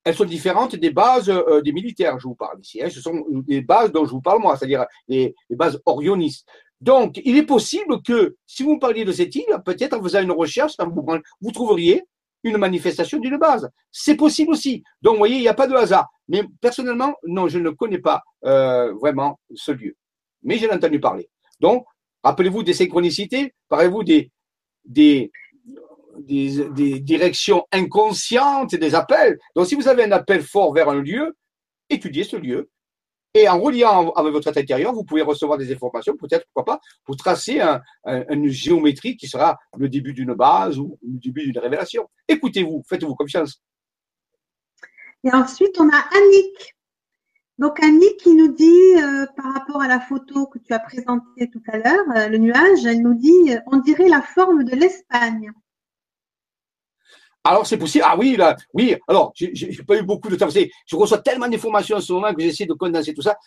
Elles 0.03 0.15
sont 0.15 0.25
différentes 0.25 0.75
des 0.75 0.91
bases 0.91 1.29
euh, 1.29 1.61
des 1.61 1.71
militaires, 1.71 2.19
je 2.19 2.27
vous 2.27 2.35
parle 2.35 2.59
ici. 2.59 2.81
Hein. 2.81 2.89
Ce 2.89 2.99
sont 2.99 3.23
des 3.29 3.61
bases 3.61 3.91
dont 3.91 4.05
je 4.05 4.11
vous 4.11 4.21
parle 4.21 4.41
moi, 4.41 4.57
c'est-à-dire 4.57 4.85
les 5.07 5.33
bases 5.51 5.79
orionistes. 5.85 6.45
Donc, 6.81 7.19
il 7.25 7.37
est 7.37 7.45
possible 7.45 8.01
que, 8.01 8.35
si 8.45 8.63
vous 8.63 8.79
parliez 8.79 9.03
de 9.03 9.11
cette 9.11 9.35
île, 9.35 9.45
peut-être 9.65 9.97
en 9.97 10.01
faisant 10.01 10.21
une 10.21 10.31
recherche, 10.31 10.73
vous, 11.41 11.51
trouveriez 11.51 12.03
une 12.43 12.57
manifestation 12.57 13.19
d'une 13.19 13.37
base. 13.37 13.69
C'est 13.91 14.15
possible 14.15 14.51
aussi. 14.51 14.83
Donc, 15.01 15.13
vous 15.13 15.19
voyez, 15.19 15.35
il 15.35 15.41
n'y 15.41 15.49
a 15.49 15.53
pas 15.53 15.67
de 15.67 15.75
hasard. 15.75 16.07
Mais 16.29 16.43
personnellement, 16.61 17.15
non, 17.23 17.47
je 17.49 17.59
ne 17.59 17.69
connais 17.69 17.99
pas 17.99 18.23
euh, 18.45 18.93
vraiment 18.93 19.39
ce 19.53 19.71
lieu. 19.71 19.95
Mais 20.43 20.57
j'en 20.57 20.67
ai 20.67 20.73
entendu 20.73 21.01
parler. 21.01 21.29
Donc, 21.59 21.85
rappelez-vous 22.23 22.63
des 22.63 22.73
synchronicités, 22.73 23.53
parlez-vous 23.67 24.03
des, 24.03 24.31
des, 24.85 25.31
directions 27.01 27.65
inconscientes 27.73 28.75
des 28.75 28.95
appels. 28.95 29.37
Donc, 29.53 29.67
si 29.67 29.75
vous 29.75 29.89
avez 29.89 30.03
un 30.03 30.11
appel 30.13 30.43
fort 30.43 30.73
vers 30.73 30.87
un 30.87 31.01
lieu, 31.01 31.35
étudiez 31.89 32.23
ce 32.23 32.37
lieu 32.37 32.69
et 33.39 33.49
en 33.49 33.59
reliant 33.59 34.11
avec 34.11 34.33
votre 34.33 34.51
tête 34.51 34.63
intérieur, 34.63 34.93
vous 34.93 35.03
pouvez 35.03 35.21
recevoir 35.21 35.57
des 35.57 35.71
informations, 35.73 36.15
peut-être, 36.17 36.45
pourquoi 36.53 36.75
pas, 36.75 36.81
pour 37.05 37.15
tracer 37.15 37.61
une 38.05 38.47
géométrie 38.47 39.17
qui 39.17 39.27
sera 39.27 39.57
le 39.77 39.89
début 39.89 40.13
d'une 40.13 40.33
base 40.33 40.77
ou 40.77 40.97
le 41.01 41.19
début 41.19 41.43
d'une 41.43 41.59
révélation. 41.59 42.09
Écoutez-vous, 42.27 42.83
faites-vous 42.87 43.15
confiance. 43.15 43.61
Et 45.23 45.31
ensuite, 45.31 45.79
on 45.79 45.89
a 45.89 45.97
Annick. 45.97 46.75
Donc, 47.57 47.83
Annick 47.83 48.17
qui 48.17 48.33
nous 48.35 48.53
dit, 48.53 48.95
euh, 48.95 49.25
par 49.35 49.53
rapport 49.53 49.81
à 49.81 49.87
la 49.87 49.99
photo 49.99 50.47
que 50.47 50.59
tu 50.59 50.71
as 50.71 50.79
présentée 50.79 51.49
tout 51.51 51.61
à 51.67 51.77
l'heure, 51.77 52.05
euh, 52.15 52.27
le 52.29 52.37
nuage, 52.37 52.85
elle 52.85 53.01
nous 53.01 53.15
dit, 53.15 53.51
euh, 53.53 53.59
on 53.67 53.77
dirait 53.77 54.07
la 54.07 54.21
forme 54.21 54.63
de 54.63 54.75
l'Espagne. 54.75 55.51
Alors 57.43 57.65
c'est 57.65 57.77
possible. 57.77 58.03
Ah 58.07 58.17
oui, 58.17 58.35
là, 58.35 58.55
oui. 58.73 58.95
Alors, 59.07 59.31
j'ai 59.35 59.83
pas 59.87 59.97
eu 59.97 60.03
beaucoup 60.03 60.29
de 60.29 60.35
temps. 60.35 60.49
Je 60.49 60.95
reçois 60.95 61.19
tellement 61.19 61.47
d'informations 61.47 61.97
en 61.97 62.01
ce 62.01 62.11
moment 62.11 62.33
que 62.33 62.41
j'essaie 62.41 62.65
de 62.65 62.73
condenser 62.73 63.13
tout 63.13 63.21
ça. 63.21 63.37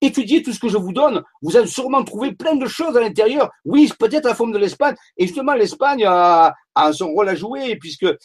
Étudiez 0.00 0.42
tout 0.42 0.52
ce 0.52 0.60
que 0.60 0.68
je 0.68 0.76
vous 0.76 0.92
donne. 0.92 1.22
Vous 1.42 1.56
allez 1.56 1.66
sûrement 1.66 2.04
trouver 2.04 2.32
plein 2.32 2.54
de 2.56 2.66
choses 2.66 2.96
à 2.96 3.00
l'intérieur. 3.00 3.50
Oui, 3.64 3.90
peut-être 3.98 4.26
la 4.26 4.34
forme 4.34 4.52
de 4.52 4.58
l'Espagne. 4.58 4.94
Et 5.16 5.26
justement, 5.26 5.54
l'Espagne 5.54 6.04
a, 6.06 6.54
son 6.92 7.08
rôle 7.08 7.28
à 7.28 7.34
jouer, 7.34 7.76
puisque 7.76 8.04
euh, 8.04 8.16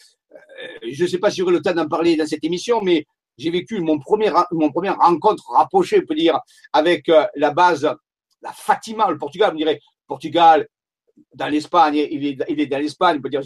je 0.88 1.04
ne 1.04 1.08
sais 1.08 1.18
pas 1.18 1.30
si 1.30 1.40
j'aurai 1.40 1.52
le 1.52 1.62
temps 1.62 1.74
d'en 1.74 1.88
parler 1.88 2.16
dans 2.16 2.26
cette 2.26 2.44
émission, 2.44 2.80
mais 2.80 3.04
j'ai 3.36 3.50
vécu 3.50 3.80
mon 3.80 3.98
premier, 3.98 4.32
première 4.72 4.96
rencontre 4.96 5.50
rapprochée, 5.52 6.00
on 6.02 6.06
peut 6.06 6.14
dire, 6.14 6.40
avec 6.72 7.08
euh, 7.08 7.26
la 7.36 7.50
base, 7.52 7.88
la 8.42 8.52
Fatima, 8.52 9.10
le 9.10 9.18
Portugal, 9.18 9.50
on 9.52 9.56
dirait 9.56 9.80
Portugal, 10.06 10.66
dans 11.34 11.48
l'Espagne, 11.48 11.96
il 11.96 12.26
est, 12.26 12.38
il 12.48 12.60
est 12.60 12.66
dans 12.66 12.78
l'Espagne, 12.78 13.16
on 13.18 13.22
peut 13.22 13.28
dire 13.28 13.42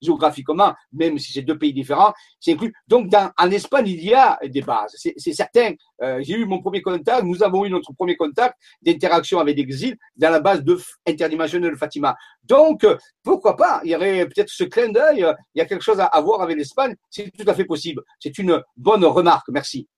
géographiquement, 0.00 0.74
même 0.92 1.18
si 1.18 1.32
c'est 1.32 1.42
deux 1.42 1.58
pays 1.58 1.72
différents, 1.72 2.12
c'est 2.40 2.52
inclus. 2.52 2.72
Donc, 2.86 3.08
dans, 3.08 3.30
en 3.38 3.50
Espagne, 3.50 3.88
il 3.88 4.04
y 4.04 4.14
a 4.14 4.38
des 4.44 4.62
bases, 4.62 4.94
c'est 4.96 5.32
certain. 5.32 5.72
Euh, 6.02 6.20
J'ai 6.22 6.34
eu 6.34 6.44
mon 6.44 6.60
premier 6.60 6.82
contact, 6.82 7.24
nous 7.24 7.42
avons 7.42 7.64
eu 7.64 7.70
notre 7.70 7.92
premier 7.92 8.16
contact 8.16 8.56
d'interaction 8.82 9.38
avec 9.38 9.56
l'exil 9.56 9.96
dans 10.16 10.30
la 10.30 10.40
base 10.40 10.62
de 10.62 10.78
interdimensionnelle 11.06 11.76
Fatima. 11.76 12.16
Donc, 12.42 12.86
pourquoi 13.22 13.56
pas? 13.56 13.80
Il 13.84 13.90
y 13.90 13.96
aurait 13.96 14.26
peut-être 14.26 14.50
ce 14.50 14.64
clin 14.64 14.90
d'œil, 14.90 15.26
il 15.54 15.58
y 15.58 15.60
a 15.60 15.66
quelque 15.66 15.84
chose 15.84 16.00
à, 16.00 16.20
voir 16.20 16.42
avec 16.42 16.56
l'Espagne, 16.56 16.94
c'est 17.10 17.30
tout 17.30 17.48
à 17.48 17.54
fait 17.54 17.64
possible. 17.64 18.02
C'est 18.18 18.38
une 18.38 18.62
bonne 18.76 19.04
remarque, 19.04 19.48
merci. 19.48 19.88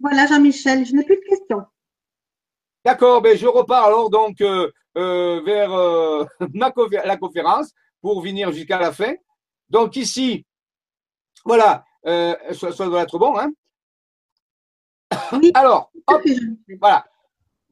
Voilà, 0.00 0.26
Jean-Michel, 0.26 0.84
je 0.84 0.94
n'ai 0.94 1.04
plus 1.04 1.16
de 1.16 1.28
questions. 1.28 1.62
D'accord, 2.84 3.22
ben 3.22 3.34
je 3.34 3.46
repars 3.46 3.86
alors 3.86 4.10
donc 4.10 4.42
euh, 4.42 4.70
euh, 4.96 5.40
vers 5.44 5.72
euh, 5.72 6.24
la 6.54 7.16
conférence 7.16 7.72
pour 8.00 8.20
venir 8.22 8.52
jusqu'à 8.52 8.78
la 8.78 8.92
fin. 8.92 9.14
Donc 9.68 9.96
ici, 9.96 10.44
voilà, 11.44 11.84
ça, 12.04 12.86
doit 12.86 13.02
être 13.02 13.18
bon. 13.18 13.36
Hein 13.38 13.50
Alors, 15.54 15.90
voilà. 16.80 17.04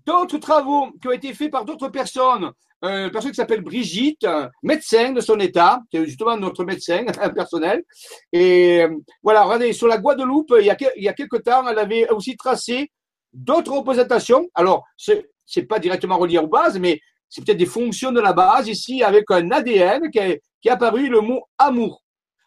D'autres 0.05 0.39
travaux 0.39 0.91
qui 1.01 1.09
ont 1.09 1.13
été 1.13 1.33
faits 1.33 1.53
par 1.53 1.65
d'autres 1.65 1.89
personnes, 1.89 2.51
une 2.83 3.11
personne 3.13 3.31
qui 3.31 3.37
s'appelle 3.37 3.61
Brigitte, 3.61 4.27
médecin 4.63 5.13
de 5.13 5.21
son 5.21 5.39
état, 5.39 5.81
qui 5.91 5.99
est 5.99 6.07
justement 6.07 6.37
notre 6.37 6.65
médecin 6.65 7.05
personnel. 7.37 7.85
Et 8.33 8.85
voilà, 9.23 9.45
regardez, 9.45 9.73
sur 9.73 9.87
la 9.87 9.99
Guadeloupe, 9.99 10.55
il 10.59 10.67
y 10.67 10.71
a, 10.71 10.77
il 10.97 11.05
y 11.05 11.09
a 11.09 11.13
quelques 11.13 11.45
temps, 11.45 11.69
elle 11.69 11.79
avait 11.79 12.09
aussi 12.11 12.37
tracé 12.37 12.91
d'autres 13.33 13.73
représentations. 13.73 14.49
Alors, 14.55 14.85
c'est 14.97 15.29
n'est 15.57 15.67
pas 15.67 15.79
directement 15.79 16.19
relié 16.19 16.39
aux 16.39 16.47
bases, 16.47 16.79
mais 16.79 17.01
c'est 17.33 17.43
peut-être 17.43 17.59
des 17.59 17.67
fonctions 17.67 18.13
de 18.13 18.21
la 18.21 18.35
base 18.35 18.69
ici 18.69 19.03
avec 19.03 19.31
un 19.31 19.51
ADN 19.51 20.11
qui 20.11 20.19
est, 20.19 20.43
apparu 20.69 21.09
le 21.09 21.23
mot 21.23 21.43
amour. 21.57 22.05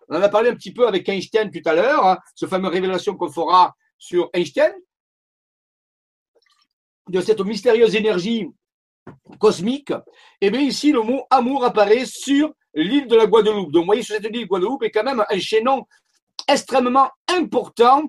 On 0.07 0.15
en 0.15 0.21
a 0.21 0.29
parlé 0.29 0.51
un 0.51 0.55
petit 0.55 0.71
peu 0.71 0.87
avec 0.87 1.09
Einstein 1.09 1.49
tout 1.49 1.67
à 1.67 1.73
l'heure, 1.73 2.05
hein, 2.05 2.19
ce 2.35 2.45
fameux 2.45 2.67
révélation 2.67 3.17
qu'on 3.17 3.31
fera 3.31 3.73
sur 3.97 4.29
Einstein, 4.31 4.71
de 7.09 7.19
cette 7.19 7.41
mystérieuse 7.41 7.95
énergie 7.95 8.47
cosmique. 9.39 9.89
Et 9.89 10.47
eh 10.47 10.51
bien 10.51 10.61
ici, 10.61 10.91
le 10.91 11.01
mot 11.01 11.25
amour 11.31 11.65
apparaît 11.65 12.05
sur 12.05 12.53
l'île 12.75 13.07
de 13.07 13.15
la 13.15 13.25
Guadeloupe. 13.25 13.71
Donc, 13.71 13.81
vous 13.81 13.87
voyez, 13.87 14.03
sur 14.03 14.15
cette 14.15 14.25
île 14.25 14.43
de 14.43 14.45
Guadeloupe 14.45 14.83
est 14.83 14.91
quand 14.91 15.03
même 15.03 15.25
un 15.27 15.39
chaînon 15.39 15.87
extrêmement 16.47 17.09
important 17.27 18.03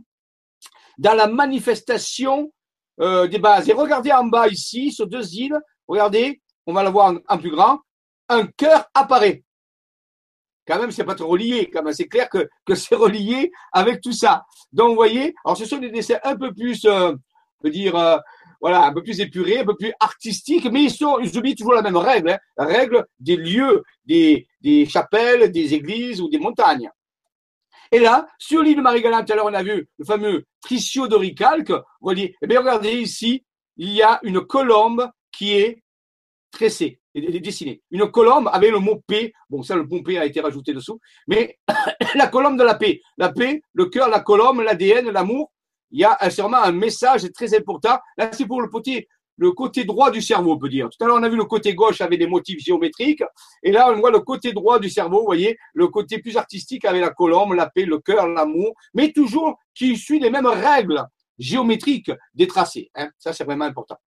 dans 0.98 1.14
la 1.14 1.26
manifestation 1.26 2.52
euh, 3.00 3.26
des 3.28 3.38
bases. 3.38 3.66
Et 3.66 3.72
regardez 3.72 4.12
en 4.12 4.26
bas 4.26 4.46
ici, 4.46 4.92
sur 4.92 5.06
deux 5.06 5.34
îles, 5.34 5.58
regardez, 5.88 6.42
on 6.66 6.72
va 6.72 6.82
la 6.82 6.90
voir 6.90 7.14
en, 7.28 7.38
plus 7.38 7.50
grand, 7.50 7.80
un 8.28 8.46
cœur 8.46 8.86
apparaît. 8.94 9.42
Quand 10.66 10.80
même, 10.80 10.90
c'est 10.90 11.04
pas 11.04 11.14
trop 11.14 11.28
relié, 11.28 11.70
quand 11.70 11.82
même. 11.82 11.92
C'est 11.92 12.08
clair 12.08 12.28
que, 12.28 12.48
c'est 12.74 12.96
relié 12.96 13.52
avec 13.72 14.00
tout 14.00 14.12
ça. 14.12 14.44
Donc, 14.72 14.90
vous 14.90 14.96
voyez, 14.96 15.34
ce 15.56 15.64
sont 15.64 15.78
des 15.78 15.90
dessins 15.90 16.18
un 16.24 16.36
peu 16.36 16.52
plus, 16.52 16.84
euh, 16.86 17.14
dire, 17.64 17.94
euh, 17.96 18.18
voilà, 18.60 18.84
un 18.84 18.92
peu 18.92 19.02
plus 19.02 19.20
épurés, 19.20 19.60
un 19.60 19.64
peu 19.64 19.76
plus 19.76 19.92
artistiques, 20.00 20.66
mais 20.70 20.84
ils, 20.84 20.90
sont, 20.90 21.18
ils 21.20 21.36
oublient 21.38 21.54
toujours 21.54 21.74
la 21.74 21.82
même 21.82 21.96
règle, 21.96 22.30
hein, 22.30 22.38
la 22.56 22.64
règle 22.64 23.06
des 23.20 23.36
lieux, 23.36 23.82
des, 24.04 24.46
chapelles, 24.88 25.52
des 25.52 25.74
églises 25.74 26.20
ou 26.20 26.28
des 26.28 26.38
montagnes. 26.38 26.90
Et 27.92 28.00
là, 28.00 28.26
sur 28.38 28.62
l'île 28.62 28.78
de 28.78 28.82
Marie-Galante, 28.82 29.30
alors 29.30 29.46
on 29.46 29.54
a 29.54 29.62
vu 29.62 29.88
le 29.98 30.04
fameux 30.04 30.44
Tricio 30.60 31.06
d'Oricalque. 31.06 31.70
Vous 31.70 31.84
voyez, 32.00 32.34
eh 32.42 32.46
bien, 32.48 32.60
regardez 32.60 32.92
ici, 32.94 33.44
il 33.76 33.92
y 33.92 34.02
a 34.02 34.18
une 34.24 34.40
colombe 34.40 35.08
qui 35.30 35.52
est 35.52 35.82
tressée, 36.56 36.98
dessinée. 37.14 37.82
Une 37.90 38.10
colombe 38.10 38.48
avec 38.52 38.70
le 38.70 38.78
mot 38.78 39.02
paix. 39.06 39.32
Bon, 39.50 39.62
ça, 39.62 39.76
le 39.76 39.84
mot 39.84 40.02
paix 40.02 40.18
a 40.18 40.24
été 40.24 40.40
rajouté 40.40 40.72
dessous. 40.72 40.98
Mais 41.28 41.58
la 42.14 42.28
colombe 42.28 42.58
de 42.58 42.64
la 42.64 42.74
paix. 42.74 43.00
La 43.18 43.30
paix, 43.30 43.62
le 43.74 43.86
cœur, 43.86 44.08
la 44.08 44.20
colombe, 44.20 44.60
l'ADN, 44.60 45.10
l'amour. 45.10 45.52
Il 45.90 46.00
y 46.00 46.04
a 46.04 46.30
sûrement 46.30 46.62
un 46.62 46.72
message 46.72 47.30
très 47.32 47.56
important. 47.56 47.98
Là, 48.16 48.30
c'est 48.32 48.46
pour 48.46 48.60
le 48.60 48.68
le 49.38 49.52
côté 49.52 49.84
droit 49.84 50.10
du 50.10 50.22
cerveau, 50.22 50.52
on 50.52 50.58
peut 50.58 50.68
dire. 50.68 50.88
Tout 50.88 51.04
à 51.04 51.06
l'heure, 51.06 51.18
on 51.18 51.22
a 51.22 51.28
vu 51.28 51.36
le 51.36 51.44
côté 51.44 51.74
gauche 51.74 52.00
avec 52.00 52.18
des 52.18 52.26
motifs 52.26 52.64
géométriques. 52.64 53.22
Et 53.62 53.70
là, 53.70 53.92
on 53.92 54.00
voit 54.00 54.10
le 54.10 54.20
côté 54.20 54.52
droit 54.52 54.78
du 54.78 54.88
cerveau, 54.88 55.18
vous 55.20 55.26
voyez, 55.26 55.58
le 55.74 55.88
côté 55.88 56.18
plus 56.18 56.36
artistique 56.36 56.84
avec 56.86 57.02
la 57.02 57.10
colombe, 57.10 57.52
la 57.52 57.68
paix, 57.68 57.84
le 57.84 57.98
cœur, 57.98 58.26
l'amour, 58.26 58.72
mais 58.94 59.12
toujours 59.12 59.58
qui 59.74 59.96
suit 59.96 60.20
les 60.20 60.30
mêmes 60.30 60.46
règles 60.46 61.04
géométriques 61.38 62.10
des 62.34 62.46
tracés. 62.46 62.90
Hein. 62.94 63.10
Ça, 63.18 63.34
c'est 63.34 63.44
vraiment 63.44 63.66
important. 63.66 63.98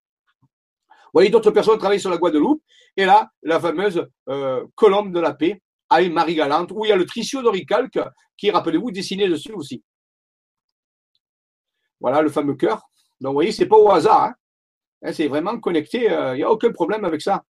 Vous 1.09 1.21
voyez, 1.21 1.29
d'autres 1.31 1.49
personnes 1.49 1.79
travaillent 1.79 1.99
sur 1.99 2.11
la 2.11 2.17
Guadeloupe. 2.17 2.61
Et 2.95 3.05
là, 3.05 3.31
la 3.41 3.59
fameuse 3.59 4.07
euh, 4.29 4.65
colombe 4.75 5.11
de 5.11 5.19
la 5.19 5.33
paix 5.33 5.61
avec 5.89 6.11
Marie 6.13 6.35
Galante, 6.35 6.71
où 6.71 6.85
il 6.85 6.89
y 6.89 6.91
a 6.91 6.95
le 6.95 7.05
tricio 7.05 7.41
d'oricalque 7.41 7.99
qui, 8.37 8.51
rappelez-vous, 8.51 8.91
dessiné 8.91 9.27
dessus 9.27 9.53
aussi. 9.53 9.83
Voilà 11.99 12.21
le 12.21 12.29
fameux 12.29 12.53
cœur. 12.53 12.89
Donc, 13.19 13.31
vous 13.31 13.33
voyez, 13.33 13.51
c'est 13.51 13.65
pas 13.65 13.77
au 13.77 13.89
hasard. 13.89 14.23
Hein. 14.23 14.33
Hein, 15.01 15.13
c'est 15.13 15.27
vraiment 15.27 15.59
connecté, 15.59 16.05
il 16.05 16.11
euh, 16.11 16.35
n'y 16.35 16.43
a 16.43 16.51
aucun 16.51 16.71
problème 16.71 17.05
avec 17.05 17.21
ça. 17.21 17.43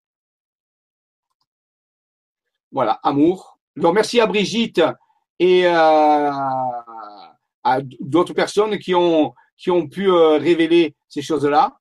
Voilà, 2.71 2.93
amour. 3.03 3.59
Donc, 3.75 3.95
merci 3.95 4.21
à 4.21 4.25
Brigitte 4.25 4.81
et 5.37 5.65
euh, 5.65 6.31
à 7.63 7.79
d'autres 7.99 8.33
personnes 8.33 8.77
qui 8.77 8.95
ont, 8.95 9.33
pu 9.91 10.09
révéler 10.09 10.95
ces 11.07 11.21
choses-là. 11.21 11.78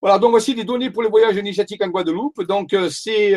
Voilà, 0.00 0.18
donc 0.18 0.30
voici 0.30 0.54
les 0.54 0.64
données 0.64 0.90
pour 0.90 1.02
les 1.02 1.08
voyages 1.08 1.36
initiatiques 1.36 1.84
en 1.84 1.88
Guadeloupe. 1.88 2.42
Donc, 2.44 2.74
c'est 2.90 3.34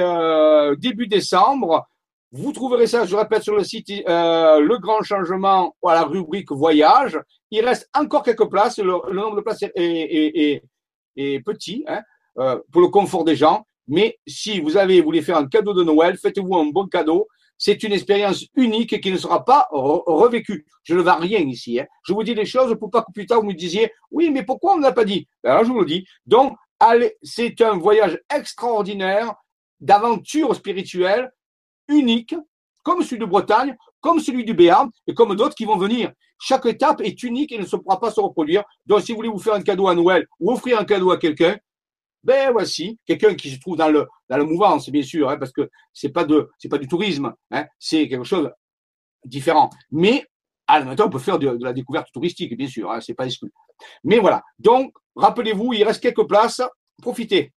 début 0.78 1.08
décembre. 1.08 1.86
Vous 2.32 2.52
trouverez 2.52 2.88
ça, 2.88 3.06
je 3.06 3.16
répète, 3.16 3.44
sur 3.44 3.56
le 3.56 3.64
site 3.64 3.90
Le 3.90 4.78
Grand 4.78 5.04
Changement 5.04 5.76
à 5.86 5.94
la 5.94 6.04
rubrique 6.04 6.52
Voyage. 6.52 7.20
Il 7.52 7.66
reste 7.66 7.90
encore 7.94 8.24
quelques 8.24 8.50
places. 8.50 8.80
Le, 8.80 9.14
nombre 9.14 9.36
de 9.36 9.42
places 9.42 9.64
est, 9.76 10.64
et 11.16 11.40
petit 11.42 11.84
hein, 11.88 12.02
euh, 12.40 12.60
pour 12.72 12.82
le 12.82 12.88
confort 12.88 13.24
des 13.24 13.36
gens. 13.36 13.66
Mais 13.88 14.18
si 14.26 14.60
vous 14.60 14.78
avez 14.78 15.02
voulu 15.02 15.22
faire 15.22 15.38
un 15.38 15.48
cadeau 15.48 15.74
de 15.74 15.84
Noël, 15.84 16.18
faites-vous 16.18 16.56
un 16.56 16.66
bon 16.66 16.88
cadeau. 16.88 17.28
C'est 17.66 17.82
une 17.84 17.94
expérience 17.94 18.44
unique 18.56 19.00
qui 19.00 19.10
ne 19.10 19.16
sera 19.16 19.46
pas 19.46 19.70
revécue. 19.72 20.66
Je 20.84 20.96
ne 20.96 21.02
vais 21.02 21.14
rien 21.14 21.40
ici. 21.40 21.80
Hein. 21.80 21.86
Je 22.06 22.12
vous 22.12 22.22
dis 22.22 22.36
les 22.36 22.46
choses 22.46 22.78
pour 22.78 22.92
pas 22.92 23.04
que 23.04 23.14
plus 23.14 23.26
tard 23.26 23.40
vous 23.40 23.48
me 23.48 23.54
disiez 23.54 23.90
oui, 24.12 24.30
mais 24.32 24.44
pourquoi 24.44 24.74
on 24.74 24.80
ne 24.80 24.82
l'a 24.82 24.92
pas 24.92 25.06
dit? 25.06 25.30
Ben 25.42 25.52
Alors 25.52 25.64
je 25.64 25.72
vous 25.72 25.80
le 25.80 25.86
dis. 25.86 26.06
Donc, 26.26 26.58
c'est 27.22 27.62
un 27.62 27.78
voyage 27.78 28.20
extraordinaire 28.30 29.34
d'aventure 29.80 30.54
spirituelle 30.54 31.32
unique, 31.88 32.36
comme 32.84 33.02
celui 33.02 33.20
de 33.20 33.26
Bretagne, 33.26 33.78
comme 34.02 34.20
celui 34.20 34.44
du 34.44 34.54
Béarn 34.54 34.90
et 35.08 35.14
comme 35.14 35.34
d'autres 35.34 35.56
qui 35.56 35.64
vont 35.64 35.78
venir. 35.78 36.12
Chaque 36.42 36.66
étape 36.66 37.00
est 37.00 37.24
unique 37.24 37.54
et 37.54 37.60
ne 37.60 37.64
pourra 37.64 37.98
pas 37.98 38.12
se 38.12 38.20
reproduire. 38.20 38.66
Donc, 38.86 39.04
si 39.04 39.14
vous 39.14 39.20
voulez 39.20 39.30
vous 39.30 39.40
faire 39.40 39.54
un 39.54 39.62
cadeau 39.62 39.88
à 39.88 39.96
Noël 39.96 40.28
ou 40.42 40.52
offrir 40.52 40.78
un 40.82 40.84
cadeau 40.84 41.12
à 41.12 41.18
quelqu'un, 41.18 41.56
ben 42.24 42.52
voici, 42.52 43.00
quelqu'un 43.06 43.36
qui 43.36 43.52
se 43.52 43.60
trouve 43.60 43.78
dans 43.78 43.90
le 43.90 44.08
dans 44.30 44.38
la 44.38 44.44
mouvance, 44.44 44.90
bien 44.90 45.04
sûr, 45.04 45.30
hein, 45.30 45.38
parce 45.38 45.52
que 45.52 45.70
c'est 45.94 46.10
pas 46.10 46.24
de 46.24 46.50
c'est 46.58 46.70
pas 46.70 46.78
du 46.78 46.88
tourisme, 46.88 47.34
hein, 47.52 47.66
c'est 47.80 48.08
quelque 48.08 48.24
chose 48.24 48.50
différent. 49.26 49.70
Mais 49.92 50.26
à 50.68 50.80
la 50.80 51.06
on 51.06 51.10
peut 51.10 51.20
faire 51.20 51.40
de, 51.40 51.58
la 51.62 51.74
découverte 51.74 52.08
touristique, 52.14 52.56
bien 52.58 52.68
sûr, 52.68 52.92
hein, 52.92 53.02
c'est 53.02 53.14
pas 53.14 53.26
exclu. 53.26 53.52
Mais 54.04 54.20
voilà. 54.20 54.42
Donc, 54.60 54.94
rappelez-vous, 55.16 55.74
il 55.74 55.84
reste 55.84 56.02
quelques 56.02 56.28
places. 56.28 56.62
Profitez. 57.02 57.52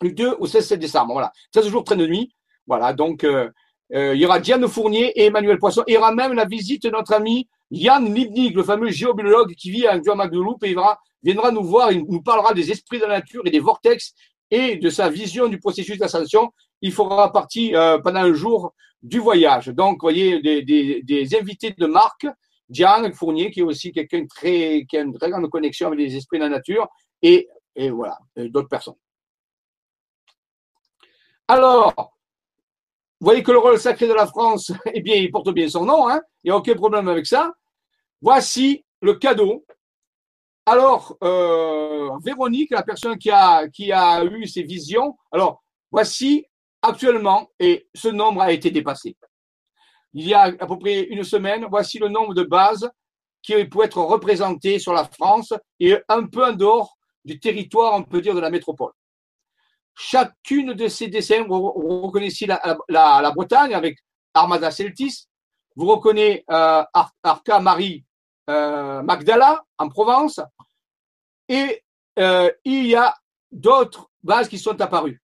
Du 0.00 0.12
2 0.12 0.36
au 0.38 0.46
16 0.46 0.72
décembre. 0.72 1.12
Voilà. 1.12 1.32
16 1.54 1.68
jours, 1.68 1.84
train 1.84 1.96
de 1.96 2.06
nuit. 2.06 2.34
Voilà. 2.66 2.92
Donc, 2.92 3.22
euh, 3.22 3.48
euh, 3.94 4.14
il 4.14 4.20
y 4.20 4.26
aura 4.26 4.40
Diane 4.40 4.66
Fournier 4.66 5.12
et 5.20 5.26
Emmanuel 5.26 5.58
Poisson. 5.58 5.84
Il 5.86 5.94
y 5.94 5.96
aura 5.96 6.12
même 6.12 6.32
la 6.32 6.44
visite 6.44 6.82
de 6.82 6.90
notre 6.90 7.12
ami 7.12 7.48
Yann 7.70 8.12
Libnig, 8.12 8.54
le 8.56 8.64
fameux 8.64 8.90
géobiologue 8.90 9.54
qui 9.54 9.70
vit 9.70 9.86
à 9.86 9.98
Guadeloupe 9.98 10.64
et 10.64 10.70
il 10.70 10.78
viendra 11.26 11.50
nous 11.50 11.64
voir, 11.64 11.92
il 11.92 12.04
nous 12.04 12.22
parlera 12.22 12.54
des 12.54 12.70
esprits 12.70 12.98
de 12.98 13.04
la 13.04 13.18
nature 13.18 13.42
et 13.44 13.50
des 13.50 13.60
vortex 13.60 14.14
et 14.50 14.76
de 14.76 14.90
sa 14.90 15.08
vision 15.08 15.48
du 15.48 15.58
processus 15.58 15.98
d'ascension. 15.98 16.52
Il 16.80 16.92
fera 16.92 17.32
partie 17.32 17.74
euh, 17.74 17.98
pendant 17.98 18.20
un 18.20 18.32
jour 18.32 18.74
du 19.02 19.18
voyage. 19.18 19.68
Donc, 19.68 19.94
vous 19.94 20.06
voyez, 20.06 20.40
des, 20.40 21.36
invités 21.38 21.74
de 21.76 21.86
marque, 21.86 22.26
Diane 22.68 23.12
Fournier, 23.12 23.50
qui 23.50 23.60
est 23.60 23.64
aussi 23.64 23.92
quelqu'un 23.92 24.24
qui 24.26 24.96
a 24.96 25.00
une 25.00 25.16
très 25.16 25.30
grande 25.30 25.48
connexion 25.50 25.88
avec 25.88 25.98
les 25.98 26.16
esprits 26.16 26.38
de 26.38 26.44
la 26.44 26.50
nature, 26.50 26.88
et, 27.22 27.48
voilà, 27.90 28.18
d'autres 28.36 28.68
personnes. 28.68 28.94
Alors, 31.48 31.94
vous 33.20 33.24
voyez 33.24 33.42
que 33.42 33.52
le 33.52 33.58
rôle 33.58 33.78
sacré 33.78 34.06
de 34.06 34.12
la 34.12 34.26
France, 34.26 34.72
eh 34.94 35.00
bien, 35.00 35.16
il 35.16 35.30
porte 35.30 35.50
bien 35.50 35.68
son 35.68 35.84
nom, 35.84 36.08
hein 36.08 36.20
il 36.42 36.48
n'y 36.48 36.52
a 36.52 36.56
aucun 36.56 36.74
problème 36.74 37.08
avec 37.08 37.26
ça. 37.26 37.52
Voici 38.20 38.84
le 39.00 39.14
cadeau. 39.14 39.64
Alors, 40.68 41.16
euh, 41.22 42.10
Véronique, 42.24 42.72
la 42.72 42.82
personne 42.82 43.16
qui 43.16 43.30
a, 43.30 43.68
qui 43.68 43.92
a 43.92 44.24
eu 44.24 44.48
ces 44.48 44.64
visions, 44.64 45.16
alors, 45.30 45.62
voici 45.92 46.44
actuellement, 46.82 47.48
et 47.60 47.88
ce 47.94 48.08
nombre 48.08 48.42
a 48.42 48.50
été 48.50 48.72
dépassé. 48.72 49.16
Il 50.12 50.26
y 50.26 50.34
a 50.34 50.42
à 50.42 50.66
peu 50.66 50.76
près 50.76 51.02
une 51.02 51.22
semaine, 51.22 51.66
voici 51.70 52.00
le 52.00 52.08
nombre 52.08 52.34
de 52.34 52.42
bases 52.42 52.90
qui 53.42 53.64
peut 53.66 53.84
être 53.84 53.98
représenté 53.98 54.80
sur 54.80 54.92
la 54.92 55.04
France 55.04 55.54
et 55.78 55.96
un 56.08 56.26
peu 56.26 56.44
en 56.44 56.52
dehors 56.52 56.96
du 57.24 57.38
territoire, 57.38 57.94
on 57.94 58.02
peut 58.02 58.20
dire, 58.20 58.34
de 58.34 58.40
la 58.40 58.50
métropole. 58.50 58.92
Chacune 59.94 60.72
de 60.72 60.88
ces 60.88 61.06
dessins, 61.06 61.44
vous, 61.44 61.70
reconnaissez 62.02 62.46
la, 62.46 62.76
la, 62.88 63.30
Bretagne 63.30 63.72
avec 63.72 63.98
Armada 64.34 64.72
Celtis, 64.72 65.26
vous 65.76 65.86
reconnaissez 65.86 66.44
euh, 66.50 66.82
Arca 67.22 67.60
Marie 67.60 68.04
Magdala 68.48 69.64
en 69.78 69.88
Provence, 69.88 70.40
et 71.48 71.82
euh, 72.18 72.50
il 72.64 72.86
y 72.86 72.94
a 72.94 73.14
d'autres 73.50 74.10
bases 74.22 74.48
qui 74.48 74.58
sont 74.58 74.80
apparues. 74.80 75.20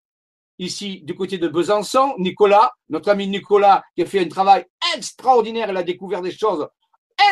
Ici, 0.60 1.02
du 1.04 1.16
côté 1.16 1.38
de 1.38 1.48
Besançon, 1.48 2.14
Nicolas, 2.20 2.72
notre 2.90 3.10
ami 3.10 3.28
Nicolas, 3.28 3.84
qui 3.96 4.04
a 4.04 4.06
fait 4.06 4.20
un 4.20 4.28
travail 4.28 4.66
extraordinaire, 4.96 5.70
il 5.70 5.78
a 5.78 5.84
découvert 5.84 6.22
des 6.22 6.32
choses 6.32 6.68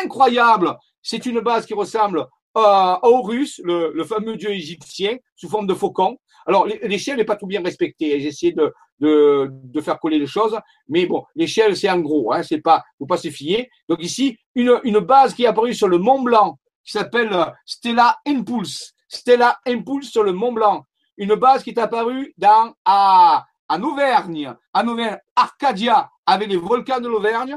incroyables. 0.02 0.76
C'est 1.02 1.26
une 1.26 1.40
base 1.40 1.66
qui 1.66 1.74
ressemble 1.74 2.26
à 2.54 2.98
Horus, 3.02 3.60
le, 3.62 3.92
le 3.92 4.04
fameux 4.04 4.36
dieu 4.36 4.50
égyptien, 4.50 5.16
sous 5.36 5.48
forme 5.48 5.68
de 5.68 5.74
faucon. 5.74 6.18
Alors, 6.46 6.66
l'échelle 6.66 7.18
n'est 7.18 7.24
pas 7.24 7.36
tout 7.36 7.46
bien 7.46 7.62
respectée. 7.62 8.18
J'ai 8.18 8.28
essayé 8.28 8.52
de, 8.52 8.72
de, 9.00 9.80
faire 9.80 9.98
coller 9.98 10.18
les 10.18 10.26
choses, 10.26 10.58
mais 10.88 11.06
bon, 11.06 11.24
l'échelle, 11.34 11.76
c'est 11.76 11.90
en 11.90 12.00
gros, 12.00 12.32
hein, 12.32 12.42
c'est 12.42 12.60
pas, 12.60 12.84
faut 12.98 13.06
pas 13.06 13.16
se 13.16 13.30
fier. 13.30 13.68
Donc 13.88 14.02
ici, 14.02 14.36
une, 14.54 14.98
base 15.00 15.34
qui 15.34 15.44
est 15.44 15.46
apparue 15.46 15.74
sur 15.74 15.88
le 15.88 15.98
Mont 15.98 16.22
Blanc, 16.22 16.58
qui 16.84 16.92
s'appelle 16.92 17.32
euh, 17.32 17.46
Stella 17.64 18.16
Impulse. 18.26 18.92
Stella 19.08 19.58
Impulse 19.66 20.10
sur 20.10 20.22
le 20.22 20.32
Mont 20.32 20.52
Blanc. 20.52 20.84
Une 21.16 21.34
base 21.34 21.62
qui 21.62 21.70
est 21.70 21.78
apparue 21.78 22.32
dans, 22.38 22.74
à, 22.84 23.44
en 23.68 23.82
Auvergne, 23.82 24.54
en 24.72 24.88
Auvergne, 24.88 25.18
Arcadia, 25.36 26.10
avec 26.26 26.48
les 26.48 26.56
volcans 26.56 27.00
de 27.00 27.08
l'Auvergne. 27.08 27.56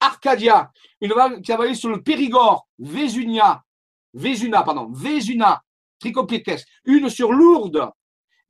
Arcadia. 0.00 0.70
Une 1.00 1.12
base 1.14 1.40
qui 1.42 1.50
est 1.50 1.54
apparue 1.54 1.74
sur 1.74 1.90
le 1.90 2.02
Périgord, 2.02 2.66
Vésunia, 2.78 3.62
Vésuna, 4.14 4.62
pardon, 4.62 4.90
Vésuna, 4.92 5.62
Tricopiques. 5.98 6.64
Une 6.84 7.08
sur 7.08 7.32
Lourdes, 7.32 7.90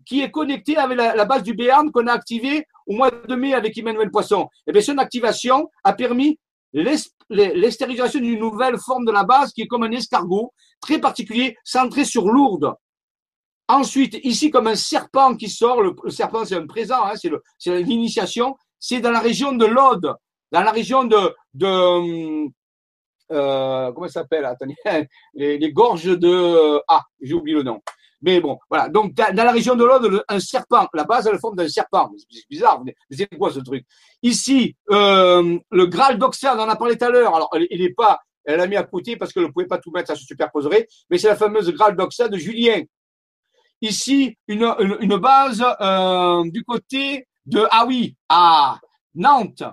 qui 0.06 0.22
est 0.22 0.30
connecté 0.30 0.76
avec 0.76 0.96
la, 0.96 1.24
base 1.24 1.42
du 1.42 1.54
Béarn 1.54 1.90
qu'on 1.90 2.06
a 2.06 2.12
activé 2.12 2.66
au 2.86 2.94
mois 2.94 3.10
de 3.10 3.34
mai 3.34 3.54
avec 3.54 3.76
Emmanuel 3.76 4.10
Poisson. 4.10 4.48
Et 4.66 4.72
bien, 4.72 4.82
son 4.82 4.98
activation 4.98 5.70
a 5.84 5.92
permis 5.92 6.38
l'extériorisation 6.72 8.20
d'une 8.20 8.38
nouvelle 8.38 8.78
forme 8.78 9.04
de 9.04 9.12
la 9.12 9.24
base 9.24 9.52
qui 9.52 9.62
est 9.62 9.66
comme 9.66 9.82
un 9.84 9.90
escargot 9.92 10.52
très 10.80 10.98
particulier, 10.98 11.56
centré 11.64 12.04
sur 12.04 12.28
Lourdes. 12.28 12.74
Ensuite, 13.68 14.18
ici, 14.24 14.50
comme 14.50 14.66
un 14.66 14.74
serpent 14.74 15.36
qui 15.36 15.48
sort, 15.48 15.82
le, 15.82 15.94
serpent 16.10 16.44
c'est 16.44 16.56
un 16.56 16.66
présent, 16.66 17.04
hein, 17.04 17.14
c'est 17.58 17.80
l'initiation, 17.82 18.56
c'est 18.78 19.00
dans 19.00 19.12
la 19.12 19.20
région 19.20 19.52
de 19.52 19.64
l'Aude, 19.64 20.14
dans 20.50 20.60
la 20.60 20.72
région 20.72 21.04
de, 21.04 21.34
euh, 23.30 23.92
comment 23.92 24.08
ça 24.08 24.22
s'appelle 24.22 24.46
les, 25.34 25.72
gorges 25.72 26.18
de 26.18 26.80
ah, 26.88 27.02
j'ai 27.20 27.34
oublié 27.34 27.56
le 27.56 27.62
nom. 27.62 27.80
Mais 28.22 28.40
bon, 28.40 28.58
voilà. 28.70 28.88
Donc, 28.88 29.14
dans 29.14 29.34
la 29.34 29.52
région 29.52 29.74
de 29.74 29.84
l'Aude, 29.84 30.24
un 30.28 30.40
serpent, 30.40 30.88
la 30.94 31.04
base 31.04 31.26
a 31.26 31.32
la 31.32 31.38
forme 31.38 31.56
d'un 31.56 31.68
serpent. 31.68 32.10
C'est 32.30 32.48
bizarre, 32.48 32.82
mais 32.84 32.94
c'est 33.10 33.28
quoi 33.36 33.52
ce 33.52 33.58
truc? 33.58 33.84
Ici, 34.22 34.76
euh, 34.90 35.58
le 35.70 35.86
Graal 35.86 36.18
d'Oxford, 36.18 36.54
on 36.56 36.60
en 36.60 36.68
a 36.68 36.76
parlé 36.76 36.96
tout 36.96 37.04
à 37.04 37.10
l'heure. 37.10 37.34
Alors, 37.34 37.50
il 37.70 37.80
n'est 37.80 37.92
pas, 37.92 38.20
elle 38.44 38.58
l'a 38.58 38.66
mis 38.68 38.76
à 38.76 38.84
côté 38.84 39.16
parce 39.16 39.32
qu'elle 39.32 39.42
ne 39.42 39.48
pouvait 39.48 39.66
pas 39.66 39.78
tout 39.78 39.90
mettre, 39.90 40.08
ça 40.08 40.14
se 40.14 40.24
superposerait. 40.24 40.86
Mais 41.10 41.18
c'est 41.18 41.28
la 41.28 41.36
fameuse 41.36 41.70
Graal 41.72 41.96
d'Oxford 41.96 42.28
de 42.28 42.38
Julien. 42.38 42.82
Ici, 43.80 44.36
une, 44.46 44.72
une, 45.00 45.16
base 45.16 45.64
euh, 45.80 46.48
du 46.48 46.64
côté 46.64 47.26
de, 47.46 47.66
ah 47.72 47.84
oui, 47.84 48.14
à 48.28 48.78
Nantes, 49.16 49.64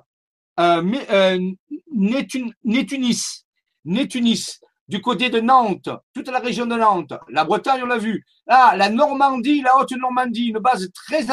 euh, 0.59 0.83
euh, 1.11 1.51
Nétunis, 1.93 3.45
Nétunis, 3.85 4.59
du 4.89 5.01
côté 5.01 5.29
de 5.29 5.39
Nantes, 5.39 5.87
toute 6.15 6.29
la 6.29 6.39
région 6.39 6.65
de 6.65 6.75
Nantes, 6.75 7.13
la 7.29 7.45
Bretagne, 7.45 7.81
on 7.83 7.85
l'a 7.85 7.99
vu. 7.99 8.25
Ah, 8.47 8.73
la 8.75 8.89
Normandie, 8.89 9.61
la 9.61 9.77
Haute-Normandie, 9.77 10.47
une 10.47 10.57
base 10.57 10.89
très, 10.93 11.23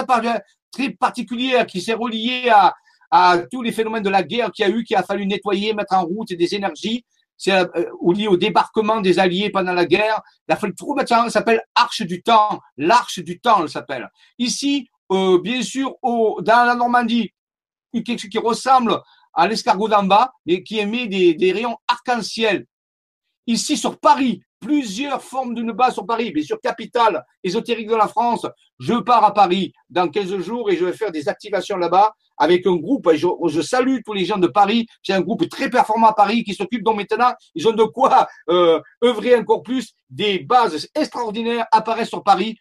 particulière 1.01 1.67
qui 1.67 1.81
s'est 1.81 1.95
reliée 1.95 2.51
à, 2.51 2.75
tous 3.51 3.63
les 3.63 3.73
phénomènes 3.73 4.03
de 4.03 4.11
la 4.11 4.23
guerre 4.23 4.53
qu'il 4.53 4.69
y 4.69 4.71
a 4.71 4.71
eu, 4.71 4.85
qu'il 4.85 4.95
a 4.95 5.03
fallu 5.03 5.27
nettoyer, 5.27 5.73
mettre 5.73 5.95
en 5.95 6.05
route 6.05 6.35
des 6.35 6.55
énergies. 6.55 7.07
C'est 7.39 7.53
euh, 7.53 7.65
lié 8.13 8.29
au 8.29 8.37
débarquement 8.37 9.01
des 9.01 9.19
Alliés 9.19 9.49
pendant 9.49 9.73
la 9.73 9.87
guerre. 9.87 10.21
Il 10.47 10.53
a 10.53 10.57
fallu 10.57 10.75
tout 10.75 10.95
mettre 10.95 11.09
ça 11.09 11.31
s'appelle 11.31 11.63
Arche 11.75 12.03
du 12.03 12.23
Temps. 12.23 12.61
L'Arche 12.77 13.21
du 13.21 13.41
Temps, 13.41 13.63
elle 13.63 13.71
s'appelle. 13.71 14.11
Ici, 14.39 14.91
euh, 15.13 15.41
bien 15.41 15.63
sûr, 15.63 15.95
dans 16.03 16.67
la 16.67 16.75
Normandie, 16.75 17.33
quelque 17.95 18.19
chose 18.19 18.31
qui 18.31 18.39
ressemble 18.39 19.01
à 19.33 19.49
l'escargot 19.49 19.89
d'en 19.89 20.03
bas, 20.03 20.33
mais 20.45 20.63
qui 20.63 20.79
émet 20.79 21.07
des 21.07 21.53
rayons 21.53 21.79
arc-en-ciel. 21.89 22.67
Ici, 23.47 23.77
sur 23.77 23.99
Paris, 23.99 24.43
plusieurs 24.61 25.23
formes 25.23 25.55
d'une 25.55 25.73
base 25.73 25.95
sur 25.95 26.07
Paris, 26.07 26.33
bien 26.33 26.43
sûr, 26.43 26.61
capitale 26.61 27.25
ésotérique 27.45 27.89
de 27.89 27.95
la 27.95 28.09
France. 28.09 28.47
Je 28.79 28.95
pars 28.95 29.25
à 29.25 29.33
Paris 29.33 29.73
dans 29.89 30.09
15 30.09 30.39
jours 30.39 30.71
et 30.71 30.77
je 30.77 30.85
vais 30.85 30.93
faire 30.93 31.13
des 31.13 31.29
activations 31.29 31.77
là-bas 31.77 32.13
avec 32.39 32.67
un 32.67 32.77
groupe. 32.77 33.09
Je, 33.15 33.27
je, 33.47 33.61
salue 33.61 33.99
tous 34.05 34.13
les 34.13 34.25
gens 34.25 34.39
de 34.39 34.49
Paris. 34.49 34.87
C'est 35.03 35.13
un 35.13 35.21
groupe 35.21 35.49
très 35.49 35.71
performant 35.71 36.09
à 36.09 36.13
Paris 36.13 36.43
qui 36.45 36.55
s'occupe 36.55 36.83
donc 36.83 36.97
maintenant. 36.97 37.33
Ils 37.55 37.67
ont 37.69 37.73
de 37.73 37.85
quoi 37.85 38.27
euh, 38.49 38.81
œuvrer 39.05 39.37
encore 39.37 39.63
plus. 39.63 39.93
Des 40.11 40.41
bases 40.41 40.89
extraordinaires 40.95 41.67
apparaissent 41.71 42.09
sur 42.09 42.25
Paris. 42.25 42.57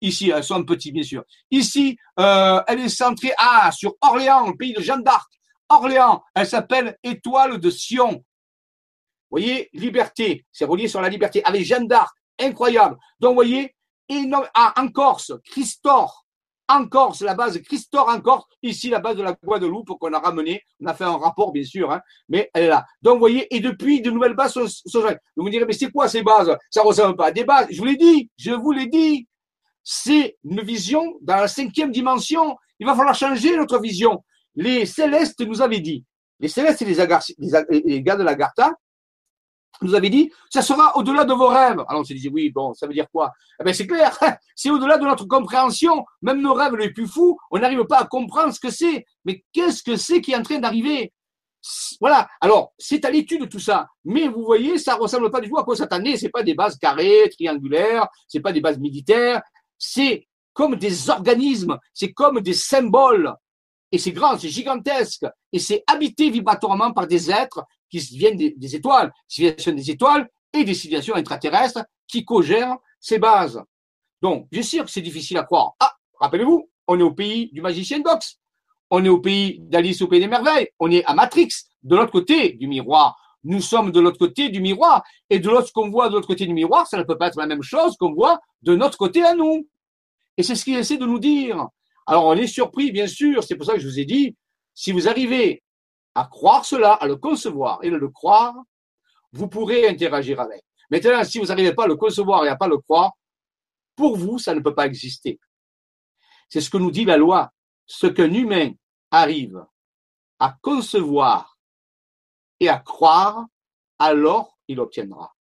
Ici, 0.00 0.30
elles 0.30 0.44
sont 0.44 0.62
petites, 0.64 0.92
bien 0.92 1.02
sûr. 1.02 1.24
Ici, 1.50 1.96
euh, 2.20 2.60
elle 2.66 2.80
est 2.80 2.88
centrée 2.88 3.32
ah, 3.38 3.70
sur 3.72 3.94
Orléans, 4.00 4.46
le 4.46 4.56
pays 4.56 4.72
de 4.72 4.80
Jeanne 4.80 5.02
d'Arc. 5.02 5.30
Orléans, 5.68 6.22
elle 6.34 6.46
s'appelle 6.46 6.98
Étoile 7.02 7.58
de 7.58 7.70
Sion 7.70 8.22
voyez, 9.40 9.68
liberté, 9.72 10.44
c'est 10.52 10.64
relié 10.64 10.88
sur 10.88 11.00
la 11.00 11.08
liberté, 11.08 11.42
avec 11.44 11.64
Jeanne 11.64 11.86
d'Arc, 11.86 12.14
incroyable. 12.40 12.96
Donc, 13.20 13.30
vous 13.30 13.36
voyez, 13.36 13.74
ah, 14.54 14.74
en 14.76 14.88
Corse, 14.88 15.32
Christor, 15.44 16.24
en 16.68 16.86
Corse, 16.86 17.22
la 17.22 17.34
base 17.34 17.60
Christor 17.62 18.08
en 18.08 18.20
Corse, 18.20 18.44
ici 18.62 18.88
la 18.88 18.98
base 18.98 19.16
de 19.16 19.22
la 19.22 19.32
Guadeloupe 19.32 19.98
qu'on 19.98 20.12
a 20.12 20.18
ramené, 20.18 20.62
on 20.80 20.86
a 20.86 20.94
fait 20.94 21.04
un 21.04 21.16
rapport 21.16 21.52
bien 21.52 21.64
sûr, 21.64 21.90
hein, 21.90 22.00
mais 22.28 22.50
elle 22.54 22.64
est 22.64 22.68
là. 22.68 22.84
Donc 23.02 23.14
vous 23.14 23.20
voyez, 23.20 23.54
et 23.54 23.60
depuis 23.60 24.00
de 24.00 24.10
nouvelles 24.10 24.34
bases 24.34 24.54
sont, 24.54 24.66
sont 24.66 25.02
Vous 25.36 25.44
me 25.44 25.50
direz, 25.50 25.64
mais 25.66 25.72
c'est 25.72 25.90
quoi 25.90 26.08
ces 26.08 26.22
bases? 26.22 26.56
Ça 26.70 26.82
ressemble 26.82 27.16
pas 27.16 27.26
à 27.26 27.32
des 27.32 27.44
bases. 27.44 27.66
Je 27.70 27.78
vous 27.78 27.84
l'ai 27.84 27.96
dit, 27.96 28.30
je 28.36 28.52
vous 28.52 28.72
l'ai 28.72 28.86
dit. 28.86 29.26
C'est 29.82 30.38
une 30.44 30.62
vision 30.62 31.18
dans 31.20 31.36
la 31.36 31.48
cinquième 31.48 31.90
dimension. 31.90 32.56
Il 32.78 32.86
va 32.86 32.94
falloir 32.94 33.14
changer 33.14 33.56
notre 33.56 33.78
vision. 33.78 34.24
Les 34.54 34.86
célestes 34.86 35.40
nous 35.40 35.60
avaient 35.60 35.80
dit, 35.80 36.04
les 36.40 36.48
célestes 36.48 36.80
et 36.82 36.86
les, 36.86 36.94
les, 36.94 37.82
les 37.84 38.02
gars 38.02 38.16
de 38.16 38.22
l'Agartha, 38.22 38.72
nous 39.82 39.94
avait 39.94 40.10
dit, 40.10 40.30
ça 40.50 40.62
sera 40.62 40.96
au-delà 40.96 41.24
de 41.24 41.32
vos 41.32 41.48
rêves. 41.48 41.82
Alors 41.88 42.00
on 42.00 42.04
s'est 42.04 42.14
dit, 42.14 42.28
oui, 42.28 42.50
bon, 42.50 42.74
ça 42.74 42.86
veut 42.86 42.94
dire 42.94 43.06
quoi? 43.10 43.32
Eh 43.60 43.64
bien, 43.64 43.72
c'est 43.72 43.86
clair, 43.86 44.18
c'est 44.56 44.70
au-delà 44.70 44.98
de 44.98 45.04
notre 45.04 45.24
compréhension. 45.24 46.04
Même 46.22 46.40
nos 46.40 46.54
rêves 46.54 46.76
les 46.76 46.90
plus 46.90 47.06
fous, 47.06 47.38
on 47.50 47.58
n'arrive 47.58 47.84
pas 47.84 47.98
à 47.98 48.04
comprendre 48.06 48.52
ce 48.52 48.60
que 48.60 48.70
c'est. 48.70 49.04
Mais 49.24 49.44
qu'est-ce 49.52 49.82
que 49.82 49.96
c'est 49.96 50.20
qui 50.20 50.32
est 50.32 50.36
en 50.36 50.42
train 50.42 50.58
d'arriver? 50.58 51.12
Voilà. 52.00 52.28
Alors, 52.40 52.72
c'est 52.78 53.04
à 53.04 53.10
l'étude 53.10 53.48
tout 53.48 53.60
ça. 53.60 53.88
Mais 54.04 54.28
vous 54.28 54.44
voyez, 54.44 54.78
ça 54.78 54.96
ressemble 54.96 55.30
pas 55.30 55.40
du 55.40 55.48
tout 55.48 55.58
à 55.58 55.64
quoi 55.64 55.76
s'attendait. 55.76 56.16
C'est 56.16 56.28
pas 56.28 56.42
des 56.42 56.54
bases 56.54 56.76
carrées, 56.76 57.28
triangulaires, 57.30 58.06
c'est 58.28 58.40
pas 58.40 58.52
des 58.52 58.60
bases 58.60 58.78
militaires. 58.78 59.42
C'est 59.78 60.26
comme 60.52 60.76
des 60.76 61.10
organismes, 61.10 61.78
c'est 61.92 62.12
comme 62.12 62.40
des 62.40 62.54
symboles. 62.54 63.34
Et 63.90 63.98
c'est 63.98 64.12
grand, 64.12 64.38
c'est 64.38 64.48
gigantesque. 64.48 65.26
Et 65.52 65.58
c'est 65.58 65.84
habité 65.86 66.30
vibratoirement 66.30 66.92
par 66.92 67.06
des 67.06 67.30
êtres 67.30 67.62
qui 68.00 68.18
viennent 68.18 68.36
des, 68.36 68.76
étoiles, 68.76 69.12
civilisations 69.28 69.72
des 69.72 69.90
étoiles 69.90 70.28
et 70.52 70.64
des 70.64 70.74
civilisations 70.74 71.16
extraterrestres 71.16 71.84
qui 72.06 72.24
co-gèrent 72.24 72.76
ces 73.00 73.18
bases. 73.18 73.62
Donc, 74.22 74.48
bien 74.50 74.62
sûr 74.62 74.84
que 74.84 74.90
c'est 74.90 75.02
difficile 75.02 75.38
à 75.38 75.44
croire. 75.44 75.74
Ah, 75.80 75.92
rappelez-vous, 76.20 76.68
on 76.86 76.98
est 76.98 77.02
au 77.02 77.12
pays 77.12 77.50
du 77.52 77.60
magicien 77.60 78.00
d'Ox. 78.00 78.38
On 78.90 79.04
est 79.04 79.08
au 79.08 79.18
pays 79.18 79.58
d'Alice 79.60 80.02
au 80.02 80.08
pays 80.08 80.20
des 80.20 80.28
merveilles. 80.28 80.68
On 80.78 80.90
est 80.90 81.04
à 81.04 81.14
Matrix, 81.14 81.48
de 81.82 81.96
l'autre 81.96 82.12
côté 82.12 82.52
du 82.52 82.66
miroir. 82.66 83.16
Nous 83.42 83.60
sommes 83.60 83.92
de 83.92 84.00
l'autre 84.00 84.18
côté 84.18 84.48
du 84.48 84.60
miroir. 84.60 85.02
Et 85.30 85.38
de 85.38 85.48
l'autre, 85.48 85.72
qu'on 85.72 85.90
voit 85.90 86.08
de 86.08 86.14
l'autre 86.14 86.26
côté 86.26 86.46
du 86.46 86.54
miroir, 86.54 86.86
ça 86.86 86.96
ne 86.96 87.02
peut 87.02 87.18
pas 87.18 87.28
être 87.28 87.38
la 87.38 87.46
même 87.46 87.62
chose 87.62 87.96
qu'on 87.96 88.12
voit 88.12 88.40
de 88.62 88.74
notre 88.74 88.96
côté 88.96 89.22
à 89.22 89.34
nous. 89.34 89.68
Et 90.36 90.42
c'est 90.42 90.54
ce 90.54 90.64
qu'il 90.64 90.76
essaie 90.76 90.96
de 90.96 91.06
nous 91.06 91.18
dire. 91.18 91.68
Alors, 92.06 92.24
on 92.26 92.34
est 92.34 92.46
surpris, 92.46 92.92
bien 92.92 93.06
sûr. 93.06 93.42
C'est 93.44 93.56
pour 93.56 93.66
ça 93.66 93.74
que 93.74 93.80
je 93.80 93.88
vous 93.88 93.98
ai 93.98 94.04
dit, 94.04 94.36
si 94.74 94.92
vous 94.92 95.08
arrivez 95.08 95.62
à 96.14 96.24
croire 96.24 96.64
cela, 96.64 96.92
à 96.92 97.06
le 97.06 97.16
concevoir 97.16 97.80
et 97.82 97.88
à 97.88 97.90
le 97.90 98.08
croire, 98.08 98.54
vous 99.32 99.48
pourrez 99.48 99.88
interagir 99.88 100.40
avec. 100.40 100.64
Maintenant, 100.90 101.24
si 101.24 101.38
vous 101.38 101.46
n'arrivez 101.46 101.74
pas 101.74 101.84
à 101.84 101.88
le 101.88 101.96
concevoir 101.96 102.44
et 102.44 102.48
à 102.48 102.56
pas 102.56 102.68
le 102.68 102.78
croire, 102.78 103.12
pour 103.96 104.16
vous, 104.16 104.38
ça 104.38 104.54
ne 104.54 104.60
peut 104.60 104.74
pas 104.74 104.86
exister. 104.86 105.38
C'est 106.48 106.60
ce 106.60 106.70
que 106.70 106.78
nous 106.78 106.90
dit 106.90 107.04
la 107.04 107.16
loi. 107.16 107.50
Ce 107.86 108.06
qu'un 108.06 108.32
humain 108.32 108.72
arrive 109.10 109.64
à 110.38 110.56
concevoir 110.62 111.58
et 112.60 112.68
à 112.68 112.78
croire, 112.78 113.44
alors 113.98 114.56
il 114.68 114.80
obtiendra. 114.80 115.34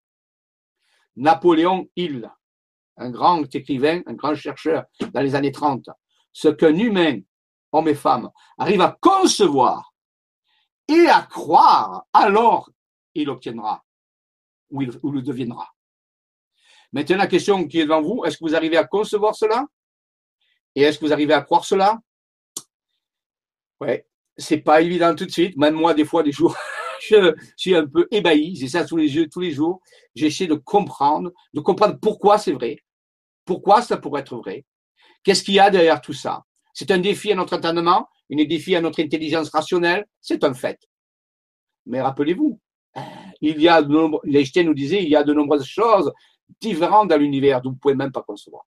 Napoléon 1.16 1.88
Hill, 1.96 2.30
un 2.98 3.10
grand 3.10 3.44
écrivain, 3.54 4.02
un 4.06 4.14
grand 4.14 4.36
chercheur 4.36 4.86
dans 5.14 5.22
les 5.22 5.36
années 5.36 5.52
30, 5.52 5.90
ce 6.32 6.48
qu'un 6.48 6.76
humain, 6.76 7.20
homme 7.72 7.88
et 7.88 7.96
femme, 7.96 8.30
arrive 8.58 8.82
à 8.82 8.98
concevoir 9.00 9.93
et 10.88 11.08
à 11.08 11.22
croire, 11.22 12.06
alors 12.14 12.70
il 13.16 13.30
obtiendra 13.30 13.84
ou 14.70 14.82
il, 14.82 14.92
le 15.04 15.22
deviendra. 15.22 15.70
Maintenant, 16.92 17.18
la 17.18 17.28
question 17.28 17.68
qui 17.68 17.80
est 17.80 17.84
devant 17.84 18.02
vous, 18.02 18.24
est-ce 18.26 18.38
que 18.38 18.44
vous 18.44 18.56
arrivez 18.56 18.78
à 18.78 18.86
concevoir 18.86 19.36
cela? 19.36 19.66
Et 20.76 20.82
est-ce 20.82 21.00
que 21.00 21.06
vous 21.06 21.14
arrivez 21.14 21.34
à 21.34 21.42
croire 21.42 21.66
cela? 21.66 22.00
Ouais, 23.80 24.08
c'est 24.38 24.58
pas 24.58 24.82
évident 24.82 25.16
tout 25.16 25.26
de 25.26 25.32
suite. 25.32 25.58
Même 25.58 25.76
moi, 25.76 25.94
des 25.94 26.06
fois, 26.06 26.24
des 26.24 26.32
jours, 26.32 26.56
je 27.00 27.36
suis 27.56 27.76
un 27.76 27.88
peu 27.88 28.08
ébahi. 28.12 28.56
J'ai 28.56 28.68
ça 28.68 28.86
tous 28.86 28.98
les, 28.98 29.08
jeux, 29.08 29.28
tous 29.28 29.40
les 29.40 29.52
jours. 29.52 29.82
J'essaie 30.16 30.48
de 30.48 30.56
comprendre, 30.56 31.32
de 31.54 31.60
comprendre 31.60 31.98
pourquoi 32.02 32.38
c'est 32.38 32.54
vrai. 32.54 32.78
Pourquoi 33.46 33.82
ça 33.82 33.98
pourrait 33.98 34.22
être 34.22 34.38
vrai 34.38 34.66
Qu'est-ce 35.24 35.44
qu'il 35.44 35.56
y 35.56 35.60
a 35.60 35.70
derrière 35.70 36.02
tout 36.02 36.14
ça 36.14 36.44
C'est 36.74 36.92
un 36.92 37.00
défi 37.00 37.32
à 37.32 37.36
notre 37.36 37.56
entendement 37.56 38.08
une 38.30 38.46
défi 38.46 38.76
à 38.76 38.82
notre 38.82 39.02
intelligence 39.02 39.50
rationnelle, 39.50 40.06
c'est 40.22 40.44
un 40.44 40.54
fait. 40.54 40.80
Mais 41.86 42.02
rappelez-vous, 42.02 42.60
il 43.42 43.62
y 43.62 43.68
a 43.68 43.82
de 43.82 44.38
Einstein 44.38 44.68
nous 44.68 44.74
disait, 44.74 45.04
il 45.04 45.10
y 45.10 45.16
a 45.16 45.24
de 45.24 45.34
nombreuses 45.34 45.66
choses 45.66 46.12
différentes 46.62 47.10
dans 47.10 47.18
l'univers 47.18 47.62
dont 47.62 47.70
vous 47.70 47.76
ne 47.76 47.80
pouvez 47.80 47.96
même 47.96 48.12
pas 48.12 48.22
concevoir. 48.22 48.66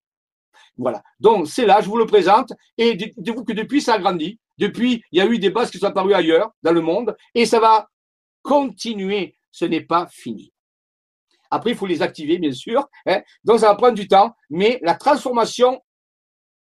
Voilà. 0.77 1.03
Donc, 1.19 1.49
c'est 1.49 1.65
là, 1.65 1.81
je 1.81 1.89
vous 1.89 1.97
le 1.97 2.07
présente. 2.07 2.53
Et 2.77 2.95
dites-vous 2.95 3.45
que 3.45 3.53
depuis, 3.53 3.81
ça 3.81 3.95
a 3.95 3.99
grandi. 3.99 4.39
Depuis, 4.59 5.03
il 5.11 5.19
y 5.19 5.21
a 5.21 5.27
eu 5.27 5.39
des 5.39 5.51
bases 5.51 5.71
qui 5.71 5.79
sont 5.79 5.87
apparues 5.87 6.15
ailleurs, 6.15 6.51
dans 6.63 6.73
le 6.73 6.81
monde, 6.81 7.17
et 7.35 7.47
ça 7.47 7.61
va 7.61 7.89
continuer. 8.43 9.37
Ce 9.51 9.65
n'est 9.65 9.83
pas 9.83 10.07
fini. 10.11 10.53
Après, 11.51 11.71
il 11.71 11.77
faut 11.77 11.87
les 11.87 12.03
activer, 12.03 12.39
bien 12.39 12.53
sûr. 12.53 12.87
Hein. 13.07 13.23
Donc, 13.45 13.61
ça 13.61 13.69
va 13.69 13.75
prendre 13.77 13.95
du 13.95 14.09
temps, 14.09 14.35
mais 14.51 14.79
la 14.83 14.95
transformation 14.95 15.81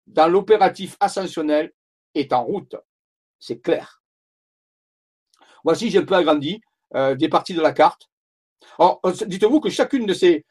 dans 0.08 0.28
l'opératif 0.28 0.98
ascensionnel 1.00 1.72
est 2.16 2.34
en 2.34 2.44
route. 2.44 2.76
C'est 3.40 3.60
clair. 3.60 4.02
Voici, 5.64 5.90
j'ai 5.90 6.00
un 6.00 6.06
peu 6.06 6.16
agrandi 6.16 6.62
euh, 6.96 7.16
des 7.16 7.30
parties 7.30 7.54
de 7.54 7.62
la 7.62 7.72
carte. 7.72 8.10
Euh, 8.80 8.96
dites-vous 9.26 9.60
que 9.60 9.70
chacune 9.70 10.06
de 10.06 10.14
ces 10.14 10.46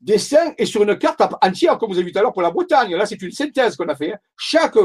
dessins 0.00 0.54
est 0.58 0.66
sur 0.66 0.82
une 0.82 0.98
carte 0.98 1.22
entière, 1.42 1.78
comme 1.78 1.90
vous 1.90 1.96
avez 1.96 2.06
vu 2.06 2.12
tout 2.12 2.18
à 2.18 2.22
l'heure 2.22 2.32
pour 2.32 2.42
la 2.42 2.50
Bretagne. 2.50 2.94
Là, 2.96 3.06
c'est 3.06 3.20
une 3.20 3.30
synthèse 3.30 3.76
qu'on 3.76 3.88
a 3.88 3.94
fait. 3.94 4.12
Hein. 4.12 4.18
Chaque 4.36 4.76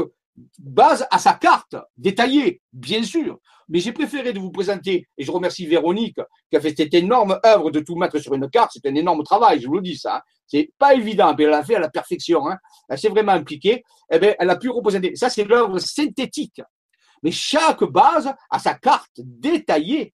base 0.58 1.06
a 1.10 1.18
sa 1.18 1.34
carte 1.34 1.76
détaillée, 1.96 2.62
bien 2.72 3.02
sûr. 3.02 3.38
Mais 3.68 3.78
j'ai 3.78 3.92
préféré 3.92 4.32
de 4.32 4.40
vous 4.40 4.50
présenter, 4.50 5.06
et 5.16 5.24
je 5.24 5.30
remercie 5.30 5.66
Véronique 5.66 6.18
qui 6.50 6.56
a 6.56 6.60
fait 6.60 6.74
cette 6.76 6.92
énorme 6.94 7.38
œuvre 7.44 7.70
de 7.70 7.80
tout 7.80 7.96
mettre 7.96 8.18
sur 8.18 8.34
une 8.34 8.48
carte. 8.50 8.72
C'est 8.74 8.86
un 8.88 8.94
énorme 8.94 9.22
travail, 9.22 9.60
je 9.60 9.66
vous 9.66 9.76
le 9.76 9.82
dis 9.82 9.96
ça. 9.96 10.16
Hein. 10.16 10.20
C'est 10.46 10.72
pas 10.76 10.94
évident, 10.94 11.32
mais 11.38 11.44
elle 11.44 11.50
l'a 11.50 11.64
fait 11.64 11.76
à 11.76 11.78
la 11.78 11.88
perfection. 11.88 12.48
Hein. 12.48 12.56
Elle 12.88 12.98
s'est 12.98 13.08
vraiment 13.08 13.32
impliquée. 13.32 13.84
Eh 14.10 14.18
bien, 14.18 14.34
elle 14.38 14.50
a 14.50 14.56
pu 14.56 14.68
représenter. 14.68 15.14
Ça, 15.14 15.30
c'est 15.30 15.44
l'œuvre 15.44 15.78
synthétique. 15.78 16.60
Mais 17.22 17.30
chaque 17.30 17.84
base 17.84 18.32
a 18.50 18.58
sa 18.58 18.74
carte 18.74 19.12
détaillée. 19.16 20.12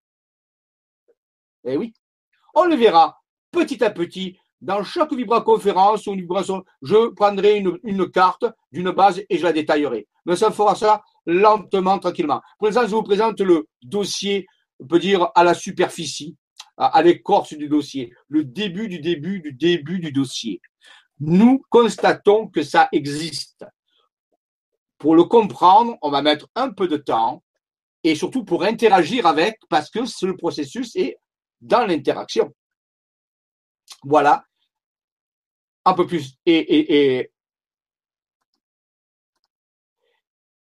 Eh 1.64 1.76
oui. 1.76 1.94
On 2.54 2.64
le 2.64 2.76
verra 2.76 3.18
petit 3.50 3.82
à 3.82 3.90
petit 3.90 4.38
dans 4.60 4.82
chaque 4.82 5.12
vibra-conférence 5.12 6.06
ou 6.06 6.14
une 6.14 6.26
je 6.82 7.08
prendrai 7.10 7.58
une, 7.58 7.78
une 7.84 8.10
carte 8.10 8.44
d'une 8.72 8.90
base 8.90 9.22
et 9.28 9.38
je 9.38 9.42
la 9.42 9.52
détaillerai. 9.52 10.06
Mais 10.24 10.36
ça 10.36 10.50
fera 10.50 10.74
ça 10.74 11.02
lentement, 11.26 11.98
tranquillement. 11.98 12.40
Pour 12.58 12.68
l'instant, 12.68 12.86
je 12.86 12.94
vous 12.94 13.02
présente 13.02 13.40
le 13.40 13.66
dossier, 13.82 14.46
on 14.80 14.86
peut 14.86 14.98
dire, 14.98 15.28
à 15.34 15.44
la 15.44 15.54
superficie, 15.54 16.36
à 16.76 17.02
l'écorce 17.02 17.54
du 17.54 17.68
dossier, 17.68 18.12
le 18.28 18.44
début 18.44 18.88
du 18.88 19.00
début 19.00 19.40
du 19.40 19.52
début 19.52 19.98
du 19.98 20.12
dossier. 20.12 20.60
Nous 21.18 21.62
constatons 21.70 22.48
que 22.48 22.62
ça 22.62 22.88
existe. 22.92 23.64
Pour 24.98 25.14
le 25.14 25.24
comprendre, 25.24 25.96
on 26.02 26.10
va 26.10 26.22
mettre 26.22 26.48
un 26.54 26.70
peu 26.70 26.88
de 26.88 26.96
temps 26.96 27.42
et 28.02 28.14
surtout 28.14 28.44
pour 28.44 28.62
interagir 28.62 29.26
avec, 29.26 29.58
parce 29.68 29.90
que 29.90 30.00
le 30.24 30.36
processus 30.36 30.94
est 30.96 31.18
dans 31.60 31.86
l'interaction. 31.86 32.54
Voilà. 34.02 34.44
Un 35.86 35.94
peu 35.94 36.06
plus 36.06 36.36
et, 36.44 37.18
et, 37.18 37.30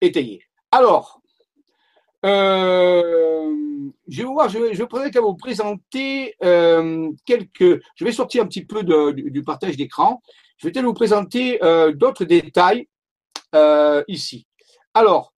étayé. 0.01 0.43
Alors, 0.71 1.21
euh, 2.25 3.91
je 4.09 4.19
vais 4.19 4.25
voir, 4.25 4.49
je 4.49 4.59
vais, 4.59 5.21
vous 5.21 5.35
présenter 5.35 6.35
euh, 6.45 7.11
quelques. 7.25 7.83
Je 7.97 8.05
vais 8.05 8.13
sortir 8.13 8.45
un 8.45 8.47
petit 8.47 8.65
peu 8.65 8.85
du, 8.85 9.43
partage 9.43 9.77
d'écran. 9.77 10.23
Je 10.59 10.67
vais 10.67 10.73
peut-être 10.73 10.85
vous 10.85 10.95
présenter 10.95 11.63
euh, 11.65 11.93
d'autres 11.93 12.25
détails 12.25 12.89
ici. 14.07 14.47
Alors, 14.95 15.35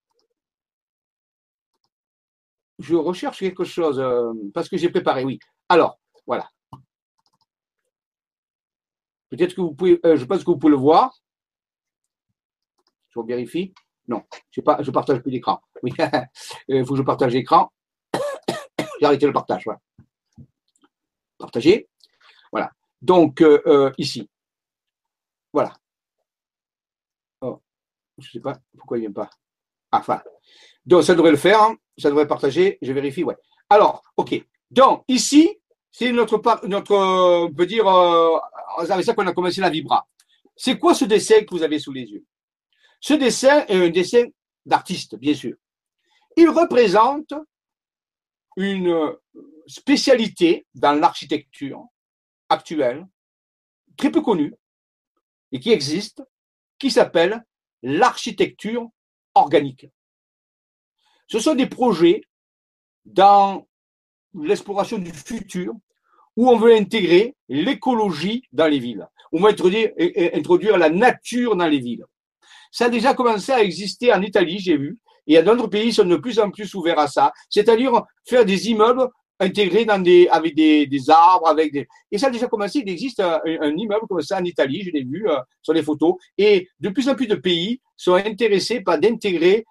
je 2.78 2.94
recherche 2.94 3.38
quelque 3.38 3.64
chose 3.64 4.04
parce 4.52 4.68
que 4.68 4.76
j'ai 4.76 4.90
préparé, 4.90 5.24
oui. 5.24 5.38
Alors, 5.70 5.98
voilà. 6.26 6.46
Peut-être 9.32 9.54
que 9.54 9.62
vous 9.62 9.72
pouvez, 9.72 9.98
je 10.04 10.24
pense 10.26 10.40
que 10.40 10.50
vous 10.50 10.58
pouvez 10.58 10.72
le 10.72 10.76
voir. 10.76 11.10
Je 13.08 13.20
vérifie. 13.26 13.72
Non, 14.06 14.24
je 14.50 14.60
ne 14.60 14.90
partage 14.90 15.20
plus 15.20 15.30
d'écran. 15.30 15.58
Oui, 15.82 15.90
il 16.68 16.84
faut 16.86 16.92
que 16.92 16.98
je 16.98 17.02
partage 17.02 17.32
l'écran. 17.32 17.72
J'ai 19.00 19.06
arrêté 19.06 19.26
le 19.26 19.32
partage. 19.32 19.64
Voilà. 19.64 19.80
Partager. 21.38 21.88
Voilà. 22.52 22.72
Donc, 23.00 23.40
euh, 23.40 23.62
euh, 23.64 23.90
ici. 23.96 24.28
Voilà. 25.50 25.72
Oh, 27.40 27.58
je 28.18 28.28
ne 28.28 28.32
sais 28.32 28.40
pas 28.40 28.58
pourquoi 28.76 28.98
il 28.98 29.00
ne 29.00 29.06
vient 29.06 29.14
pas. 29.14 29.30
Ah, 29.92 30.00
enfin. 30.00 30.20
Donc, 30.84 31.04
ça 31.04 31.14
devrait 31.14 31.30
le 31.30 31.38
faire. 31.38 31.62
Hein. 31.62 31.74
Ça 31.96 32.10
devrait 32.10 32.28
partager. 32.28 32.76
Je 32.82 32.92
vérifie. 32.92 33.24
Alors, 33.70 34.02
OK. 34.18 34.34
Donc, 34.70 35.04
ici, 35.08 35.58
c'est 35.90 36.10
notre, 36.10 36.66
notre, 36.66 36.96
on 36.96 37.52
peut 37.52 37.66
dire, 37.66 37.86
euh, 37.86 38.38
avec 38.78 39.04
ça 39.04 39.14
qu'on 39.14 39.26
a 39.26 39.32
commencé 39.32 39.60
la 39.60 39.70
vibra. 39.70 40.06
C'est 40.56 40.78
quoi 40.78 40.94
ce 40.94 41.04
dessin 41.04 41.40
que 41.44 41.50
vous 41.54 41.62
avez 41.62 41.78
sous 41.78 41.92
les 41.92 42.04
yeux? 42.04 42.24
Ce 43.00 43.14
dessin 43.14 43.64
est 43.66 43.76
un 43.76 43.90
dessin 43.90 44.24
d'artiste, 44.64 45.16
bien 45.16 45.34
sûr. 45.34 45.56
Il 46.36 46.48
représente 46.48 47.34
une 48.56 49.16
spécialité 49.66 50.66
dans 50.74 50.92
l'architecture 50.92 51.84
actuelle, 52.48 53.06
très 53.96 54.10
peu 54.10 54.20
connue, 54.20 54.54
et 55.50 55.60
qui 55.60 55.70
existe, 55.70 56.22
qui 56.78 56.90
s'appelle 56.90 57.44
l'architecture 57.82 58.88
organique. 59.34 59.86
Ce 61.26 61.38
sont 61.38 61.54
des 61.54 61.66
projets 61.66 62.22
dans 63.04 63.66
l'exploration 64.34 64.98
du 64.98 65.12
futur 65.12 65.74
où 66.36 66.48
on 66.48 66.56
veut 66.56 66.74
intégrer 66.74 67.34
l'écologie 67.48 68.42
dans 68.52 68.66
les 68.66 68.78
villes, 68.78 69.06
on 69.32 69.40
veut 69.40 69.54
introduire 70.34 70.78
la 70.78 70.90
nature 70.90 71.56
dans 71.56 71.68
les 71.68 71.80
villes. 71.80 72.04
Ça 72.70 72.86
a 72.86 72.88
déjà 72.88 73.14
commencé 73.14 73.52
à 73.52 73.62
exister 73.62 74.12
en 74.12 74.22
Italie, 74.22 74.58
j'ai 74.58 74.76
vu, 74.76 74.98
et 75.26 75.42
d'autres 75.42 75.68
pays 75.68 75.92
sont 75.92 76.04
de 76.04 76.16
plus 76.16 76.38
en 76.38 76.50
plus 76.50 76.74
ouverts 76.74 76.98
à 76.98 77.06
ça. 77.06 77.32
C'est-à-dire 77.48 78.02
faire 78.24 78.44
des 78.44 78.70
immeubles 78.70 79.08
intégrés 79.38 79.86
avec 80.30 80.54
des, 80.54 80.86
des, 80.86 81.10
arbres, 81.10 81.48
avec 81.48 81.72
des, 81.72 81.86
et 82.10 82.18
ça 82.18 82.28
a 82.28 82.30
déjà 82.30 82.46
commencé. 82.46 82.80
Il 82.80 82.88
existe 82.88 83.20
un, 83.20 83.40
immeuble 83.76 84.06
comme 84.08 84.22
ça 84.22 84.38
en 84.38 84.44
Italie, 84.44 84.82
je 84.84 84.90
l'ai 84.90 85.04
vu 85.04 85.28
euh, 85.28 85.36
sur 85.62 85.72
les 85.72 85.82
photos, 85.82 86.14
et 86.38 86.68
de 86.80 86.88
plus 86.90 87.08
en 87.08 87.14
plus 87.14 87.26
de 87.26 87.34
pays 87.34 87.80
sont 87.96 88.14
intéressés 88.14 88.80
par 88.80 88.98
d'intégrer 88.98 89.64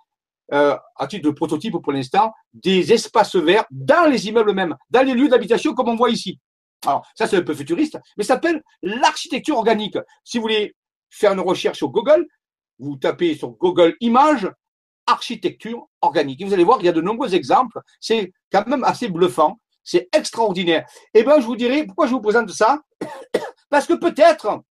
euh, 0.54 0.76
à 0.98 1.08
titre 1.08 1.30
de 1.30 1.34
prototype 1.34 1.78
pour 1.82 1.94
l'instant, 1.94 2.34
des 2.54 2.92
espaces 2.92 3.36
verts 3.36 3.66
dans 3.72 4.10
les 4.10 4.28
immeubles 4.28 4.54
même, 4.54 4.76
dans 4.90 5.06
les 5.06 5.14
lieux 5.14 5.30
d'habitation 5.30 5.74
comme 5.74 5.90
on 5.90 5.96
voit 5.96 6.10
ici. 6.10 6.40
Alors, 6.86 7.06
ça 7.16 7.28
c'est 7.28 7.38
un 7.38 7.44
peu 7.44 7.54
futuriste, 7.54 7.98
mais 8.18 8.24
ça 8.24 8.36
s'appelle 8.36 8.62
l'architecture 8.82 9.58
organique. 9.58 9.98
Si 10.24 10.38
vous 10.38 10.44
voulez 10.44 10.76
faire 11.10 11.34
une 11.34 11.40
recherche 11.40 11.78
sur 11.78 11.90
Google, 11.90 12.26
vous 12.80 12.96
tapez 12.96 13.36
sur 13.36 13.52
Google 13.52 13.96
Images 14.00 14.50
architecture 15.08 15.88
organique. 16.02 16.42
Et 16.42 16.46
vous 16.46 16.54
allez 16.54 16.64
voir, 16.64 16.80
il 16.80 16.86
y 16.86 16.90
a 16.90 16.94
de 16.94 17.02
nombreux 17.02 17.36
exemples. 17.36 17.80
C'est 18.00 18.32
quand 18.52 18.66
même 18.68 18.84
assez 18.84 19.10
bluffant. 19.10 19.58
C'est 19.84 20.08
extraordinaire. 20.16 20.86
Eh 21.14 21.24
bien, 21.24 21.40
je 21.40 21.46
vous 21.46 21.56
dirai 21.56 21.86
pourquoi 21.86 22.08
je 22.08 22.12
vous 22.12 22.22
présente 22.22 22.50
ça. 22.52 22.80
Parce 23.70 23.88
que 23.88 23.94
peut-être, 23.94 24.62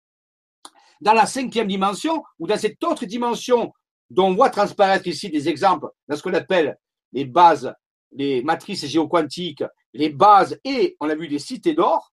dans 1.01 1.13
la 1.13 1.27
cinquième 1.27 1.67
dimension 1.67 2.23
ou 2.39 2.47
dans 2.47 2.57
cette 2.57 2.83
autre 2.85 3.05
dimension 3.07 3.73
dont 4.09 4.27
on 4.27 4.35
voit 4.35 4.51
transparaître 4.51 5.07
ici 5.07 5.31
des 5.31 5.49
exemples 5.49 5.89
dans 6.09 6.17
ce 6.17 6.23
qu'on 6.23 6.35
appelle 6.35 6.77
les 7.13 7.25
bases, 7.25 7.73
les 8.13 8.43
matrices 8.43 8.87
géoquantiques, 8.87 9.65
les 9.93 10.11
bases 10.11 10.59
et, 10.65 10.97
on 11.01 11.09
a 11.09 11.15
vu, 11.15 11.27
les 11.27 11.39
cités 11.39 11.75
d'or, 11.75 12.13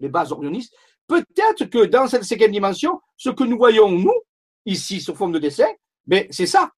les 0.00 0.08
bases 0.08 0.32
orionistes, 0.32 0.74
peut-être 1.06 1.66
que 1.66 1.84
dans 1.84 2.06
cette 2.06 2.24
cinquième 2.24 2.52
dimension, 2.52 3.00
ce 3.16 3.30
que 3.30 3.44
nous 3.44 3.56
voyons, 3.56 3.90
nous, 3.90 4.14
ici 4.66 5.00
sous 5.00 5.14
forme 5.14 5.32
de 5.32 5.38
dessin, 5.38 5.68
mais 6.06 6.28
c'est 6.30 6.46
ça. 6.46 6.70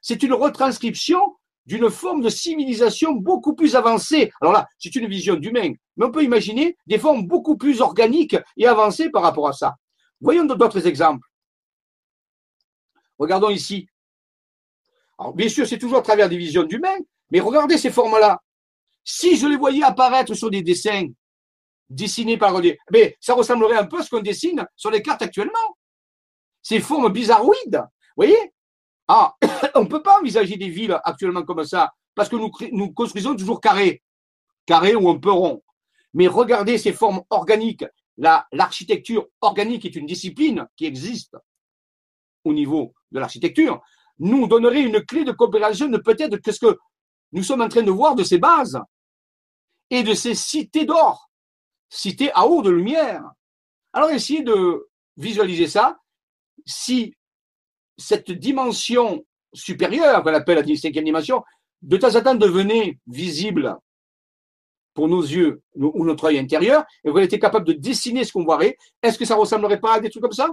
C'est 0.00 0.22
une 0.22 0.34
retranscription 0.34 1.36
d'une 1.64 1.90
forme 1.90 2.22
de 2.22 2.28
civilisation 2.28 3.12
beaucoup 3.12 3.54
plus 3.54 3.76
avancée. 3.76 4.32
Alors 4.40 4.52
là, 4.52 4.66
c'est 4.78 4.94
une 4.96 5.06
vision 5.06 5.36
d'humain, 5.36 5.72
mais 5.96 6.06
on 6.06 6.10
peut 6.10 6.24
imaginer 6.24 6.76
des 6.86 6.98
formes 6.98 7.26
beaucoup 7.26 7.56
plus 7.56 7.80
organiques 7.80 8.36
et 8.56 8.66
avancées 8.66 9.10
par 9.10 9.22
rapport 9.22 9.48
à 9.48 9.52
ça. 9.52 9.76
Voyons 10.20 10.44
d'autres 10.44 10.86
exemples. 10.86 11.26
Regardons 13.18 13.50
ici. 13.50 13.86
Alors, 15.18 15.34
bien 15.34 15.48
sûr, 15.48 15.66
c'est 15.66 15.78
toujours 15.78 15.98
à 15.98 16.02
travers 16.02 16.28
des 16.28 16.36
visions 16.36 16.64
d'humains, 16.64 16.98
mais 17.30 17.40
regardez 17.40 17.78
ces 17.78 17.90
formes-là. 17.90 18.40
Si 19.04 19.36
je 19.36 19.46
les 19.46 19.56
voyais 19.56 19.82
apparaître 19.82 20.34
sur 20.34 20.50
des 20.50 20.62
dessins 20.62 21.06
dessinés 21.88 22.38
par 22.38 22.60
des, 22.60 22.78
mais 22.90 23.16
ça 23.20 23.34
ressemblerait 23.34 23.76
un 23.76 23.86
peu 23.86 23.98
à 23.98 24.02
ce 24.02 24.10
qu'on 24.10 24.20
dessine 24.20 24.66
sur 24.76 24.90
les 24.90 25.02
cartes 25.02 25.22
actuellement 25.22 25.76
ces 26.62 26.80
formes 26.80 27.12
bizarroïdes. 27.12 27.82
Vous 28.16 28.24
voyez? 28.24 28.52
Ah, 29.08 29.34
on 29.74 29.82
ne 29.82 29.88
peut 29.88 30.02
pas 30.02 30.20
envisager 30.20 30.56
des 30.56 30.68
villes 30.68 30.98
actuellement 31.04 31.42
comme 31.42 31.64
ça, 31.64 31.92
parce 32.14 32.28
que 32.28 32.36
nous, 32.36 32.92
construisons 32.92 33.36
toujours 33.36 33.60
carré, 33.60 34.02
carré 34.64 34.94
ou 34.94 35.10
un 35.10 35.18
peu 35.18 35.32
rond. 35.32 35.62
Mais 36.14 36.28
regardez 36.28 36.78
ces 36.78 36.92
formes 36.92 37.22
organiques. 37.30 37.84
L'architecture 38.16 39.26
organique 39.40 39.84
est 39.84 39.96
une 39.96 40.06
discipline 40.06 40.66
qui 40.76 40.84
existe 40.86 41.36
au 42.44 42.52
niveau 42.52 42.94
de 43.10 43.18
l'architecture. 43.18 43.80
Nous 44.18 44.46
donnerait 44.46 44.82
une 44.82 45.04
clé 45.04 45.24
de 45.24 45.32
coopération 45.32 45.88
de 45.88 45.96
peut-être 45.96 46.36
que 46.36 46.52
ce 46.52 46.60
que 46.60 46.78
nous 47.32 47.42
sommes 47.42 47.62
en 47.62 47.68
train 47.68 47.82
de 47.82 47.90
voir 47.90 48.14
de 48.14 48.24
ces 48.24 48.38
bases 48.38 48.78
et 49.90 50.02
de 50.02 50.14
ces 50.14 50.34
cités 50.34 50.84
d'or, 50.84 51.30
cités 51.88 52.30
à 52.32 52.46
haut 52.46 52.62
de 52.62 52.70
lumière. 52.70 53.22
Alors 53.92 54.10
essayez 54.10 54.42
de 54.42 54.88
visualiser 55.16 55.66
ça. 55.66 55.98
Si 56.64 57.14
cette 57.98 58.30
dimension 58.30 59.24
supérieure, 59.52 60.22
qu'on 60.22 60.34
appelle 60.34 60.64
la 60.66 60.76
cinquième 60.76 61.04
dimension, 61.04 61.42
de 61.82 61.96
temps 61.96 62.14
en 62.14 62.22
temps 62.22 62.34
devenait 62.34 62.98
visible 63.06 63.76
pour 64.94 65.08
nos 65.08 65.22
yeux 65.22 65.62
ou 65.74 66.04
notre 66.04 66.24
œil 66.24 66.38
intérieur, 66.38 66.84
et 67.04 67.10
qu'on 67.10 67.18
était 67.18 67.38
capable 67.38 67.66
de 67.66 67.72
dessiner 67.72 68.24
ce 68.24 68.32
qu'on 68.32 68.44
voirait, 68.44 68.76
est-ce 69.02 69.18
que 69.18 69.24
ça 69.24 69.36
ressemblerait 69.36 69.80
pas 69.80 69.94
à 69.94 70.00
des 70.00 70.10
trucs 70.10 70.22
comme 70.22 70.32
ça? 70.32 70.50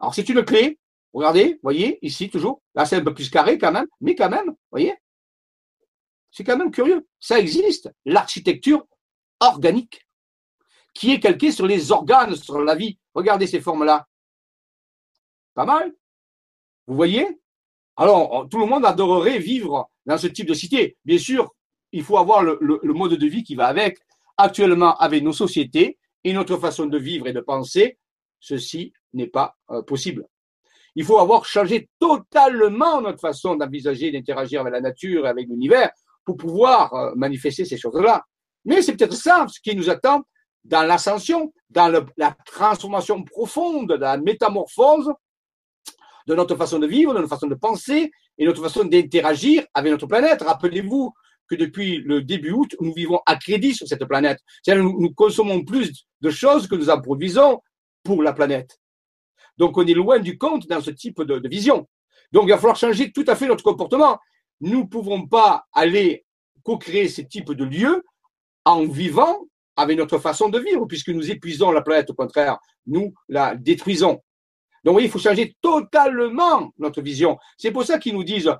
Alors 0.00 0.14
c'est 0.14 0.28
une 0.28 0.44
clé, 0.44 0.78
regardez, 1.12 1.60
voyez, 1.62 1.98
ici 2.04 2.28
toujours, 2.30 2.62
là 2.74 2.84
c'est 2.84 2.96
un 2.96 3.04
peu 3.04 3.14
plus 3.14 3.30
carré 3.30 3.58
quand 3.58 3.70
même, 3.70 3.86
mais 4.00 4.14
quand 4.14 4.30
même, 4.30 4.54
voyez, 4.70 4.94
c'est 6.32 6.44
quand 6.44 6.56
même 6.56 6.70
curieux, 6.70 7.06
ça 7.20 7.38
existe, 7.38 7.90
l'architecture 8.06 8.86
organique, 9.38 10.06
qui 10.94 11.12
est 11.12 11.20
calquée 11.20 11.52
sur 11.52 11.66
les 11.66 11.92
organes, 11.92 12.34
sur 12.34 12.60
la 12.60 12.74
vie. 12.74 12.98
Regardez 13.14 13.46
ces 13.46 13.60
formes-là. 13.60 14.06
Pas 15.54 15.66
mal. 15.66 15.92
Vous 16.86 16.96
voyez? 16.96 17.26
Alors, 17.96 18.48
tout 18.50 18.58
le 18.58 18.66
monde 18.66 18.84
adorerait 18.84 19.38
vivre 19.38 19.90
dans 20.06 20.18
ce 20.18 20.26
type 20.26 20.48
de 20.48 20.54
cité. 20.54 20.96
Bien 21.04 21.18
sûr, 21.18 21.54
il 21.92 22.02
faut 22.02 22.16
avoir 22.16 22.42
le, 22.42 22.58
mode 22.84 23.12
de 23.12 23.26
vie 23.26 23.44
qui 23.44 23.54
va 23.54 23.66
avec. 23.66 23.98
Actuellement, 24.38 24.96
avec 24.96 25.22
nos 25.22 25.32
sociétés 25.34 25.98
et 26.24 26.32
notre 26.32 26.56
façon 26.56 26.86
de 26.86 26.98
vivre 26.98 27.28
et 27.28 27.34
de 27.34 27.40
penser, 27.40 27.98
ceci 28.40 28.92
n'est 29.12 29.26
pas 29.26 29.54
euh, 29.70 29.82
possible. 29.82 30.26
Il 30.94 31.04
faut 31.04 31.18
avoir 31.18 31.44
changé 31.44 31.90
totalement 31.98 33.02
notre 33.02 33.20
façon 33.20 33.56
d'envisager, 33.56 34.10
d'interagir 34.10 34.62
avec 34.62 34.72
la 34.72 34.80
nature 34.80 35.26
et 35.26 35.28
avec 35.28 35.48
l'univers 35.48 35.90
pour 36.24 36.36
pouvoir 36.36 36.92
euh, 36.94 37.12
manifester 37.16 37.64
ces 37.64 37.76
choses-là. 37.76 38.22
Mais 38.64 38.82
c'est 38.82 38.96
peut-être 38.96 39.14
ça 39.14 39.46
ce 39.48 39.60
qui 39.60 39.74
nous 39.76 39.90
attend 39.90 40.22
dans 40.64 40.82
l'ascension, 40.82 41.52
dans 41.70 42.06
la 42.16 42.36
transformation 42.46 43.24
profonde, 43.24 43.88
dans 43.88 43.98
la 43.98 44.16
métamorphose 44.16 45.10
de 46.26 46.34
notre 46.34 46.54
façon 46.56 46.78
de 46.78 46.86
vivre, 46.86 47.12
de 47.12 47.18
notre 47.18 47.30
façon 47.30 47.48
de 47.48 47.54
penser 47.54 48.10
et 48.38 48.44
notre 48.44 48.62
façon 48.62 48.84
d'interagir 48.84 49.64
avec 49.74 49.90
notre 49.90 50.06
planète. 50.06 50.42
Rappelez-vous 50.42 51.12
que 51.48 51.56
depuis 51.56 51.98
le 51.98 52.22
début 52.22 52.52
août, 52.52 52.76
nous 52.80 52.94
vivons 52.94 53.20
à 53.26 53.36
crédit 53.36 53.74
sur 53.74 53.86
cette 53.88 54.04
planète. 54.04 54.38
C'est-à-dire 54.62 54.84
nous, 54.84 55.00
nous 55.00 55.12
consommons 55.12 55.64
plus 55.64 56.06
de 56.20 56.30
choses 56.30 56.68
que 56.68 56.76
nous 56.76 56.90
en 56.90 57.00
produisons 57.00 57.60
pour 58.04 58.22
la 58.22 58.32
planète. 58.32 58.78
Donc 59.58 59.76
on 59.76 59.86
est 59.86 59.94
loin 59.94 60.18
du 60.18 60.38
compte 60.38 60.66
dans 60.66 60.80
ce 60.80 60.90
type 60.90 61.22
de, 61.22 61.38
de 61.38 61.48
vision. 61.48 61.88
Donc 62.30 62.44
il 62.44 62.50
va 62.50 62.56
falloir 62.56 62.76
changer 62.76 63.12
tout 63.12 63.24
à 63.26 63.36
fait 63.36 63.46
notre 63.46 63.64
comportement. 63.64 64.18
Nous 64.62 64.80
ne 64.80 64.86
pouvons 64.86 65.26
pas 65.26 65.66
aller 65.72 66.24
co-créer 66.62 67.08
ce 67.08 67.20
type 67.20 67.52
de 67.52 67.64
lieu 67.64 68.04
en 68.64 68.86
vivant 68.86 69.40
avec 69.76 69.98
notre 69.98 70.18
façon 70.18 70.48
de 70.48 70.58
vivre, 70.58 70.86
puisque 70.86 71.08
nous 71.08 71.30
épuisons 71.30 71.72
la 71.72 71.82
planète, 71.82 72.10
au 72.10 72.14
contraire, 72.14 72.58
nous 72.86 73.12
la 73.28 73.56
détruisons. 73.56 74.20
Donc, 74.84 75.00
il 75.00 75.10
faut 75.10 75.18
changer 75.18 75.56
totalement 75.60 76.72
notre 76.78 77.02
vision. 77.02 77.38
C'est 77.56 77.72
pour 77.72 77.84
ça 77.84 77.98
qu'ils 77.98 78.14
nous 78.14 78.24
disent, 78.24 78.52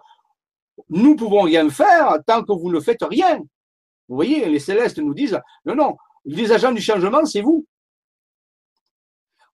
nous 0.88 1.16
pouvons 1.16 1.42
rien 1.42 1.68
faire 1.70 2.18
tant 2.26 2.42
que 2.42 2.52
vous 2.52 2.70
ne 2.70 2.80
faites 2.80 3.02
rien. 3.02 3.38
Vous 4.08 4.16
voyez, 4.16 4.46
les 4.48 4.58
célestes 4.58 4.98
nous 4.98 5.14
disent, 5.14 5.38
non, 5.64 5.74
non, 5.74 5.96
les 6.24 6.50
agents 6.52 6.72
du 6.72 6.80
changement, 6.80 7.24
c'est 7.24 7.40
vous. 7.42 7.66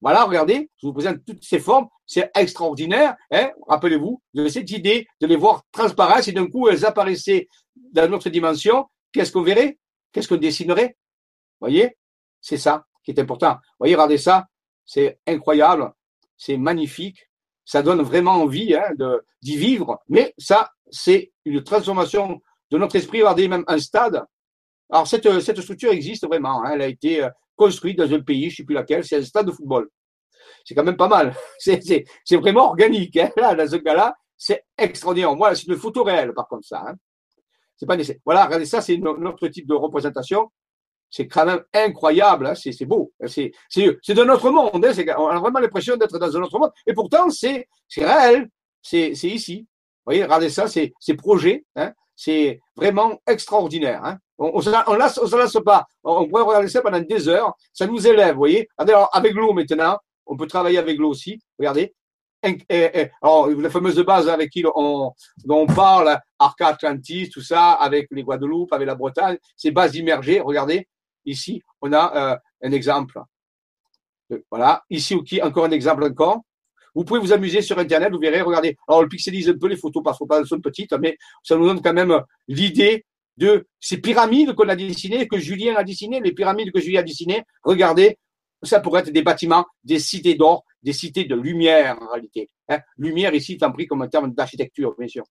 Voilà, 0.00 0.24
regardez, 0.24 0.70
je 0.80 0.86
vous 0.86 0.92
présente 0.92 1.24
toutes 1.26 1.42
ces 1.42 1.58
formes, 1.58 1.88
c'est 2.06 2.30
extraordinaire. 2.36 3.16
Hein 3.32 3.50
Rappelez-vous 3.66 4.22
de 4.34 4.48
cette 4.48 4.70
idée 4.70 5.06
de 5.20 5.26
les 5.26 5.36
voir 5.36 5.64
transparaître 5.72 6.28
et 6.28 6.32
d'un 6.32 6.48
coup 6.48 6.68
elles 6.68 6.84
apparaissaient 6.84 7.48
dans 7.92 8.08
notre 8.08 8.30
dimension. 8.30 8.86
Qu'est-ce 9.12 9.32
qu'on 9.32 9.42
verrait? 9.42 9.78
Qu'est-ce 10.12 10.28
qu'on 10.28 10.36
dessinerait? 10.36 10.96
Voyez? 11.60 11.96
C'est 12.40 12.58
ça 12.58 12.84
qui 13.02 13.10
est 13.10 13.20
important. 13.20 13.56
Voyez, 13.78 13.94
regardez 13.94 14.18
ça, 14.18 14.46
c'est 14.84 15.18
incroyable, 15.26 15.92
c'est 16.36 16.56
magnifique, 16.56 17.28
ça 17.64 17.82
donne 17.82 18.02
vraiment 18.02 18.34
envie 18.34 18.74
hein, 18.74 18.94
d'y 19.42 19.56
vivre, 19.56 19.98
mais 20.08 20.34
ça, 20.38 20.70
c'est 20.90 21.32
une 21.44 21.62
transformation 21.62 22.40
de 22.70 22.78
notre 22.78 22.96
esprit. 22.96 23.20
Regardez, 23.20 23.48
même 23.48 23.64
un 23.66 23.78
stade. 23.78 24.24
Alors, 24.90 25.06
cette, 25.06 25.40
cette 25.40 25.60
structure 25.60 25.90
existe 25.90 26.26
vraiment, 26.26 26.64
hein, 26.64 26.70
elle 26.74 26.82
a 26.82 26.86
été 26.86 27.28
construite 27.58 27.98
dans 27.98 28.10
un 28.12 28.20
pays, 28.20 28.44
je 28.44 28.54
ne 28.54 28.56
sais 28.56 28.64
plus 28.64 28.74
laquelle, 28.74 29.04
c'est 29.04 29.16
un 29.16 29.22
stade 29.22 29.46
de 29.46 29.52
football. 29.52 29.88
C'est 30.64 30.74
quand 30.74 30.84
même 30.84 30.96
pas 30.96 31.08
mal. 31.08 31.34
C'est 31.58 32.36
vraiment 32.36 32.68
organique. 32.68 33.16
Hein, 33.16 33.30
là, 33.36 33.54
dans 33.54 33.68
ce 33.68 33.76
cas-là, 33.76 34.14
c'est 34.36 34.64
extraordinaire. 34.76 35.34
Voilà, 35.34 35.56
c'est 35.56 35.66
une 35.66 35.76
photo 35.76 36.04
réelle, 36.04 36.32
par 36.32 36.46
contre, 36.46 36.66
ça. 36.66 36.84
Hein. 36.86 36.94
C'est 37.76 37.86
pas 37.86 37.96
nécessaire. 37.96 38.20
Voilà, 38.24 38.46
regardez 38.46 38.66
ça, 38.66 38.80
c'est 38.80 38.96
notre 38.96 39.48
type 39.48 39.66
de 39.66 39.74
représentation 39.74 40.48
c'est 41.10 41.26
quand 41.26 41.46
même 41.46 41.62
incroyable, 41.72 42.46
hein, 42.46 42.54
c'est 42.54 42.84
beau, 42.84 43.12
c'est 43.26 43.52
de 43.74 44.24
notre 44.24 44.50
monde, 44.50 44.70
on 44.74 44.82
a 45.28 45.38
vraiment 45.40 45.58
l'impression 45.58 45.96
d'être 45.96 46.18
dans 46.18 46.36
un 46.36 46.42
autre 46.42 46.58
monde, 46.58 46.70
et 46.86 46.92
pourtant 46.92 47.30
c'est 47.30 47.66
réel, 47.96 48.48
c'est 48.82 49.12
ici. 49.12 49.60
Vous 49.60 50.12
voyez, 50.12 50.24
regardez 50.24 50.50
ça, 50.50 50.66
c'est 50.68 50.92
projet, 51.16 51.64
hein, 51.76 51.92
c'est 52.14 52.60
vraiment 52.76 53.18
extraordinaire. 53.26 54.18
On 54.38 54.46
ne 54.46 54.52
on, 54.52 54.60
se 54.60 55.36
lasse 55.36 55.58
pas, 55.64 55.86
on, 56.04 56.28
pourrait 56.28 56.44
regarder 56.44 56.68
ça 56.68 56.80
pendant 56.80 57.00
des 57.00 57.28
heures, 57.28 57.52
ça 57.72 57.86
nous 57.86 58.06
élève, 58.06 58.34
vous 58.34 58.38
voyez. 58.38 58.68
Alors, 58.76 59.10
avec 59.12 59.34
l'eau 59.34 59.52
maintenant, 59.52 59.98
on 60.26 60.36
peut 60.36 60.46
travailler 60.46 60.78
avec 60.78 60.96
l'eau 60.96 61.10
aussi, 61.10 61.40
regardez. 61.58 61.92
Alors, 63.20 63.48
la 63.48 63.68
fameuse 63.68 63.98
base 64.04 64.28
avec 64.28 64.50
qui 64.50 64.64
on, 64.64 65.12
dont 65.44 65.62
on 65.62 65.66
parle, 65.66 66.20
Arca 66.38 66.68
Atlantis, 66.68 67.30
tout 67.30 67.42
ça, 67.42 67.72
avec 67.72 68.06
les 68.12 68.22
Guadeloupe, 68.22 68.72
avec 68.72 68.86
la 68.86 68.94
Bretagne, 68.94 69.38
ces 69.56 69.72
bases 69.72 69.96
immergées, 69.96 70.40
regardez, 70.40 70.86
Ici, 71.28 71.62
on 71.82 71.92
a 71.92 72.32
euh, 72.32 72.36
un 72.62 72.72
exemple. 72.72 73.20
Euh, 74.32 74.38
voilà. 74.50 74.82
Ici, 74.88 75.14
encore 75.42 75.66
un 75.66 75.70
exemple 75.70 76.04
encore. 76.04 76.40
Vous 76.94 77.04
pouvez 77.04 77.20
vous 77.20 77.32
amuser 77.32 77.60
sur 77.60 77.78
Internet, 77.78 78.10
vous 78.12 78.18
verrez, 78.18 78.40
regardez. 78.40 78.76
Alors, 78.88 79.02
le 79.02 79.08
pixelise 79.08 79.50
un 79.50 79.58
peu 79.58 79.68
les 79.68 79.76
photos 79.76 80.02
parce 80.02 80.18
qu'elles 80.18 80.46
sont 80.46 80.60
petites, 80.60 80.92
mais 80.94 81.18
ça 81.42 81.54
nous 81.56 81.66
donne 81.66 81.82
quand 81.82 81.92
même 81.92 82.18
l'idée 82.48 83.04
de 83.38 83.66
ces 83.78 83.98
pyramides 83.98 84.52
qu'on 84.54 84.68
a 84.68 84.74
dessinées, 84.74 85.28
que 85.28 85.38
Julien 85.38 85.76
a 85.76 85.84
dessinées, 85.84 86.20
les 86.20 86.32
pyramides 86.32 86.72
que 86.72 86.80
Julien 86.80 87.00
a 87.00 87.02
dessinées. 87.04 87.44
Regardez, 87.62 88.18
ça 88.64 88.80
pourrait 88.80 89.02
être 89.02 89.10
des 89.10 89.22
bâtiments, 89.22 89.64
des 89.84 90.00
cités 90.00 90.34
d'or, 90.34 90.64
des 90.82 90.92
cités 90.92 91.24
de 91.24 91.36
lumière 91.36 91.96
en 92.02 92.08
réalité. 92.08 92.50
Hein. 92.68 92.80
Lumière 92.96 93.32
ici 93.34 93.52
est 93.52 93.72
pris 93.72 93.86
comme 93.86 94.02
un 94.02 94.08
terme 94.08 94.34
d'architecture, 94.34 94.94
bien 94.98 95.06
sûr. 95.06 95.24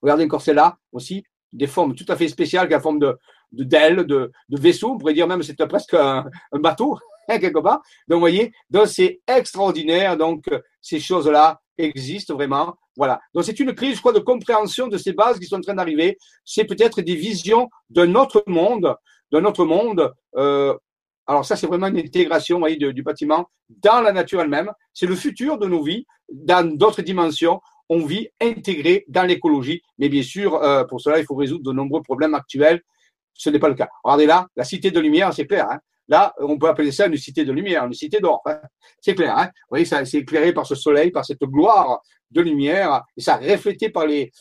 Regardez 0.00 0.24
encore 0.24 0.40
celle-là 0.40 0.78
aussi, 0.92 1.22
des 1.52 1.66
formes 1.66 1.94
tout 1.94 2.06
à 2.08 2.16
fait 2.16 2.28
spéciales, 2.28 2.70
la 2.70 2.80
forme 2.80 2.98
de, 2.98 3.18
d'ailes, 3.52 4.04
de, 4.06 4.32
vaisseaux, 4.48 4.92
on 4.92 4.98
pourrait 4.98 5.12
dire 5.12 5.26
même 5.26 5.42
c'est 5.42 5.54
presque 5.66 5.92
un, 5.92 6.24
bateau, 6.54 6.98
hein, 7.28 7.38
quelque 7.38 7.58
part. 7.58 7.82
Donc, 8.08 8.16
vous 8.16 8.20
voyez, 8.20 8.52
c'est 8.86 9.20
extraordinaire. 9.26 10.16
Donc, 10.16 10.46
ces 10.80 10.98
choses-là 10.98 11.60
existent 11.78 12.34
vraiment. 12.34 12.74
Voilà. 12.96 13.20
Donc, 13.34 13.44
c'est 13.44 13.58
une 13.60 13.74
crise, 13.74 14.00
crois, 14.00 14.12
de 14.12 14.18
compréhension 14.18 14.88
de 14.88 14.98
ces 14.98 15.12
bases 15.12 15.38
qui 15.38 15.46
sont 15.46 15.56
en 15.56 15.60
train 15.60 15.74
d'arriver. 15.74 16.18
C'est 16.44 16.64
peut-être 16.64 17.00
des 17.00 17.14
visions 17.14 17.68
d'un 17.88 18.14
autre 18.14 18.42
monde, 18.46 18.94
d'un 19.32 19.44
autre 19.44 19.64
monde. 19.64 20.12
Euh, 20.36 20.74
alors, 21.26 21.44
ça, 21.44 21.56
c'est 21.56 21.66
vraiment 21.66 21.86
une 21.86 21.98
intégration, 21.98 22.58
voyez, 22.58 22.76
du 22.76 23.02
bâtiment 23.02 23.48
dans 23.68 24.00
la 24.00 24.12
nature 24.12 24.40
elle-même. 24.40 24.70
C'est 24.92 25.06
le 25.06 25.14
futur 25.14 25.58
de 25.58 25.66
nos 25.66 25.82
vies, 25.82 26.06
dans 26.28 26.66
d'autres 26.76 27.02
dimensions 27.02 27.60
on 27.92 28.06
vit 28.06 28.28
intégré 28.40 29.04
dans 29.08 29.24
l'écologie. 29.24 29.82
Mais 29.98 30.08
bien 30.08 30.22
sûr, 30.22 30.54
euh, 30.54 30.84
pour 30.84 31.00
cela, 31.00 31.18
il 31.18 31.24
faut 31.24 31.34
résoudre 31.34 31.64
de 31.64 31.72
nombreux 31.72 32.02
problèmes 32.02 32.34
actuels 32.34 32.80
ce 33.40 33.48
n'est 33.48 33.58
pas 33.58 33.68
le 33.68 33.74
cas. 33.74 33.88
Regardez 34.04 34.26
là, 34.26 34.46
la 34.54 34.64
cité 34.64 34.90
de 34.90 35.00
lumière, 35.00 35.32
c'est 35.32 35.46
clair. 35.46 35.66
Hein. 35.70 35.78
Là, 36.10 36.34
on 36.40 36.58
peut 36.58 36.68
appeler 36.68 36.90
ça 36.90 37.06
une 37.06 37.16
cité 37.16 37.44
de 37.44 37.52
lumière, 37.52 37.86
une 37.86 37.92
cité 37.92 38.18
d'or. 38.18 38.42
Hein. 38.44 38.60
C'est 39.00 39.14
clair. 39.14 39.38
Hein. 39.38 39.46
Vous 39.46 39.76
voyez, 39.76 39.84
c'est 39.84 40.14
éclairé 40.14 40.52
par 40.52 40.66
ce 40.66 40.74
soleil, 40.74 41.12
par 41.12 41.24
cette 41.24 41.40
gloire 41.40 42.00
de 42.32 42.40
lumière, 42.40 43.02
et 43.16 43.20
ça 43.20 43.36
reflété 43.36 43.90
par 43.90 44.06
les, 44.06 44.32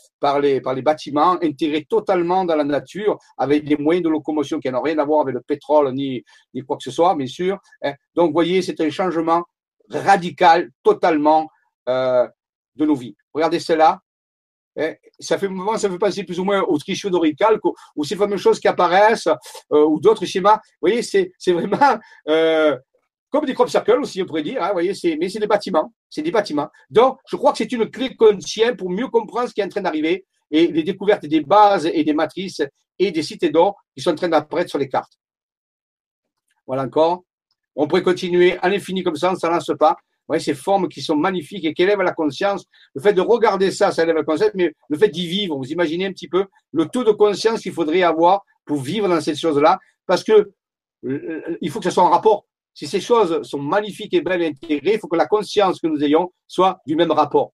bâtiments, 0.81 1.37
intégré 1.43 1.85
totalement 1.85 2.43
dans 2.43 2.55
la 2.55 2.63
nature, 2.63 3.19
avec 3.37 3.65
des 3.65 3.77
moyens 3.77 4.03
de 4.03 4.09
locomotion 4.09 4.59
qui 4.59 4.71
n'ont 4.71 4.81
rien 4.81 4.97
à 4.97 5.05
voir 5.05 5.21
avec 5.21 5.35
le 5.35 5.41
pétrole 5.41 5.93
ni, 5.93 6.23
quoi 6.67 6.77
que 6.77 6.83
ce 6.83 6.91
soit, 6.91 7.15
bien 7.15 7.27
sûr. 7.27 7.59
Hein. 7.83 7.93
Donc, 8.15 8.27
vous 8.27 8.33
voyez, 8.33 8.63
c'est 8.63 8.81
un 8.81 8.89
changement 8.89 9.43
radical, 9.91 10.69
totalement 10.83 11.47
euh, 11.87 12.27
de 12.75 12.85
nos 12.85 12.95
vies. 12.95 13.15
Regardez 13.31 13.59
cela, 13.59 13.99
ça 15.19 15.37
fait 15.37 15.47
moment, 15.47 15.77
ça 15.77 15.89
fait 15.89 15.97
penser 15.97 16.23
plus 16.23 16.39
ou 16.39 16.43
moins 16.43 16.61
au 16.61 16.77
trichot 16.77 17.09
d'Orical, 17.09 17.59
ou 17.95 18.03
ces 18.03 18.15
fameuses 18.15 18.41
choses 18.41 18.59
qui 18.59 18.67
apparaissent, 18.67 19.27
euh, 19.71 19.85
ou 19.85 19.99
d'autres 19.99 20.25
schémas. 20.25 20.55
Vous 20.55 20.89
voyez, 20.89 21.01
c'est 21.01 21.31
vraiment 21.47 21.99
euh, 22.27 22.77
comme 23.29 23.45
des 23.45 23.53
crop 23.53 23.69
circles 23.69 23.99
aussi, 24.01 24.21
on 24.21 24.25
pourrait 24.25 24.43
dire. 24.43 24.61
Hein, 24.61 24.67
vous 24.67 24.73
voyez, 24.73 24.93
mais 25.19 25.29
c'est 25.29 25.39
des 25.39 25.47
bâtiments. 25.47 25.93
C'est 26.09 26.21
des 26.21 26.31
bâtiments. 26.31 26.69
Donc, 26.89 27.19
je 27.29 27.35
crois 27.35 27.51
que 27.51 27.59
c'est 27.59 27.71
une 27.71 27.89
clé 27.89 28.15
qu'on 28.15 28.37
tient 28.37 28.75
pour 28.75 28.89
mieux 28.89 29.07
comprendre 29.07 29.49
ce 29.49 29.53
qui 29.53 29.61
est 29.61 29.65
en 29.65 29.69
train 29.69 29.81
d'arriver 29.81 30.25
et 30.51 30.67
les 30.67 30.83
découvertes 30.83 31.25
des 31.25 31.41
bases 31.41 31.85
et 31.85 32.03
des 32.03 32.13
matrices 32.13 32.61
et 32.97 33.11
des 33.11 33.21
cités 33.21 33.49
d'or 33.49 33.75
qui 33.95 34.01
sont 34.01 34.11
en 34.11 34.15
train 34.15 34.29
d'apparaître 34.29 34.69
sur 34.69 34.79
les 34.79 34.89
cartes. 34.89 35.13
Voilà 36.65 36.83
encore. 36.83 37.23
On 37.75 37.87
pourrait 37.87 38.03
continuer 38.03 38.57
à 38.57 38.69
l'infini 38.69 39.03
comme 39.03 39.15
ça, 39.15 39.29
on 39.29 39.33
ne 39.33 39.37
s'en 39.37 39.49
lance 39.49 39.71
pas 39.79 39.95
voyez, 40.29 40.43
ces 40.43 40.53
formes 40.53 40.87
qui 40.87 41.01
sont 41.01 41.15
magnifiques 41.15 41.65
et 41.65 41.73
qui 41.73 41.83
élèvent 41.83 42.01
la 42.01 42.13
conscience. 42.13 42.65
Le 42.93 43.01
fait 43.01 43.13
de 43.13 43.21
regarder 43.21 43.71
ça, 43.71 43.91
ça 43.91 44.03
élève 44.03 44.15
la 44.15 44.23
conscience, 44.23 44.51
mais 44.53 44.73
le 44.87 44.97
fait 44.97 45.09
d'y 45.09 45.27
vivre, 45.27 45.57
vous 45.57 45.71
imaginez 45.71 46.05
un 46.05 46.11
petit 46.11 46.27
peu 46.27 46.45
le 46.71 46.85
taux 46.87 47.03
de 47.03 47.11
conscience 47.11 47.61
qu'il 47.61 47.73
faudrait 47.73 48.03
avoir 48.03 48.43
pour 48.65 48.79
vivre 48.81 49.07
dans 49.09 49.21
ces 49.21 49.35
choses-là, 49.35 49.79
parce 50.05 50.23
que 50.23 50.51
euh, 51.05 51.57
il 51.61 51.69
faut 51.69 51.79
que 51.79 51.85
ce 51.85 51.91
soit 51.91 52.03
en 52.03 52.09
rapport. 52.09 52.45
Si 52.73 52.87
ces 52.87 53.01
choses 53.01 53.41
sont 53.41 53.59
magnifiques 53.59 54.13
et 54.13 54.21
belles 54.21 54.41
et 54.41 54.47
intégrées, 54.47 54.93
il 54.93 54.99
faut 54.99 55.07
que 55.07 55.17
la 55.17 55.27
conscience 55.27 55.81
que 55.81 55.87
nous 55.87 56.03
ayons 56.03 56.31
soit 56.47 56.79
du 56.85 56.95
même 56.95 57.11
rapport. 57.11 57.51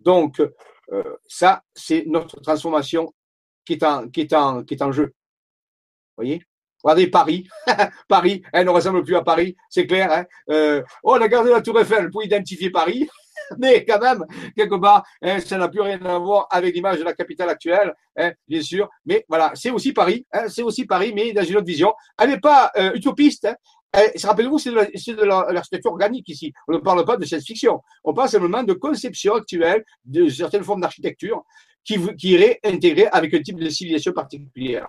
Donc, 0.00 0.40
euh, 0.40 1.02
ça, 1.26 1.62
c'est 1.74 2.04
notre 2.06 2.40
transformation 2.40 3.12
qui 3.64 3.74
est 3.74 3.82
en, 3.82 4.08
qui 4.08 4.20
est 4.20 4.32
en, 4.32 4.62
qui 4.64 4.74
est 4.74 4.82
en 4.82 4.92
jeu. 4.92 5.06
Vous 5.06 6.24
voyez? 6.24 6.42
Regardez 6.88 7.08
Paris, 7.08 7.46
Paris, 8.08 8.42
elle 8.50 8.64
ne 8.64 8.70
ressemble 8.70 9.04
plus 9.04 9.14
à 9.14 9.20
Paris, 9.20 9.54
c'est 9.68 9.86
clair. 9.86 10.10
Hein 10.10 10.24
euh, 10.48 10.82
on 11.04 11.12
a 11.20 11.28
gardé 11.28 11.50
la 11.50 11.60
Tour 11.60 11.78
Eiffel 11.78 12.08
pour 12.08 12.24
identifier 12.24 12.70
Paris, 12.70 13.06
mais 13.58 13.84
quand 13.84 14.00
même, 14.00 14.24
quelque 14.56 14.76
part, 14.76 15.04
hein, 15.20 15.38
ça 15.38 15.58
n'a 15.58 15.68
plus 15.68 15.82
rien 15.82 16.02
à 16.06 16.16
voir 16.16 16.46
avec 16.50 16.74
l'image 16.74 16.98
de 16.98 17.04
la 17.04 17.12
capitale 17.12 17.50
actuelle, 17.50 17.92
hein, 18.16 18.32
bien 18.48 18.62
sûr. 18.62 18.88
Mais 19.04 19.22
voilà, 19.28 19.52
c'est 19.54 19.68
aussi 19.68 19.92
Paris, 19.92 20.24
hein, 20.32 20.48
c'est 20.48 20.62
aussi 20.62 20.86
Paris, 20.86 21.12
mais 21.14 21.34
dans 21.34 21.44
une 21.44 21.56
autre 21.56 21.66
vision. 21.66 21.92
Elle 22.18 22.30
n'est 22.30 22.40
pas 22.40 22.72
euh, 22.78 22.94
utopiste. 22.94 23.44
Hein. 23.44 24.06
Rappelez-vous, 24.24 24.58
c'est 24.58 24.70
de 24.70 25.24
l'architecture 25.24 25.90
organique 25.92 26.30
ici. 26.30 26.54
On 26.68 26.72
ne 26.72 26.78
parle 26.78 27.04
pas 27.04 27.18
de 27.18 27.26
science-fiction. 27.26 27.82
On 28.02 28.14
parle 28.14 28.30
simplement 28.30 28.62
de 28.62 28.72
conception 28.72 29.34
actuelle 29.34 29.84
de 30.06 30.26
certaines 30.30 30.64
formes 30.64 30.80
d'architecture 30.80 31.44
qui, 31.84 31.98
qui 32.16 32.30
iraient 32.30 32.60
intégrer 32.64 33.08
avec 33.12 33.34
un 33.34 33.42
type 33.42 33.58
de 33.58 33.68
civilisation 33.68 34.12
particulière. 34.12 34.88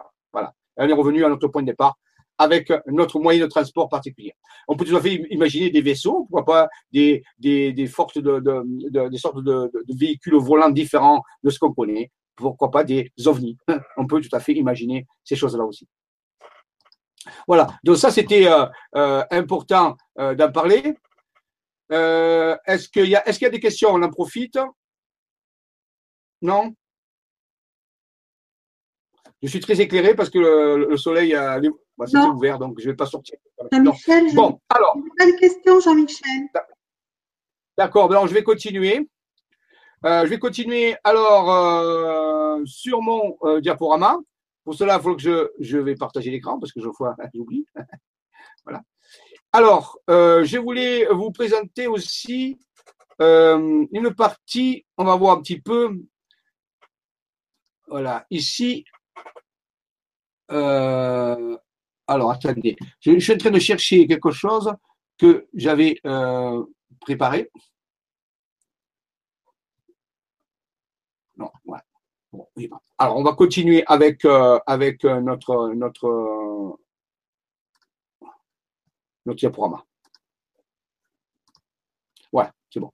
On 0.80 0.88
est 0.88 0.94
revenu 0.94 1.24
à 1.26 1.30
notre 1.30 1.48
point 1.50 1.62
de 1.62 1.68
départ 1.68 1.98
avec 2.40 2.72
notre 2.88 3.20
moyen 3.20 3.42
de 3.42 3.48
transport 3.48 3.90
particulier. 3.90 4.34
On 4.68 4.78
peut 4.78 4.86
tout 4.86 4.96
à 4.96 5.02
fait 5.02 5.16
imaginer 5.30 5.70
des 5.70 5.82
vaisseaux, 5.82 6.26
pourquoi 6.30 6.46
pas 6.46 6.70
des, 6.92 7.22
des, 7.38 7.74
de, 7.74 7.86
sortes 7.86 8.18
de, 8.18 9.72
véhicules 9.94 10.36
volants 10.36 10.70
différents 10.70 11.22
de 11.44 11.50
ce 11.50 11.60
qu'on 11.60 11.74
connaît, 11.74 12.10
pourquoi 12.38 12.72
pas 12.72 12.86
des 12.86 13.12
ovnis. 13.26 13.58
On 13.98 14.08
peut 14.08 14.22
tout 14.22 14.34
à 14.34 14.40
fait 14.40 14.54
imaginer 14.54 15.06
ces 15.24 15.36
choses-là 15.36 15.66
aussi. 15.66 15.88
Voilà, 17.46 17.68
donc 17.84 17.98
ça 17.98 18.10
c'était 18.10 18.48
important 18.94 19.98
d'en 20.18 20.52
parler. 20.54 20.96
est-ce 21.90 22.88
qu'il 22.88 23.10
y 23.10 23.16
a 23.16 23.50
des 23.50 23.60
questions? 23.60 23.90
On 23.90 24.02
en 24.02 24.10
profite? 24.10 24.58
Non? 26.42 26.74
Je 29.42 29.48
suis 29.48 29.60
très 29.60 29.80
éclairé 29.80 30.16
parce 30.16 30.30
que 30.30 30.40
le, 30.40 30.98
soleil 30.98 31.34
a 31.34 31.60
bah, 31.98 32.06
ouvert, 32.34 32.60
donc 32.60 32.80
je 32.80 32.88
ne 32.88 32.92
vais 32.92 32.96
pas 32.96 33.06
sortir. 33.06 33.38
Jean-Michel, 33.72 34.34
bon, 34.36 34.60
alors. 34.70 34.98
Pas 35.18 35.26
de 35.26 35.40
questions, 35.40 35.80
Jean-Michel. 35.80 36.50
D'accord, 37.78 38.12
alors 38.12 38.28
je 38.28 38.34
vais 38.34 38.44
continuer. 38.44 39.08
Euh, 40.06 40.24
je 40.24 40.30
vais 40.30 40.40
continuer 40.40 40.96
alors 41.04 41.52
euh, 41.52 42.62
sur 42.66 43.02
mon 43.02 43.38
euh, 43.44 43.60
diaporama. 43.62 44.18
Pour 44.64 44.76
cela, 44.76 44.98
il 44.98 45.02
faut 45.02 45.16
que 45.16 45.22
je, 45.22 45.50
je 45.60 45.78
vais 45.78 45.96
partager 45.96 46.32
l'écran 46.32 46.60
parce 46.60 46.72
que 46.72 46.82
je 46.82 46.90
fois 46.92 47.16
j'oublie. 47.34 47.66
voilà. 48.66 48.82
Alors, 49.52 49.98
je 50.08 50.58
voulais 50.58 51.08
vous 51.08 51.32
présenter 51.32 51.88
aussi 51.88 52.60
une 53.20 54.14
partie. 54.16 54.86
On 54.98 55.06
va 55.06 55.16
voir 55.16 55.38
un 55.38 55.42
petit 55.42 55.60
peu. 55.60 55.98
Voilà, 57.88 58.26
ici. 58.30 58.86
Alors, 60.50 62.32
attendez. 62.32 62.76
Je, 63.02 63.20
suis 63.20 63.34
en 63.34 63.38
train 63.38 63.52
de 63.52 63.60
chercher 63.60 64.08
quelque 64.08 64.32
chose 64.32 64.74
que 65.18 65.48
j'avais 65.54 66.02
préparé. 67.00 67.50
Non, 71.40 71.52
Alors, 72.98 73.16
on 73.16 73.24
va 73.24 73.34
continuer 73.34 73.84
avec, 73.88 74.26
euh, 74.26 74.60
euh, 74.70 75.22
notre, 75.22 75.74
notre, 75.74 76.08
euh, 76.08 76.76
notre 79.26 79.40
diaporama. 79.40 79.86
Ouais, 82.34 82.50
c'est 82.70 82.82
bon. 82.82 82.92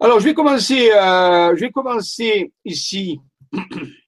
Alors, 0.00 0.18
je 0.18 0.24
vais 0.24 0.34
commencer 1.70 2.52
ici. 2.64 3.20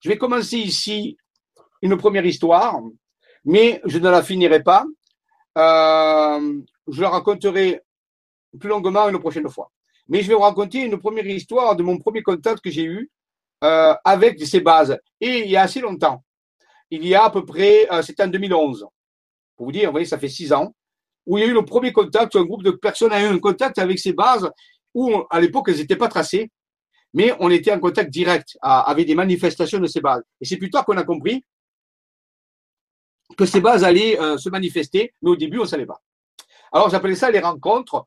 Je 0.00 0.08
vais 0.08 0.18
commencer 0.18 0.56
ici 0.56 1.16
une 1.82 1.96
première 1.96 2.24
histoire, 2.24 2.80
mais 3.44 3.80
je 3.84 3.98
ne 3.98 4.08
la 4.08 4.22
finirai 4.22 4.62
pas. 4.62 4.84
je 5.56 7.00
la 7.00 7.08
raconterai 7.08 7.82
plus 8.58 8.68
longuement 8.68 9.08
une 9.08 9.18
prochaine 9.18 9.48
fois. 9.48 9.70
Mais 10.08 10.22
je 10.22 10.28
vais 10.28 10.34
vous 10.34 10.40
raconter 10.40 10.80
une 10.80 10.98
première 10.98 11.26
histoire 11.26 11.76
de 11.76 11.82
mon 11.82 11.98
premier 11.98 12.22
contact 12.22 12.62
que 12.62 12.70
j'ai 12.70 12.84
eu 12.84 13.10
euh, 13.62 13.94
avec 14.04 14.44
ces 14.44 14.60
bases. 14.60 14.98
Et 15.20 15.44
il 15.44 15.50
y 15.50 15.56
a 15.56 15.62
assez 15.62 15.80
longtemps. 15.80 16.24
Il 16.90 17.06
y 17.06 17.14
a 17.14 17.24
à 17.24 17.30
peu 17.30 17.44
près, 17.44 17.86
euh, 17.92 18.02
c'était 18.02 18.24
en 18.24 18.28
2011. 18.28 18.86
Pour 19.56 19.66
vous 19.66 19.72
dire, 19.72 19.86
vous 19.86 19.92
voyez, 19.92 20.06
ça 20.06 20.18
fait 20.18 20.28
six 20.28 20.52
ans, 20.52 20.74
où 21.26 21.38
il 21.38 21.42
y 21.42 21.44
a 21.44 21.46
eu 21.46 21.52
le 21.52 21.64
premier 21.64 21.92
contact, 21.92 22.34
un 22.34 22.42
groupe 22.42 22.64
de 22.64 22.72
personnes 22.72 23.12
a 23.12 23.22
eu 23.22 23.26
un 23.26 23.38
contact 23.38 23.78
avec 23.78 23.98
ces 23.98 24.12
bases, 24.12 24.50
où 24.94 25.22
à 25.30 25.40
l'époque, 25.40 25.68
elles 25.68 25.76
n'étaient 25.76 25.94
pas 25.96 26.08
tracées, 26.08 26.50
mais 27.14 27.34
on 27.40 27.50
était 27.50 27.72
en 27.72 27.80
contact 27.80 28.10
direct 28.10 28.56
avec 28.62 29.06
des 29.06 29.14
manifestations 29.14 29.78
de 29.78 29.86
ces 29.86 30.00
bases. 30.00 30.22
Et 30.40 30.44
c'est 30.44 30.56
plus 30.56 30.70
tard 30.70 30.84
qu'on 30.84 30.96
a 30.96 31.04
compris 31.04 31.44
que 33.36 33.46
ces 33.46 33.60
bases 33.60 33.84
allaient 33.84 34.18
euh, 34.20 34.36
se 34.36 34.48
manifester, 34.48 35.14
mais 35.22 35.30
au 35.30 35.36
début, 35.36 35.58
on 35.58 35.62
ne 35.62 35.68
savait 35.68 35.86
pas. 35.86 36.00
Alors, 36.72 36.90
j'appelais 36.90 37.14
ça 37.14 37.30
les 37.30 37.40
rencontres 37.40 38.06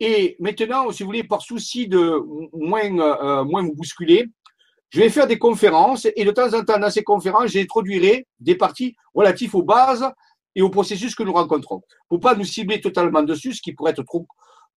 et 0.00 0.36
maintenant, 0.38 0.90
si 0.92 1.02
vous 1.02 1.08
voulez, 1.08 1.24
par 1.24 1.42
souci 1.42 1.88
de 1.88 2.22
moins, 2.52 2.98
euh, 2.98 3.44
moins 3.44 3.62
vous 3.62 3.74
bousculer, 3.74 4.28
je 4.90 5.00
vais 5.00 5.10
faire 5.10 5.26
des 5.26 5.38
conférences 5.38 6.06
et 6.14 6.24
de 6.24 6.30
temps 6.30 6.52
en 6.54 6.64
temps, 6.64 6.78
dans 6.78 6.90
ces 6.90 7.02
conférences, 7.02 7.50
j'introduirai 7.50 8.26
des 8.40 8.54
parties 8.54 8.96
relatives 9.14 9.54
aux 9.54 9.62
bases 9.62 10.06
et 10.54 10.62
aux 10.62 10.70
processus 10.70 11.14
que 11.14 11.22
nous 11.22 11.32
rencontrons. 11.32 11.82
Pour 12.08 12.20
pas 12.20 12.34
nous 12.34 12.44
cibler 12.44 12.80
totalement 12.80 13.22
dessus, 13.22 13.54
ce 13.54 13.62
qui 13.62 13.72
pourrait 13.72 13.90
être 13.90 14.02
trop, 14.02 14.26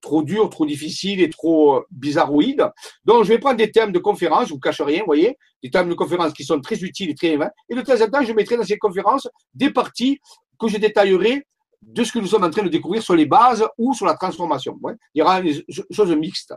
trop 0.02 0.24
dur, 0.24 0.50
trop 0.50 0.66
difficile 0.66 1.22
et 1.22 1.30
trop 1.30 1.78
euh, 1.78 1.86
bizarroïde. 1.92 2.68
Donc, 3.06 3.24
je 3.24 3.30
vais 3.30 3.40
prendre 3.40 3.58
des 3.58 3.72
thèmes 3.72 3.92
de 3.92 4.00
conférences, 4.00 4.48
je 4.48 4.54
vous 4.54 4.60
cache 4.60 4.82
rien, 4.82 5.00
vous 5.00 5.06
voyez, 5.06 5.38
des 5.64 5.70
thèmes 5.70 5.90
de 5.90 5.94
conférences 5.94 6.34
qui 6.34 6.44
sont 6.44 6.60
très 6.60 6.84
utiles 6.84 7.12
et 7.12 7.16
très 7.16 7.38
Et 7.70 7.76
de 7.76 7.82
temps 7.82 8.02
en 8.02 8.10
temps, 8.10 8.24
je 8.24 8.34
mettrai 8.34 8.58
dans 8.58 8.64
ces 8.64 8.78
conférences 8.78 9.28
des 9.54 9.72
parties 9.72 10.20
que 10.60 10.68
je 10.68 10.78
détaillerai 10.78 11.46
de 11.82 12.04
ce 12.04 12.12
que 12.12 12.20
nous 12.20 12.28
sommes 12.28 12.44
en 12.44 12.50
train 12.50 12.64
de 12.64 12.70
découvrir 12.70 13.02
sur 13.02 13.16
les 13.16 13.26
bases 13.26 13.66
ou 13.78 13.94
sur 13.94 14.06
la 14.06 14.16
transformation. 14.16 14.78
il 15.14 15.20
y 15.20 15.22
aura 15.22 15.40
une 15.40 15.62
chose 15.92 16.16
mixte. 16.16 16.54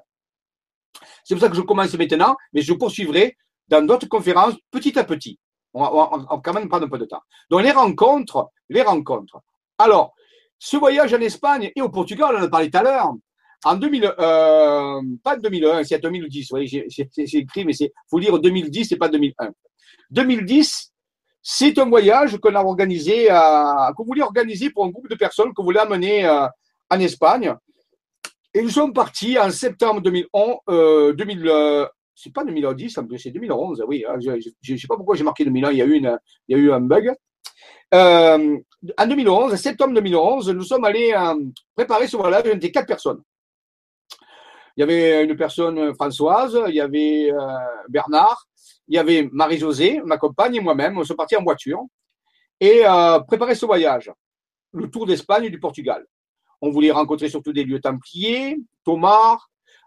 C'est 1.24 1.34
pour 1.34 1.42
ça 1.42 1.48
que 1.48 1.56
je 1.56 1.62
commence 1.62 1.94
maintenant, 1.94 2.36
mais 2.52 2.60
je 2.60 2.72
poursuivrai 2.74 3.36
dans 3.68 3.84
d'autres 3.84 4.08
conférences 4.08 4.54
petit 4.70 4.98
à 4.98 5.04
petit. 5.04 5.38
On 5.72 5.82
va, 5.82 6.40
quand 6.42 6.52
même 6.52 6.68
prendre 6.68 6.86
un 6.86 6.88
peu 6.88 6.98
de 6.98 7.06
temps. 7.06 7.22
Donc 7.50 7.62
les 7.62 7.72
rencontres, 7.72 8.50
les 8.68 8.82
rencontres. 8.82 9.40
Alors, 9.78 10.14
ce 10.58 10.76
voyage 10.76 11.12
en 11.12 11.20
Espagne 11.20 11.72
et 11.74 11.82
au 11.82 11.88
Portugal, 11.88 12.34
on 12.36 12.40
en 12.40 12.44
a 12.44 12.48
parlé 12.48 12.70
tout 12.70 12.78
à 12.78 12.82
l'heure. 12.82 13.12
En 13.64 13.76
2000, 13.76 14.14
euh, 14.18 15.00
pas 15.22 15.36
2001, 15.36 15.84
c'est 15.84 15.98
2010. 15.98 16.42
Vous 16.42 16.56
voyez, 16.56 16.86
j'ai 16.88 17.38
écrit, 17.38 17.64
mais 17.64 17.72
c'est 17.72 17.92
faut 18.10 18.18
lire 18.18 18.38
2010 18.38 18.92
et 18.92 18.96
pas 18.96 19.08
2001. 19.08 19.50
2010, 20.10 20.92
c'est 21.42 21.78
un 21.78 21.86
voyage 21.86 22.36
qu'on 22.38 22.54
a 22.54 22.62
organisé, 22.62 23.30
euh, 23.30 23.92
qu'on 23.96 24.04
voulait 24.04 24.22
organiser 24.22 24.70
pour 24.70 24.84
un 24.84 24.90
groupe 24.90 25.08
de 25.08 25.14
personnes 25.14 25.52
qu'on 25.54 25.64
voulait 25.64 25.80
amener 25.80 26.26
euh, 26.26 26.46
en 26.90 27.00
Espagne. 27.00 27.54
Et 28.54 28.62
nous 28.62 28.70
sommes 28.70 28.92
partis 28.92 29.36
en 29.38 29.50
septembre 29.50 30.00
2011, 30.00 30.56
euh, 30.68 31.12
2000, 31.12 31.48
euh, 31.48 31.86
c'est 32.14 32.32
pas 32.32 32.44
2010, 32.44 32.98
c'est 33.18 33.30
2011, 33.30 33.84
oui. 33.88 34.04
Hein, 34.08 34.16
je 34.20 34.72
ne 34.72 34.78
sais 34.78 34.86
pas 34.86 34.96
pourquoi 34.96 35.16
j'ai 35.16 35.24
marqué 35.24 35.44
2001, 35.44 35.72
il 35.72 35.78
y 35.78 35.82
a 35.82 36.58
eu, 36.58 36.72
un 36.72 36.80
bug. 36.80 37.12
Euh, 37.92 38.56
en 38.96 39.06
2011, 39.06 39.52
en 39.52 39.56
septembre 39.56 39.94
2011, 39.94 40.50
nous 40.50 40.62
sommes 40.62 40.84
allés 40.84 41.12
euh, 41.16 41.34
préparer 41.74 42.06
ce 42.06 42.16
voyage, 42.16 42.44
on 42.46 42.56
était 42.56 42.70
quatre 42.70 42.86
personnes. 42.86 43.20
Il 44.76 44.80
y 44.80 44.82
avait 44.82 45.24
une 45.24 45.36
personne 45.36 45.94
Françoise, 45.94 46.58
il 46.68 46.74
y 46.74 46.80
avait 46.80 47.30
Bernard, 47.88 48.48
il 48.88 48.94
y 48.94 48.98
avait 48.98 49.28
Marie-Josée, 49.32 50.02
ma 50.04 50.18
compagne 50.18 50.56
et 50.56 50.60
moi-même, 50.60 50.98
on 50.98 51.04
sont 51.04 51.14
partis 51.14 51.36
en 51.36 51.42
voiture 51.42 51.80
et 52.60 52.82
euh, 52.86 53.20
préparer 53.20 53.54
ce 53.54 53.66
voyage, 53.66 54.10
le 54.72 54.90
tour 54.90 55.06
d'Espagne 55.06 55.44
et 55.44 55.50
du 55.50 55.60
Portugal. 55.60 56.04
On 56.60 56.70
voulait 56.70 56.90
rencontrer 56.90 57.28
surtout 57.28 57.52
des 57.52 57.64
lieux 57.64 57.80
templiers, 57.80 58.58
Thomas, 58.84 59.38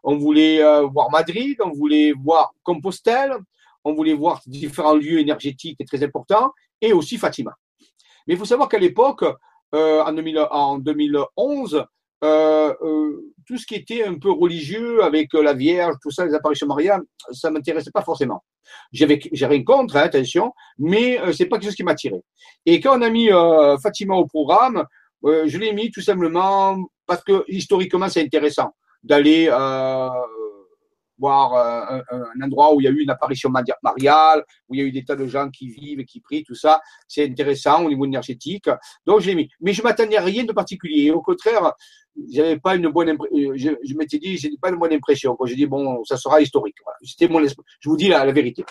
on 0.04 0.18
voulait 0.18 0.64
euh, 0.64 0.82
voir 0.82 1.10
Madrid, 1.10 1.58
on 1.64 1.72
voulait 1.72 2.14
voir 2.14 2.54
Compostelle, 2.64 3.34
on 3.84 3.94
voulait 3.94 4.14
voir 4.14 4.42
différents 4.46 4.96
lieux 4.96 5.20
énergétiques 5.20 5.78
et 5.80 5.86
très 5.86 6.04
importants, 6.04 6.52
et 6.82 6.94
aussi 6.94 7.18
Fatima. 7.18 7.56
Mais 8.28 8.34
il 8.34 8.38
faut 8.38 8.46
savoir 8.46 8.70
qu'à 8.70 8.80
l'époque, 8.80 9.24
euh, 9.74 10.04
en 10.04 10.78
2011, 10.78 11.86
euh, 12.24 12.74
euh, 12.82 13.34
tout 13.46 13.58
ce 13.58 13.66
qui 13.68 13.76
était 13.76 14.04
un 14.04 14.18
peu 14.18 14.32
religieux 14.32 15.04
avec 15.04 15.34
euh, 15.36 15.44
la 15.44 15.54
Vierge, 15.54 15.96
tout 16.02 16.10
ça, 16.10 16.26
les 16.26 16.34
apparitions 16.34 16.66
mariales, 16.66 17.02
ça 17.32 17.52
m'intéressait 17.52 17.92
pas 17.92 18.02
forcément. 18.02 18.44
J'avais, 18.92 19.20
j'ai 19.32 19.46
rien 19.46 19.64
contre, 19.64 19.96
hein, 19.98 20.02
attention, 20.02 20.52
mais 20.80 21.20
c'est 21.34 21.46
pas 21.46 21.58
quelque 21.58 21.70
chose 21.70 21.76
qui 21.76 21.84
m'attirait. 21.84 22.24
Et 22.66 22.80
quand 22.82 22.98
on 22.98 23.02
a 23.02 23.10
mis 23.10 23.30
Fatima 23.82 24.16
au 24.16 24.26
programme, 24.26 24.84
je 25.24 25.58
l'ai 25.58 25.72
mis 25.72 25.90
tout 25.90 26.02
simplement 26.02 26.78
parce 27.06 27.24
que 27.24 27.46
historiquement 27.48 28.10
c'est 28.10 28.22
intéressant 28.22 28.74
d'aller 29.04 29.50
voir 31.18 31.54
euh, 31.54 32.02
un, 32.12 32.42
endroit 32.46 32.74
où 32.74 32.82
il 32.82 32.86
y 32.86 32.88
a 32.88 32.92
eu 32.92 33.02
une 33.02 33.10
apparition 33.10 33.50
mariale, 33.50 34.44
où 34.68 34.76
il 34.76 34.80
y 34.80 34.84
a 34.84 34.86
eu 34.86 34.92
des 34.92 35.04
tas 35.04 35.16
de 35.16 35.28
gens 35.28 35.50
qui 35.50 35.70
vivent 35.70 36.00
et 36.00 36.06
qui 36.06 36.20
prient, 36.20 36.44
tout 36.44 36.56
ça. 36.56 36.82
C'est 37.08 37.26
intéressant 37.26 37.84
au 37.86 37.90
niveau 37.90 38.06
énergétique. 38.06 38.70
Donc, 39.06 39.22
j'ai 39.22 39.36
mis. 39.36 39.50
Mais 39.62 39.74
je 39.74 39.82
m'attendais 39.82 40.18
à 40.18 40.22
rien 40.22 40.44
de 40.44 40.54
particulier. 40.54 41.12
Au 41.12 41.22
contraire, 41.22 41.74
j'avais 42.32 42.60
pas 42.60 42.76
une 42.76 42.90
bonne 42.90 43.10
euh, 43.10 43.54
je, 43.56 43.72
je 43.84 43.94
m'étais 43.96 44.18
dit, 44.20 44.38
j'ai 44.38 44.52
pas 44.62 44.70
une 44.70 44.78
bonne 44.78 44.94
impression. 44.94 45.36
Quand 45.36 45.46
j'ai 45.46 45.56
dit, 45.56 45.66
bon, 45.66 46.04
ça 46.04 46.18
sera 46.18 46.42
historique. 46.42 46.78
C'était 47.04 47.28
mon 47.28 47.46
Je 47.46 47.90
vous 47.90 47.98
dis 47.98 48.08
la, 48.08 48.26
la 48.26 48.32
vérité. 48.32 48.64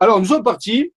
Alors, 0.00 0.18
nous 0.18 0.26
sommes 0.26 0.42
partis. 0.42 0.92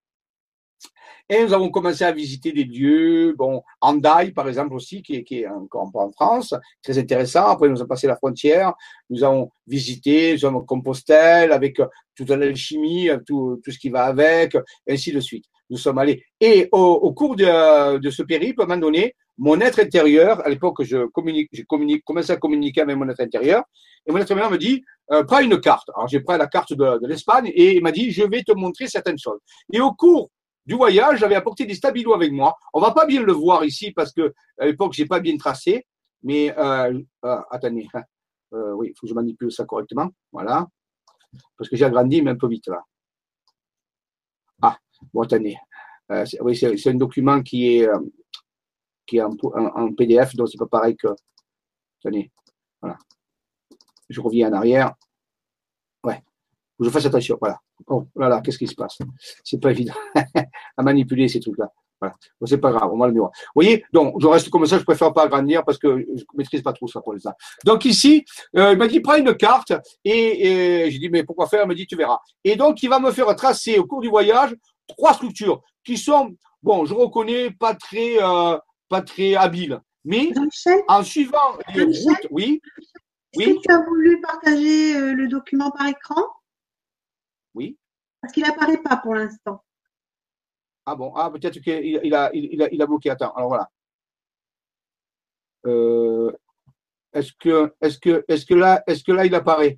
Et 1.33 1.45
nous 1.45 1.53
avons 1.53 1.69
commencé 1.69 2.03
à 2.03 2.11
visiter 2.11 2.51
des 2.51 2.65
lieux, 2.65 3.33
bon, 3.37 3.63
Andaille 3.79 4.33
par 4.33 4.49
exemple 4.49 4.73
aussi, 4.73 5.01
qui 5.01 5.15
est, 5.15 5.23
qui 5.23 5.39
est 5.39 5.47
encore 5.47 5.89
en 5.95 6.11
France, 6.11 6.53
très 6.83 6.99
intéressant. 6.99 7.45
Après, 7.45 7.69
nous 7.69 7.79
avons 7.79 7.87
passé 7.87 8.05
la 8.05 8.17
frontière, 8.17 8.73
nous 9.09 9.23
avons 9.23 9.49
visité, 9.65 10.33
nous 10.33 10.43
avons 10.43 10.59
Compostelle 10.65 11.53
avec 11.53 11.79
euh, 11.79 11.85
toute 12.15 12.31
l'alchimie, 12.31 13.09
euh, 13.09 13.19
tout, 13.25 13.61
ce 13.65 13.79
qui 13.79 13.87
va 13.87 14.07
avec, 14.07 14.57
ainsi 14.89 15.13
de 15.13 15.21
suite. 15.21 15.45
Nous 15.69 15.77
sommes 15.77 15.99
allés. 15.99 16.21
Et 16.41 16.67
au, 16.73 17.13
cours 17.13 17.37
de, 17.37 18.09
ce 18.09 18.23
périple, 18.23 18.59
à 18.59 18.65
un 18.65 18.67
moment 18.67 18.81
donné, 18.81 19.15
mon 19.37 19.61
être 19.61 19.79
intérieur, 19.79 20.45
à 20.45 20.49
l'époque, 20.49 20.83
je 20.83 21.05
communique, 21.05 21.47
je 21.53 21.63
communique, 21.63 22.03
à 22.27 22.35
communiquer 22.35 22.81
avec 22.81 22.97
mon 22.97 23.07
être 23.07 23.21
intérieur, 23.21 23.63
et 24.05 24.11
mon 24.11 24.17
être 24.17 24.23
intérieur 24.23 24.51
me 24.51 24.57
dit, 24.57 24.83
euh, 25.13 25.23
prends 25.23 25.39
une 25.39 25.61
carte. 25.61 25.89
Alors, 25.95 26.09
j'ai 26.09 26.19
pris 26.19 26.37
la 26.37 26.47
carte 26.47 26.73
de 26.73 27.07
l'Espagne 27.07 27.49
et 27.55 27.77
il 27.77 27.81
m'a 27.81 27.93
dit, 27.93 28.11
je 28.11 28.23
vais 28.23 28.43
te 28.43 28.51
montrer 28.51 28.87
certaines 28.87 29.17
choses. 29.17 29.39
Et 29.71 29.79
au 29.79 29.93
cours 29.93 30.29
du 30.65 30.75
voyage, 30.75 31.19
j'avais 31.19 31.35
apporté 31.35 31.65
des 31.65 31.75
stabilos 31.75 32.13
avec 32.13 32.31
moi. 32.31 32.55
On 32.73 32.79
va 32.79 32.91
pas 32.91 33.05
bien 33.05 33.21
le 33.21 33.33
voir 33.33 33.63
ici 33.65 33.91
parce 33.91 34.11
que 34.13 34.33
à 34.59 34.65
l'époque 34.65 34.93
j'ai 34.93 35.05
pas 35.05 35.19
bien 35.19 35.37
tracé, 35.37 35.85
mais 36.23 36.55
euh, 36.57 37.01
euh 37.25 37.41
attendez, 37.49 37.87
hein. 37.93 38.03
euh, 38.53 38.73
oui, 38.73 38.89
il 38.89 38.93
faut 38.95 39.07
que 39.07 39.09
je 39.09 39.15
manipule 39.15 39.51
ça 39.51 39.65
correctement, 39.65 40.09
voilà, 40.31 40.67
parce 41.57 41.69
que 41.69 41.75
j'ai 41.75 41.85
agrandi 41.85 42.21
mais 42.21 42.31
un 42.31 42.37
peu 42.37 42.47
vite 42.47 42.67
là. 42.67 42.83
Ah, 44.61 44.77
bon 45.13 45.23
attendez, 45.23 45.57
oui, 46.41 46.55
c'est 46.55 46.89
un 46.89 46.95
document 46.95 47.41
qui 47.41 47.77
est, 47.77 47.89
qui 49.07 49.17
est 49.17 49.21
en, 49.21 49.93
PDF, 49.93 50.35
donc 50.35 50.49
c'est 50.49 50.57
pas 50.57 50.67
pareil 50.67 50.95
que. 50.95 51.07
Tenez, 52.01 52.31
voilà. 52.81 52.97
Je 54.09 54.19
reviens 54.21 54.49
en 54.49 54.53
arrière. 54.53 54.93
Ouais. 56.03 56.21
Je 56.79 56.89
fasse 56.89 57.05
attention. 57.05 57.37
Voilà. 57.39 57.59
Oh 57.87 58.05
là 58.15 58.29
là, 58.29 58.41
qu'est-ce 58.41 58.57
qui 58.57 58.67
se 58.67 58.75
passe? 58.75 58.97
C'est 59.43 59.59
pas 59.59 59.71
évident 59.71 59.93
à 60.77 60.83
manipuler 60.83 61.27
ces 61.27 61.39
trucs-là. 61.39 61.71
Voilà. 61.99 62.15
Bon, 62.39 62.47
c'est 62.47 62.57
pas 62.57 62.71
grave, 62.71 62.89
on 62.91 62.97
va 62.97 63.07
le 63.07 63.13
miroir. 63.13 63.31
Vous 63.33 63.61
voyez, 63.61 63.85
donc 63.93 64.15
je 64.19 64.25
reste 64.25 64.49
comme 64.49 64.65
ça, 64.65 64.79
je 64.79 64.83
préfère 64.83 65.13
pas 65.13 65.23
agrandir 65.23 65.63
parce 65.63 65.77
que 65.77 65.99
je 65.99 66.23
maîtrise 66.33 66.63
pas 66.63 66.73
trop 66.73 66.87
ça 66.87 66.99
pour 66.99 67.13
l'instant. 67.13 67.33
Donc 67.63 67.85
ici, 67.85 68.25
euh, 68.57 68.71
il 68.71 68.77
m'a 68.77 68.87
dit 68.87 68.99
prends 69.01 69.15
une 69.15 69.35
carte 69.35 69.71
et, 70.03 70.85
et 70.85 70.91
j'ai 70.91 70.97
dit 70.97 71.09
mais 71.09 71.23
pourquoi 71.23 71.47
faire? 71.47 71.63
Il 71.63 71.67
m'a 71.67 71.75
dit 71.75 71.85
tu 71.85 71.95
verras. 71.95 72.17
Et 72.43 72.55
donc 72.55 72.81
il 72.81 72.89
va 72.89 72.99
me 72.99 73.11
faire 73.11 73.33
tracer 73.35 73.77
au 73.77 73.85
cours 73.85 74.01
du 74.01 74.09
voyage 74.09 74.55
trois 74.87 75.13
structures 75.13 75.61
qui 75.83 75.97
sont 75.97 76.35
bon, 76.63 76.85
je 76.85 76.93
reconnais 76.95 77.51
pas 77.51 77.75
très 77.75 78.15
euh, 78.19 78.57
pas 78.89 79.01
très 79.01 79.35
habiles, 79.35 79.79
mais 80.03 80.31
en 80.87 81.03
suivant 81.03 81.57
les 81.75 81.83
routes, 81.83 82.27
oui. 82.31 82.61
Est-ce 83.39 83.53
que 83.53 83.61
tu 83.61 83.71
as 83.71 83.85
voulu 83.85 84.19
partager 84.21 84.95
euh, 84.95 85.13
le 85.13 85.27
document 85.27 85.71
par 85.71 85.87
écran? 85.87 86.21
Oui. 87.53 87.77
Parce 88.21 88.33
qu'il 88.33 88.43
n'apparaît 88.43 88.81
pas 88.81 88.97
pour 88.97 89.15
l'instant. 89.15 89.63
Ah 90.85 90.95
bon, 90.95 91.13
ah, 91.15 91.29
peut-être 91.29 91.59
qu'il 91.59 91.99
il 92.03 92.13
a, 92.13 92.31
il, 92.33 92.61
a, 92.61 92.69
il 92.71 92.81
a 92.81 92.85
bloqué. 92.85 93.09
Attends, 93.09 93.33
alors 93.33 93.49
voilà. 93.49 93.69
Euh, 95.65 96.31
est-ce 97.13 97.31
que, 97.33 97.73
est-ce 97.81 97.99
que, 97.99 98.25
est-ce 98.27 98.45
que 98.45 98.53
là, 98.53 98.83
est-ce 98.87 99.03
que 99.03 99.11
là, 99.11 99.25
il 99.25 99.35
apparaît? 99.35 99.77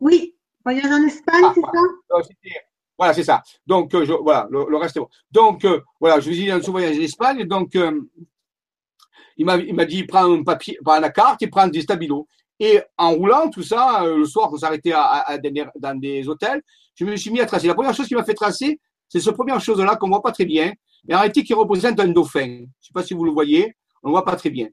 Oui. 0.00 0.34
Voyage 0.64 0.90
en 0.90 1.06
Espagne, 1.06 1.42
ah, 1.44 1.52
c'est 1.54 1.60
voilà. 1.60 2.22
ça? 2.22 2.28
Voilà, 2.98 3.14
c'est 3.14 3.24
ça. 3.24 3.42
Donc, 3.66 3.94
euh, 3.94 4.04
je, 4.04 4.12
voilà, 4.12 4.48
le, 4.50 4.76
reste 4.76 4.96
est 4.96 5.00
bon. 5.00 5.08
Donc, 5.30 5.64
euh, 5.64 5.80
voilà, 6.00 6.20
je 6.20 6.28
vous 6.28 6.34
dis, 6.34 6.50
un 6.50 6.58
voyage 6.58 6.98
en 6.98 7.00
Espagne. 7.00 7.44
Donc, 7.44 7.74
il 9.36 9.46
m'a, 9.46 9.56
il 9.56 9.74
m'a 9.74 9.84
dit, 9.84 9.98
il 9.98 10.06
prend 10.06 10.30
un 10.30 10.42
papier, 10.42 10.76
la 10.84 11.10
carte, 11.10 11.40
il 11.42 11.48
prend 11.48 11.68
des 11.68 11.82
stabilos. 11.82 12.26
Et 12.58 12.80
en 12.96 13.12
roulant, 13.12 13.48
tout 13.48 13.62
ça, 13.62 14.04
le 14.04 14.24
soir, 14.24 14.50
on 14.52 14.56
s'arrêtait 14.56 14.92
à, 14.92 15.04
à, 15.04 15.38
dans 15.38 15.98
des 15.98 16.28
hôtels, 16.28 16.60
je 16.98 17.04
me 17.04 17.16
suis 17.16 17.30
mis 17.30 17.40
à 17.40 17.46
tracer. 17.46 17.68
La 17.68 17.74
première 17.74 17.94
chose 17.94 18.08
qui 18.08 18.14
m'a 18.14 18.24
fait 18.24 18.34
tracer, 18.34 18.80
c'est 19.08 19.20
cette 19.20 19.34
première 19.34 19.60
chose-là 19.60 19.96
qu'on 19.96 20.08
voit 20.08 20.22
pas 20.22 20.32
très 20.32 20.44
bien, 20.44 20.72
mais 21.06 21.14
en 21.14 21.18
réalité 21.18 21.44
qui 21.44 21.54
représente 21.54 21.98
un 22.00 22.08
dauphin. 22.08 22.46
Je 22.46 22.62
ne 22.62 22.66
sais 22.80 22.92
pas 22.92 23.02
si 23.04 23.14
vous 23.14 23.24
le 23.24 23.30
voyez, 23.30 23.74
on 24.02 24.08
ne 24.08 24.12
voit 24.12 24.24
pas 24.24 24.36
très 24.36 24.50
bien. 24.50 24.68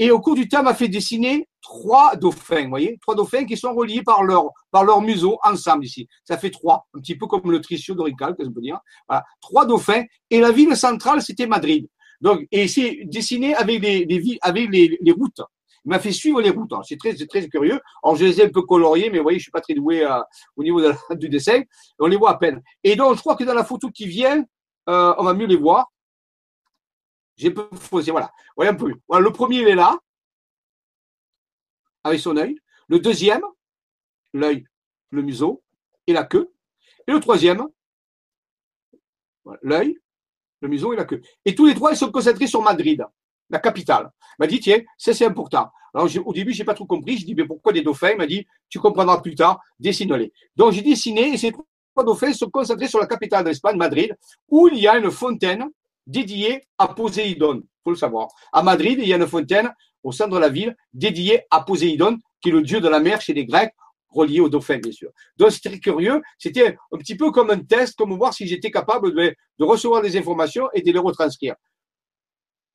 Et 0.00 0.10
au 0.10 0.20
cours 0.20 0.34
du 0.34 0.48
temps, 0.48 0.62
m'a 0.62 0.74
fait 0.74 0.88
dessiner 0.88 1.48
trois 1.60 2.14
dauphins, 2.16 2.64
vous 2.64 2.68
voyez, 2.68 2.98
trois 3.00 3.16
dauphins 3.16 3.44
qui 3.44 3.56
sont 3.56 3.74
reliés 3.74 4.02
par 4.02 4.22
leur, 4.22 4.44
par 4.70 4.84
leur 4.84 5.00
museau 5.00 5.38
ensemble 5.42 5.84
ici. 5.84 6.08
Ça 6.24 6.36
fait 6.36 6.50
trois, 6.50 6.86
un 6.94 7.00
petit 7.00 7.16
peu 7.16 7.26
comme 7.26 7.50
le 7.50 7.60
tricio 7.60 7.94
dorical, 7.94 8.36
que 8.36 8.44
je 8.44 8.50
peux 8.50 8.60
dire. 8.60 8.78
Voilà, 9.08 9.24
trois 9.40 9.66
dauphins. 9.66 10.04
Et 10.30 10.40
la 10.40 10.52
ville 10.52 10.76
centrale, 10.76 11.20
c'était 11.22 11.46
Madrid. 11.46 11.88
Donc, 12.20 12.46
et 12.52 12.68
c'est 12.68 13.00
dessiné 13.04 13.54
avec 13.54 13.80
les, 13.82 14.04
les, 14.04 14.38
avec 14.42 14.68
les 14.70 15.12
routes. 15.12 15.40
Il 15.84 15.90
m'a 15.90 15.98
fait 15.98 16.12
suivre 16.12 16.40
les 16.40 16.50
routes. 16.50 16.72
C'est 16.84 16.98
très, 16.98 17.14
très 17.14 17.48
curieux. 17.48 17.80
Alors, 18.02 18.16
je 18.16 18.24
les 18.24 18.40
ai 18.40 18.44
un 18.44 18.50
peu 18.50 18.62
coloriés, 18.62 19.10
mais 19.10 19.18
vous 19.18 19.24
voyez, 19.24 19.38
je 19.38 19.44
suis 19.44 19.52
pas 19.52 19.60
très 19.60 19.74
doué 19.74 20.06
au 20.56 20.62
niveau 20.62 20.80
du 21.12 21.28
dessin. 21.28 21.62
On 21.98 22.06
les 22.06 22.16
voit 22.16 22.30
à 22.30 22.38
peine. 22.38 22.62
Et 22.84 22.96
donc, 22.96 23.16
je 23.16 23.20
crois 23.20 23.36
que 23.36 23.44
dans 23.44 23.54
la 23.54 23.64
photo 23.64 23.90
qui 23.90 24.06
vient, 24.06 24.44
euh, 24.88 25.14
on 25.18 25.24
va 25.24 25.34
mieux 25.34 25.46
les 25.46 25.56
voir. 25.56 25.90
J'ai 27.36 27.50
peu 27.50 27.68
voilà. 27.90 28.32
Voyez 28.56 28.70
un 28.70 28.74
peu. 28.74 28.92
Voilà, 29.06 29.24
le 29.24 29.32
premier, 29.32 29.60
il 29.60 29.68
est 29.68 29.74
là, 29.74 29.96
avec 32.02 32.20
son 32.20 32.36
œil. 32.36 32.58
Le 32.88 32.98
deuxième, 32.98 33.42
l'œil, 34.32 34.64
le 35.10 35.22
museau 35.22 35.62
et 36.06 36.12
la 36.12 36.24
queue. 36.24 36.52
Et 37.06 37.12
le 37.12 37.20
troisième, 37.20 37.66
l'œil, 39.62 39.98
le 40.60 40.68
museau 40.68 40.92
et 40.92 40.96
la 40.96 41.04
queue. 41.04 41.20
Et 41.44 41.54
tous 41.54 41.66
les 41.66 41.74
trois, 41.74 41.92
ils 41.92 41.96
sont 41.96 42.10
concentrés 42.10 42.46
sur 42.46 42.62
Madrid 42.62 43.04
la 43.50 43.58
capitale. 43.58 44.10
Il 44.38 44.42
m'a 44.42 44.46
dit, 44.46 44.60
tiens, 44.60 44.80
ça 44.96 45.12
c'est 45.14 45.26
important. 45.26 45.68
Alors 45.94 46.08
au 46.24 46.32
début, 46.32 46.52
j'ai 46.52 46.64
pas 46.64 46.74
trop 46.74 46.86
compris. 46.86 47.18
J'ai 47.18 47.24
dit, 47.24 47.34
mais 47.34 47.46
pourquoi 47.46 47.72
des 47.72 47.82
dauphins? 47.82 48.10
Il 48.10 48.18
m'a 48.18 48.26
dit, 48.26 48.46
tu 48.68 48.78
comprendras 48.78 49.20
plus 49.20 49.34
tard, 49.34 49.60
dessine-les. 49.78 50.32
Donc 50.56 50.72
j'ai 50.72 50.82
dessiné 50.82 51.32
et 51.32 51.36
ces 51.36 51.52
trois 51.52 52.04
dauphins 52.04 52.32
sont 52.32 52.50
concentrés 52.50 52.88
sur 52.88 52.98
la 52.98 53.06
capitale 53.06 53.44
d'Espagne, 53.44 53.76
Madrid, 53.76 54.16
où 54.48 54.68
il 54.68 54.78
y 54.78 54.86
a 54.86 54.96
une 54.96 55.10
fontaine 55.10 55.66
dédiée 56.06 56.62
à 56.78 56.88
Poséidon. 56.88 57.62
faut 57.84 57.90
le 57.90 57.96
savoir. 57.96 58.28
À 58.52 58.62
Madrid, 58.62 58.98
il 59.00 59.08
y 59.08 59.12
a 59.12 59.16
une 59.16 59.26
fontaine 59.26 59.72
au 60.02 60.12
centre 60.12 60.30
de 60.30 60.38
la 60.38 60.48
ville 60.48 60.76
dédiée 60.92 61.42
à 61.50 61.62
Poséidon, 61.62 62.18
qui 62.40 62.48
est 62.50 62.52
le 62.52 62.62
dieu 62.62 62.80
de 62.80 62.88
la 62.88 63.00
mer 63.00 63.20
chez 63.20 63.34
les 63.34 63.44
Grecs, 63.44 63.72
relié 64.08 64.40
aux 64.40 64.48
dauphins, 64.48 64.78
bien 64.78 64.92
sûr. 64.92 65.10
Donc, 65.36 65.52
c'était 65.52 65.78
curieux. 65.78 66.22
C'était 66.38 66.76
un 66.92 66.98
petit 66.98 67.16
peu 67.16 67.30
comme 67.30 67.50
un 67.50 67.58
test, 67.58 67.96
comme 67.96 68.14
voir 68.16 68.32
si 68.32 68.46
j'étais 68.46 68.70
capable 68.70 69.14
de, 69.14 69.34
de, 69.58 69.64
recevoir 69.64 70.00
des 70.00 70.16
informations 70.16 70.68
et 70.72 70.82
de 70.82 70.90
les 70.90 70.98
retranscrire. 70.98 71.56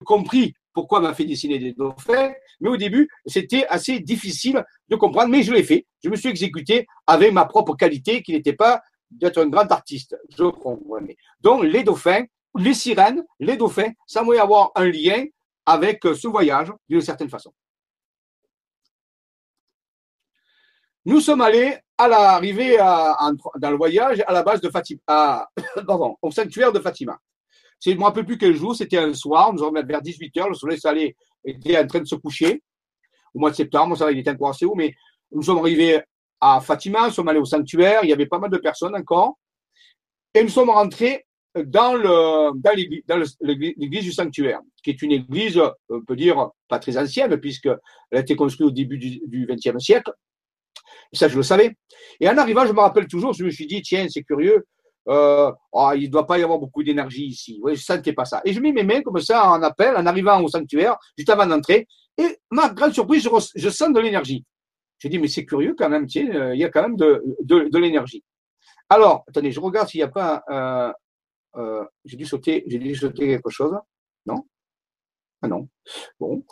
Compris 0.05 0.53
pourquoi 0.73 0.99
m'a 0.99 1.13
fait 1.13 1.25
dessiner 1.25 1.59
des 1.59 1.73
dauphins, 1.73 2.33
mais 2.59 2.69
au 2.69 2.77
début, 2.77 3.09
c'était 3.25 3.65
assez 3.67 3.99
difficile 3.99 4.63
de 4.89 4.95
comprendre, 4.95 5.29
mais 5.29 5.43
je 5.43 5.53
l'ai 5.53 5.63
fait. 5.63 5.85
Je 6.03 6.09
me 6.09 6.15
suis 6.15 6.29
exécuté 6.29 6.87
avec 7.07 7.31
ma 7.31 7.45
propre 7.45 7.75
qualité, 7.75 8.21
qui 8.21 8.31
n'était 8.31 8.53
pas 8.53 8.81
d'être 9.11 9.39
un 9.39 9.47
grand 9.47 9.71
artiste. 9.71 10.17
Je 10.35 10.45
comprenais. 10.45 11.15
Donc, 11.41 11.63
les 11.63 11.83
dauphins, 11.83 12.23
les 12.57 12.73
sirènes, 12.73 13.23
les 13.39 13.57
dauphins, 13.57 13.91
ça 14.05 14.23
y 14.25 14.37
avoir 14.37 14.71
un 14.75 14.85
lien 14.85 15.25
avec 15.65 16.01
ce 16.03 16.27
voyage 16.27 16.71
d'une 16.89 17.01
certaine 17.01 17.29
façon. 17.29 17.53
Nous 21.05 21.19
sommes 21.19 21.41
allés 21.41 21.77
à 21.97 22.07
l'arrivée 22.07 22.77
dans 22.77 23.69
le 23.69 23.75
voyage 23.75 24.23
à 24.25 24.33
la 24.33 24.41
base 24.41 24.61
de 24.61 24.69
Fatima, 24.69 25.47
pardon, 25.87 26.15
au 26.21 26.31
sanctuaire 26.31 26.71
de 26.71 26.79
Fatima. 26.79 27.19
Je 27.85 27.91
ne 27.91 27.97
me 27.97 28.03
rappelle 28.03 28.25
plus 28.25 28.37
quel 28.37 28.55
jour, 28.55 28.75
c'était 28.75 28.97
un 28.97 29.13
soir, 29.13 29.51
nous 29.51 29.59
sommes 29.59 29.81
vers 29.85 30.01
18h, 30.01 30.49
le 30.49 30.53
soleil 30.53 30.79
salé 30.79 31.15
était 31.43 31.77
en 31.77 31.85
train 31.85 31.99
de 31.99 32.07
se 32.07 32.15
coucher 32.15 32.61
au 33.33 33.39
mois 33.39 33.51
de 33.51 33.55
septembre, 33.55 33.97
ça 33.97 34.11
il 34.11 34.19
était 34.19 34.29
encore 34.29 34.49
assez 34.49 34.65
haut, 34.65 34.75
mais 34.75 34.93
nous 35.31 35.41
sommes 35.41 35.57
arrivés 35.57 36.01
à 36.39 36.61
Fatima, 36.61 37.07
nous 37.07 37.13
sommes 37.13 37.27
allés 37.27 37.39
au 37.39 37.45
sanctuaire, 37.45 38.01
il 38.03 38.09
y 38.09 38.13
avait 38.13 38.27
pas 38.27 38.39
mal 38.39 38.51
de 38.51 38.57
personnes 38.57 38.95
encore, 38.95 39.37
et 40.33 40.43
nous 40.43 40.49
sommes 40.49 40.69
rentrés 40.69 41.25
dans 41.55 41.93
le 41.93 42.51
dans 42.59 43.23
l'église 43.41 44.03
du 44.03 44.11
sanctuaire, 44.11 44.59
qui 44.83 44.91
est 44.91 45.01
une 45.01 45.11
église, 45.11 45.61
on 45.89 46.01
peut 46.01 46.15
dire, 46.15 46.49
pas 46.67 46.79
très 46.79 46.97
ancienne, 46.97 47.37
puisqu'elle 47.37 47.77
a 48.11 48.19
été 48.19 48.35
construite 48.35 48.67
au 48.67 48.71
début 48.71 48.97
du 48.97 49.47
XXe 49.47 49.77
siècle. 49.77 50.11
Ça, 51.11 51.27
je 51.27 51.37
le 51.37 51.43
savais. 51.43 51.75
Et 52.19 52.27
en 52.27 52.37
arrivant, 52.37 52.65
je 52.65 52.73
me 52.73 52.79
rappelle 52.79 53.07
toujours, 53.07 53.33
je 53.33 53.43
me 53.43 53.51
suis 53.51 53.67
dit, 53.67 53.81
tiens, 53.83 54.07
c'est 54.09 54.23
curieux, 54.23 54.65
euh, 55.09 55.51
oh, 55.71 55.91
il 55.95 56.03
ne 56.03 56.07
doit 56.07 56.25
pas 56.25 56.37
y 56.39 56.43
avoir 56.43 56.59
beaucoup 56.59 56.83
d'énergie 56.83 57.25
ici. 57.25 57.59
Je 57.65 57.71
ne 57.71 57.75
sentais 57.75 58.13
pas 58.13 58.25
ça. 58.25 58.41
Et 58.45 58.53
je 58.53 58.59
mets 58.59 58.71
mes 58.71 58.83
mains 58.83 59.01
comme 59.01 59.19
ça 59.19 59.49
en 59.49 59.61
appel, 59.61 59.95
en 59.95 60.05
arrivant 60.05 60.41
au 60.41 60.47
sanctuaire, 60.47 60.97
juste 61.17 61.29
avant 61.29 61.45
d'entrer. 61.45 61.87
Et 62.17 62.37
ma 62.51 62.69
grande 62.69 62.93
surprise, 62.93 63.27
je, 63.55 63.69
sens 63.69 63.91
de 63.91 63.99
l'énergie. 63.99 64.45
Je 64.99 65.07
dis, 65.07 65.19
mais 65.19 65.27
c'est 65.27 65.45
curieux 65.45 65.75
quand 65.77 65.89
même, 65.89 66.05
tiens, 66.07 66.29
euh, 66.33 66.55
il 66.55 66.59
y 66.59 66.63
a 66.63 66.69
quand 66.69 66.83
même 66.83 66.95
de, 66.95 67.77
l'énergie. 67.77 68.23
Alors, 68.89 69.23
attendez, 69.27 69.51
je 69.51 69.59
regarde 69.59 69.89
s'il 69.89 69.99
n'y 69.99 70.03
a 70.03 70.07
pas. 70.07 70.43
Euh, 71.55 71.83
j'ai 72.05 72.17
dû 72.17 72.25
sauter, 72.25 72.63
j'ai 72.67 72.79
dû 72.79 72.95
sauter 72.95 73.27
quelque 73.27 73.49
chose. 73.49 73.75
Non? 74.25 74.45
Ah 75.41 75.47
non. 75.47 75.67
Bon. 76.19 76.43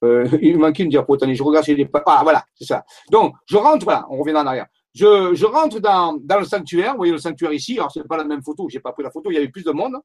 Il 0.40 0.58
manquait 0.58 0.84
une 0.84 0.90
diapo. 0.90 1.14
Attendez, 1.14 1.34
je 1.34 1.42
regarde 1.42 1.64
s'il 1.64 1.80
a 1.80 1.86
pas. 1.86 2.02
Ah, 2.06 2.20
voilà, 2.22 2.44
c'est 2.54 2.66
ça. 2.66 2.84
Donc, 3.10 3.34
je 3.46 3.56
rentre, 3.56 3.84
voilà, 3.84 4.06
on 4.10 4.18
revient 4.18 4.36
en 4.36 4.46
arrière. 4.46 4.66
Je, 4.94 5.44
rentre 5.44 5.80
dans, 5.80 6.18
le 6.38 6.44
sanctuaire. 6.44 6.92
Vous 6.92 6.98
voyez 6.98 7.12
le 7.12 7.18
sanctuaire 7.18 7.52
ici. 7.52 7.78
Alors, 7.78 7.92
ce 7.92 8.00
n'est 8.00 8.06
pas 8.06 8.16
la 8.16 8.24
même 8.24 8.42
photo. 8.42 8.68
Je 8.68 8.76
n'ai 8.76 8.80
pas 8.80 8.92
pris 8.92 9.02
la 9.02 9.10
photo. 9.10 9.30
Il 9.30 9.34
y 9.34 9.38
avait 9.38 9.48
plus 9.48 9.64
de 9.64 9.70
monde. 9.70 9.96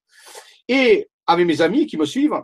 Et 0.68 1.08
avec 1.26 1.48
mes 1.48 1.62
amis 1.62 1.88
qui 1.88 1.98
me 1.98 2.06
suivent, 2.06 2.42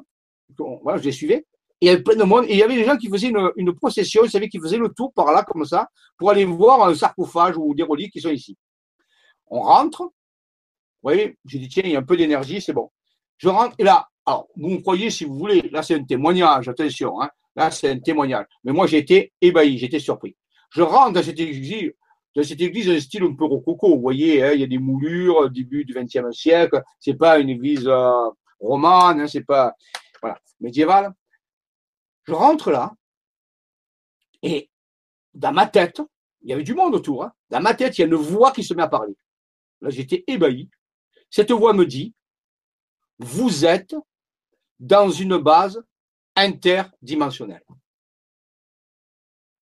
voilà, 0.57 0.97
je 0.97 1.03
les 1.03 1.11
suivais. 1.11 1.45
il 1.81 1.87
y 1.87 1.89
avait 1.89 2.01
plein 2.01 2.15
de 2.15 2.23
monde. 2.23 2.45
Et 2.45 2.53
il 2.53 2.57
y 2.57 2.63
avait 2.63 2.75
des 2.75 2.85
gens 2.85 2.97
qui 2.97 3.09
faisaient 3.09 3.31
une, 3.55 3.73
procession. 3.75 4.23
Vous 4.23 4.29
savez, 4.29 4.49
qui 4.49 4.59
faisaient 4.59 4.77
le 4.77 4.89
tour 4.89 5.13
par 5.13 5.31
là, 5.31 5.43
comme 5.43 5.65
ça, 5.65 5.87
pour 6.17 6.31
aller 6.31 6.45
voir 6.45 6.87
un 6.87 6.95
sarcophage 6.95 7.55
ou 7.57 7.75
des 7.75 7.83
reliques 7.83 8.13
qui 8.13 8.21
sont 8.21 8.29
ici. 8.29 8.57
On 9.47 9.61
rentre. 9.61 10.03
Vous 10.03 11.07
voyez, 11.11 11.37
j'ai 11.45 11.59
dit, 11.59 11.69
tiens, 11.69 11.83
il 11.85 11.91
y 11.91 11.95
a 11.95 11.99
un 11.99 12.03
peu 12.03 12.17
d'énergie, 12.17 12.61
c'est 12.61 12.73
bon. 12.73 12.89
Je 13.37 13.47
rentre. 13.47 13.75
Et 13.77 13.83
là, 13.83 14.07
alors, 14.25 14.47
vous 14.55 14.69
me 14.69 14.77
croyez 14.77 15.09
si 15.09 15.25
vous 15.25 15.35
voulez. 15.35 15.69
Là, 15.71 15.81
c'est 15.81 15.95
un 15.95 16.03
témoignage. 16.03 16.67
Attention. 16.67 17.21
Hein. 17.21 17.29
Là, 17.55 17.71
c'est 17.71 17.89
un 17.89 17.99
témoignage. 17.99 18.45
Mais 18.63 18.71
moi, 18.71 18.85
j'ai 18.85 18.97
été 18.97 19.33
ébahi. 19.41 19.77
J'étais 19.77 19.99
surpris. 19.99 20.35
Je 20.71 20.81
rentre 20.81 21.13
dans 21.13 21.23
cette 21.23 21.39
église 21.39 21.91
dans 22.35 22.43
cette 22.43 22.61
église, 22.61 22.89
un 22.89 22.99
style 22.99 23.23
un 23.23 23.33
peu 23.33 23.45
rococo. 23.45 23.95
Vous 23.95 24.01
voyez, 24.01 24.43
hein, 24.43 24.51
il 24.53 24.61
y 24.61 24.63
a 24.63 24.67
des 24.67 24.77
moulures, 24.77 25.45
euh, 25.45 25.49
début 25.49 25.83
du 25.83 25.93
XXe 25.93 26.31
siècle. 26.31 26.81
C'est 26.99 27.15
pas 27.15 27.39
une 27.39 27.49
église 27.49 27.87
euh, 27.87 28.29
romane, 28.59 29.21
hein, 29.21 29.27
c'est 29.27 29.43
pas 29.43 29.73
voilà 30.21 30.39
médiévale. 30.59 31.13
Je 32.23 32.33
rentre 32.33 32.71
là 32.71 32.93
et 34.43 34.69
dans 35.33 35.51
ma 35.51 35.67
tête, 35.67 36.01
il 36.41 36.49
y 36.49 36.53
avait 36.53 36.63
du 36.63 36.73
monde 36.73 36.95
autour. 36.95 37.23
Hein. 37.23 37.33
Dans 37.49 37.61
ma 37.61 37.73
tête, 37.73 37.97
il 37.97 38.01
y 38.01 38.03
a 38.03 38.07
une 38.07 38.15
voix 38.15 38.51
qui 38.51 38.63
se 38.63 38.73
met 38.73 38.83
à 38.83 38.87
parler. 38.87 39.15
Là, 39.81 39.89
j'étais 39.89 40.23
ébahi. 40.27 40.69
Cette 41.29 41.51
voix 41.51 41.73
me 41.73 41.85
dit 41.85 42.13
Vous 43.17 43.65
êtes 43.65 43.95
dans 44.79 45.09
une 45.09 45.37
base 45.37 45.83
interdimensionnelle. 46.35 47.63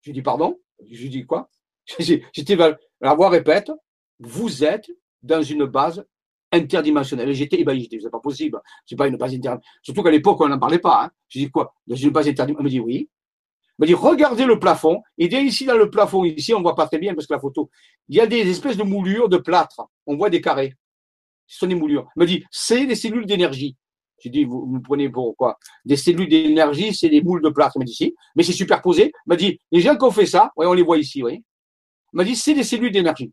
Je 0.02 0.12
dis 0.12 0.22
Pardon? 0.22 0.60
Je 0.92 1.08
dis 1.08 1.26
quoi? 1.26 1.50
J'étais 2.00 2.56
la 2.56 3.14
voix 3.14 3.30
répète, 3.30 3.72
vous 4.20 4.64
êtes 4.64 4.90
dans 5.22 5.42
une 5.42 5.66
base 5.66 6.06
interdimensionnelle. 6.52 7.34
J'étais 7.34 7.60
ébahi, 7.60 7.88
je 7.92 8.00
c'est 8.00 8.10
pas 8.10 8.20
possible, 8.20 8.62
c'est 8.86 8.96
pas 8.96 9.08
une 9.08 9.18
base 9.18 9.34
interdimensionnelle. 9.34 9.82
Surtout 9.82 10.04
qu'à 10.04 10.12
l'époque, 10.12 10.40
on 10.42 10.48
n'en 10.48 10.60
parlait 10.60 10.80
pas. 10.80 11.06
Hein. 11.06 11.12
Je 11.30 11.40
dis 11.40 11.52
quoi? 11.52 11.74
Dans 11.86 11.96
une 11.96 12.10
base 12.10 12.28
interdimensionnelle 12.28 12.74
Elle 12.74 12.80
me 12.80 12.88
dit 12.88 12.98
oui. 12.98 13.10
Elle 13.80 13.84
me 13.84 13.88
dit, 13.88 13.94
regardez 13.94 14.46
le 14.46 14.60
plafond. 14.60 15.02
Et 15.18 15.28
dès 15.28 15.44
ici, 15.44 15.66
dans 15.66 15.78
le 15.78 15.90
plafond, 15.90 16.24
ici, 16.24 16.54
on 16.54 16.62
voit 16.62 16.76
pas 16.76 16.88
très 16.88 16.98
bien 16.98 17.14
parce 17.14 17.28
que 17.28 17.34
la 17.34 17.40
photo, 17.40 17.70
il 18.10 18.16
y 18.16 18.22
a 18.22 18.28
des 18.28 18.50
espèces 18.50 18.78
de 18.78 18.84
moulures 18.84 19.30
de 19.30 19.38
plâtre. 19.38 19.82
On 20.08 20.18
voit 20.18 20.30
des 20.30 20.42
carrés. 20.42 20.74
Ce 21.46 21.60
sont 21.60 21.68
des 21.68 21.76
moulures. 21.76 22.08
Elle 22.16 22.22
me 22.22 22.28
dit, 22.28 22.44
c'est 22.50 22.86
des 22.86 22.96
cellules 22.96 23.26
d'énergie. 23.26 23.78
J'ai 24.20 24.32
dit, 24.32 24.46
vous, 24.46 24.66
vous 24.68 24.82
prenez 24.82 25.10
pour 25.10 25.36
quoi? 25.38 25.60
Des 25.86 25.96
cellules 25.96 26.28
d'énergie, 26.28 26.94
c'est 26.94 27.10
des 27.10 27.22
moules 27.22 27.44
de 27.44 27.50
plâtre. 27.50 27.74
Elle 27.76 27.82
m'a 27.82 27.86
dit, 27.86 27.94
si. 27.94 28.16
Mais 28.36 28.42
c'est 28.42 28.52
superposé. 28.52 29.04
Elle 29.04 29.12
m'a 29.28 29.36
dit, 29.36 29.60
les 29.72 29.80
gens 29.80 29.96
qui 29.96 30.04
ont 30.04 30.12
fait 30.12 30.26
ça, 30.26 30.52
on 30.56 30.74
les 30.74 30.82
voit 30.82 30.98
ici. 30.98 31.22
Elle 31.30 31.42
m'a 32.18 32.24
dit, 32.24 32.36
c'est 32.36 32.54
des 32.54 32.64
cellules 32.64 32.92
d'énergie. 32.92 33.32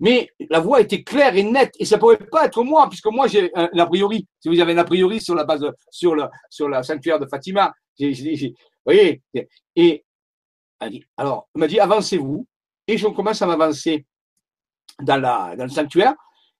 Mais 0.00 0.30
la 0.50 0.60
voix 0.60 0.80
était 0.80 1.02
claire 1.02 1.34
et 1.36 1.42
nette, 1.42 1.74
et 1.78 1.84
ça 1.84 1.98
pouvait 1.98 2.16
pas 2.16 2.44
être 2.44 2.62
moi, 2.62 2.88
puisque 2.88 3.06
moi 3.06 3.26
j'ai 3.26 3.50
un, 3.56 3.68
a 3.76 3.86
priori. 3.86 4.26
Si 4.38 4.48
vous 4.48 4.60
avez 4.60 4.72
un 4.74 4.78
a 4.78 4.84
priori 4.84 5.20
sur 5.20 5.34
la 5.34 5.44
base, 5.44 5.66
sur 5.90 6.14
le 6.14 6.24
sur 6.48 6.68
la 6.68 6.82
sanctuaire 6.84 7.18
de 7.18 7.26
Fatima, 7.26 7.72
vous 7.98 8.06
voyez. 8.84 9.22
Et 9.74 10.04
alors, 11.16 11.48
m'a 11.56 11.66
dit, 11.66 11.80
avancez-vous, 11.80 12.46
et 12.86 12.96
je 12.96 13.08
commence 13.08 13.42
à 13.42 13.46
m'avancer 13.46 14.06
dans 15.02 15.16
la 15.16 15.56
dans 15.56 15.64
le 15.64 15.70
sanctuaire, 15.70 16.14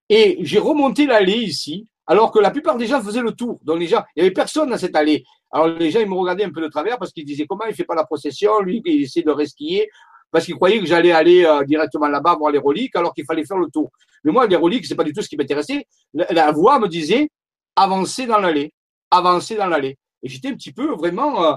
et 0.08 0.38
j'ai 0.40 0.58
remonté 0.58 1.06
l'allée 1.06 1.38
ici, 1.38 1.88
alors 2.08 2.32
que 2.32 2.40
la 2.40 2.50
plupart 2.50 2.76
des 2.76 2.86
gens 2.86 3.00
faisaient 3.02 3.22
le 3.22 3.32
tour. 3.32 3.60
Donc 3.62 3.78
les 3.78 3.86
gens, 3.86 4.02
il 4.16 4.22
n'y 4.22 4.26
avait 4.26 4.34
personne 4.34 4.70
dans 4.70 4.78
cette 4.78 4.96
allée. 4.96 5.22
Alors 5.52 5.68
les 5.68 5.92
gens, 5.92 6.00
ils 6.00 6.08
me 6.08 6.14
regardaient 6.14 6.44
un 6.44 6.50
peu 6.50 6.60
de 6.60 6.68
travers 6.68 6.98
parce 6.98 7.12
qu'ils 7.12 7.24
disaient 7.24 7.46
comment 7.46 7.66
il 7.66 7.74
fait 7.74 7.84
pas 7.84 7.94
la 7.94 8.04
procession, 8.04 8.60
lui, 8.60 8.82
il 8.84 9.02
essaie 9.02 9.22
de 9.22 9.30
resquiller 9.30 9.88
parce 10.30 10.44
qu'ils 10.44 10.54
croyaient 10.54 10.80
que 10.80 10.86
j'allais 10.86 11.12
aller 11.12 11.44
euh, 11.44 11.64
directement 11.64 12.08
là-bas 12.08 12.36
voir 12.36 12.50
les 12.50 12.58
reliques 12.58 12.94
alors 12.96 13.14
qu'il 13.14 13.24
fallait 13.24 13.44
faire 13.44 13.58
le 13.58 13.68
tour. 13.68 13.90
Mais 14.24 14.32
moi, 14.32 14.46
les 14.46 14.56
reliques, 14.56 14.86
c'est 14.86 14.94
pas 14.94 15.04
du 15.04 15.12
tout 15.12 15.22
ce 15.22 15.28
qui 15.28 15.36
m'intéressait. 15.36 15.86
La, 16.12 16.52
voix 16.52 16.78
me 16.78 16.88
disait 16.88 17.30
avancez 17.76 18.26
dans 18.26 18.38
l'allée, 18.38 18.72
avancez 19.10 19.56
dans 19.56 19.66
l'allée. 19.66 19.96
Et 20.22 20.28
j'étais 20.28 20.48
un 20.48 20.54
petit 20.54 20.72
peu 20.72 20.94
vraiment 20.94 21.44
euh, 21.44 21.54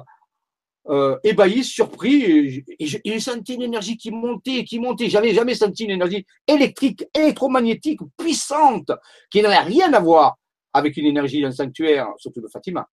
euh, 0.90 1.18
ébahi, 1.24 1.64
surpris. 1.64 2.64
Et 2.80 2.86
j'ai 2.86 3.20
senti 3.20 3.56
une 3.56 3.64
énergie 3.64 3.98
qui 3.98 4.12
montait, 4.12 4.64
qui 4.64 4.80
montait. 4.80 5.10
J'avais 5.10 5.34
jamais 5.34 5.56
senti 5.56 5.86
une 5.86 5.92
énergie 5.92 6.26
électrique, 6.48 7.06
électromagnétique, 7.14 8.00
puissante, 8.18 8.92
qui 9.30 9.42
n'avait 9.42 9.60
rien 9.60 9.92
à 9.94 10.00
voir 10.00 10.38
avec 10.74 10.96
une 10.96 11.06
énergie 11.06 11.42
d'un 11.42 11.52
sanctuaire, 11.52 12.08
surtout 12.18 12.42
de 12.42 12.48
Fatima. 12.48 12.88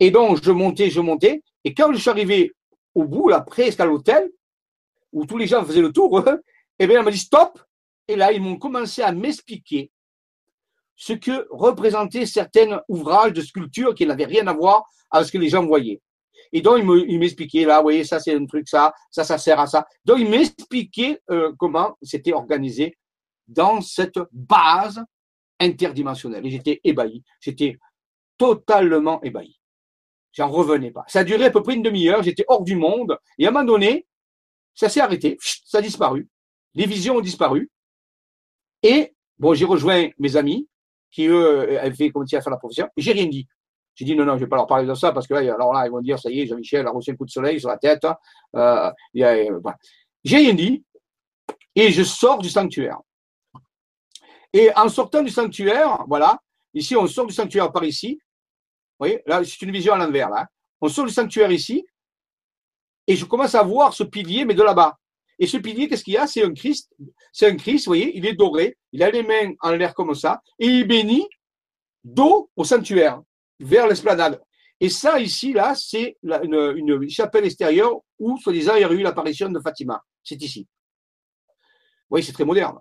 Et 0.00 0.10
donc, 0.10 0.42
je 0.42 0.50
montais, 0.50 0.90
je 0.90 1.00
montais. 1.00 1.42
Et 1.64 1.74
quand 1.74 1.92
je 1.92 1.98
suis 1.98 2.10
arrivé 2.10 2.52
au 2.94 3.04
bout, 3.04 3.28
là, 3.28 3.40
presque 3.40 3.78
à 3.78 3.86
l'hôtel, 3.86 4.28
où 5.12 5.26
tous 5.26 5.38
les 5.38 5.46
gens 5.46 5.64
faisaient 5.64 5.82
le 5.82 5.92
tour, 5.92 6.24
et 6.26 6.84
eh 6.84 6.86
bien, 6.86 6.98
elle 6.98 7.04
m'a 7.04 7.10
dit 7.10 7.18
stop. 7.18 7.60
Et 8.08 8.16
là, 8.16 8.32
ils 8.32 8.42
m'ont 8.42 8.56
commencé 8.56 9.02
à 9.02 9.12
m'expliquer 9.12 9.90
ce 10.96 11.12
que 11.12 11.46
représentaient 11.50 12.26
certains 12.26 12.80
ouvrages 12.88 13.32
de 13.32 13.40
sculpture 13.40 13.94
qui 13.94 14.06
n'avaient 14.06 14.24
rien 14.24 14.46
à 14.46 14.52
voir 14.52 14.84
avec 15.10 15.26
ce 15.26 15.32
que 15.32 15.38
les 15.38 15.48
gens 15.48 15.64
voyaient. 15.64 16.00
Et 16.52 16.60
donc, 16.60 16.82
ils 17.08 17.18
m'expliquaient, 17.18 17.64
là, 17.64 17.78
vous 17.78 17.84
voyez, 17.84 18.04
ça, 18.04 18.20
c'est 18.20 18.34
un 18.34 18.44
truc, 18.46 18.68
ça, 18.68 18.92
ça, 19.10 19.24
ça 19.24 19.38
sert 19.38 19.58
à 19.58 19.66
ça. 19.66 19.86
Donc, 20.04 20.18
ils 20.18 20.28
m'expliquaient 20.28 21.20
euh, 21.30 21.52
comment 21.58 21.96
c'était 22.02 22.32
organisé 22.32 22.96
dans 23.48 23.80
cette 23.80 24.18
base 24.32 25.02
interdimensionnelle. 25.58 26.46
Et 26.46 26.50
j'étais 26.50 26.80
ébahi. 26.84 27.22
J'étais 27.40 27.78
totalement 28.36 29.22
ébahi. 29.22 29.58
J'en 30.32 30.48
revenais 30.48 30.90
pas. 30.90 31.04
Ça 31.08 31.20
a 31.20 31.24
duré 31.24 31.46
à 31.46 31.50
peu 31.50 31.62
près 31.62 31.74
une 31.74 31.82
demi-heure. 31.82 32.22
J'étais 32.22 32.44
hors 32.48 32.64
du 32.64 32.76
monde. 32.76 33.18
Et 33.38 33.46
à 33.46 33.48
un 33.48 33.52
moment 33.52 33.64
donné, 33.64 34.06
ça 34.74 34.88
s'est 34.88 35.00
arrêté, 35.00 35.36
ça 35.40 35.78
a 35.78 35.82
disparu. 35.82 36.28
Les 36.74 36.86
visions 36.86 37.16
ont 37.16 37.20
disparu. 37.20 37.70
Et 38.82 39.14
bon, 39.38 39.54
j'ai 39.54 39.64
rejoint 39.64 40.08
mes 40.18 40.36
amis 40.36 40.68
qui, 41.10 41.26
eux, 41.26 41.78
avaient 41.78 41.94
fait 41.94 42.10
commencer 42.10 42.36
à 42.36 42.40
faire 42.40 42.50
la 42.50 42.56
profession. 42.56 42.88
J'ai 42.96 43.12
rien 43.12 43.26
dit. 43.26 43.46
J'ai 43.94 44.06
dit 44.06 44.16
non, 44.16 44.24
non, 44.24 44.36
je 44.36 44.44
vais 44.44 44.48
pas 44.48 44.56
leur 44.56 44.66
parler 44.66 44.86
de 44.86 44.94
ça 44.94 45.12
parce 45.12 45.26
que 45.26 45.34
là, 45.34 45.40
alors 45.40 45.72
là, 45.74 45.86
ils 45.86 45.90
vont 45.90 46.00
dire, 46.00 46.18
ça 46.18 46.30
y 46.30 46.40
est, 46.40 46.46
Jean-Michel 46.46 46.86
a 46.86 46.90
reçu 46.90 47.10
un 47.10 47.16
coup 47.16 47.26
de 47.26 47.30
soleil 47.30 47.60
sur 47.60 47.68
la 47.68 47.76
tête. 47.76 48.06
Euh, 48.56 48.90
euh 49.16 49.60
J'ai 50.24 50.36
rien 50.36 50.54
dit. 50.54 50.84
Et 51.74 51.90
je 51.90 52.02
sors 52.02 52.38
du 52.38 52.48
sanctuaire. 52.48 52.98
Et 54.52 54.70
en 54.76 54.88
sortant 54.88 55.22
du 55.22 55.30
sanctuaire, 55.30 56.04
voilà, 56.06 56.38
ici, 56.74 56.96
on 56.96 57.06
sort 57.06 57.26
du 57.26 57.34
sanctuaire 57.34 57.70
par 57.72 57.84
ici. 57.84 58.18
Vous 58.98 59.06
voyez, 59.06 59.22
là, 59.26 59.42
c'est 59.44 59.62
une 59.62 59.72
vision 59.72 59.94
à 59.94 59.98
l'envers, 59.98 60.28
là. 60.28 60.46
On 60.80 60.88
sort 60.88 61.06
du 61.06 61.12
sanctuaire 61.12 61.50
ici 61.50 61.86
et 63.06 63.16
je 63.16 63.24
commence 63.24 63.54
à 63.54 63.62
voir 63.62 63.94
ce 63.94 64.04
pilier, 64.04 64.44
mais 64.44 64.54
de 64.54 64.62
là-bas. 64.62 64.96
Et 65.38 65.46
ce 65.46 65.56
pilier, 65.56 65.88
qu'est-ce 65.88 66.04
qu'il 66.04 66.14
y 66.14 66.18
a? 66.18 66.26
C'est 66.26 66.44
un 66.44 66.52
Christ. 66.52 66.92
C'est 67.32 67.48
un 67.48 67.56
Christ, 67.56 67.86
vous 67.86 67.90
voyez, 67.90 68.16
il 68.16 68.26
est 68.26 68.34
doré, 68.34 68.76
il 68.92 69.02
a 69.02 69.10
les 69.10 69.22
mains 69.22 69.52
en 69.60 69.72
l'air 69.72 69.94
comme 69.94 70.14
ça, 70.14 70.40
et 70.58 70.66
il 70.66 70.86
bénit 70.86 71.26
dos 72.04 72.50
au 72.56 72.64
sanctuaire, 72.64 73.20
vers 73.58 73.86
l'esplanade. 73.86 74.40
Et 74.80 74.88
ça, 74.88 75.20
ici, 75.20 75.52
là, 75.52 75.74
c'est 75.74 76.16
une, 76.22 77.08
chapelle 77.08 77.44
extérieure 77.44 78.00
où, 78.18 78.36
soi-disant, 78.38 78.74
il 78.74 78.82
y 78.82 78.84
a 78.84 78.90
eu 78.90 79.02
l'apparition 79.02 79.48
de 79.48 79.60
Fatima. 79.60 80.02
C'est 80.24 80.40
ici. 80.42 80.62
Vous 80.62 82.10
voyez, 82.10 82.24
c'est 82.24 82.32
très 82.32 82.44
moderne. 82.44 82.78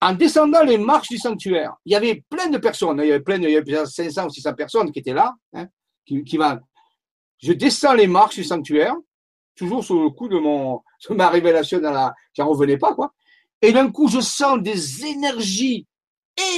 En 0.00 0.12
descendant 0.12 0.62
les 0.62 0.76
marches 0.76 1.08
du 1.08 1.18
sanctuaire, 1.18 1.74
il 1.84 1.92
y 1.92 1.94
avait 1.94 2.22
plein 2.28 2.48
de 2.48 2.58
personnes. 2.58 3.00
Il 3.02 3.08
y 3.08 3.12
avait 3.12 3.22
plein, 3.22 3.40
il 3.40 3.50
y 3.50 3.56
avait 3.56 3.86
500 3.86 4.26
ou 4.26 4.30
600 4.30 4.54
personnes 4.54 4.92
qui 4.92 4.98
étaient 4.98 5.14
là, 5.14 5.34
hein, 5.54 5.68
qui, 6.04 6.22
qui, 6.24 6.36
je 7.38 7.52
descends 7.52 7.94
les 7.94 8.06
marches 8.06 8.36
du 8.36 8.44
sanctuaire, 8.44 8.94
toujours 9.56 9.84
sous 9.84 10.02
le 10.02 10.10
coup 10.10 10.28
de 10.28 10.38
mon, 10.38 10.80
de 11.10 11.14
ma 11.14 11.28
révélation 11.28 11.80
dans 11.80 11.90
la, 11.92 12.14
j'en 12.34 12.48
revenais 12.48 12.78
pas, 12.78 12.94
quoi. 12.94 13.12
Et 13.62 13.72
d'un 13.72 13.90
coup, 13.90 14.08
je 14.08 14.20
sens 14.20 14.60
des 14.60 15.06
énergies 15.06 15.86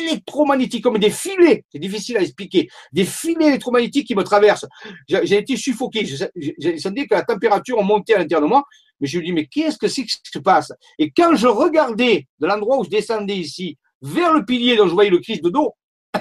électromagnétiques, 0.00 0.82
comme 0.82 0.98
des 0.98 1.10
filets, 1.10 1.64
c'est 1.70 1.78
difficile 1.78 2.16
à 2.16 2.22
expliquer, 2.22 2.68
des 2.92 3.04
filets 3.04 3.46
électromagnétiques 3.46 4.08
qui 4.08 4.16
me 4.16 4.24
traversent. 4.24 4.66
J'ai 5.08 5.36
été 5.36 5.56
suffoqué, 5.56 6.04
j'ai 6.04 6.78
senti 6.78 7.06
que 7.06 7.14
la 7.14 7.22
température 7.22 7.80
montait 7.82 8.14
à 8.14 8.18
l'intérieur 8.18 8.42
de 8.42 8.48
moi, 8.48 8.64
mais 9.00 9.06
je 9.06 9.18
me 9.18 9.24
dis, 9.24 9.32
mais 9.32 9.46
qu'est-ce 9.46 9.78
que 9.78 9.86
c'est 9.86 10.04
qui 10.04 10.16
se 10.24 10.38
passe? 10.40 10.72
Et 10.98 11.10
quand 11.10 11.36
je 11.36 11.46
regardais 11.46 12.26
de 12.40 12.46
l'endroit 12.46 12.78
où 12.78 12.84
je 12.84 12.90
descendais 12.90 13.36
ici, 13.36 13.78
vers 14.02 14.32
le 14.32 14.44
pilier 14.44 14.76
dont 14.76 14.88
je 14.88 14.94
voyais 14.94 15.10
le 15.10 15.18
Christ 15.18 15.44
de 15.44 15.50
dos, 15.50 15.74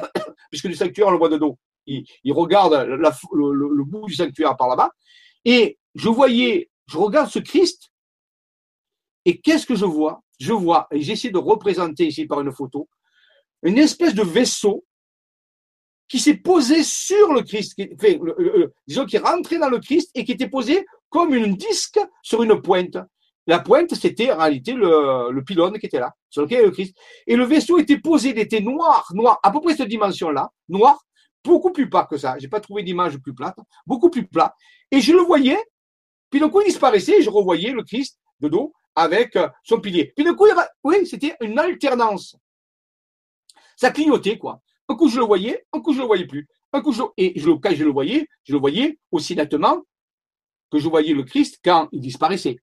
puisque 0.51 0.67
du 0.67 0.75
sanctuaire, 0.75 1.07
on 1.07 1.11
le 1.11 1.17
voit 1.17 1.29
de 1.29 1.37
dos, 1.37 1.57
il, 1.87 2.33
regarde 2.33 2.73
le, 2.85 3.83
bout 3.83 4.05
du 4.05 4.13
sanctuaire 4.13 4.55
par 4.57 4.67
là-bas. 4.67 4.91
Et 5.45 5.77
je 5.95 6.09
voyais, 6.09 6.69
je 6.87 6.97
regarde 6.97 7.29
ce 7.29 7.39
Christ, 7.39 7.91
et 9.25 9.39
qu'est-ce 9.39 9.65
que 9.65 9.75
je 9.75 9.85
vois? 9.85 10.21
Je 10.39 10.53
vois, 10.53 10.87
et 10.91 11.01
j'essaie 11.01 11.31
de 11.31 11.37
représenter 11.37 12.07
ici 12.07 12.25
par 12.25 12.41
une 12.41 12.51
photo, 12.51 12.87
une 13.63 13.77
espèce 13.77 14.13
de 14.13 14.21
vaisseau 14.21 14.85
qui 16.07 16.19
s'est 16.19 16.37
posé 16.37 16.83
sur 16.83 17.33
le 17.33 17.41
Christ, 17.41 17.75
disons 18.87 19.05
qui 19.05 19.15
est 19.15 19.19
rentré 19.19 19.57
dans 19.57 19.69
le 19.69 19.79
Christ 19.79 20.11
et 20.15 20.23
qui 20.23 20.31
était 20.31 20.49
posé 20.49 20.85
comme 21.09 21.33
une 21.33 21.55
disque 21.55 21.99
sur 22.21 22.43
une 22.43 22.61
pointe. 22.61 22.97
La 23.47 23.59
pointe, 23.59 23.95
c'était 23.95 24.31
en 24.31 24.37
réalité 24.37 24.73
le, 24.73 25.31
le, 25.31 25.43
pylône 25.43 25.79
qui 25.79 25.85
était 25.85 25.99
là, 25.99 26.13
sur 26.29 26.43
lequel 26.43 26.65
le 26.65 26.71
Christ. 26.71 26.95
Et 27.25 27.35
le 27.37 27.45
vaisseau 27.45 27.79
était 27.79 27.99
posé, 27.99 28.29
il 28.29 28.39
était 28.39 28.59
noir, 28.59 29.09
noir, 29.13 29.39
à 29.41 29.51
peu 29.51 29.61
près 29.61 29.75
cette 29.75 29.87
dimension-là, 29.87 30.49
noir, 30.67 31.01
beaucoup 31.43 31.71
plus 31.71 31.89
plat 31.89 32.07
que 32.09 32.17
ça. 32.17 32.37
J'ai 32.39 32.47
pas 32.47 32.59
trouvé 32.59 32.83
d'image 32.83 33.17
plus 33.17 33.33
plate, 33.33 33.57
beaucoup 33.85 34.09
plus 34.09 34.27
plat. 34.27 34.55
Et 34.91 35.01
je 35.01 35.13
le 35.13 35.21
voyais, 35.21 35.59
puis 36.29 36.39
d'un 36.39 36.49
coup, 36.49 36.61
il 36.61 36.67
disparaissait, 36.67 37.19
et 37.19 37.21
je 37.21 37.29
revoyais 37.29 37.71
le 37.71 37.83
Christ 37.83 38.19
de 38.39 38.49
dos 38.49 38.73
avec 38.95 39.35
euh, 39.35 39.47
son 39.63 39.79
pilier. 39.79 40.11
Puis 40.15 40.25
d'un 40.25 40.35
coup, 40.35 40.45
oui, 40.83 41.05
c'était 41.05 41.35
une 41.41 41.57
alternance. 41.57 42.35
Ça 43.75 43.91
clignotait, 43.91 44.37
quoi. 44.37 44.61
Un 44.89 44.95
coup, 44.95 45.07
je 45.09 45.19
le 45.19 45.25
voyais, 45.25 45.65
un 45.73 45.81
coup, 45.81 45.93
je 45.93 45.99
le 45.99 46.05
voyais 46.05 46.25
plus. 46.25 46.47
Un 46.73 46.81
coup, 46.81 46.91
je, 46.91 47.03
et 47.17 47.39
je, 47.39 47.49
quand 47.51 47.73
je 47.73 47.83
le 47.83 47.91
voyais, 47.91 48.27
je 48.43 48.53
le 48.53 48.59
voyais 48.59 48.99
aussi 49.11 49.35
nettement 49.35 49.81
que 50.71 50.79
je 50.79 50.87
voyais 50.87 51.13
le 51.13 51.23
Christ 51.23 51.59
quand 51.63 51.87
il 51.91 52.01
disparaissait. 52.01 52.57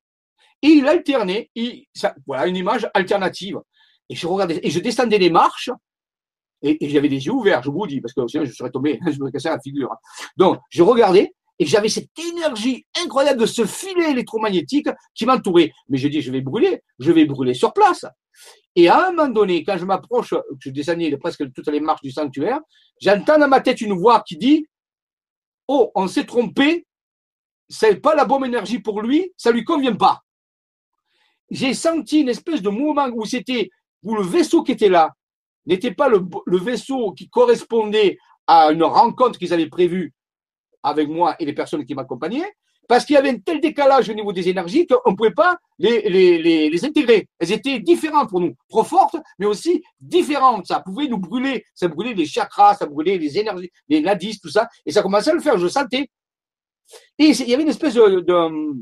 Et 0.62 0.68
il 0.68 0.86
alternait, 0.88 1.50
il, 1.54 1.86
voilà, 2.26 2.46
une 2.46 2.56
image 2.56 2.88
alternative. 2.94 3.60
Et 4.08 4.14
je 4.14 4.26
regardais, 4.26 4.60
et 4.62 4.70
je 4.70 4.80
descendais 4.80 5.18
les 5.18 5.30
marches, 5.30 5.70
et, 6.64 6.88
j'avais 6.88 7.08
les 7.08 7.26
yeux 7.26 7.32
ouverts, 7.32 7.62
je 7.62 7.70
vous 7.70 7.86
dis, 7.86 8.00
parce 8.00 8.14
que 8.14 8.26
sinon 8.26 8.44
je 8.44 8.52
serais 8.52 8.70
tombé, 8.70 8.98
je 9.06 9.18
me 9.20 9.30
cassais 9.30 9.50
la 9.50 9.60
figure. 9.60 9.90
Donc, 10.36 10.58
je 10.70 10.82
regardais 10.82 11.32
et 11.58 11.66
j'avais 11.66 11.88
cette 11.88 12.10
énergie 12.18 12.84
incroyable 13.02 13.40
de 13.40 13.46
ce 13.46 13.64
filet 13.64 14.10
électromagnétique 14.10 14.88
qui 15.14 15.26
m'entourait. 15.26 15.72
Mais 15.88 15.98
je 15.98 16.08
dis, 16.08 16.20
je 16.20 16.32
vais 16.32 16.40
brûler, 16.40 16.82
je 16.98 17.12
vais 17.12 17.26
brûler 17.26 17.54
sur 17.54 17.72
place. 17.72 18.04
Et 18.74 18.88
à 18.88 19.08
un 19.08 19.12
moment 19.12 19.28
donné, 19.28 19.62
quand 19.62 19.76
je 19.76 19.84
m'approche, 19.84 20.34
je 20.58 20.70
descendais 20.70 21.16
presque 21.16 21.52
toutes 21.52 21.68
les 21.68 21.80
marches 21.80 22.02
du 22.02 22.10
sanctuaire, 22.10 22.60
j'entends 23.00 23.38
dans 23.38 23.48
ma 23.48 23.60
tête 23.60 23.80
une 23.80 23.92
voix 23.92 24.22
qui 24.26 24.36
dit, 24.36 24.66
oh, 25.68 25.92
on 25.94 26.08
s'est 26.08 26.24
trompé, 26.24 26.86
c'est 27.68 27.96
pas 27.96 28.14
la 28.16 28.24
bonne 28.24 28.44
énergie 28.46 28.80
pour 28.80 29.00
lui, 29.00 29.32
ça 29.36 29.52
lui 29.52 29.64
convient 29.64 29.94
pas. 29.94 30.20
J'ai 31.50 31.74
senti 31.74 32.20
une 32.20 32.30
espèce 32.30 32.62
de 32.62 32.70
mouvement 32.70 33.08
où 33.14 33.24
c'était, 33.26 33.70
où 34.02 34.16
le 34.16 34.22
vaisseau 34.22 34.64
qui 34.64 34.72
était 34.72 34.88
là, 34.88 35.10
n'était 35.66 35.92
pas 35.92 36.08
le, 36.08 36.58
vaisseau 36.58 37.12
qui 37.12 37.28
correspondait 37.28 38.18
à 38.46 38.70
une 38.72 38.84
rencontre 38.84 39.38
qu'ils 39.38 39.52
avaient 39.52 39.68
prévue 39.68 40.12
avec 40.82 41.08
moi 41.08 41.34
et 41.38 41.44
les 41.44 41.54
personnes 41.54 41.84
qui 41.84 41.94
m'accompagnaient, 41.94 42.52
parce 42.86 43.04
qu'il 43.04 43.14
y 43.14 43.16
avait 43.16 43.30
un 43.30 43.38
tel 43.38 43.60
décalage 43.60 44.10
au 44.10 44.14
niveau 44.14 44.32
des 44.32 44.48
énergies 44.48 44.86
qu'on 44.86 45.12
ne 45.12 45.16
pouvait 45.16 45.30
pas 45.30 45.56
les, 45.78 46.84
intégrer. 46.84 47.28
Elles 47.38 47.52
étaient 47.52 47.78
différentes 47.80 48.28
pour 48.28 48.40
nous, 48.40 48.54
trop 48.68 48.84
fortes, 48.84 49.16
mais 49.38 49.46
aussi 49.46 49.82
différentes. 50.00 50.66
Ça 50.66 50.80
pouvait 50.80 51.08
nous 51.08 51.18
brûler, 51.18 51.64
ça 51.74 51.88
brûlait 51.88 52.14
les 52.14 52.26
chakras, 52.26 52.74
ça 52.74 52.86
brûlait 52.86 53.16
les 53.16 53.38
énergies, 53.38 53.70
les 53.88 54.00
nadis, 54.00 54.38
tout 54.38 54.50
ça, 54.50 54.68
et 54.84 54.92
ça 54.92 55.02
commençait 55.02 55.30
à 55.30 55.34
le 55.34 55.40
faire, 55.40 55.58
je 55.58 55.68
sentais. 55.68 56.10
Et 57.18 57.28
il 57.28 57.48
y 57.48 57.54
avait 57.54 57.62
une 57.62 57.70
espèce 57.70 57.94
de, 57.94 58.20
de, 58.20 58.74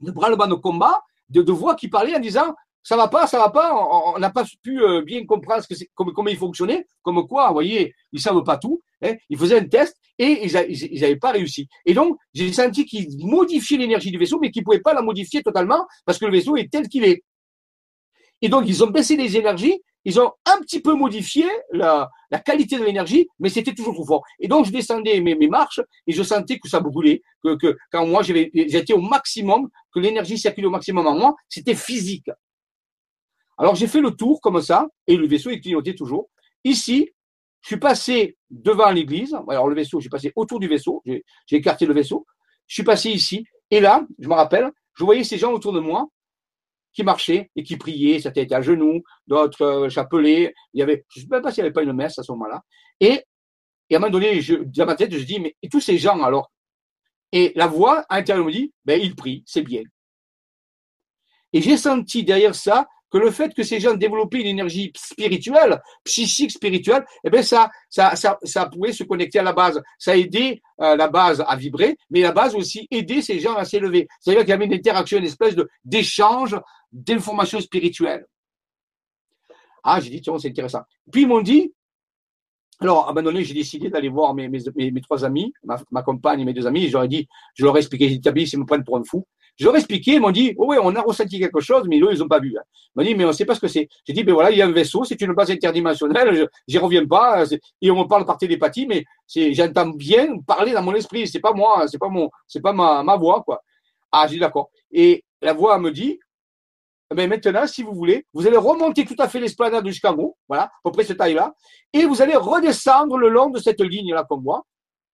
de 0.00 0.10
branle-bas 0.10 0.46
de 0.46 0.54
combat, 0.54 1.02
de, 1.30 1.40
de 1.40 1.52
voix 1.52 1.74
qui 1.74 1.88
parlait 1.88 2.14
en 2.14 2.20
disant 2.20 2.54
ça 2.84 2.98
va 2.98 3.08
pas, 3.08 3.26
ça 3.26 3.38
va 3.38 3.48
pas, 3.48 3.74
on 4.14 4.18
n'a 4.18 4.28
pas 4.28 4.44
pu 4.62 4.82
euh, 4.82 5.00
bien 5.00 5.24
comprendre 5.24 5.64
ce 5.64 5.74
que 5.74 5.84
comment, 5.94 6.12
comment 6.12 6.28
il 6.28 6.36
fonctionnait, 6.36 6.86
comme 7.02 7.26
quoi, 7.26 7.48
vous 7.48 7.54
voyez, 7.54 7.94
ils 8.12 8.20
savent 8.20 8.44
pas 8.44 8.58
tout. 8.58 8.82
Hein, 9.02 9.14
ils 9.30 9.38
faisaient 9.38 9.58
un 9.58 9.64
test 9.64 9.96
et 10.18 10.46
ils 10.46 11.00
n'avaient 11.00 11.16
pas 11.16 11.32
réussi. 11.32 11.66
Et 11.86 11.94
donc, 11.94 12.18
j'ai 12.34 12.52
senti 12.52 12.84
qu'ils 12.84 13.26
modifiaient 13.26 13.78
l'énergie 13.78 14.10
du 14.10 14.18
vaisseau, 14.18 14.38
mais 14.38 14.50
qu'ils 14.50 14.64
pouvaient 14.64 14.80
pas 14.80 14.92
la 14.92 15.00
modifier 15.00 15.42
totalement 15.42 15.86
parce 16.04 16.18
que 16.18 16.26
le 16.26 16.32
vaisseau 16.32 16.56
est 16.56 16.70
tel 16.70 16.88
qu'il 16.88 17.04
est. 17.04 17.24
Et 18.42 18.50
donc, 18.50 18.64
ils 18.66 18.84
ont 18.84 18.88
baissé 18.88 19.16
les 19.16 19.38
énergies, 19.38 19.80
ils 20.04 20.20
ont 20.20 20.32
un 20.44 20.60
petit 20.60 20.80
peu 20.80 20.92
modifié 20.92 21.46
la, 21.72 22.10
qualité 22.44 22.78
de 22.78 22.84
l'énergie, 22.84 23.26
mais 23.38 23.48
c'était 23.48 23.72
toujours 23.72 23.94
trop 23.94 24.04
fort. 24.04 24.22
Et 24.40 24.48
donc, 24.48 24.66
je 24.66 24.70
descendais 24.70 25.20
mes, 25.20 25.34
mes, 25.34 25.48
marches 25.48 25.80
et 26.06 26.12
je 26.12 26.22
sentais 26.22 26.58
que 26.58 26.68
ça 26.68 26.80
brûlait, 26.80 27.22
que, 27.42 27.54
que 27.54 27.78
quand 27.90 28.06
moi 28.06 28.22
j'étais 28.22 28.92
au 28.92 29.00
maximum, 29.00 29.70
que 29.90 30.00
l'énergie 30.00 30.36
circulait 30.36 30.66
au 30.66 30.70
maximum 30.70 31.06
en 31.06 31.16
moi, 31.16 31.34
c'était 31.48 31.74
physique. 31.74 32.28
Alors 33.58 33.74
j'ai 33.74 33.86
fait 33.86 34.00
le 34.00 34.10
tour 34.10 34.40
comme 34.40 34.60
ça, 34.60 34.88
et 35.06 35.16
le 35.16 35.26
vaisseau 35.26 35.50
est 35.50 35.60
clignoté 35.60 35.94
toujours. 35.94 36.28
Ici, 36.64 37.10
je 37.62 37.68
suis 37.68 37.78
passé 37.78 38.36
devant 38.50 38.90
l'église. 38.90 39.34
Alors 39.48 39.68
le 39.68 39.74
vaisseau, 39.74 40.00
j'ai 40.00 40.08
passé 40.08 40.32
autour 40.36 40.60
du 40.60 40.68
vaisseau, 40.68 41.02
j'ai 41.04 41.22
écarté 41.56 41.86
le 41.86 41.94
vaisseau. 41.94 42.26
Je 42.66 42.74
suis 42.74 42.84
passé 42.84 43.10
ici, 43.10 43.44
et 43.70 43.80
là, 43.80 44.06
je 44.18 44.28
me 44.28 44.34
rappelle, 44.34 44.70
je 44.94 45.04
voyais 45.04 45.24
ces 45.24 45.38
gens 45.38 45.52
autour 45.52 45.72
de 45.72 45.80
moi 45.80 46.08
qui 46.92 47.02
marchaient 47.02 47.50
et 47.56 47.62
qui 47.62 47.76
priaient, 47.76 48.20
certains 48.20 48.42
étaient 48.42 48.54
à 48.54 48.62
genoux, 48.62 49.02
d'autres 49.26 49.62
euh, 49.62 49.88
chapelaient. 49.88 50.54
Il 50.72 50.80
y 50.80 50.82
avait, 50.82 51.04
je 51.08 51.20
ne 51.20 51.22
sais 51.24 51.28
même 51.30 51.42
pas 51.42 51.50
s'il 51.50 51.62
n'y 51.62 51.66
avait 51.66 51.74
pas 51.74 51.82
une 51.82 51.92
messe 51.92 52.18
à 52.18 52.22
ce 52.22 52.30
moment-là. 52.32 52.62
Et, 53.00 53.24
à 53.92 53.96
un 53.96 53.98
moment 53.98 54.10
donné, 54.10 54.40
je, 54.40 54.54
dans 54.54 54.86
ma 54.86 54.94
tête, 54.94 55.12
je 55.12 55.24
dis, 55.24 55.40
mais 55.40 55.56
tous 55.70 55.80
ces 55.80 55.98
gens 55.98 56.22
alors? 56.22 56.50
Et 57.32 57.52
la 57.56 57.66
voix 57.66 58.04
à 58.08 58.18
l'intérieur 58.18 58.46
me 58.46 58.52
dit, 58.52 58.72
ben 58.84 59.00
ils 59.00 59.16
prient, 59.16 59.42
c'est 59.44 59.62
bien. 59.62 59.82
Et 61.52 61.60
j'ai 61.60 61.76
senti 61.76 62.24
derrière 62.24 62.54
ça 62.54 62.86
que 63.10 63.18
le 63.18 63.30
fait 63.30 63.54
que 63.54 63.62
ces 63.62 63.80
gens 63.80 63.94
développaient 63.94 64.40
une 64.40 64.48
énergie 64.48 64.92
spirituelle, 64.96 65.80
psychique, 66.04 66.50
spirituelle, 66.50 67.04
eh 67.22 67.30
bien 67.30 67.42
ça, 67.42 67.70
ça, 67.88 68.16
ça, 68.16 68.38
ça 68.42 68.66
pouvait 68.66 68.92
se 68.92 69.04
connecter 69.04 69.38
à 69.38 69.42
la 69.42 69.52
base. 69.52 69.80
Ça 69.98 70.12
a 70.12 70.16
aidé 70.16 70.60
euh, 70.80 70.96
la 70.96 71.08
base 71.08 71.44
à 71.46 71.54
vibrer, 71.56 71.96
mais 72.10 72.20
la 72.20 72.32
base 72.32 72.54
aussi 72.54 72.88
aidé 72.90 73.22
ces 73.22 73.38
gens 73.38 73.54
à 73.54 73.64
s'élever. 73.64 74.08
C'est-à-dire 74.20 74.42
qu'il 74.42 74.50
y 74.50 74.52
avait 74.52 74.64
une 74.64 74.74
interaction, 74.74 75.18
une 75.18 75.24
espèce 75.24 75.54
d'échange 75.84 76.56
d'informations 76.92 77.60
spirituelles. 77.60 78.26
Ah, 79.84 80.00
j'ai 80.00 80.10
dit, 80.10 80.20
tiens, 80.20 80.38
c'est 80.38 80.48
intéressant. 80.48 80.82
Puis 81.12 81.22
ils 81.22 81.28
m'ont 81.28 81.42
dit, 81.42 81.72
alors, 82.80 83.06
à 83.06 83.10
un 83.10 83.14
moment 83.14 83.22
donné, 83.22 83.44
j'ai 83.44 83.54
décidé 83.54 83.88
d'aller 83.88 84.08
voir 84.08 84.34
mes, 84.34 84.48
mes, 84.48 84.60
mes, 84.76 85.00
trois 85.00 85.24
amis, 85.24 85.52
ma, 85.62 85.76
ma, 85.90 86.02
compagne 86.02 86.40
et 86.40 86.44
mes 86.44 86.52
deux 86.52 86.66
amis. 86.66 86.88
J'aurais 86.88 87.08
dit, 87.08 87.28
je 87.54 87.64
leur 87.64 87.76
ai 87.76 87.80
expliqué, 87.80 88.08
j'ai 88.08 88.18
dit, 88.18 88.50
ils 88.52 88.58
me 88.58 88.66
prennent 88.66 88.84
pour 88.84 88.96
un 88.96 89.04
fou. 89.04 89.24
Ai 89.60 89.76
expliqué, 89.76 90.14
ils 90.14 90.20
m'ont 90.20 90.30
dit, 90.30 90.54
oh 90.58 90.66
oui, 90.68 90.76
on 90.82 90.94
a 90.96 91.00
ressenti 91.00 91.38
quelque 91.38 91.60
chose, 91.60 91.84
mais 91.86 92.00
eux, 92.00 92.08
ils 92.12 92.18
n'ont 92.18 92.28
pas 92.28 92.40
vu. 92.40 92.56
Hein. 92.58 92.62
Ils 92.72 92.90
m'ont 92.96 93.04
dit, 93.04 93.14
mais 93.14 93.24
on 93.24 93.28
ne 93.28 93.32
sait 93.32 93.44
pas 93.44 93.54
ce 93.54 93.60
que 93.60 93.68
c'est. 93.68 93.88
J'ai 94.06 94.12
dit, 94.12 94.24
ben 94.24 94.34
voilà, 94.34 94.50
il 94.50 94.58
y 94.58 94.62
a 94.62 94.66
un 94.66 94.72
vaisseau, 94.72 95.04
c'est 95.04 95.20
une 95.20 95.32
base 95.32 95.50
interdimensionnelle, 95.50 96.48
j'y 96.66 96.78
reviens 96.78 97.06
pas, 97.06 97.44
et 97.80 97.90
on 97.90 98.00
me 98.00 98.08
parle 98.08 98.24
par 98.24 98.36
télépathie, 98.36 98.86
mais 98.86 99.04
j'entends 99.52 99.90
bien 99.90 100.38
parler 100.40 100.72
dans 100.72 100.82
mon 100.82 100.94
esprit, 100.94 101.28
c'est 101.28 101.40
pas 101.40 101.52
moi, 101.52 101.86
c'est 101.86 101.98
pas 101.98 102.08
mon, 102.08 102.30
c'est 102.48 102.60
pas 102.60 102.72
ma, 102.72 103.02
ma 103.02 103.16
voix, 103.16 103.42
quoi. 103.42 103.62
Ah, 104.10 104.26
j'ai 104.26 104.34
dit 104.34 104.40
d'accord. 104.40 104.70
Et 104.90 105.24
la 105.40 105.52
voix 105.52 105.78
me 105.78 105.90
dit, 105.90 106.18
mais 107.14 107.28
maintenant, 107.28 107.66
si 107.66 107.82
vous 107.82 107.92
voulez, 107.92 108.26
vous 108.32 108.46
allez 108.46 108.56
remonter 108.56 109.04
tout 109.04 109.16
à 109.18 109.28
fait 109.28 109.38
l'esplanade 109.38 109.86
jusqu'en 109.86 110.16
haut, 110.16 110.36
voilà, 110.48 110.64
à 110.64 110.70
peu 110.82 110.90
près 110.90 111.04
cette 111.04 111.18
taille-là, 111.18 111.54
et 111.92 112.06
vous 112.06 112.20
allez 112.22 112.34
redescendre 112.34 113.16
le 113.18 113.28
long 113.28 113.50
de 113.50 113.60
cette 113.60 113.80
ligne-là, 113.80 114.24
comme 114.28 114.42
moi, 114.42 114.64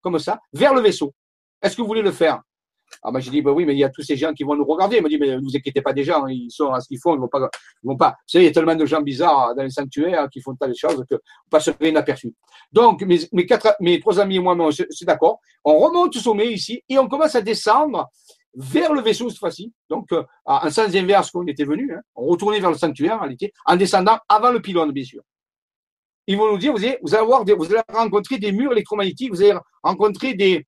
comme 0.02 0.18
ça, 0.18 0.40
vers 0.54 0.74
le 0.74 0.82
vaisseau. 0.82 1.14
Est-ce 1.62 1.76
que 1.76 1.82
vous 1.82 1.88
voulez 1.88 2.02
le 2.02 2.14
faire? 2.14 2.42
Ah 3.04 3.12
ben 3.12 3.20
j'ai 3.20 3.32
dit, 3.32 3.42
ben 3.42 3.52
oui, 3.52 3.66
mais 3.66 3.74
il 3.74 3.80
y 3.80 3.84
a 3.84 3.90
tous 3.90 4.02
ces 4.02 4.16
gens 4.16 4.34
qui 4.34 4.44
vont 4.44 4.56
nous 4.56 4.66
regarder. 4.66 4.98
Il 4.98 5.04
m'a 5.04 5.10
dit, 5.10 5.18
mais 5.18 5.36
ne 5.36 5.42
vous 5.42 5.56
inquiétez 5.56 5.82
pas 5.82 5.94
des 5.94 6.04
gens, 6.04 6.26
hein, 6.26 6.32
ils 6.32 6.52
sont 6.52 6.72
à 6.72 6.80
ce 6.80 6.88
qu'ils 6.88 7.00
font, 7.00 7.16
ils 7.16 7.20
vont 7.20 7.28
pas, 7.28 7.50
ils 7.84 7.88
vont 7.88 7.98
pas. 7.98 8.10
Vous 8.10 8.16
savez, 8.28 8.46
il 8.46 8.48
y 8.48 8.52
a 8.52 8.54
tellement 8.54 8.76
de 8.76 8.86
gens 8.86 9.02
bizarres 9.02 9.56
dans 9.56 9.64
les 9.64 9.70
sanctuaires 9.70 10.28
qui 10.30 10.42
font 10.42 10.56
tas 10.56 10.68
de 10.68 10.74
choses 10.74 11.04
que 11.10 11.16
vous 11.16 11.50
passerez 11.50 11.90
inaperçu. 11.90 12.34
Donc, 12.72 13.02
mes, 13.04 13.20
mes 13.32 13.46
quatre, 13.46 13.76
mes 13.80 14.00
trois 14.00 14.20
amis 14.20 14.38
et 14.38 14.40
moi, 14.40 14.56
c'est 14.72 15.06
d'accord. 15.06 15.40
On 15.64 15.78
remonte 15.78 16.16
au 16.16 16.20
sommet 16.20 16.52
ici 16.52 16.84
et 16.90 16.98
on 16.98 17.08
commence 17.08 17.36
à 17.36 17.42
descendre 17.42 18.10
vers 18.56 18.94
le 18.94 19.02
vaisseau 19.02 19.30
cette 19.30 19.40
fois-ci. 19.40 19.74
Donc, 19.90 20.12
euh, 20.12 20.24
en 20.46 20.70
sens 20.70 20.94
inverse 20.96 21.32
qu'on 21.32 21.46
était 21.48 21.64
venu. 21.64 21.94
Hein. 21.94 22.02
On 22.16 22.26
retournait 22.26 22.60
vers 22.60 22.72
le 22.72 22.78
sanctuaire 22.78 23.16
en 23.16 23.20
réalité, 23.20 23.54
en 23.66 23.76
descendant 23.76 24.18
avant 24.28 24.52
le 24.52 24.62
pylône, 24.62 24.92
bien 24.92 25.04
sûr. 25.04 25.22
Ils 26.28 26.38
vont 26.38 26.52
nous 26.52 26.58
dire, 26.58 26.74
vous 26.74 26.84
allez, 26.84 27.00
vous 27.02 27.16
allez 27.16 27.24
avoir 27.24 27.44
vous 27.44 27.66
allez 27.66 27.82
rencontrer 27.92 28.38
des 28.38 28.52
murs 28.52 28.72
électromagnétiques, 28.72 29.32
vous 29.32 29.42
allez 29.42 29.58
rencontrer 29.82 30.36
des, 30.36 30.68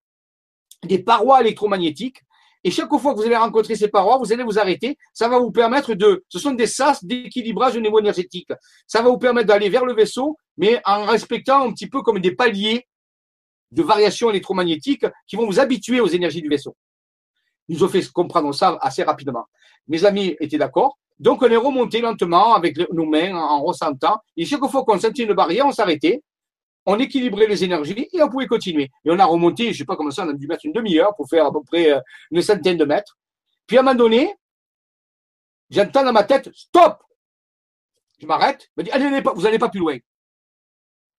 des 0.84 0.99
parois 0.99 1.41
électromagnétiques. 1.41 2.22
Et 2.64 2.70
chaque 2.70 2.90
fois 2.90 3.14
que 3.14 3.20
vous 3.20 3.26
allez 3.26 3.36
rencontrer 3.36 3.76
ces 3.76 3.88
parois, 3.88 4.18
vous 4.18 4.32
allez 4.32 4.44
vous 4.44 4.60
arrêter. 4.60 4.98
Ça 5.14 5.28
va 5.28 5.40
vous 5.40 5.52
permettre 5.52 5.95
de, 5.95 6.24
ce 6.30 6.38
sont 6.38 6.52
des 6.52 6.68
sas 6.68 7.03
d'équilibrage 7.03 7.76
au 7.76 7.80
niveau 7.80 7.99
énergétique. 7.99 8.49
Ça 8.86 9.02
va 9.02 9.10
vous 9.10 9.18
permettre 9.18 9.48
d'aller 9.48 9.70
vers 9.70 9.86
le 9.86 9.94
vaisseau, 9.94 10.38
mais 10.58 10.80
en 10.86 11.06
respectant 11.06 11.68
un 11.68 11.72
petit 11.72 11.88
peu 11.88 12.02
comme 12.02 12.20
des 12.20 12.36
paliers 12.36 12.88
de 13.72 13.82
variations 13.82 14.30
électromagnétiques 14.30 15.06
qui 15.28 15.38
vont 15.38 15.48
vous 15.48 15.60
habituer 15.60 16.02
aux 16.02 16.08
énergies 16.08 16.41
du 16.41 16.49
vaisseau. 16.49 16.76
Ils 17.68 17.78
nous 17.78 17.84
ont 17.84 17.90
fait 17.90 18.06
comprendre 18.12 18.53
ça 18.53 18.78
assez 18.82 19.02
rapidement. 19.02 19.45
Mes 19.88 20.06
amis 20.06 20.36
étaient 20.40 20.58
d'accord. 20.58 20.98
Donc, 21.20 21.41
on 21.41 21.48
est 21.48 21.56
remonté 21.56 22.02
lentement 22.02 22.53
avec 22.53 22.78
nos 22.91 23.06
mains 23.06 23.36
en 23.36 23.64
ressentant. 23.64 24.18
Et 24.36 24.45
chaque 24.45 24.66
fois 24.68 24.84
qu'on 24.84 24.99
sentait 24.99 25.24
une 25.24 25.34
barrière, 25.34 25.66
on 25.66 25.72
s'arrêtait 25.72 26.22
on 26.86 26.99
équilibrait 26.99 27.48
les 27.48 27.64
énergies 27.64 28.08
et 28.12 28.22
on 28.22 28.30
pouvait 28.30 28.48
continuer. 28.48 28.90
Et 29.06 29.12
on 29.12 29.20
a 29.20 29.26
remonté, 29.26 29.66
je 29.66 29.70
ne 29.70 29.76
sais 29.76 29.86
pas 29.86 29.95
comment 29.95 30.12
ça, 30.12 30.26
on 30.26 30.30
a 30.30 30.34
dû 30.34 30.48
mettre 30.48 30.66
une 30.66 30.74
demi-heure 30.74 31.16
pour 31.16 31.30
faire 31.30 31.45
à 31.45 31.52
peu 31.52 31.62
près 31.64 31.91
euh, 31.91 31.99
une 32.32 32.41
centaine 32.41 32.78
de 32.78 32.86
mètres. 32.86 33.18
Puis 33.68 33.78
à 33.78 33.82
un 33.82 33.84
moment 33.84 33.95
donné, 33.95 34.36
j'entends 35.70 36.03
dans 36.03 36.14
ma 36.14 36.24
tête, 36.24 36.49
stop 36.53 36.98
Je 38.20 38.26
m'arrête, 38.26 38.70
me 38.78 38.84
dis, 38.84 38.91
allez, 38.91 39.22
vous 39.22 39.41
n'allez 39.41 39.60
pas 39.60 39.70
plus 39.70 39.80
loin. 39.80 39.98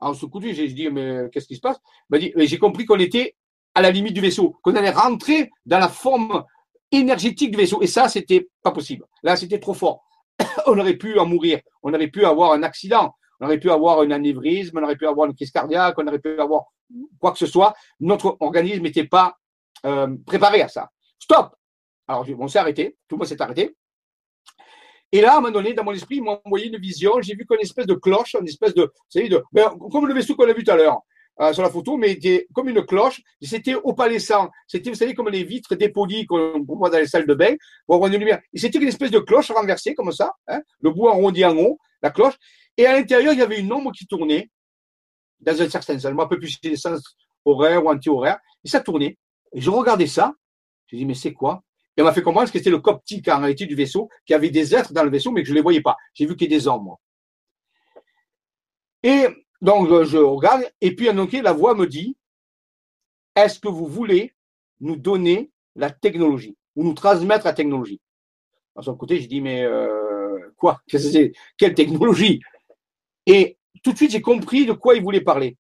Alors, 0.01 0.17
ce 0.17 0.27
coup 0.27 0.41
de 0.41 0.49
j'ai 0.49 0.67
dit, 0.67 0.91
mais 0.91 1.31
qu'est-ce 1.33 1.47
qui 1.47 1.55
se 1.55 1.61
passe? 1.61 1.79
Dit, 2.11 2.33
j'ai 2.37 2.59
compris 2.59 2.85
qu'on 2.85 2.99
était 2.99 3.37
à 3.75 3.83
la 3.83 3.91
limite 3.91 4.15
du 4.15 4.21
vaisseau, 4.21 4.57
qu'on 4.63 4.75
allait 4.75 4.91
rentrer 4.91 5.51
dans 5.65 5.79
la 5.79 5.89
forme 5.89 6.45
énergétique 6.91 7.53
du 7.53 7.57
vaisseau. 7.57 7.81
Et 7.83 7.87
ça, 7.87 8.09
c'était 8.09 8.49
pas 8.63 8.73
possible. 8.73 9.07
Là, 9.23 9.37
c'était 9.37 9.61
trop 9.61 9.75
fort. 9.75 10.05
on 10.67 10.77
aurait 10.77 10.97
pu 10.97 11.19
en 11.21 11.27
mourir. 11.27 11.61
On 11.85 11.95
aurait 11.95 12.09
pu 12.09 12.25
avoir 12.25 12.53
un 12.53 12.65
accident 12.65 13.15
on 13.43 13.47
aurait 13.47 13.59
pu 13.59 13.71
avoir 13.71 14.01
un 14.01 14.11
anévrisme, 14.13 14.79
on 14.79 14.85
aurait 14.85 14.97
pu 14.97 15.07
avoir 15.07 15.27
une 15.27 15.35
crise 15.35 15.51
cardiaque, 15.51 15.97
on 15.99 16.07
aurait 16.07 16.21
pu 16.21 16.41
avoir 16.41 16.67
quoi 17.19 17.33
que 17.33 17.39
ce 17.39 17.47
soit. 17.47 17.75
Notre 17.99 18.37
organisme 18.39 18.85
n'était 18.85 19.07
pas 19.07 19.37
euh, 19.85 20.17
préparé 20.25 20.63
à 20.63 20.69
ça. 20.69 20.91
Stop 21.19 21.57
Alors, 22.07 22.25
on 22.39 22.47
s'est 22.47 22.61
arrêté, 22.61 22.97
tout 23.09 23.17
le 23.17 23.19
monde 23.19 23.27
s'est 23.27 23.43
arrêté. 23.43 23.77
Et 25.11 25.21
là, 25.21 25.35
à 25.35 25.39
un 25.39 25.41
moment 25.41 25.53
donné, 25.53 25.75
dans 25.75 25.83
mon 25.83 25.93
esprit, 25.93 26.17
il 26.17 26.23
m'a 26.23 26.41
envoyé 26.45 26.69
une 26.69 26.79
vision. 26.79 27.21
J'ai 27.21 27.35
vu 27.35 27.45
qu'une 27.45 27.61
espèce 27.61 27.87
de 27.87 27.95
cloche, 27.95 28.37
une 28.41 28.47
espèce 28.47 28.75
de, 28.75 28.93
de 29.15 29.45
ben, 29.53 29.77
comme 29.91 30.07
le 30.07 30.15
vaisseau 30.15 30.37
qu'on 30.37 30.49
a 30.49 30.53
vu 30.53 30.63
tout 30.63 30.71
à 30.71 30.77
l'heure 30.77 31.01
euh, 31.41 31.53
sur 31.53 31.65
la 31.65 31.71
photo, 31.71 31.97
mais 31.97 32.17
comme 32.55 32.69
une 32.69 32.87
cloche. 32.87 33.21
C'était 33.43 33.75
opalescent. 33.75 34.51
C'était, 34.69 34.91
vous 34.91 34.97
savez, 34.97 35.15
comme 35.15 35.29
les 35.31 35.43
vitres 35.43 35.75
dépolies 35.75 36.27
qu'on 36.27 36.65
voit 36.65 36.91
dans 36.91 36.99
les 36.99 37.09
salles 37.09 37.27
de 37.27 37.35
bain 37.35 37.57
pour 37.87 37.97
avoir 37.97 38.11
une 38.11 38.19
lumière. 38.21 38.41
C'était 38.55 38.79
une 38.79 38.89
espèce 38.89 39.11
de 39.11 39.19
cloche 39.19 39.51
renversée 39.51 39.97
comme 39.97 40.13
ça, 40.13 40.33
hein, 40.47 40.61
le 40.81 40.91
bout 40.91 41.09
arrondi 41.09 41.45
en 41.45 41.57
haut, 41.57 41.79
la 42.03 42.11
cloche. 42.11 42.39
Et 42.77 42.87
à 42.87 42.97
l'intérieur, 42.97 43.33
il 43.33 43.39
y 43.39 43.43
avait 43.43 43.61
une 43.61 43.73
ombre 43.73 43.93
qui 43.93 44.07
tournait 44.07 44.51
dans 45.41 45.61
un 45.61 45.69
certain 45.69 45.95
sens. 45.95 46.03
Je 46.03 46.09
ne 46.09 46.15
me 46.15 46.39
plus 46.39 46.59
si 46.63 46.77
sens 46.77 47.17
horaire 47.45 47.85
ou 47.85 47.91
anti-horaire. 47.91 48.39
Et 48.65 48.69
ça 48.69 48.81
tournait. 48.81 49.19
Et 49.53 49.61
je 49.61 49.71
regardais 49.71 50.07
ça. 50.07 50.35
Je 50.87 50.97
dis, 50.97 51.05
mais 51.05 51.15
c'est 51.15 51.33
quoi? 51.33 51.63
Et 51.97 52.03
on 52.03 52.05
m'a 52.05 52.13
fait 52.13 52.23
comprendre 52.23 52.51
que 52.51 52.59
c'était 52.59 52.71
le 52.71 52.79
coptique 52.79 53.29
en 53.29 53.41
réalité 53.41 53.67
du 53.67 53.75
vaisseau, 53.75 54.09
qu'il 54.25 54.33
y 54.33 54.37
avait 54.37 54.51
des 54.51 54.75
êtres 54.75 54.93
dans 54.93 55.05
le 55.05 55.11
vaisseau, 55.11 55.31
mais 55.31 55.43
que 55.43 55.47
je 55.47 55.53
ne 55.53 55.57
les 55.57 55.63
voyais 55.63 55.83
pas. 55.83 55.97
J'ai 56.15 56.27
vu 56.27 56.37
qu'il 56.37 56.51
y 56.51 56.55
a 56.55 56.59
des 56.59 56.69
ombres. 56.69 56.99
Et 59.03 59.27
donc, 59.61 59.89
je 60.05 60.19
regarde. 60.19 60.65
Et 60.81 60.95
puis, 60.95 61.13
donc, 61.13 61.33
la 61.33 61.53
voix 61.53 61.75
me 61.75 61.87
dit, 61.87 62.17
est-ce 63.37 63.59
que 63.59 63.69
vous 63.69 63.87
voulez 63.87 64.33
nous 64.81 64.97
donner 64.97 65.51
la 65.77 65.91
technologie 65.91 66.57
ou 66.77 66.85
nous 66.85 66.95
transmettre 66.95 67.45
la 67.45 67.53
technologie? 67.53 68.01
À 68.75 68.83
son 68.83 68.97
côté, 68.97 69.21
je 69.21 69.29
dis, 69.29 69.41
mais 69.43 69.63
euh, 69.63 70.39
quoi? 70.57 70.81
Quelle 71.59 71.75
technologie? 71.75 72.41
Et 73.27 73.59
tout 73.83 73.93
de 73.93 73.97
suite, 73.97 74.11
j'ai 74.11 74.21
compris 74.21 74.67
de 74.67 74.73
quoi 74.73 74.95
il 74.95 75.03
voulait 75.03 75.21
parler. 75.21 75.57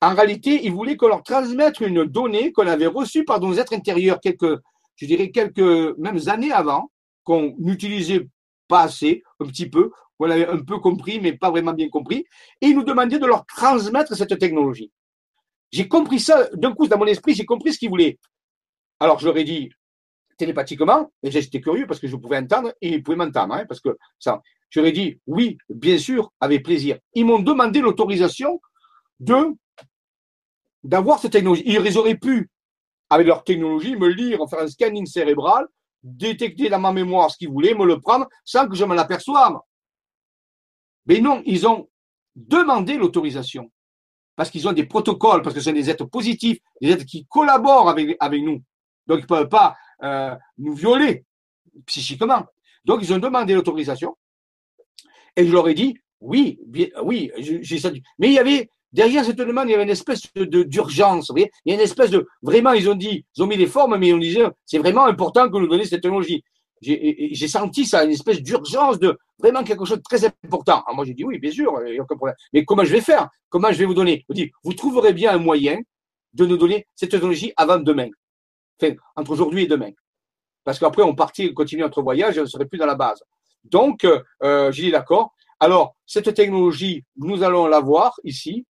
En 0.00 0.14
réalité, 0.14 0.64
il 0.64 0.72
voulait 0.72 0.96
qu'on 0.96 1.08
leur 1.08 1.22
transmette 1.22 1.80
une 1.80 2.04
donnée 2.04 2.52
qu'on 2.52 2.66
avait 2.66 2.86
reçue 2.86 3.24
par 3.24 3.40
nos 3.40 3.54
êtres 3.54 3.74
intérieurs 3.74 4.20
quelques, 4.20 4.60
je 4.96 5.06
dirais 5.06 5.30
quelques, 5.30 5.98
même 5.98 6.18
années 6.26 6.52
avant, 6.52 6.90
qu'on 7.24 7.54
n'utilisait 7.58 8.28
pas 8.68 8.82
assez, 8.82 9.22
un 9.40 9.46
petit 9.46 9.68
peu, 9.68 9.90
qu'on 10.18 10.30
avait 10.30 10.46
un 10.46 10.62
peu 10.62 10.78
compris, 10.78 11.20
mais 11.20 11.32
pas 11.32 11.50
vraiment 11.50 11.72
bien 11.72 11.88
compris. 11.88 12.26
Et 12.60 12.68
il 12.68 12.76
nous 12.76 12.84
demandait 12.84 13.18
de 13.18 13.26
leur 13.26 13.44
transmettre 13.46 14.14
cette 14.16 14.38
technologie. 14.38 14.92
J'ai 15.70 15.88
compris 15.88 16.20
ça, 16.20 16.48
d'un 16.54 16.72
coup, 16.72 16.86
dans 16.86 16.98
mon 16.98 17.06
esprit, 17.06 17.34
j'ai 17.34 17.44
compris 17.44 17.72
ce 17.72 17.78
qu'il 17.78 17.90
voulait. 17.90 18.18
Alors, 19.00 19.18
je 19.18 19.26
leur 19.26 19.36
ai 19.36 19.44
dit 19.44 19.70
télépathiquement, 20.38 21.10
et 21.22 21.30
j'étais 21.30 21.60
curieux 21.60 21.86
parce 21.86 21.98
que 21.98 22.06
je 22.06 22.16
pouvais 22.16 22.38
entendre 22.38 22.72
et 22.80 22.88
ils 22.94 23.02
pouvaient 23.02 23.16
m'entendre, 23.16 23.54
hein, 23.54 23.64
parce 23.66 23.80
que 23.80 23.98
ça, 24.18 24.40
ai 24.76 24.92
dit 24.92 25.20
oui, 25.26 25.58
bien 25.68 25.98
sûr, 25.98 26.32
avec 26.40 26.64
plaisir. 26.64 26.98
Ils 27.14 27.24
m'ont 27.24 27.38
demandé 27.38 27.80
l'autorisation 27.80 28.60
de 29.20 29.54
d'avoir 30.84 31.18
cette 31.18 31.32
technologie. 31.32 31.64
Ils 31.66 31.98
auraient 31.98 32.16
pu, 32.16 32.50
avec 33.10 33.26
leur 33.26 33.44
technologie, 33.44 33.96
me 33.96 34.08
lire, 34.08 34.38
faire 34.48 34.60
un 34.60 34.68
scanning 34.68 35.06
cérébral, 35.06 35.66
détecter 36.02 36.68
dans 36.68 36.78
ma 36.78 36.92
mémoire 36.92 37.30
ce 37.30 37.36
qu'ils 37.36 37.48
voulaient, 37.48 37.74
me 37.74 37.84
le 37.84 38.00
prendre 38.00 38.26
sans 38.44 38.68
que 38.68 38.76
je 38.76 38.84
m'en 38.84 38.96
aperçoive. 38.96 39.58
Mais 41.06 41.20
non, 41.20 41.42
ils 41.46 41.66
ont 41.66 41.88
demandé 42.36 42.96
l'autorisation 42.96 43.70
parce 44.36 44.50
qu'ils 44.50 44.68
ont 44.68 44.72
des 44.72 44.86
protocoles, 44.86 45.42
parce 45.42 45.52
que 45.52 45.60
ce 45.60 45.68
sont 45.68 45.74
des 45.74 45.90
êtres 45.90 46.04
positifs, 46.04 46.58
des 46.80 46.92
êtres 46.92 47.04
qui 47.04 47.26
collaborent 47.26 47.88
avec, 47.88 48.16
avec 48.20 48.40
nous. 48.40 48.62
Donc, 49.08 49.18
ils 49.18 49.22
ne 49.22 49.26
peuvent 49.26 49.48
pas 49.48 49.76
euh, 50.04 50.36
nous 50.58 50.74
violer 50.74 51.24
psychiquement. 51.86 52.46
Donc, 52.84 53.00
ils 53.02 53.12
ont 53.12 53.18
demandé 53.18 53.54
l'autorisation. 53.54 54.16
Et 55.38 55.46
je 55.46 55.52
leur 55.52 55.68
ai 55.68 55.74
dit, 55.74 55.96
oui, 56.20 56.58
oui, 57.04 57.30
j'ai 57.38 57.78
ça. 57.78 57.90
Mais 58.18 58.26
il 58.26 58.32
y 58.34 58.40
avait, 58.40 58.68
derrière 58.92 59.24
cette 59.24 59.36
demande, 59.36 59.68
il 59.68 59.70
y 59.70 59.74
avait 59.74 59.84
une 59.84 59.90
espèce 59.90 60.22
de, 60.34 60.64
d'urgence. 60.64 61.30
il 61.36 61.48
y 61.64 61.70
a 61.70 61.74
une 61.74 61.80
espèce 61.80 62.10
de, 62.10 62.26
vraiment, 62.42 62.72
ils 62.72 62.90
ont 62.90 62.96
dit, 62.96 63.24
ils 63.36 63.42
ont 63.44 63.46
mis 63.46 63.56
des 63.56 63.68
formes, 63.68 63.96
mais 63.96 64.12
on 64.12 64.18
disait, 64.18 64.44
c'est 64.66 64.78
vraiment 64.78 65.06
important 65.06 65.48
que 65.48 65.56
nous 65.56 65.68
donnions 65.68 65.84
cette 65.84 66.02
technologie. 66.02 66.42
J'ai 66.82 67.48
senti 67.48 67.86
ça, 67.86 68.04
une 68.04 68.10
espèce 68.10 68.42
d'urgence 68.42 68.98
de 68.98 69.16
vraiment 69.38 69.62
quelque 69.62 69.84
chose 69.84 69.98
de 69.98 70.02
très 70.02 70.24
important. 70.24 70.82
Alors 70.82 70.96
moi, 70.96 71.04
j'ai 71.04 71.14
dit 71.14 71.24
oui, 71.24 71.38
bien 71.38 71.52
sûr, 71.52 71.72
il 71.86 71.92
n'y 71.92 71.98
a 71.98 72.02
aucun 72.02 72.16
problème. 72.16 72.36
Mais 72.52 72.64
comment 72.64 72.84
je 72.84 72.92
vais 72.92 73.00
faire? 73.00 73.28
Comment 73.48 73.70
je 73.70 73.78
vais 73.78 73.84
vous 73.84 73.94
donner? 73.94 74.24
Je 74.28 74.34
dis, 74.34 74.50
vous 74.64 74.74
trouverez 74.74 75.12
bien 75.12 75.32
un 75.32 75.38
moyen 75.38 75.78
de 76.32 76.46
nous 76.46 76.56
donner 76.56 76.84
cette 76.96 77.12
technologie 77.12 77.52
avant 77.56 77.78
demain. 77.78 78.08
Enfin, 78.82 78.94
entre 79.14 79.30
aujourd'hui 79.30 79.64
et 79.64 79.66
demain. 79.68 79.90
Parce 80.64 80.80
qu'après, 80.80 81.02
on 81.02 81.14
partit, 81.14 81.48
on 81.50 81.54
continue 81.54 81.82
notre 81.82 82.02
voyage 82.02 82.38
on 82.38 82.42
ne 82.42 82.46
serait 82.46 82.66
plus 82.66 82.78
dans 82.78 82.86
la 82.86 82.96
base. 82.96 83.22
Donc, 83.64 84.04
euh, 84.04 84.22
euh, 84.42 84.72
j'ai 84.72 84.84
dit 84.84 84.90
d'accord. 84.90 85.34
Alors, 85.60 85.96
cette 86.06 86.32
technologie, 86.34 87.04
nous 87.16 87.42
allons 87.42 87.66
la 87.66 87.80
voir 87.80 88.14
ici. 88.24 88.66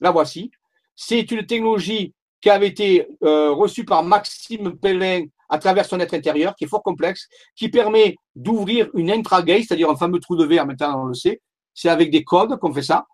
La 0.00 0.10
voici. 0.10 0.50
C'est 0.96 1.30
une 1.30 1.46
technologie 1.46 2.14
qui 2.40 2.50
avait 2.50 2.68
été 2.68 3.08
euh, 3.22 3.52
reçue 3.52 3.84
par 3.84 4.02
Maxime 4.02 4.78
Pellin 4.78 5.26
à 5.48 5.58
travers 5.58 5.86
son 5.86 5.98
être 6.00 6.14
intérieur, 6.14 6.54
qui 6.54 6.64
est 6.64 6.68
fort 6.68 6.82
complexe, 6.82 7.28
qui 7.56 7.68
permet 7.68 8.16
d'ouvrir 8.34 8.88
une 8.94 9.10
intragate, 9.10 9.64
c'est-à-dire 9.66 9.90
un 9.90 9.96
fameux 9.96 10.20
trou 10.20 10.36
de 10.36 10.44
verre, 10.44 10.66
maintenant 10.66 11.02
on 11.02 11.06
le 11.06 11.14
sait. 11.14 11.40
C'est 11.74 11.88
avec 11.88 12.10
des 12.10 12.22
codes 12.22 12.58
qu'on 12.58 12.72
fait 12.72 12.82
ça. 12.82 13.06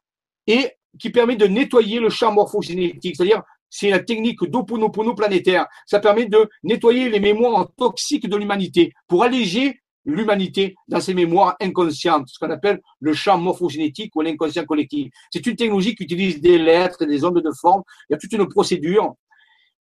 Et 0.46 0.72
qui 0.98 1.10
permet 1.10 1.36
de 1.36 1.46
nettoyer 1.46 2.00
le 2.00 2.10
champ 2.10 2.32
morphogénétique, 2.32 3.16
c'est-à-dire 3.16 3.42
c'est 3.70 3.90
la 3.90 3.98
technique 3.98 4.44
d'Oponopono 4.44 5.14
planétaire. 5.14 5.66
Ça 5.86 5.98
permet 5.98 6.26
de 6.26 6.48
nettoyer 6.62 7.08
les 7.08 7.18
mémoires 7.18 7.68
toxiques 7.76 8.28
de 8.28 8.36
l'humanité 8.36 8.92
pour 9.08 9.24
alléger 9.24 9.80
l'humanité 10.04 10.74
dans 10.88 11.00
ses 11.00 11.14
mémoires 11.14 11.56
inconscientes, 11.60 12.28
ce 12.28 12.38
qu'on 12.38 12.50
appelle 12.50 12.80
le 13.00 13.12
champ 13.12 13.38
morphogénétique 13.38 14.14
ou 14.16 14.20
l'inconscient 14.20 14.64
collectif. 14.64 15.12
C'est 15.32 15.44
une 15.46 15.56
technologie 15.56 15.94
qui 15.94 16.04
utilise 16.04 16.40
des 16.40 16.58
lettres, 16.58 17.04
des 17.04 17.24
ondes 17.24 17.40
de 17.40 17.52
forme. 17.52 17.82
Il 18.08 18.14
y 18.14 18.16
a 18.16 18.18
toute 18.18 18.32
une 18.32 18.48
procédure. 18.48 19.14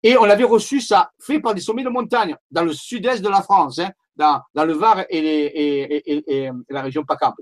Et 0.03 0.17
on 0.17 0.25
l'avait 0.25 0.45
reçu, 0.45 0.81
ça, 0.81 1.11
fait 1.21 1.41
par 1.41 1.55
des 1.55 1.61
sommets 1.61 1.85
de 1.85 1.89
montagne, 1.89 2.37
dans 2.51 2.65
le 2.65 2.73
sud-est 2.73 3.23
de 3.23 3.29
la 3.29 3.43
France, 3.43 3.79
hein, 3.79 3.91
dans, 4.17 4.65
le 4.65 4.73
Var 4.73 5.05
et, 5.09 5.21
les, 5.21 5.29
et, 5.29 6.13
et, 6.13 6.45
et 6.45 6.51
la 6.69 6.83
région 6.83 7.05
PACA, 7.05 7.33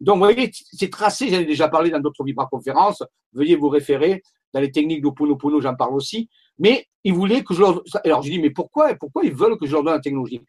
Donc, 0.00 0.16
vous 0.16 0.22
voyez, 0.22 0.50
c'est 0.52 0.90
tracé, 0.90 1.28
j'en 1.28 1.40
ai 1.40 1.46
déjà 1.46 1.68
parlé 1.68 1.90
dans 1.90 2.00
d'autres 2.00 2.22
vibra-conférences, 2.24 3.02
veuillez 3.32 3.56
vous 3.56 3.68
référer 3.68 4.22
dans 4.52 4.60
les 4.60 4.70
techniques 4.70 5.02
d'Oponopono, 5.02 5.60
j'en 5.60 5.74
parle 5.74 5.94
aussi. 5.94 6.28
Mais 6.58 6.86
ils 7.02 7.12
voulaient 7.12 7.42
que 7.42 7.52
je 7.52 7.60
leur. 7.60 7.82
Alors 8.04 8.22
je 8.22 8.30
dis, 8.30 8.38
mais 8.38 8.50
pourquoi, 8.50 8.94
pourquoi 8.94 9.24
ils 9.24 9.34
veulent 9.34 9.58
que 9.58 9.66
je 9.66 9.72
leur 9.72 9.82
donne 9.82 9.94
la 9.94 10.00
technologie? 10.00 10.40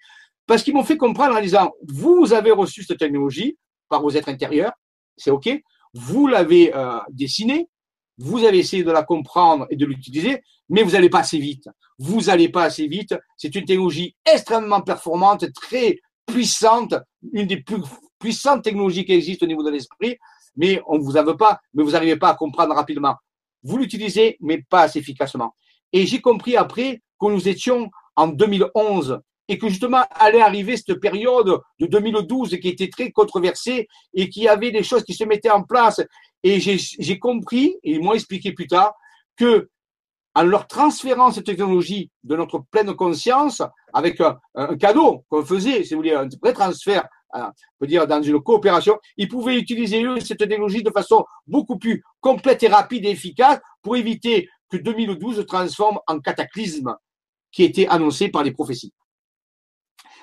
Parce 0.48 0.64
qu'ils 0.64 0.74
m'ont 0.74 0.84
fait 0.84 0.98
comprendre 0.98 1.36
en 1.36 1.42
disant, 1.42 1.72
vous 1.88 2.34
avez 2.34 2.52
reçu 2.52 2.84
cette 2.84 3.00
technologie 3.00 3.58
par 3.90 4.02
vos 4.02 4.12
êtres 4.12 4.30
intérieurs, 4.30 4.74
c'est 5.18 5.32
OK. 5.32 5.50
Vous 5.94 6.28
l'avez 6.28 6.76
euh, 6.76 7.00
dessinée, 7.10 7.70
vous 8.18 8.44
avez 8.44 8.60
essayé 8.60 8.84
de 8.84 8.92
la 8.92 9.04
comprendre 9.04 9.66
et 9.70 9.76
de 9.76 9.86
l'utiliser, 9.86 10.42
mais 10.70 10.84
vous 10.84 10.92
n'allez 10.92 11.10
pas 11.10 11.20
assez 11.20 11.40
vite. 11.40 11.70
Vous 11.98 12.22
n'allez 12.22 12.50
pas 12.50 12.64
assez 12.64 12.88
vite. 12.88 13.16
C'est 13.38 13.54
une 13.56 13.66
technologie 13.66 14.16
extrêmement 14.26 14.82
performante, 14.82 15.52
très 15.54 16.00
puissante, 16.26 16.96
une 17.34 17.48
des 17.48 17.62
plus 17.62 17.82
puissantes 18.20 18.64
technologies 18.64 19.06
qui 19.06 19.14
existent 19.14 19.46
au 19.46 19.50
niveau 19.50 19.64
de 19.64 19.70
l'esprit, 19.70 20.18
mais 20.56 20.82
on 20.88 20.98
ne 20.98 21.04
vous 21.04 21.18
en 21.18 21.24
veut 21.24 21.38
pas, 21.38 21.60
mais 21.74 21.84
vous 21.84 21.92
n'arrivez 21.92 22.18
pas 22.18 22.30
à 22.30 22.36
comprendre 22.36 22.74
rapidement 22.74 23.16
vous 23.66 23.78
l'utilisez, 23.78 24.38
mais 24.40 24.62
pas 24.70 24.84
assez 24.84 25.00
efficacement. 25.00 25.56
Et 25.92 26.06
j'ai 26.06 26.22
compris 26.22 26.56
après 26.56 27.02
que 27.20 27.26
nous 27.26 27.50
étions 27.50 27.90
en 28.16 28.28
2011 28.28 29.20
et 29.48 29.58
que 29.58 29.70
justement 29.70 30.04
allait 30.12 30.42
arriver 30.42 30.78
cette 30.78 31.00
période 31.00 31.60
de 31.80 31.86
2012 31.86 32.58
qui 32.60 32.70
était 32.70 32.90
très 32.90 33.12
controversée 33.12 33.88
et 34.14 34.30
qui 34.30 34.48
avait 34.48 34.72
des 34.72 34.84
choses 34.84 35.04
qui 35.04 35.14
se 35.14 35.24
mettaient 35.24 35.52
en 35.52 35.64
place. 35.64 36.02
Et 36.44 36.60
j'ai 36.60 37.20
compris, 37.20 37.78
et 37.84 37.92
ils 37.92 38.04
m'ont 38.04 38.14
expliqué 38.14 38.52
plus 38.52 38.68
tard, 38.68 38.94
que 39.38 39.70
en 40.38 40.44
leur 40.44 40.68
transférant 40.68 41.32
cette 41.32 41.46
technologie 41.46 42.12
de 42.24 42.36
notre 42.36 42.60
pleine 42.70 42.94
conscience, 42.94 43.62
avec 43.94 44.20
un, 44.20 44.38
cadeau 44.78 45.24
qu'on 45.30 45.46
faisait, 45.46 45.84
si 45.84 45.94
vous 45.94 46.02
voulez, 46.02 46.14
un 46.14 46.28
vrai 46.42 46.52
transfert 46.54 47.08
on 47.36 47.52
peut 47.80 47.88
dire 47.88 48.08
dans 48.08 48.22
une 48.22 48.42
coopération, 48.42 48.98
ils 49.18 49.28
pouvaient 49.28 49.58
utiliser 49.58 50.04
eux 50.04 50.20
cette 50.20 50.38
technologie 50.38 50.84
de 50.84 50.92
façon 50.92 51.26
beaucoup 51.48 51.78
plus 51.78 52.04
complète 52.22 52.64
et 52.64 52.68
rapide 52.68 53.06
et 53.06 53.12
efficace 53.12 53.60
pour 53.82 53.98
éviter 53.98 54.50
que 54.70 54.78
2012 54.78 55.38
se 55.38 55.42
transforme 55.42 56.00
en 56.08 56.20
cataclysme 56.20 56.96
qui 57.52 57.64
était 57.64 57.88
annoncé 57.88 58.30
par 58.30 58.44
les 58.44 58.52
prophéties. 58.52 58.94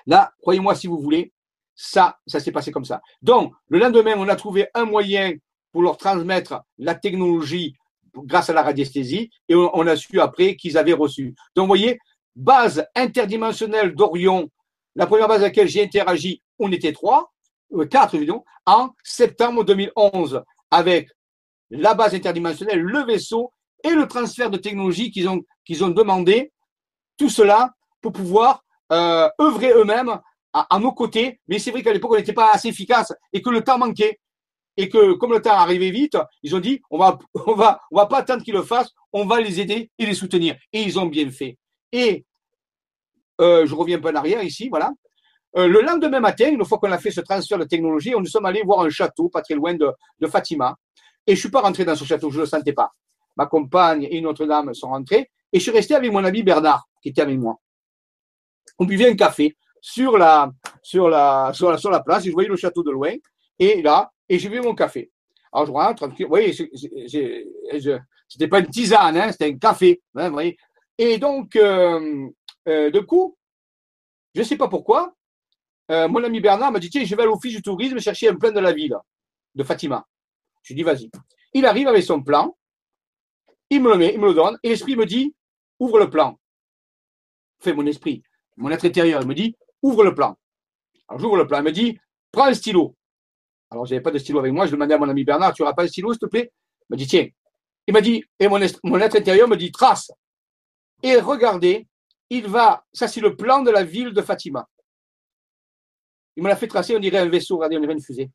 Là, 0.06 0.32
croyez-moi 0.40 0.74
si 0.74 0.86
vous 0.86 0.98
voulez, 0.98 1.32
ça, 1.74 2.18
ça 2.26 2.40
s'est 2.40 2.52
passé 2.52 2.70
comme 2.70 2.84
ça. 2.84 3.00
Donc, 3.22 3.52
le 3.68 3.78
lendemain, 3.78 4.14
on 4.16 4.28
a 4.28 4.36
trouvé 4.36 4.68
un 4.74 4.84
moyen 4.84 5.32
pour 5.72 5.82
leur 5.82 5.96
transmettre 5.96 6.62
la 6.78 6.94
technologie 6.94 7.74
grâce 8.14 8.50
à 8.50 8.52
la 8.52 8.62
radiesthésie 8.62 9.30
et 9.48 9.54
on, 9.54 9.86
a 9.86 9.96
su 9.96 10.20
après 10.20 10.56
qu'ils 10.56 10.76
avaient 10.76 10.92
reçu. 10.92 11.34
Donc, 11.56 11.64
vous 11.64 11.68
voyez, 11.68 11.98
base 12.36 12.84
interdimensionnelle 12.94 13.94
d'Orion, 13.94 14.50
la 14.94 15.06
première 15.06 15.28
base 15.28 15.40
à 15.40 15.44
laquelle 15.44 15.68
j'ai 15.68 15.82
interagi 15.82 16.42
on 16.58 16.70
était 16.70 16.92
trois, 16.92 17.32
euh, 17.72 17.86
quatre 17.86 18.14
évidemment, 18.14 18.44
en 18.66 18.90
septembre 19.02 19.64
2011, 19.64 20.42
avec 20.70 21.08
la 21.70 21.94
base 21.94 22.14
interdimensionnelle, 22.14 22.80
le 22.80 23.04
vaisseau 23.04 23.52
et 23.82 23.90
le 23.90 24.06
transfert 24.06 24.50
de 24.50 24.58
technologie 24.58 25.10
qu'ils 25.10 25.28
ont, 25.28 25.42
qu'ils 25.64 25.82
ont 25.82 25.88
demandé, 25.88 26.52
tout 27.16 27.30
cela 27.30 27.72
pour 28.00 28.12
pouvoir 28.12 28.62
euh, 28.92 29.28
œuvrer 29.40 29.72
eux-mêmes 29.72 30.20
à, 30.52 30.78
nos 30.78 30.92
côtés. 30.92 31.40
Mais 31.48 31.58
c'est 31.58 31.70
vrai 31.70 31.82
qu'à 31.82 31.92
l'époque, 31.92 32.12
on 32.12 32.16
n'était 32.16 32.32
pas 32.32 32.50
assez 32.52 32.68
efficace 32.68 33.12
et 33.32 33.40
que 33.42 33.50
le 33.50 33.62
temps 33.62 33.78
manquait. 33.78 34.18
Et 34.78 34.88
que 34.88 35.12
comme 35.14 35.32
le 35.32 35.42
temps 35.42 35.52
arrivait 35.52 35.90
vite, 35.90 36.16
ils 36.42 36.56
ont 36.56 36.60
dit 36.60 36.80
on 36.90 36.98
va 36.98 37.18
on 37.46 37.54
va 37.54 37.80
on 37.90 37.96
va 37.96 38.06
pas 38.06 38.18
attendre 38.18 38.42
qu'ils 38.42 38.54
le 38.54 38.62
fassent, 38.62 38.90
on 39.12 39.26
va 39.26 39.40
les 39.40 39.60
aider 39.60 39.90
et 39.98 40.06
les 40.06 40.14
soutenir. 40.14 40.56
Et 40.72 40.82
ils 40.82 40.98
ont 40.98 41.06
bien 41.06 41.30
fait. 41.30 41.58
Et 41.92 42.24
euh, 43.40 43.66
je 43.66 43.74
reviens 43.74 43.98
un 43.98 44.00
peu 44.00 44.08
en 44.08 44.14
arrière 44.14 44.42
ici, 44.42 44.68
voilà. 44.68 44.90
Euh, 45.56 45.68
le 45.68 45.82
lendemain 45.82 46.20
matin, 46.20 46.48
une 46.48 46.64
fois 46.64 46.78
qu'on 46.78 46.90
a 46.90 46.98
fait 46.98 47.10
ce 47.10 47.20
transfert 47.20 47.58
de 47.58 47.64
technologie, 47.64 48.14
on 48.14 48.20
nous 48.20 48.26
sommes 48.26 48.46
allés 48.46 48.62
voir 48.62 48.80
un 48.80 48.88
château 48.88 49.28
pas 49.28 49.42
très 49.42 49.54
loin 49.54 49.74
de, 49.74 50.26
Fatima. 50.26 50.76
Et 51.26 51.34
je 51.34 51.40
suis 51.40 51.50
pas 51.50 51.60
rentré 51.60 51.84
dans 51.84 51.94
ce 51.94 52.04
château, 52.04 52.30
je 52.30 52.40
le 52.40 52.46
sentais 52.46 52.72
pas. 52.72 52.90
Ma 53.36 53.46
compagne 53.46 54.04
et 54.04 54.16
une 54.16 54.26
autre 54.26 54.46
dame 54.46 54.72
sont 54.74 54.88
rentrées 54.88 55.30
et 55.52 55.58
je 55.58 55.62
suis 55.62 55.70
resté 55.70 55.94
avec 55.94 56.10
mon 56.10 56.24
ami 56.24 56.42
Bernard 56.42 56.86
qui 57.02 57.10
était 57.10 57.22
avec 57.22 57.38
moi. 57.38 57.58
On 58.78 58.84
buvait 58.84 59.10
un 59.10 59.16
café 59.16 59.56
sur 59.80 60.16
la, 60.16 60.52
place 60.82 62.24
et 62.24 62.28
je 62.28 62.32
voyais 62.32 62.48
le 62.48 62.56
château 62.56 62.82
de 62.82 62.90
loin. 62.90 63.12
Et 63.58 63.82
là, 63.82 64.10
et 64.28 64.38
j'ai 64.38 64.48
vu 64.48 64.60
mon 64.60 64.74
café. 64.74 65.10
Alors 65.52 65.66
je 65.66 65.72
rentre. 65.72 66.08
Vous 66.08 66.28
voyez, 66.28 66.52
c'était 66.52 68.48
pas 68.48 68.60
une 68.60 68.68
tisane, 68.68 69.16
hein, 69.16 69.32
c'était 69.32 69.46
un 69.46 69.58
café. 69.58 70.00
Hein. 70.14 70.32
Et 70.98 71.18
donc, 71.18 71.56
euh, 71.56 72.28
euh, 72.68 72.90
de 72.90 73.00
coup, 73.00 73.36
je 74.34 74.40
ne 74.40 74.44
sais 74.44 74.56
pas 74.56 74.68
pourquoi, 74.68 75.14
euh, 75.90 76.08
mon 76.08 76.22
ami 76.24 76.40
Bernard 76.40 76.72
m'a 76.72 76.78
dit 76.78 76.90
Tiens, 76.90 77.04
je 77.04 77.14
vais 77.14 77.22
à 77.22 77.26
l'office 77.26 77.54
du 77.54 77.62
tourisme 77.62 77.98
chercher 77.98 78.28
un 78.28 78.36
plan 78.36 78.52
de 78.52 78.60
la 78.60 78.72
ville, 78.72 78.96
de 79.54 79.64
Fatima. 79.64 80.06
Je 80.62 80.72
lui 80.72 80.76
dis 80.76 80.82
Vas-y. 80.82 81.10
Il 81.52 81.66
arrive 81.66 81.88
avec 81.88 82.02
son 82.02 82.22
plan, 82.22 82.56
il 83.68 83.82
me 83.82 83.90
le 83.90 83.98
met, 83.98 84.14
il 84.14 84.20
me 84.20 84.28
le 84.28 84.34
donne, 84.34 84.58
et 84.62 84.70
l'esprit 84.70 84.96
me 84.96 85.04
dit 85.04 85.34
Ouvre 85.78 85.98
le 85.98 86.08
plan. 86.08 86.38
Fait 87.58 87.74
mon 87.74 87.86
esprit, 87.86 88.22
mon 88.56 88.70
être 88.70 88.84
intérieur, 88.84 89.26
me 89.26 89.34
dit 89.34 89.56
Ouvre 89.82 90.04
le 90.04 90.14
plan. 90.14 90.36
Alors 91.08 91.20
j'ouvre 91.20 91.36
le 91.36 91.46
plan, 91.46 91.58
il 91.58 91.64
me 91.64 91.72
dit 91.72 91.98
Prends 92.30 92.46
un 92.46 92.54
stylo. 92.54 92.96
Alors, 93.70 93.86
je 93.86 93.94
n'avais 93.94 94.02
pas 94.02 94.10
de 94.10 94.18
stylo 94.18 94.38
avec 94.38 94.52
moi, 94.52 94.66
je 94.66 94.72
demandais 94.72 94.94
à 94.94 94.98
mon 94.98 95.08
ami 95.08 95.24
Bernard 95.24 95.54
Tu 95.54 95.62
n'auras 95.62 95.74
pas 95.74 95.84
un 95.84 95.88
stylo, 95.88 96.12
s'il 96.12 96.20
te 96.20 96.26
plaît? 96.26 96.52
Il 96.82 96.86
m'a 96.90 96.96
dit 96.96 97.06
Tiens. 97.06 97.28
Il 97.86 97.94
m'a 97.94 98.00
dit, 98.00 98.24
et 98.38 98.48
mon, 98.48 98.60
être 98.60 99.16
intérieur 99.16 99.48
me 99.48 99.56
dit 99.56 99.72
Trace. 99.72 100.12
Et 101.02 101.16
regardez, 101.16 101.88
il 102.30 102.46
va, 102.46 102.84
ça 102.92 103.08
c'est 103.08 103.20
le 103.20 103.34
plan 103.34 103.62
de 103.62 103.70
la 103.70 103.82
ville 103.82 104.12
de 104.12 104.22
Fatima. 104.22 104.68
Il 106.36 106.42
me 106.42 106.48
l'a 106.48 106.56
fait 106.56 106.68
tracer, 106.68 106.96
on 106.96 107.00
dirait 107.00 107.18
un 107.18 107.28
vaisseau, 107.28 107.56
regardez, 107.56 107.76
on 107.76 107.80
dirait 107.80 107.92
une 107.94 108.02
fusée. 108.02 108.30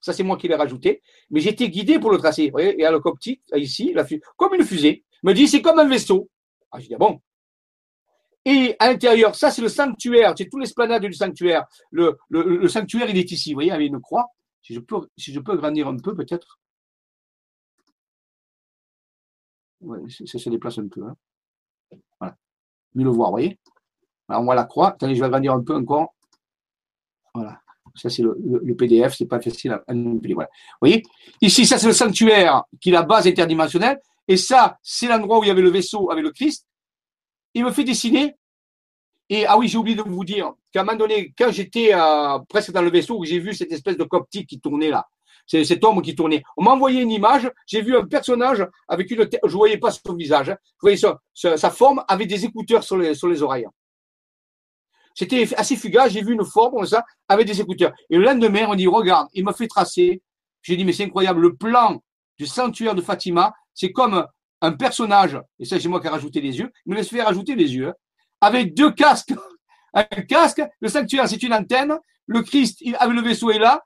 Ça, 0.00 0.12
c'est 0.12 0.22
moi 0.22 0.36
qui 0.36 0.48
l'ai 0.48 0.54
rajouté. 0.54 1.02
Mais 1.30 1.40
j'étais 1.40 1.68
guidé 1.68 1.98
pour 1.98 2.10
le 2.10 2.18
tracer. 2.18 2.46
Vous 2.46 2.52
voyez, 2.52 2.80
et 2.80 2.84
à 2.84 2.90
l'optique, 2.90 3.42
ici, 3.56 3.92
la 3.92 4.06
comme 4.36 4.54
une 4.54 4.64
fusée. 4.64 5.04
Il 5.22 5.28
me 5.28 5.34
dit, 5.34 5.48
c'est 5.48 5.60
comme 5.60 5.78
un 5.78 5.88
vaisseau. 5.88 6.30
Ah, 6.70 6.78
je 6.78 6.86
dis, 6.86 6.94
ah 6.94 6.98
bon? 6.98 7.20
Et 8.44 8.76
à 8.78 8.90
l'intérieur, 8.90 9.34
ça 9.34 9.50
c'est 9.50 9.62
le 9.62 9.68
sanctuaire, 9.68 10.34
c'est 10.36 10.48
tous 10.48 10.58
l'esplanade 10.58 11.04
du 11.04 11.12
sanctuaire. 11.12 11.66
Le, 11.90 12.16
le, 12.30 12.68
sanctuaire, 12.68 13.10
il 13.10 13.18
est 13.18 13.30
ici, 13.30 13.52
vous 13.52 13.56
voyez, 13.56 13.72
avec 13.72 13.88
une 13.88 14.00
croix. 14.00 14.26
Si 14.62 14.74
je 14.74 14.80
peux, 14.80 15.08
si 15.16 15.32
je 15.32 15.40
peux 15.40 15.56
grandir 15.56 15.88
un 15.88 15.96
peu, 15.96 16.14
peut-être. 16.14 16.58
Ouais, 19.80 19.98
ça 20.08 20.38
se 20.38 20.50
déplace 20.50 20.78
un 20.78 20.88
peu. 20.88 21.04
Hein. 21.04 21.16
Voilà. 22.18 22.36
Mieux 22.94 23.04
le 23.04 23.10
voir, 23.10 23.28
vous 23.28 23.34
voyez. 23.34 23.58
Alors, 24.28 24.42
on 24.42 24.44
voit 24.44 24.54
la 24.54 24.64
croix. 24.64 24.88
Attendez, 24.88 25.14
je 25.14 25.20
vais 25.20 25.26
agrandir 25.26 25.52
un 25.54 25.62
peu 25.62 25.74
encore. 25.74 26.14
Voilà. 27.34 27.60
Ça, 27.94 28.10
c'est 28.10 28.22
le, 28.22 28.36
le, 28.40 28.76
PDF, 28.76 29.14
c'est 29.16 29.26
pas 29.26 29.40
facile 29.40 29.72
à 29.72 29.82
manipuler. 29.94 30.34
Voilà. 30.34 30.50
Vous 30.52 30.88
voyez? 30.88 31.02
Ici, 31.40 31.66
ça, 31.66 31.78
c'est 31.78 31.86
le 31.86 31.92
sanctuaire 31.92 32.64
qui 32.80 32.90
est 32.90 32.92
la 32.92 33.02
base 33.02 33.26
interdimensionnelle. 33.26 34.00
Et 34.26 34.36
ça, 34.36 34.78
c'est 34.82 35.08
l'endroit 35.08 35.38
où 35.38 35.44
il 35.44 35.48
y 35.48 35.50
avait 35.50 35.62
le 35.62 35.70
vaisseau 35.70 36.10
avec 36.10 36.22
le 36.22 36.30
Christ. 36.30 36.67
Il 37.54 37.64
me 37.64 37.72
fait 37.72 37.84
dessiner. 37.84 38.36
Et 39.30 39.46
ah 39.46 39.58
oui, 39.58 39.68
j'ai 39.68 39.78
oublié 39.78 39.96
de 39.96 40.02
vous 40.02 40.24
dire 40.24 40.54
qu'à 40.72 40.80
un 40.80 40.84
moment 40.84 40.96
donné, 40.96 41.34
quand 41.36 41.50
j'étais 41.50 41.92
euh, 41.92 42.38
presque 42.48 42.72
dans 42.72 42.82
le 42.82 42.90
vaisseau, 42.90 43.22
j'ai 43.24 43.38
vu 43.38 43.52
cette 43.52 43.72
espèce 43.72 43.96
de 43.96 44.04
coptique 44.04 44.48
qui 44.48 44.58
tournait 44.58 44.88
là, 44.88 45.06
c'est 45.46 45.64
cet 45.64 45.82
homme 45.84 46.00
qui 46.02 46.14
tournait. 46.14 46.42
On 46.56 46.62
m'a 46.62 46.72
envoyé 46.72 47.02
une 47.02 47.10
image, 47.10 47.50
j'ai 47.66 47.82
vu 47.82 47.96
un 47.96 48.04
personnage 48.06 48.66
avec 48.86 49.10
une 49.10 49.28
tête, 49.28 49.40
je 49.44 49.52
voyais 49.52 49.78
pas 49.78 49.90
son 49.90 50.14
visage, 50.14 50.50
hein. 50.50 50.56
je 50.62 50.80
voyais 50.80 50.96
sa, 51.34 51.70
forme 51.70 52.04
avec 52.06 52.28
des 52.28 52.44
écouteurs 52.44 52.84
sur 52.84 52.98
les, 52.98 53.14
sur 53.14 53.28
les 53.28 53.42
oreilles. 53.42 53.66
C'était 55.14 55.48
assez 55.56 55.74
fugace, 55.74 56.12
j'ai 56.12 56.22
vu 56.22 56.34
une 56.34 56.44
forme 56.44 56.76
comme 56.76 56.86
ça, 56.86 57.04
avec 57.28 57.46
des 57.46 57.60
écouteurs. 57.60 57.92
Et 58.08 58.16
le 58.16 58.24
lendemain, 58.24 58.66
on 58.68 58.74
dit, 58.74 58.86
regarde, 58.86 59.28
il 59.34 59.42
m'a 59.42 59.52
fait 59.52 59.66
tracer. 59.66 60.22
J'ai 60.62 60.76
dit, 60.76 60.84
mais 60.84 60.92
c'est 60.92 61.04
incroyable, 61.04 61.40
le 61.40 61.56
plan 61.56 62.00
du 62.38 62.46
sanctuaire 62.46 62.94
de 62.94 63.00
Fatima, 63.00 63.52
c'est 63.74 63.90
comme 63.90 64.26
un 64.60 64.72
personnage, 64.72 65.38
et 65.58 65.64
ça 65.64 65.78
c'est 65.78 65.88
moi 65.88 66.00
qui 66.00 66.06
ai 66.06 66.10
rajouté 66.10 66.40
les 66.40 66.58
yeux, 66.58 66.70
il 66.86 66.92
me 66.92 66.96
laisse 66.96 67.08
faire 67.08 67.26
rajouter 67.26 67.54
les 67.54 67.74
yeux, 67.74 67.88
hein, 67.88 67.94
avec 68.40 68.74
deux 68.74 68.92
casques. 68.92 69.34
Un 69.94 70.04
casque, 70.04 70.62
le 70.80 70.88
sanctuaire 70.88 71.26
c'est 71.26 71.42
une 71.42 71.54
antenne, 71.54 71.98
le 72.26 72.42
Christ 72.42 72.82
avec 72.98 73.16
le 73.16 73.22
vaisseau 73.22 73.50
est 73.50 73.58
là, 73.58 73.82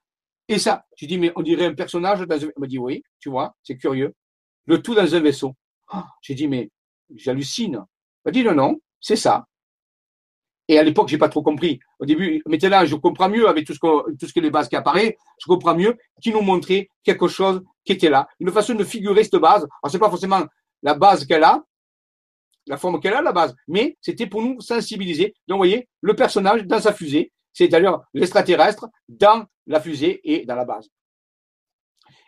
et 0.49 0.59
ça, 0.59 0.85
j'ai 0.97 1.07
dit, 1.07 1.19
mais 1.19 1.33
on 1.37 1.43
dirait 1.43 1.67
un 1.67 1.75
personnage 1.75 2.21
dans 2.21 2.37
un... 2.37 2.49
Il 2.49 2.61
m'a 2.61 2.67
dit, 2.67 2.79
oui, 2.79 3.03
tu 3.21 3.31
vois, 3.31 3.55
c'est 3.63 3.77
curieux. 3.77 4.15
Le 4.67 4.83
tout 4.83 4.95
dans 4.95 5.15
un 5.15 5.21
vaisseau. 5.21 5.55
Ah, 5.89 6.07
j'ai 6.21 6.35
dit, 6.35 6.49
mais 6.49 6.71
j'hallucine. 7.15 7.79
Il 7.83 8.23
m'a 8.27 8.31
dit, 8.33 8.45
non, 8.45 8.55
non, 8.55 8.81
c'est 9.01 9.17
ça. 9.17 9.47
Et 10.69 10.79
à 10.79 10.83
l'époque, 10.83 11.09
j'ai 11.09 11.19
pas 11.19 11.29
trop 11.29 11.43
compris. 11.43 11.81
Au 11.99 12.07
début, 12.07 12.43
maintenant, 12.47 12.85
je 12.85 12.95
comprends 12.97 13.29
mieux 13.29 13.49
avec 13.49 13.67
tout 13.67 13.75
ce 13.75 13.79
que, 13.79 14.17
tout 14.17 14.27
ce 14.27 14.33
que 14.33 14.41
les 14.41 14.51
bases 14.51 14.69
qui 14.69 14.77
apparaissent. 14.77 15.15
Je 15.39 15.47
comprends 15.47 15.77
mieux 15.77 15.97
qui 16.23 16.33
nous 16.33 16.43
montrait 16.43 16.89
quelque 17.03 17.29
chose 17.29 17.63
qui 17.85 17.93
était 17.93 18.11
là. 18.11 18.29
Une 18.39 18.51
façon 18.51 18.75
de 18.75 18.85
figurer 18.85 19.25
cette 19.25 19.41
base. 19.41 19.67
Alors, 19.83 19.91
c'est 19.91 19.99
pas 19.99 20.11
forcément 20.11 20.45
la 20.83 20.95
base 20.95 21.25
qu'elle 21.25 21.45
a, 21.45 21.65
la 22.67 22.77
forme 22.77 23.01
qu'elle 23.01 23.15
a, 23.15 23.23
la 23.23 23.33
base, 23.33 23.55
mais 23.69 23.97
c'était 24.01 24.27
pour 24.27 24.43
nous 24.43 24.61
sensibiliser. 24.61 25.35
Donc, 25.49 25.57
vous 25.57 25.61
voyez, 25.69 25.89
le 26.01 26.15
personnage 26.15 26.65
dans 26.65 26.81
sa 26.81 26.93
fusée, 26.93 27.33
c'est 27.53 27.69
d'ailleurs 27.69 28.03
l'extraterrestre 28.15 28.89
dans 29.09 29.47
la 29.67 29.81
fusée 29.81 30.21
et 30.25 30.45
dans 30.45 30.57
la 30.57 30.65
base. 30.65 30.89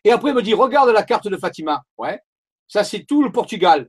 Et 0.04 0.10
après, 0.10 0.30
il 0.30 0.34
me 0.34 0.42
dit, 0.42 0.54
regarde 0.54 0.90
la 0.90 1.02
carte 1.02 1.28
de 1.28 1.36
Fatima. 1.36 1.82
Ouais, 1.96 2.20
ça 2.68 2.84
c'est 2.84 3.04
tout 3.04 3.22
le 3.22 3.32
Portugal. 3.32 3.88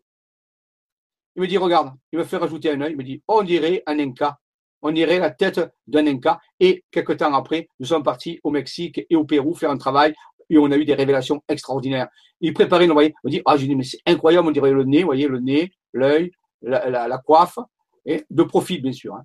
Il 1.35 1.41
me 1.41 1.47
dit, 1.47 1.57
regarde, 1.57 1.93
il 2.13 2.19
me 2.19 2.23
fait 2.23 2.37
rajouter 2.37 2.71
un 2.71 2.81
œil, 2.81 2.91
il 2.91 2.97
me 2.97 3.03
dit, 3.03 3.21
on 3.27 3.43
dirait 3.43 3.83
un 3.85 3.99
Inca, 3.99 4.39
on 4.81 4.91
dirait 4.91 5.19
la 5.19 5.31
tête 5.31 5.59
d'un 5.87 6.07
Inca. 6.07 6.39
Et 6.61 6.85
quelques 6.91 7.17
temps 7.17 7.33
après, 7.33 7.67
nous 7.79 7.87
sommes 7.87 8.03
partis 8.03 8.39
au 8.43 8.51
Mexique 8.51 9.01
et 9.09 9.15
au 9.17 9.25
Pérou 9.25 9.53
faire 9.53 9.71
un 9.71 9.77
travail 9.77 10.15
et 10.49 10.57
on 10.57 10.71
a 10.71 10.77
eu 10.77 10.85
des 10.85 10.93
révélations 10.93 11.43
extraordinaires. 11.47 12.07
Il 12.41 12.53
préparait, 12.53 12.87
vous 12.87 12.93
voyez, 12.93 13.13
on 13.23 13.29
dit, 13.29 13.41
ah, 13.45 13.57
j'ai 13.57 13.67
dit, 13.67 13.75
mais 13.75 13.83
c'est 13.83 13.99
incroyable, 14.05 14.47
on 14.47 14.51
dirait 14.51 14.71
le 14.71 14.83
nez, 14.83 15.03
voyez, 15.03 15.27
le 15.27 15.39
nez, 15.39 15.71
l'œil, 15.93 16.31
la, 16.61 17.17
coiffe, 17.25 17.57
et 18.05 18.23
de 18.29 18.43
profil, 18.43 18.81
bien 18.81 18.91
sûr. 18.91 19.15
Hein. 19.15 19.23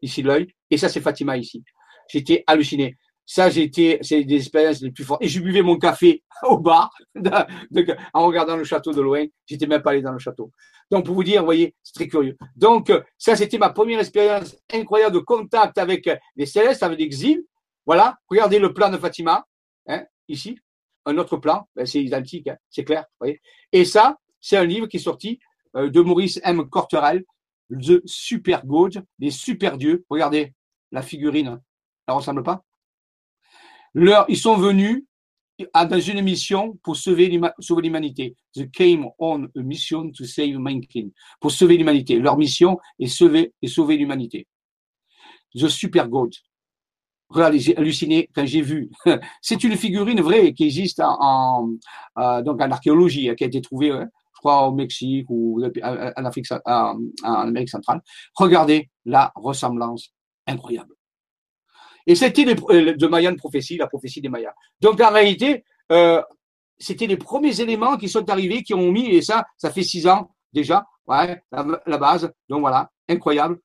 Ici, 0.00 0.22
l'œil, 0.22 0.48
et 0.70 0.76
ça, 0.76 0.88
c'est 0.88 1.00
Fatima 1.00 1.36
ici. 1.36 1.62
J'étais 2.08 2.44
halluciné. 2.46 2.96
Ça, 3.24 3.48
j'étais, 3.50 3.98
c'est 4.02 4.24
des 4.24 4.36
expériences 4.36 4.80
les 4.82 4.90
plus 4.90 5.04
fortes. 5.04 5.22
Et 5.22 5.28
je 5.28 5.40
buvais 5.40 5.62
mon 5.62 5.78
café 5.78 6.22
au 6.42 6.58
bar 6.58 6.90
en 8.12 8.26
regardant 8.26 8.56
le 8.56 8.64
château 8.64 8.92
de 8.92 9.00
loin. 9.00 9.24
J'étais 9.46 9.66
même 9.66 9.82
pas 9.82 9.90
allé 9.90 10.02
dans 10.02 10.12
le 10.12 10.18
château. 10.18 10.50
Donc, 10.90 11.06
pour 11.06 11.14
vous 11.14 11.24
dire, 11.24 11.40
vous 11.40 11.46
voyez, 11.46 11.74
c'est 11.82 11.94
très 11.94 12.08
curieux. 12.08 12.36
Donc, 12.56 12.92
ça, 13.16 13.36
c'était 13.36 13.58
ma 13.58 13.70
première 13.70 14.00
expérience 14.00 14.56
incroyable 14.72 15.14
de 15.14 15.20
contact 15.20 15.78
avec 15.78 16.10
les 16.36 16.46
célestes, 16.46 16.82
avec 16.82 16.98
l'exil. 16.98 17.44
Voilà. 17.86 18.16
Regardez 18.28 18.58
le 18.58 18.72
plan 18.74 18.90
de 18.90 18.98
Fatima, 18.98 19.44
hein, 19.86 20.04
ici. 20.28 20.58
Un 21.04 21.18
autre 21.18 21.36
plan, 21.36 21.68
ben, 21.74 21.84
c'est 21.84 22.02
identique, 22.02 22.46
hein, 22.48 22.56
c'est 22.70 22.84
clair. 22.84 23.04
Et 23.72 23.84
ça, 23.84 24.18
c'est 24.40 24.56
un 24.56 24.64
livre 24.64 24.86
qui 24.86 24.98
est 24.98 25.00
sorti 25.00 25.40
euh, 25.76 25.90
de 25.90 26.00
Maurice 26.00 26.40
M. 26.44 26.68
Corterel, 26.68 27.24
The 27.70 28.02
Super 28.04 28.64
God, 28.66 29.04
les 29.18 29.30
super 29.30 29.78
dieux. 29.78 30.04
Regardez 30.08 30.54
la 30.90 31.02
figurine, 31.02 31.60
elle 32.06 32.14
ressemble 32.14 32.42
pas 32.42 32.62
Leur, 33.94 34.26
Ils 34.28 34.36
sont 34.36 34.56
venus 34.56 35.04
dans 35.74 36.00
une 36.00 36.22
mission 36.22 36.78
pour 36.82 36.96
sauver 36.96 37.28
l'humanité. 37.28 38.36
They 38.54 38.70
came 38.70 39.08
on 39.18 39.44
a 39.44 39.62
mission 39.62 40.10
to 40.12 40.24
save 40.24 40.58
mankind. 40.58 41.12
Pour 41.40 41.50
sauver 41.50 41.76
l'humanité. 41.76 42.18
Leur 42.18 42.36
mission 42.36 42.78
est 42.98 43.06
sauver, 43.06 43.52
et 43.62 43.68
sauver 43.68 43.96
l'humanité. 43.96 44.46
The 45.54 45.68
Super 45.68 46.08
God. 46.08 46.34
Halluciné 47.40 48.28
quand 48.34 48.46
j'ai 48.46 48.62
vu. 48.62 48.90
C'est 49.42 49.64
une 49.64 49.76
figurine 49.76 50.20
vraie 50.20 50.52
qui 50.52 50.64
existe 50.64 51.00
en, 51.00 51.70
euh, 52.18 52.42
donc 52.42 52.60
en 52.60 52.70
archéologie, 52.70 53.30
hein, 53.30 53.34
qui 53.34 53.44
a 53.44 53.46
été 53.46 53.60
trouvée, 53.60 53.90
hein, 53.90 54.08
je 54.34 54.38
crois, 54.38 54.66
au 54.66 54.72
Mexique 54.72 55.26
ou 55.28 55.62
en, 55.82 56.24
Afrique, 56.24 56.46
en 56.64 56.98
Amérique 57.24 57.70
centrale. 57.70 58.00
Regardez 58.34 58.90
la 59.04 59.32
ressemblance 59.36 60.12
incroyable. 60.46 60.94
Et 62.06 62.14
c'était 62.14 62.46
euh, 62.46 62.94
de 62.94 63.06
Mayan 63.06 63.34
prophétie, 63.36 63.76
la 63.76 63.86
prophétie 63.86 64.20
des 64.20 64.28
Mayas. 64.28 64.54
Donc 64.80 65.00
en 65.00 65.10
réalité, 65.10 65.64
euh, 65.90 66.22
c'était 66.78 67.06
les 67.06 67.16
premiers 67.16 67.60
éléments 67.60 67.96
qui 67.96 68.08
sont 68.08 68.28
arrivés, 68.28 68.62
qui 68.62 68.74
ont 68.74 68.90
mis, 68.90 69.06
et 69.06 69.22
ça, 69.22 69.44
ça 69.56 69.70
fait 69.70 69.82
six 69.82 70.06
ans 70.06 70.34
déjà, 70.52 70.84
ouais, 71.06 71.42
la, 71.52 71.98
base. 71.98 72.30
Donc 72.48 72.60
voilà, 72.60 72.90
incroyable. 73.08 73.58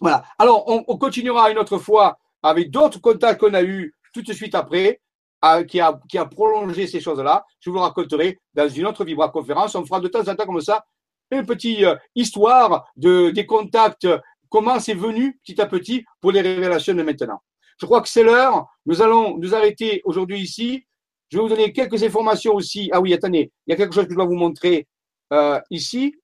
Voilà. 0.00 0.24
Alors, 0.38 0.64
on, 0.66 0.98
continuera 0.98 1.50
une 1.50 1.58
autre 1.58 1.78
fois 1.78 2.18
avec 2.42 2.70
d'autres 2.70 3.00
contacts 3.00 3.40
qu'on 3.40 3.54
a 3.54 3.62
eus 3.62 3.94
tout 4.12 4.22
de 4.22 4.32
suite 4.32 4.54
après, 4.54 5.00
euh, 5.44 5.64
qui, 5.64 5.80
a, 5.80 5.98
qui 6.08 6.18
a 6.18 6.26
prolongé 6.26 6.86
ces 6.86 7.00
choses-là. 7.00 7.44
Je 7.60 7.70
vous 7.70 7.76
le 7.76 7.82
raconterai 7.82 8.38
dans 8.54 8.68
une 8.68 8.86
autre 8.86 9.04
Vibra 9.04 9.28
conférence. 9.28 9.74
On 9.74 9.84
fera 9.84 10.00
de 10.00 10.08
temps 10.08 10.28
en 10.28 10.34
temps 10.34 10.46
comme 10.46 10.60
ça 10.60 10.84
une 11.30 11.46
petite 11.46 11.86
histoire 12.14 12.86
de, 12.96 13.30
des 13.30 13.46
contacts 13.46 14.06
comment 14.52 14.78
c'est 14.78 14.94
venu 14.94 15.38
petit 15.38 15.60
à 15.60 15.66
petit 15.66 16.04
pour 16.20 16.30
les 16.30 16.42
révélations 16.42 16.94
de 16.94 17.02
maintenant. 17.02 17.40
Je 17.80 17.86
crois 17.86 18.02
que 18.02 18.08
c'est 18.08 18.22
l'heure. 18.22 18.66
Nous 18.84 19.00
allons 19.00 19.38
nous 19.38 19.54
arrêter 19.54 20.02
aujourd'hui 20.04 20.40
ici. 20.40 20.86
Je 21.30 21.38
vais 21.38 21.42
vous 21.42 21.48
donner 21.48 21.72
quelques 21.72 22.02
informations 22.02 22.52
aussi. 22.54 22.90
Ah 22.92 23.00
oui, 23.00 23.14
attendez, 23.14 23.50
il 23.66 23.70
y 23.70 23.72
a 23.72 23.76
quelque 23.76 23.94
chose 23.94 24.04
que 24.04 24.10
je 24.10 24.14
dois 24.16 24.26
vous 24.26 24.34
montrer 24.34 24.86
euh, 25.32 25.58
ici. 25.70 26.14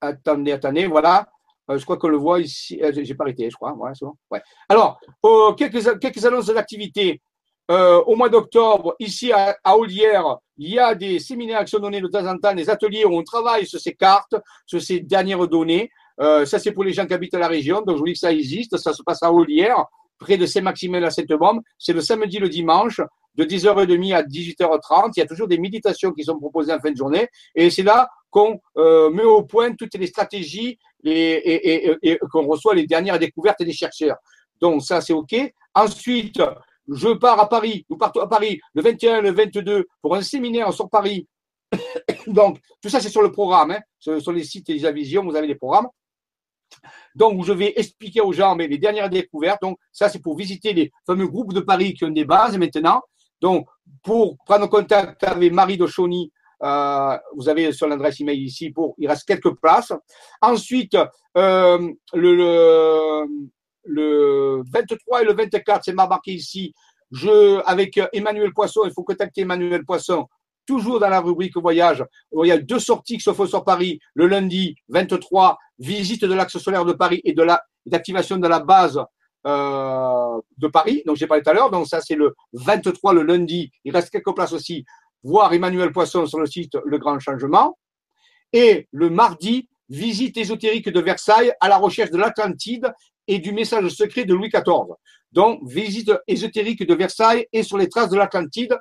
Attendez, 0.00 0.52
attendez, 0.52 0.86
voilà. 0.86 1.28
Euh, 1.70 1.78
je 1.78 1.84
crois 1.84 1.96
qu'on 1.96 2.08
le 2.08 2.16
voit 2.16 2.40
ici. 2.40 2.80
Euh, 2.82 2.92
j'ai 2.94 3.14
pas 3.14 3.24
arrêté, 3.24 3.48
je 3.50 3.56
crois. 3.56 3.74
Ouais. 4.30 4.40
Alors, 4.68 4.98
quelques, 5.56 5.98
quelques 6.00 6.24
annonces 6.24 6.46
d'activité. 6.46 7.20
au 7.68 8.14
mois 8.14 8.28
d'octobre, 8.28 8.94
ici 8.98 9.32
à, 9.32 9.56
à 9.64 9.76
Olière, 9.76 10.38
il 10.58 10.74
y 10.74 10.78
a 10.78 10.94
des 10.94 11.18
séminaires 11.18 11.64
qui 11.64 11.70
sont 11.70 11.78
donnés 11.78 12.00
de 12.00 12.08
temps 12.08 12.26
en 12.26 12.38
temps, 12.38 12.54
des 12.54 12.70
ateliers 12.70 13.04
où 13.04 13.14
on 13.14 13.22
travaille 13.22 13.66
sur 13.66 13.80
ces 13.80 13.94
cartes, 13.94 14.36
sur 14.66 14.80
ces 14.80 15.00
dernières 15.00 15.46
données. 15.46 15.90
Euh, 16.20 16.46
ça, 16.46 16.58
c'est 16.58 16.72
pour 16.72 16.84
les 16.84 16.92
gens 16.92 17.06
qui 17.06 17.14
habitent 17.14 17.34
à 17.34 17.38
la 17.38 17.48
région. 17.48 17.82
Donc, 17.82 17.96
je 17.96 18.00
vous 18.00 18.06
dis 18.06 18.12
que 18.14 18.18
ça 18.18 18.32
existe. 18.32 18.76
Ça 18.76 18.92
se 18.92 19.02
passe 19.02 19.22
à 19.22 19.32
Olière, 19.32 19.84
près 20.18 20.36
de 20.36 20.46
Saint-Maximin 20.46 21.02
à 21.02 21.10
Sainte-Bombe. 21.10 21.60
C'est 21.78 21.92
le 21.92 22.00
samedi, 22.00 22.38
le 22.38 22.48
dimanche, 22.48 23.00
de 23.34 23.44
10h30 23.44 24.14
à 24.14 24.22
18h30. 24.22 25.12
Il 25.16 25.20
y 25.20 25.22
a 25.22 25.26
toujours 25.26 25.48
des 25.48 25.58
méditations 25.58 26.12
qui 26.12 26.24
sont 26.24 26.38
proposées 26.38 26.72
en 26.72 26.80
fin 26.80 26.90
de 26.90 26.96
journée. 26.96 27.28
Et 27.54 27.70
c'est 27.70 27.82
là 27.82 28.08
qu'on 28.30 28.60
euh, 28.78 29.10
met 29.10 29.24
au 29.24 29.42
point 29.42 29.74
toutes 29.74 29.94
les 29.94 30.06
stratégies 30.06 30.78
et, 31.06 31.32
et, 31.34 31.86
et, 31.86 31.96
et 32.02 32.18
qu'on 32.30 32.46
reçoit 32.46 32.74
les 32.74 32.86
dernières 32.86 33.18
découvertes 33.18 33.62
des 33.62 33.72
chercheurs. 33.72 34.16
Donc, 34.60 34.82
ça, 34.82 35.00
c'est 35.00 35.12
OK. 35.12 35.34
Ensuite, 35.74 36.40
je 36.88 37.08
pars 37.14 37.38
à 37.38 37.48
Paris. 37.48 37.84
Nous 37.90 37.96
partons 37.96 38.20
à 38.20 38.28
Paris 38.28 38.60
le 38.74 38.82
21 38.82 39.20
le 39.20 39.32
22 39.32 39.86
pour 40.00 40.14
un 40.14 40.22
séminaire 40.22 40.72
sur 40.72 40.88
Paris. 40.88 41.26
Donc, 42.26 42.58
tout 42.80 42.88
ça, 42.88 43.00
c'est 43.00 43.08
sur 43.08 43.22
le 43.22 43.32
programme. 43.32 43.72
Hein. 43.72 43.80
Sur, 43.98 44.32
les 44.32 44.44
sites 44.44 44.70
Vision, 44.70 45.24
vous 45.24 45.36
avez 45.36 45.46
les 45.46 45.54
programmes. 45.54 45.88
Donc, 47.14 47.44
je 47.44 47.52
vais 47.52 47.72
expliquer 47.76 48.20
aux 48.20 48.32
gens 48.32 48.56
mais 48.56 48.66
les 48.66 48.78
dernières 48.78 49.10
découvertes. 49.10 49.62
Donc, 49.62 49.78
ça, 49.92 50.08
c'est 50.08 50.20
pour 50.20 50.36
visiter 50.36 50.72
les 50.72 50.92
fameux 51.06 51.26
groupes 51.26 51.52
de 51.52 51.60
Paris 51.60 51.94
qui 51.94 52.04
ont 52.04 52.10
des 52.10 52.24
bases 52.24 52.56
maintenant. 52.58 53.02
Donc, 53.40 53.66
pour 54.02 54.36
prendre 54.44 54.66
contact 54.68 55.22
avec 55.24 55.52
Marie 55.52 55.76
de 55.76 55.86
euh, 56.62 57.18
vous 57.34 57.48
avez 57.48 57.72
sur 57.72 57.86
l'adresse 57.86 58.20
email 58.20 58.42
ici, 58.42 58.70
pour, 58.70 58.94
il 58.98 59.08
reste 59.08 59.24
quelques 59.26 59.54
places. 59.56 59.92
Ensuite, 60.40 60.96
euh, 61.36 61.92
le, 62.14 63.26
le, 63.84 64.62
23 64.72 65.22
et 65.22 65.24
le 65.24 65.34
24, 65.34 65.84
c'est 65.84 65.92
marqué 65.92 66.32
ici. 66.32 66.72
Avec 67.66 68.00
Emmanuel 68.12 68.52
Poisson, 68.52 68.82
il 68.84 68.92
faut 68.92 69.04
contacter 69.04 69.42
Emmanuel 69.42 69.84
Poisson 69.84 70.26
toujours 70.66 71.00
dans 71.00 71.08
la 71.08 71.20
rubrique 71.20 71.56
voyage. 71.56 72.04
Il 72.32 72.48
y 72.48 72.52
a 72.52 72.58
deux 72.58 72.80
sorties 72.80 73.16
qui 73.16 73.22
se 73.22 73.32
font 73.32 73.46
sur 73.46 73.64
Paris 73.64 74.00
le 74.14 74.26
lundi 74.26 74.74
23, 74.88 75.56
visite 75.78 76.24
de 76.24 76.34
l'axe 76.34 76.58
solaire 76.58 76.84
de 76.84 76.92
Paris 76.92 77.20
et 77.24 77.32
de 77.32 77.46
d'activation 77.86 78.36
de 78.36 78.48
la 78.48 78.58
base 78.60 79.00
euh, 79.46 80.40
de 80.58 80.66
Paris. 80.66 81.02
Donc 81.06 81.16
j'ai 81.16 81.28
parlé 81.28 81.42
tout 81.42 81.50
à 81.50 81.54
l'heure. 81.54 81.70
Donc 81.70 81.86
ça 81.86 82.00
c'est 82.00 82.16
le 82.16 82.34
23 82.52 83.14
le 83.14 83.22
lundi. 83.22 83.70
Il 83.84 83.92
reste 83.92 84.10
quelques 84.10 84.34
places 84.34 84.52
aussi. 84.52 84.84
Voir 85.26 85.52
Emmanuel 85.52 85.90
Poisson 85.90 86.24
sur 86.26 86.38
le 86.38 86.46
site 86.46 86.76
Le 86.84 86.98
Grand 86.98 87.18
Changement. 87.18 87.76
Et 88.52 88.86
le 88.92 89.10
mardi, 89.10 89.68
visite 89.88 90.36
ésotérique 90.36 90.88
de 90.88 91.00
Versailles 91.00 91.52
à 91.60 91.68
la 91.68 91.78
recherche 91.78 92.10
de 92.10 92.16
l'Atlantide 92.16 92.92
et 93.26 93.40
du 93.40 93.52
message 93.52 93.88
secret 93.88 94.24
de 94.24 94.34
Louis 94.34 94.50
XIV. 94.50 94.94
Donc, 95.32 95.60
visite 95.64 96.12
ésotérique 96.28 96.86
de 96.86 96.94
Versailles 96.94 97.44
et 97.52 97.64
sur 97.64 97.76
les 97.76 97.88
traces 97.88 98.08
de 98.08 98.16
l'Atlantide. 98.16 98.78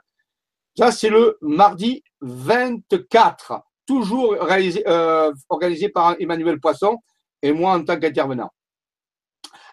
Ça, 0.78 0.92
c'est 0.92 1.10
le 1.10 1.36
mardi 1.42 2.04
24, 2.22 3.62
toujours 3.88 4.36
euh, 4.40 5.34
organisé 5.50 5.90
par 5.90 6.16
Emmanuel 6.20 6.60
Poisson 6.60 6.98
et 7.42 7.54
moi 7.54 7.74
en 7.74 7.84
tant 7.84 8.00
qu'intervenant. 8.00 8.52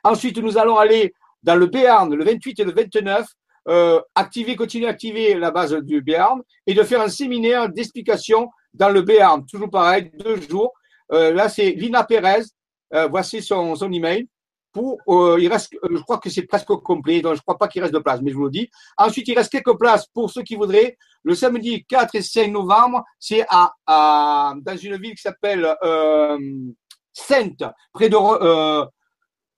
Ensuite, 0.05 0.39
nous 0.39 0.57
allons 0.57 0.79
aller 0.79 1.13
dans 1.43 1.57
le 1.57 1.67
Béarn 1.67 2.15
le 2.15 2.25
28 2.25 2.61
et 2.61 2.65
le 2.65 2.73
29, 2.73 3.27
euh, 3.69 4.01
activer, 4.15 4.57
continuer 4.57 4.87
à 4.87 4.91
activer 4.91 5.35
la 5.35 5.51
base 5.51 5.73
du 5.73 6.03
Béarn 6.03 6.43
et 6.67 6.75
de 6.75 6.83
faire 6.83 7.01
un 7.01 7.09
séminaire 7.09 7.69
d'explication 7.69 8.51
dans 8.75 8.89
le 8.89 9.03
Béarn. 9.03 9.45
Toujours 9.47 9.71
pareil, 9.71 10.11
deux 10.19 10.41
jours. 10.41 10.73
Euh, 11.13 11.33
là, 11.33 11.49
c'est 11.49 11.71
Lina 11.71 12.05
Pérez. 12.05 12.43
Euh, 12.95 13.07
voici 13.09 13.41
son, 13.41 13.75
son 13.75 13.91
email 13.91 14.29
pour, 14.73 14.99
euh, 15.09 15.39
il 15.39 15.49
reste, 15.49 15.75
euh, 15.85 15.89
je 15.91 16.03
crois 16.03 16.19
que 16.19 16.31
c'est 16.31 16.43
presque 16.43 16.69
complet, 16.69 17.21
donc 17.21 17.37
je 17.37 17.43
crois 17.43 17.59
pas 17.59 17.69
qu'il 17.69 17.83
reste 17.83 17.95
de 17.95 17.99
place, 17.99 18.21
mais 18.23 18.31
je 18.31 18.37
vous 18.37 18.45
le 18.45 18.51
dis. 18.51 18.71
Ensuite, 18.97 19.29
il 19.29 19.37
reste 19.37 19.53
quelques 19.53 19.79
places 19.79 20.07
pour 20.07 20.31
ceux 20.31 20.43
qui 20.43 20.57
voudraient. 20.57 20.97
Le 21.23 21.35
samedi 21.35 21.85
4 21.85 22.15
et 22.17 22.23
5 22.23 22.51
novembre, 22.51 23.05
c'est 23.19 23.45
à, 23.49 23.73
à, 23.87 24.55
dans 24.61 24.77
une 24.77 24.97
ville 24.97 25.15
qui 25.15 25.23
s'appelle 25.23 25.77
euh, 25.83 26.39
Sainte, 27.13 27.63
près 27.93 28.09
de. 28.09 28.17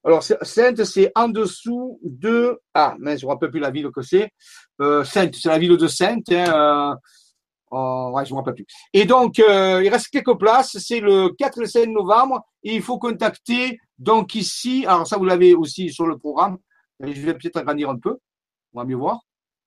Euh, 0.04 0.08
alors, 0.08 0.22
Sainte, 0.22 0.84
c'est 0.84 1.10
en 1.14 1.28
dessous 1.28 1.98
de. 2.02 2.60
Ah, 2.74 2.96
mais 2.98 3.16
je 3.16 3.24
ne 3.24 3.28
me 3.28 3.34
rappelle 3.34 3.50
plus 3.50 3.60
la 3.60 3.70
ville 3.70 3.90
que 3.94 4.02
c'est. 4.02 4.30
Euh, 4.80 5.04
Sainte, 5.04 5.34
c'est 5.34 5.48
la 5.48 5.58
ville 5.58 5.76
de 5.76 5.88
Sainte. 5.88 6.30
Hein, 6.30 6.96
Oh, 7.76 8.12
ouais, 8.14 8.24
je 8.24 8.32
me 8.32 8.38
rappelle 8.38 8.54
plus. 8.54 8.66
Et 8.92 9.04
donc, 9.04 9.40
euh, 9.40 9.82
il 9.82 9.88
reste 9.88 10.06
quelques 10.08 10.38
places. 10.38 10.78
C'est 10.78 11.00
le 11.00 11.30
4 11.30 11.58
et 11.58 11.60
le 11.62 11.66
5 11.66 11.86
novembre. 11.88 12.46
Et 12.62 12.76
il 12.76 12.82
faut 12.82 12.98
contacter, 12.98 13.80
donc 13.98 14.36
ici, 14.36 14.84
alors 14.86 15.08
ça, 15.08 15.16
vous 15.16 15.24
l'avez 15.24 15.56
aussi 15.56 15.92
sur 15.92 16.06
le 16.06 16.16
programme. 16.16 16.58
Je 17.00 17.20
vais 17.20 17.34
peut-être 17.34 17.56
agrandir 17.56 17.90
un 17.90 17.98
peu. 17.98 18.18
On 18.72 18.78
va 18.78 18.84
mieux 18.84 18.94
voir. 18.94 19.22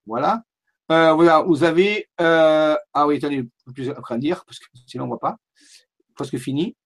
Voilà. 0.05 0.41
Euh, 0.89 1.11
voilà, 1.13 1.41
vous 1.41 1.65
avez. 1.65 2.07
Euh, 2.21 2.77
ah 2.93 3.07
oui, 3.07 3.17
attendez, 3.17 3.39
un 3.39 3.45
peu 3.65 3.73
plus 3.73 3.89
agrandir, 3.89 4.45
parce 4.45 4.59
que 4.59 4.65
sinon 4.85 5.03
on 5.03 5.07
ne 5.07 5.11
voit 5.11 5.19
pas. 5.19 5.35
Presque 6.15 6.37
fini. 6.37 6.77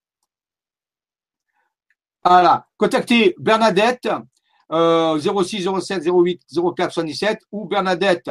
Voilà. 2.23 2.65
Contactez 2.77 3.35
Bernadette, 3.37 4.09
euh, 4.71 5.19
06 5.19 5.67
07 5.81 6.03
08 6.05 6.41
04 6.75 6.91
77 6.91 7.39
ou 7.51 7.65
Bernadette 7.65 8.29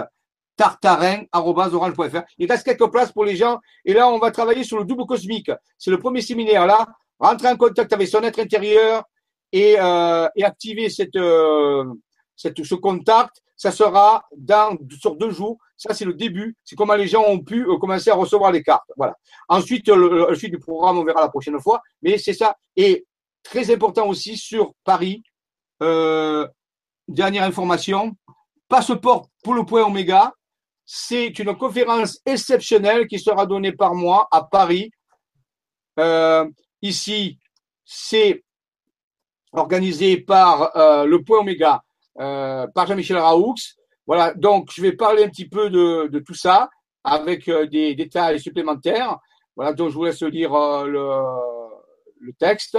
tartarin.orange.fr. 0.61 2.23
Il 2.37 2.51
reste 2.51 2.65
quelques 2.65 2.91
places 2.91 3.13
pour 3.13 3.25
les 3.25 3.35
gens. 3.35 3.61
Et 3.87 3.95
là, 3.95 4.09
on 4.09 4.19
va 4.19 4.31
travailler 4.31 4.63
sur 4.63 4.79
le 4.79 4.85
double 4.85 5.07
cosmique. 5.07 5.51
C'est 5.79 5.91
le 5.91 5.99
premier 5.99 6.21
séminaire 6.21 6.67
là. 6.67 6.87
Rentrer 7.19 7.49
en 7.49 7.57
contact 7.57 7.93
avec 7.93 8.09
son 8.09 8.23
être 8.23 8.39
intérieur 8.39 9.05
et, 9.53 9.77
euh, 9.79 10.29
et 10.37 10.45
activer 10.45 10.91
cette, 10.91 11.17
euh, 11.17 11.85
ce 12.37 12.75
contact. 12.75 13.43
Ça 13.57 13.71
sera 13.71 14.25
dans, 14.37 14.77
sur 14.99 15.17
deux 15.17 15.31
jours. 15.31 15.59
Ça, 15.79 15.95
c'est 15.95 16.05
le 16.05 16.15
début. 16.15 16.57
C'est 16.65 16.77
comment 16.77 16.95
les 16.95 17.07
gens 17.09 17.25
ont 17.27 17.41
pu 17.41 17.67
euh, 17.67 17.79
commencer 17.79 18.11
à 18.11 18.15
recevoir 18.15 18.53
les 18.53 18.63
cartes. 18.63 18.91
Voilà. 18.99 19.15
Ensuite, 19.49 19.89
le, 19.89 20.29
le 20.29 20.35
suite 20.35 20.53
du 20.53 20.59
programme, 20.59 20.99
on 20.99 21.05
verra 21.05 21.23
la 21.23 21.29
prochaine 21.29 21.59
fois. 21.59 21.81
Mais 22.03 22.19
c'est 22.19 22.35
ça. 22.35 22.57
Et 22.77 23.07
très 23.43 23.73
important 23.73 24.07
aussi 24.07 24.37
sur 24.37 24.75
Paris. 24.85 25.23
Euh, 25.83 26.47
dernière 27.09 27.45
information. 27.45 28.17
Passeport 28.69 29.29
pour 29.43 29.55
le 29.55 29.65
point 29.65 29.85
Oméga 29.85 30.33
c'est 30.93 31.39
une 31.39 31.57
conférence 31.57 32.19
exceptionnelle 32.27 33.07
qui 33.07 33.21
sera 33.21 33.47
donnée 33.47 33.71
par 33.71 33.95
moi 33.95 34.27
à 34.33 34.43
Paris. 34.43 34.91
Euh, 36.01 36.51
ici, 36.83 37.39
c'est 37.85 38.43
organisé 39.53 40.17
par 40.17 40.77
euh, 40.77 41.05
le 41.05 41.23
Point 41.23 41.43
Oméga, 41.43 41.81
par 42.17 42.89
Jean-Michel 42.89 43.19
Raoux. 43.19 43.55
Voilà, 44.05 44.35
donc 44.35 44.71
je 44.73 44.83
vais 44.83 44.91
parler 44.91 45.23
un 45.23 45.29
petit 45.29 45.49
peu 45.49 45.71
de, 45.71 46.19
tout 46.27 46.35
ça 46.35 46.69
avec 47.05 47.49
des 47.49 47.95
détails 47.95 48.41
supplémentaires. 48.41 49.17
Voilà, 49.55 49.73
donc 49.73 49.91
je 49.91 49.95
vous 49.95 50.07
laisse 50.07 50.23
lire 50.23 50.53
le 50.87 52.33
texte. 52.37 52.77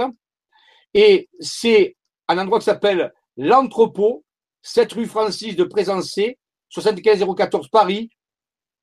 Et 0.94 1.28
c'est 1.40 1.96
un 2.28 2.38
endroit 2.38 2.58
qui 2.58 2.66
s'appelle 2.66 3.12
l'entrepôt, 3.36 4.24
7 4.62 4.92
rue 4.92 5.06
Francis 5.06 5.56
de 5.56 5.64
Présencé, 5.64 6.38
75 6.68 7.24
014 7.36 7.68
Paris, 7.68 8.10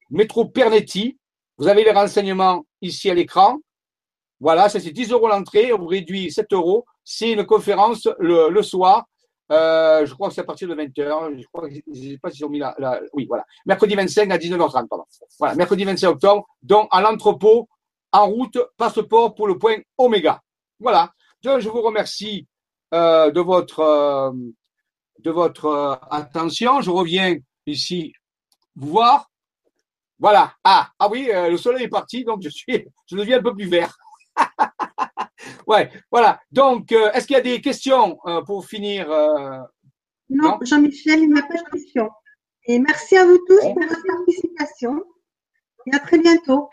métro 0.09 0.45
Pernetti. 0.45 1.17
Vous 1.57 1.67
avez 1.67 1.83
les 1.83 1.91
renseignements 1.91 2.65
ici 2.81 3.09
à 3.09 3.13
l'écran. 3.13 3.57
Voilà, 4.39 4.69
ça 4.69 4.79
c'est 4.79 4.91
10 4.91 5.11
euros 5.11 5.27
l'entrée, 5.27 5.73
on 5.73 5.79
vous 5.79 5.87
réduit 5.87 6.31
7 6.31 6.53
euros. 6.53 6.85
C'est 7.03 7.31
une 7.31 7.45
conférence 7.45 8.07
le, 8.19 8.61
soir. 8.61 9.05
Euh, 9.51 10.05
je 10.05 10.13
crois 10.13 10.29
que 10.29 10.35
c'est 10.35 10.41
à 10.41 10.45
partir 10.45 10.67
de 10.67 10.75
20h. 10.75 11.39
Je 11.41 11.47
crois 11.47 11.67
que 11.67 11.75
je 11.75 12.09
sais 12.11 12.17
pas 12.17 12.29
s'ils 12.31 12.45
ont 12.45 12.49
mis 12.49 12.59
la, 12.59 12.75
la, 12.77 13.01
Oui, 13.13 13.25
voilà. 13.25 13.43
Mercredi 13.65 13.95
25 13.95 14.31
à 14.31 14.37
19h30, 14.37 14.87
pardon. 14.87 15.03
Voilà, 15.39 15.55
mercredi 15.55 15.83
25 15.83 16.07
octobre. 16.09 16.47
Donc, 16.61 16.87
à 16.91 17.01
l'entrepôt, 17.01 17.67
en 18.11 18.27
route, 18.27 18.57
passeport 18.77 19.35
pour 19.35 19.47
le 19.47 19.57
point 19.57 19.77
Oméga. 19.97 20.41
Voilà. 20.79 21.11
Je 21.43 21.69
vous 21.69 21.81
remercie 21.81 22.47
euh, 22.93 23.31
de 23.31 23.39
votre, 23.39 23.79
euh, 23.79 24.31
de 25.19 25.31
votre 25.31 25.65
euh, 25.65 25.95
attention. 26.11 26.81
Je 26.81 26.91
reviens 26.91 27.37
ici 27.65 28.13
voir. 28.75 29.29
Voilà. 30.19 30.53
Ah, 30.65 30.89
ah 30.99 31.07
oui, 31.09 31.29
le 31.31 31.55
soleil 31.55 31.85
est 31.85 31.89
parti, 31.89 32.25
donc 32.25 32.41
je 32.41 32.49
suis, 32.49 32.85
je 33.09 33.15
deviens 33.15 33.39
un 33.39 33.41
peu 33.41 33.55
plus 33.55 33.69
vert. 33.69 33.95
ouais, 35.67 35.89
voilà. 36.11 36.41
Donc, 36.51 36.91
est-ce 36.91 37.25
qu'il 37.25 37.37
y 37.37 37.39
a 37.39 37.41
des 37.41 37.61
questions 37.61 38.17
pour 38.45 38.65
finir 38.65 39.07
Non, 39.07 39.63
Non? 40.29 40.59
Jean-Michel, 40.61 41.19
il 41.19 41.31
n'y 41.31 41.39
a 41.39 41.43
pas 41.43 41.53
de 41.53 41.69
questions. 41.71 42.09
Et 42.67 42.79
merci 42.79 43.15
à 43.15 43.25
vous 43.25 43.37
tous 43.47 43.61
Bon. 43.61 43.75
pour 43.75 43.83
votre 43.83 44.03
participation. 44.05 45.03
Et 45.85 45.95
à 45.95 45.99
très 45.99 46.19
bientôt. 46.19 46.69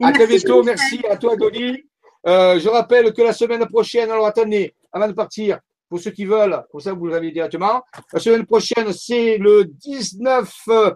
Et 0.00 0.04
À 0.04 0.10
très 0.10 0.26
bientôt. 0.26 0.64
Merci 0.64 1.06
à 1.08 1.16
toi, 1.16 1.36
Dolly. 1.36 1.88
Euh, 2.26 2.58
je 2.58 2.68
rappelle 2.68 3.12
que 3.12 3.22
la 3.22 3.32
semaine 3.32 3.66
prochaine, 3.66 4.10
alors 4.10 4.26
attendez, 4.26 4.74
avant 4.92 5.08
de 5.08 5.12
partir, 5.12 5.58
pour 5.88 6.00
ceux 6.00 6.10
qui 6.10 6.24
veulent, 6.24 6.64
comme 6.70 6.80
ça 6.80 6.92
vous 6.92 7.06
l'avez 7.06 7.30
directement, 7.30 7.82
la 8.12 8.18
semaine 8.18 8.46
prochaine, 8.46 8.92
c'est 8.92 9.36
le 9.38 9.64
19, 9.64 10.52
euh, 10.68 10.94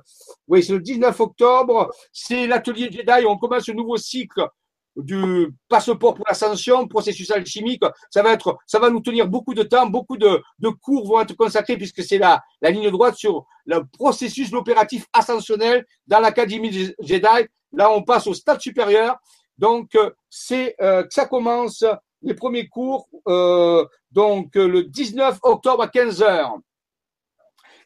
oui, 0.48 0.62
c'est 0.62 0.72
le 0.72 0.80
19 0.80 1.20
octobre, 1.20 1.92
c'est 2.12 2.46
l'atelier 2.46 2.90
Jedi. 2.90 3.26
On 3.26 3.36
commence 3.36 3.68
un 3.68 3.74
nouveau 3.74 3.96
cycle 3.96 4.48
du 4.96 5.48
passeport 5.68 6.14
pour 6.14 6.24
l'ascension, 6.26 6.88
processus 6.88 7.30
alchimique. 7.30 7.82
Ça 8.10 8.22
va 8.22 8.32
être, 8.32 8.56
ça 8.66 8.78
va 8.78 8.90
nous 8.90 9.00
tenir 9.00 9.28
beaucoup 9.28 9.54
de 9.54 9.62
temps, 9.62 9.86
beaucoup 9.86 10.16
de, 10.16 10.42
cours 10.80 11.06
vont 11.06 11.20
être 11.20 11.36
consacrés 11.36 11.76
puisque 11.76 12.02
c'est 12.02 12.18
la, 12.18 12.42
la 12.60 12.70
ligne 12.70 12.90
droite 12.90 13.14
sur 13.14 13.46
le 13.66 13.82
processus, 13.96 14.50
l'opératif 14.50 15.06
ascensionnel 15.12 15.86
dans 16.06 16.20
l'Académie 16.20 16.92
Jedi. 17.00 17.46
Là, 17.72 17.90
on 17.92 18.02
passe 18.02 18.26
au 18.26 18.34
stade 18.34 18.60
supérieur. 18.60 19.16
Donc, 19.58 19.94
euh, 19.94 20.10
c'est 20.30 20.74
euh, 20.80 21.02
que 21.02 21.12
ça 21.12 21.26
commence 21.26 21.84
les 22.22 22.34
premiers 22.34 22.68
cours, 22.68 23.08
euh, 23.28 23.84
donc 24.10 24.56
euh, 24.56 24.66
le 24.68 24.84
19 24.84 25.38
octobre 25.42 25.82
à 25.82 25.88
15 25.88 26.22
heures. 26.22 26.56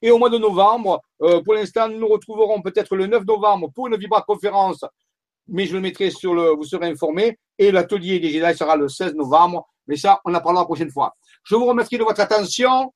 Et 0.01 0.11
au 0.11 0.19
mois 0.19 0.31
de 0.31 0.39
novembre, 0.39 1.01
euh, 1.23 1.43
pour 1.43 1.55
l'instant, 1.55 1.89
nous 1.89 1.99
nous 1.99 2.09
retrouverons 2.09 2.61
peut-être 2.61 2.97
le 2.97 3.07
9 3.07 3.25
novembre 3.25 3.71
pour 3.75 3.87
une 3.87 3.97
Vibra 3.97 4.23
conférence, 4.23 4.85
mais 5.49 5.67
je 5.67 5.75
le 5.75 5.81
mettrai 5.81 6.11
sur 6.11 6.35
le, 6.35 6.51
vous 6.51 6.65
serez 6.65 6.89
informés. 6.89 7.39
Et 7.59 7.71
l'atelier 7.71 8.19
des 8.19 8.31
Jedi 8.31 8.57
sera 8.57 8.77
le 8.77 8.89
16 8.89 9.15
novembre, 9.15 9.69
mais 9.87 9.97
ça, 9.97 10.21
on 10.25 10.35
en 10.35 10.41
parlera 10.41 10.63
la 10.63 10.67
prochaine 10.67 10.91
fois. 10.91 11.15
Je 11.45 11.55
vous 11.55 11.67
remercie 11.67 11.99
de 11.99 12.05
votre 12.05 12.21
attention. 12.21 12.93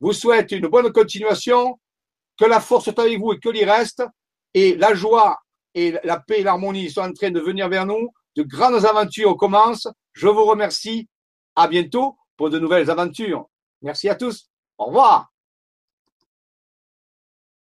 Vous 0.00 0.12
souhaite 0.12 0.50
une 0.52 0.66
bonne 0.66 0.90
continuation, 0.92 1.78
que 2.38 2.46
la 2.46 2.58
force 2.58 2.84
soit 2.84 3.00
avec 3.00 3.18
vous 3.18 3.34
et 3.34 3.38
que 3.38 3.50
l'y 3.50 3.64
reste, 3.64 4.02
et 4.54 4.74
la 4.76 4.94
joie 4.94 5.38
et 5.74 5.94
la 6.04 6.18
paix 6.20 6.40
et 6.40 6.42
l'harmonie 6.42 6.90
sont 6.90 7.02
en 7.02 7.12
train 7.12 7.30
de 7.30 7.40
venir 7.40 7.68
vers 7.68 7.86
nous. 7.86 8.10
De 8.36 8.42
grandes 8.42 8.84
aventures 8.84 9.36
commencent. 9.36 9.88
Je 10.12 10.28
vous 10.28 10.44
remercie. 10.44 11.08
À 11.56 11.68
bientôt 11.68 12.16
pour 12.36 12.48
de 12.50 12.58
nouvelles 12.58 12.90
aventures. 12.90 13.46
Merci 13.82 14.08
à 14.08 14.14
tous. 14.14 14.48
Au 14.78 14.86
revoir. 14.86 15.30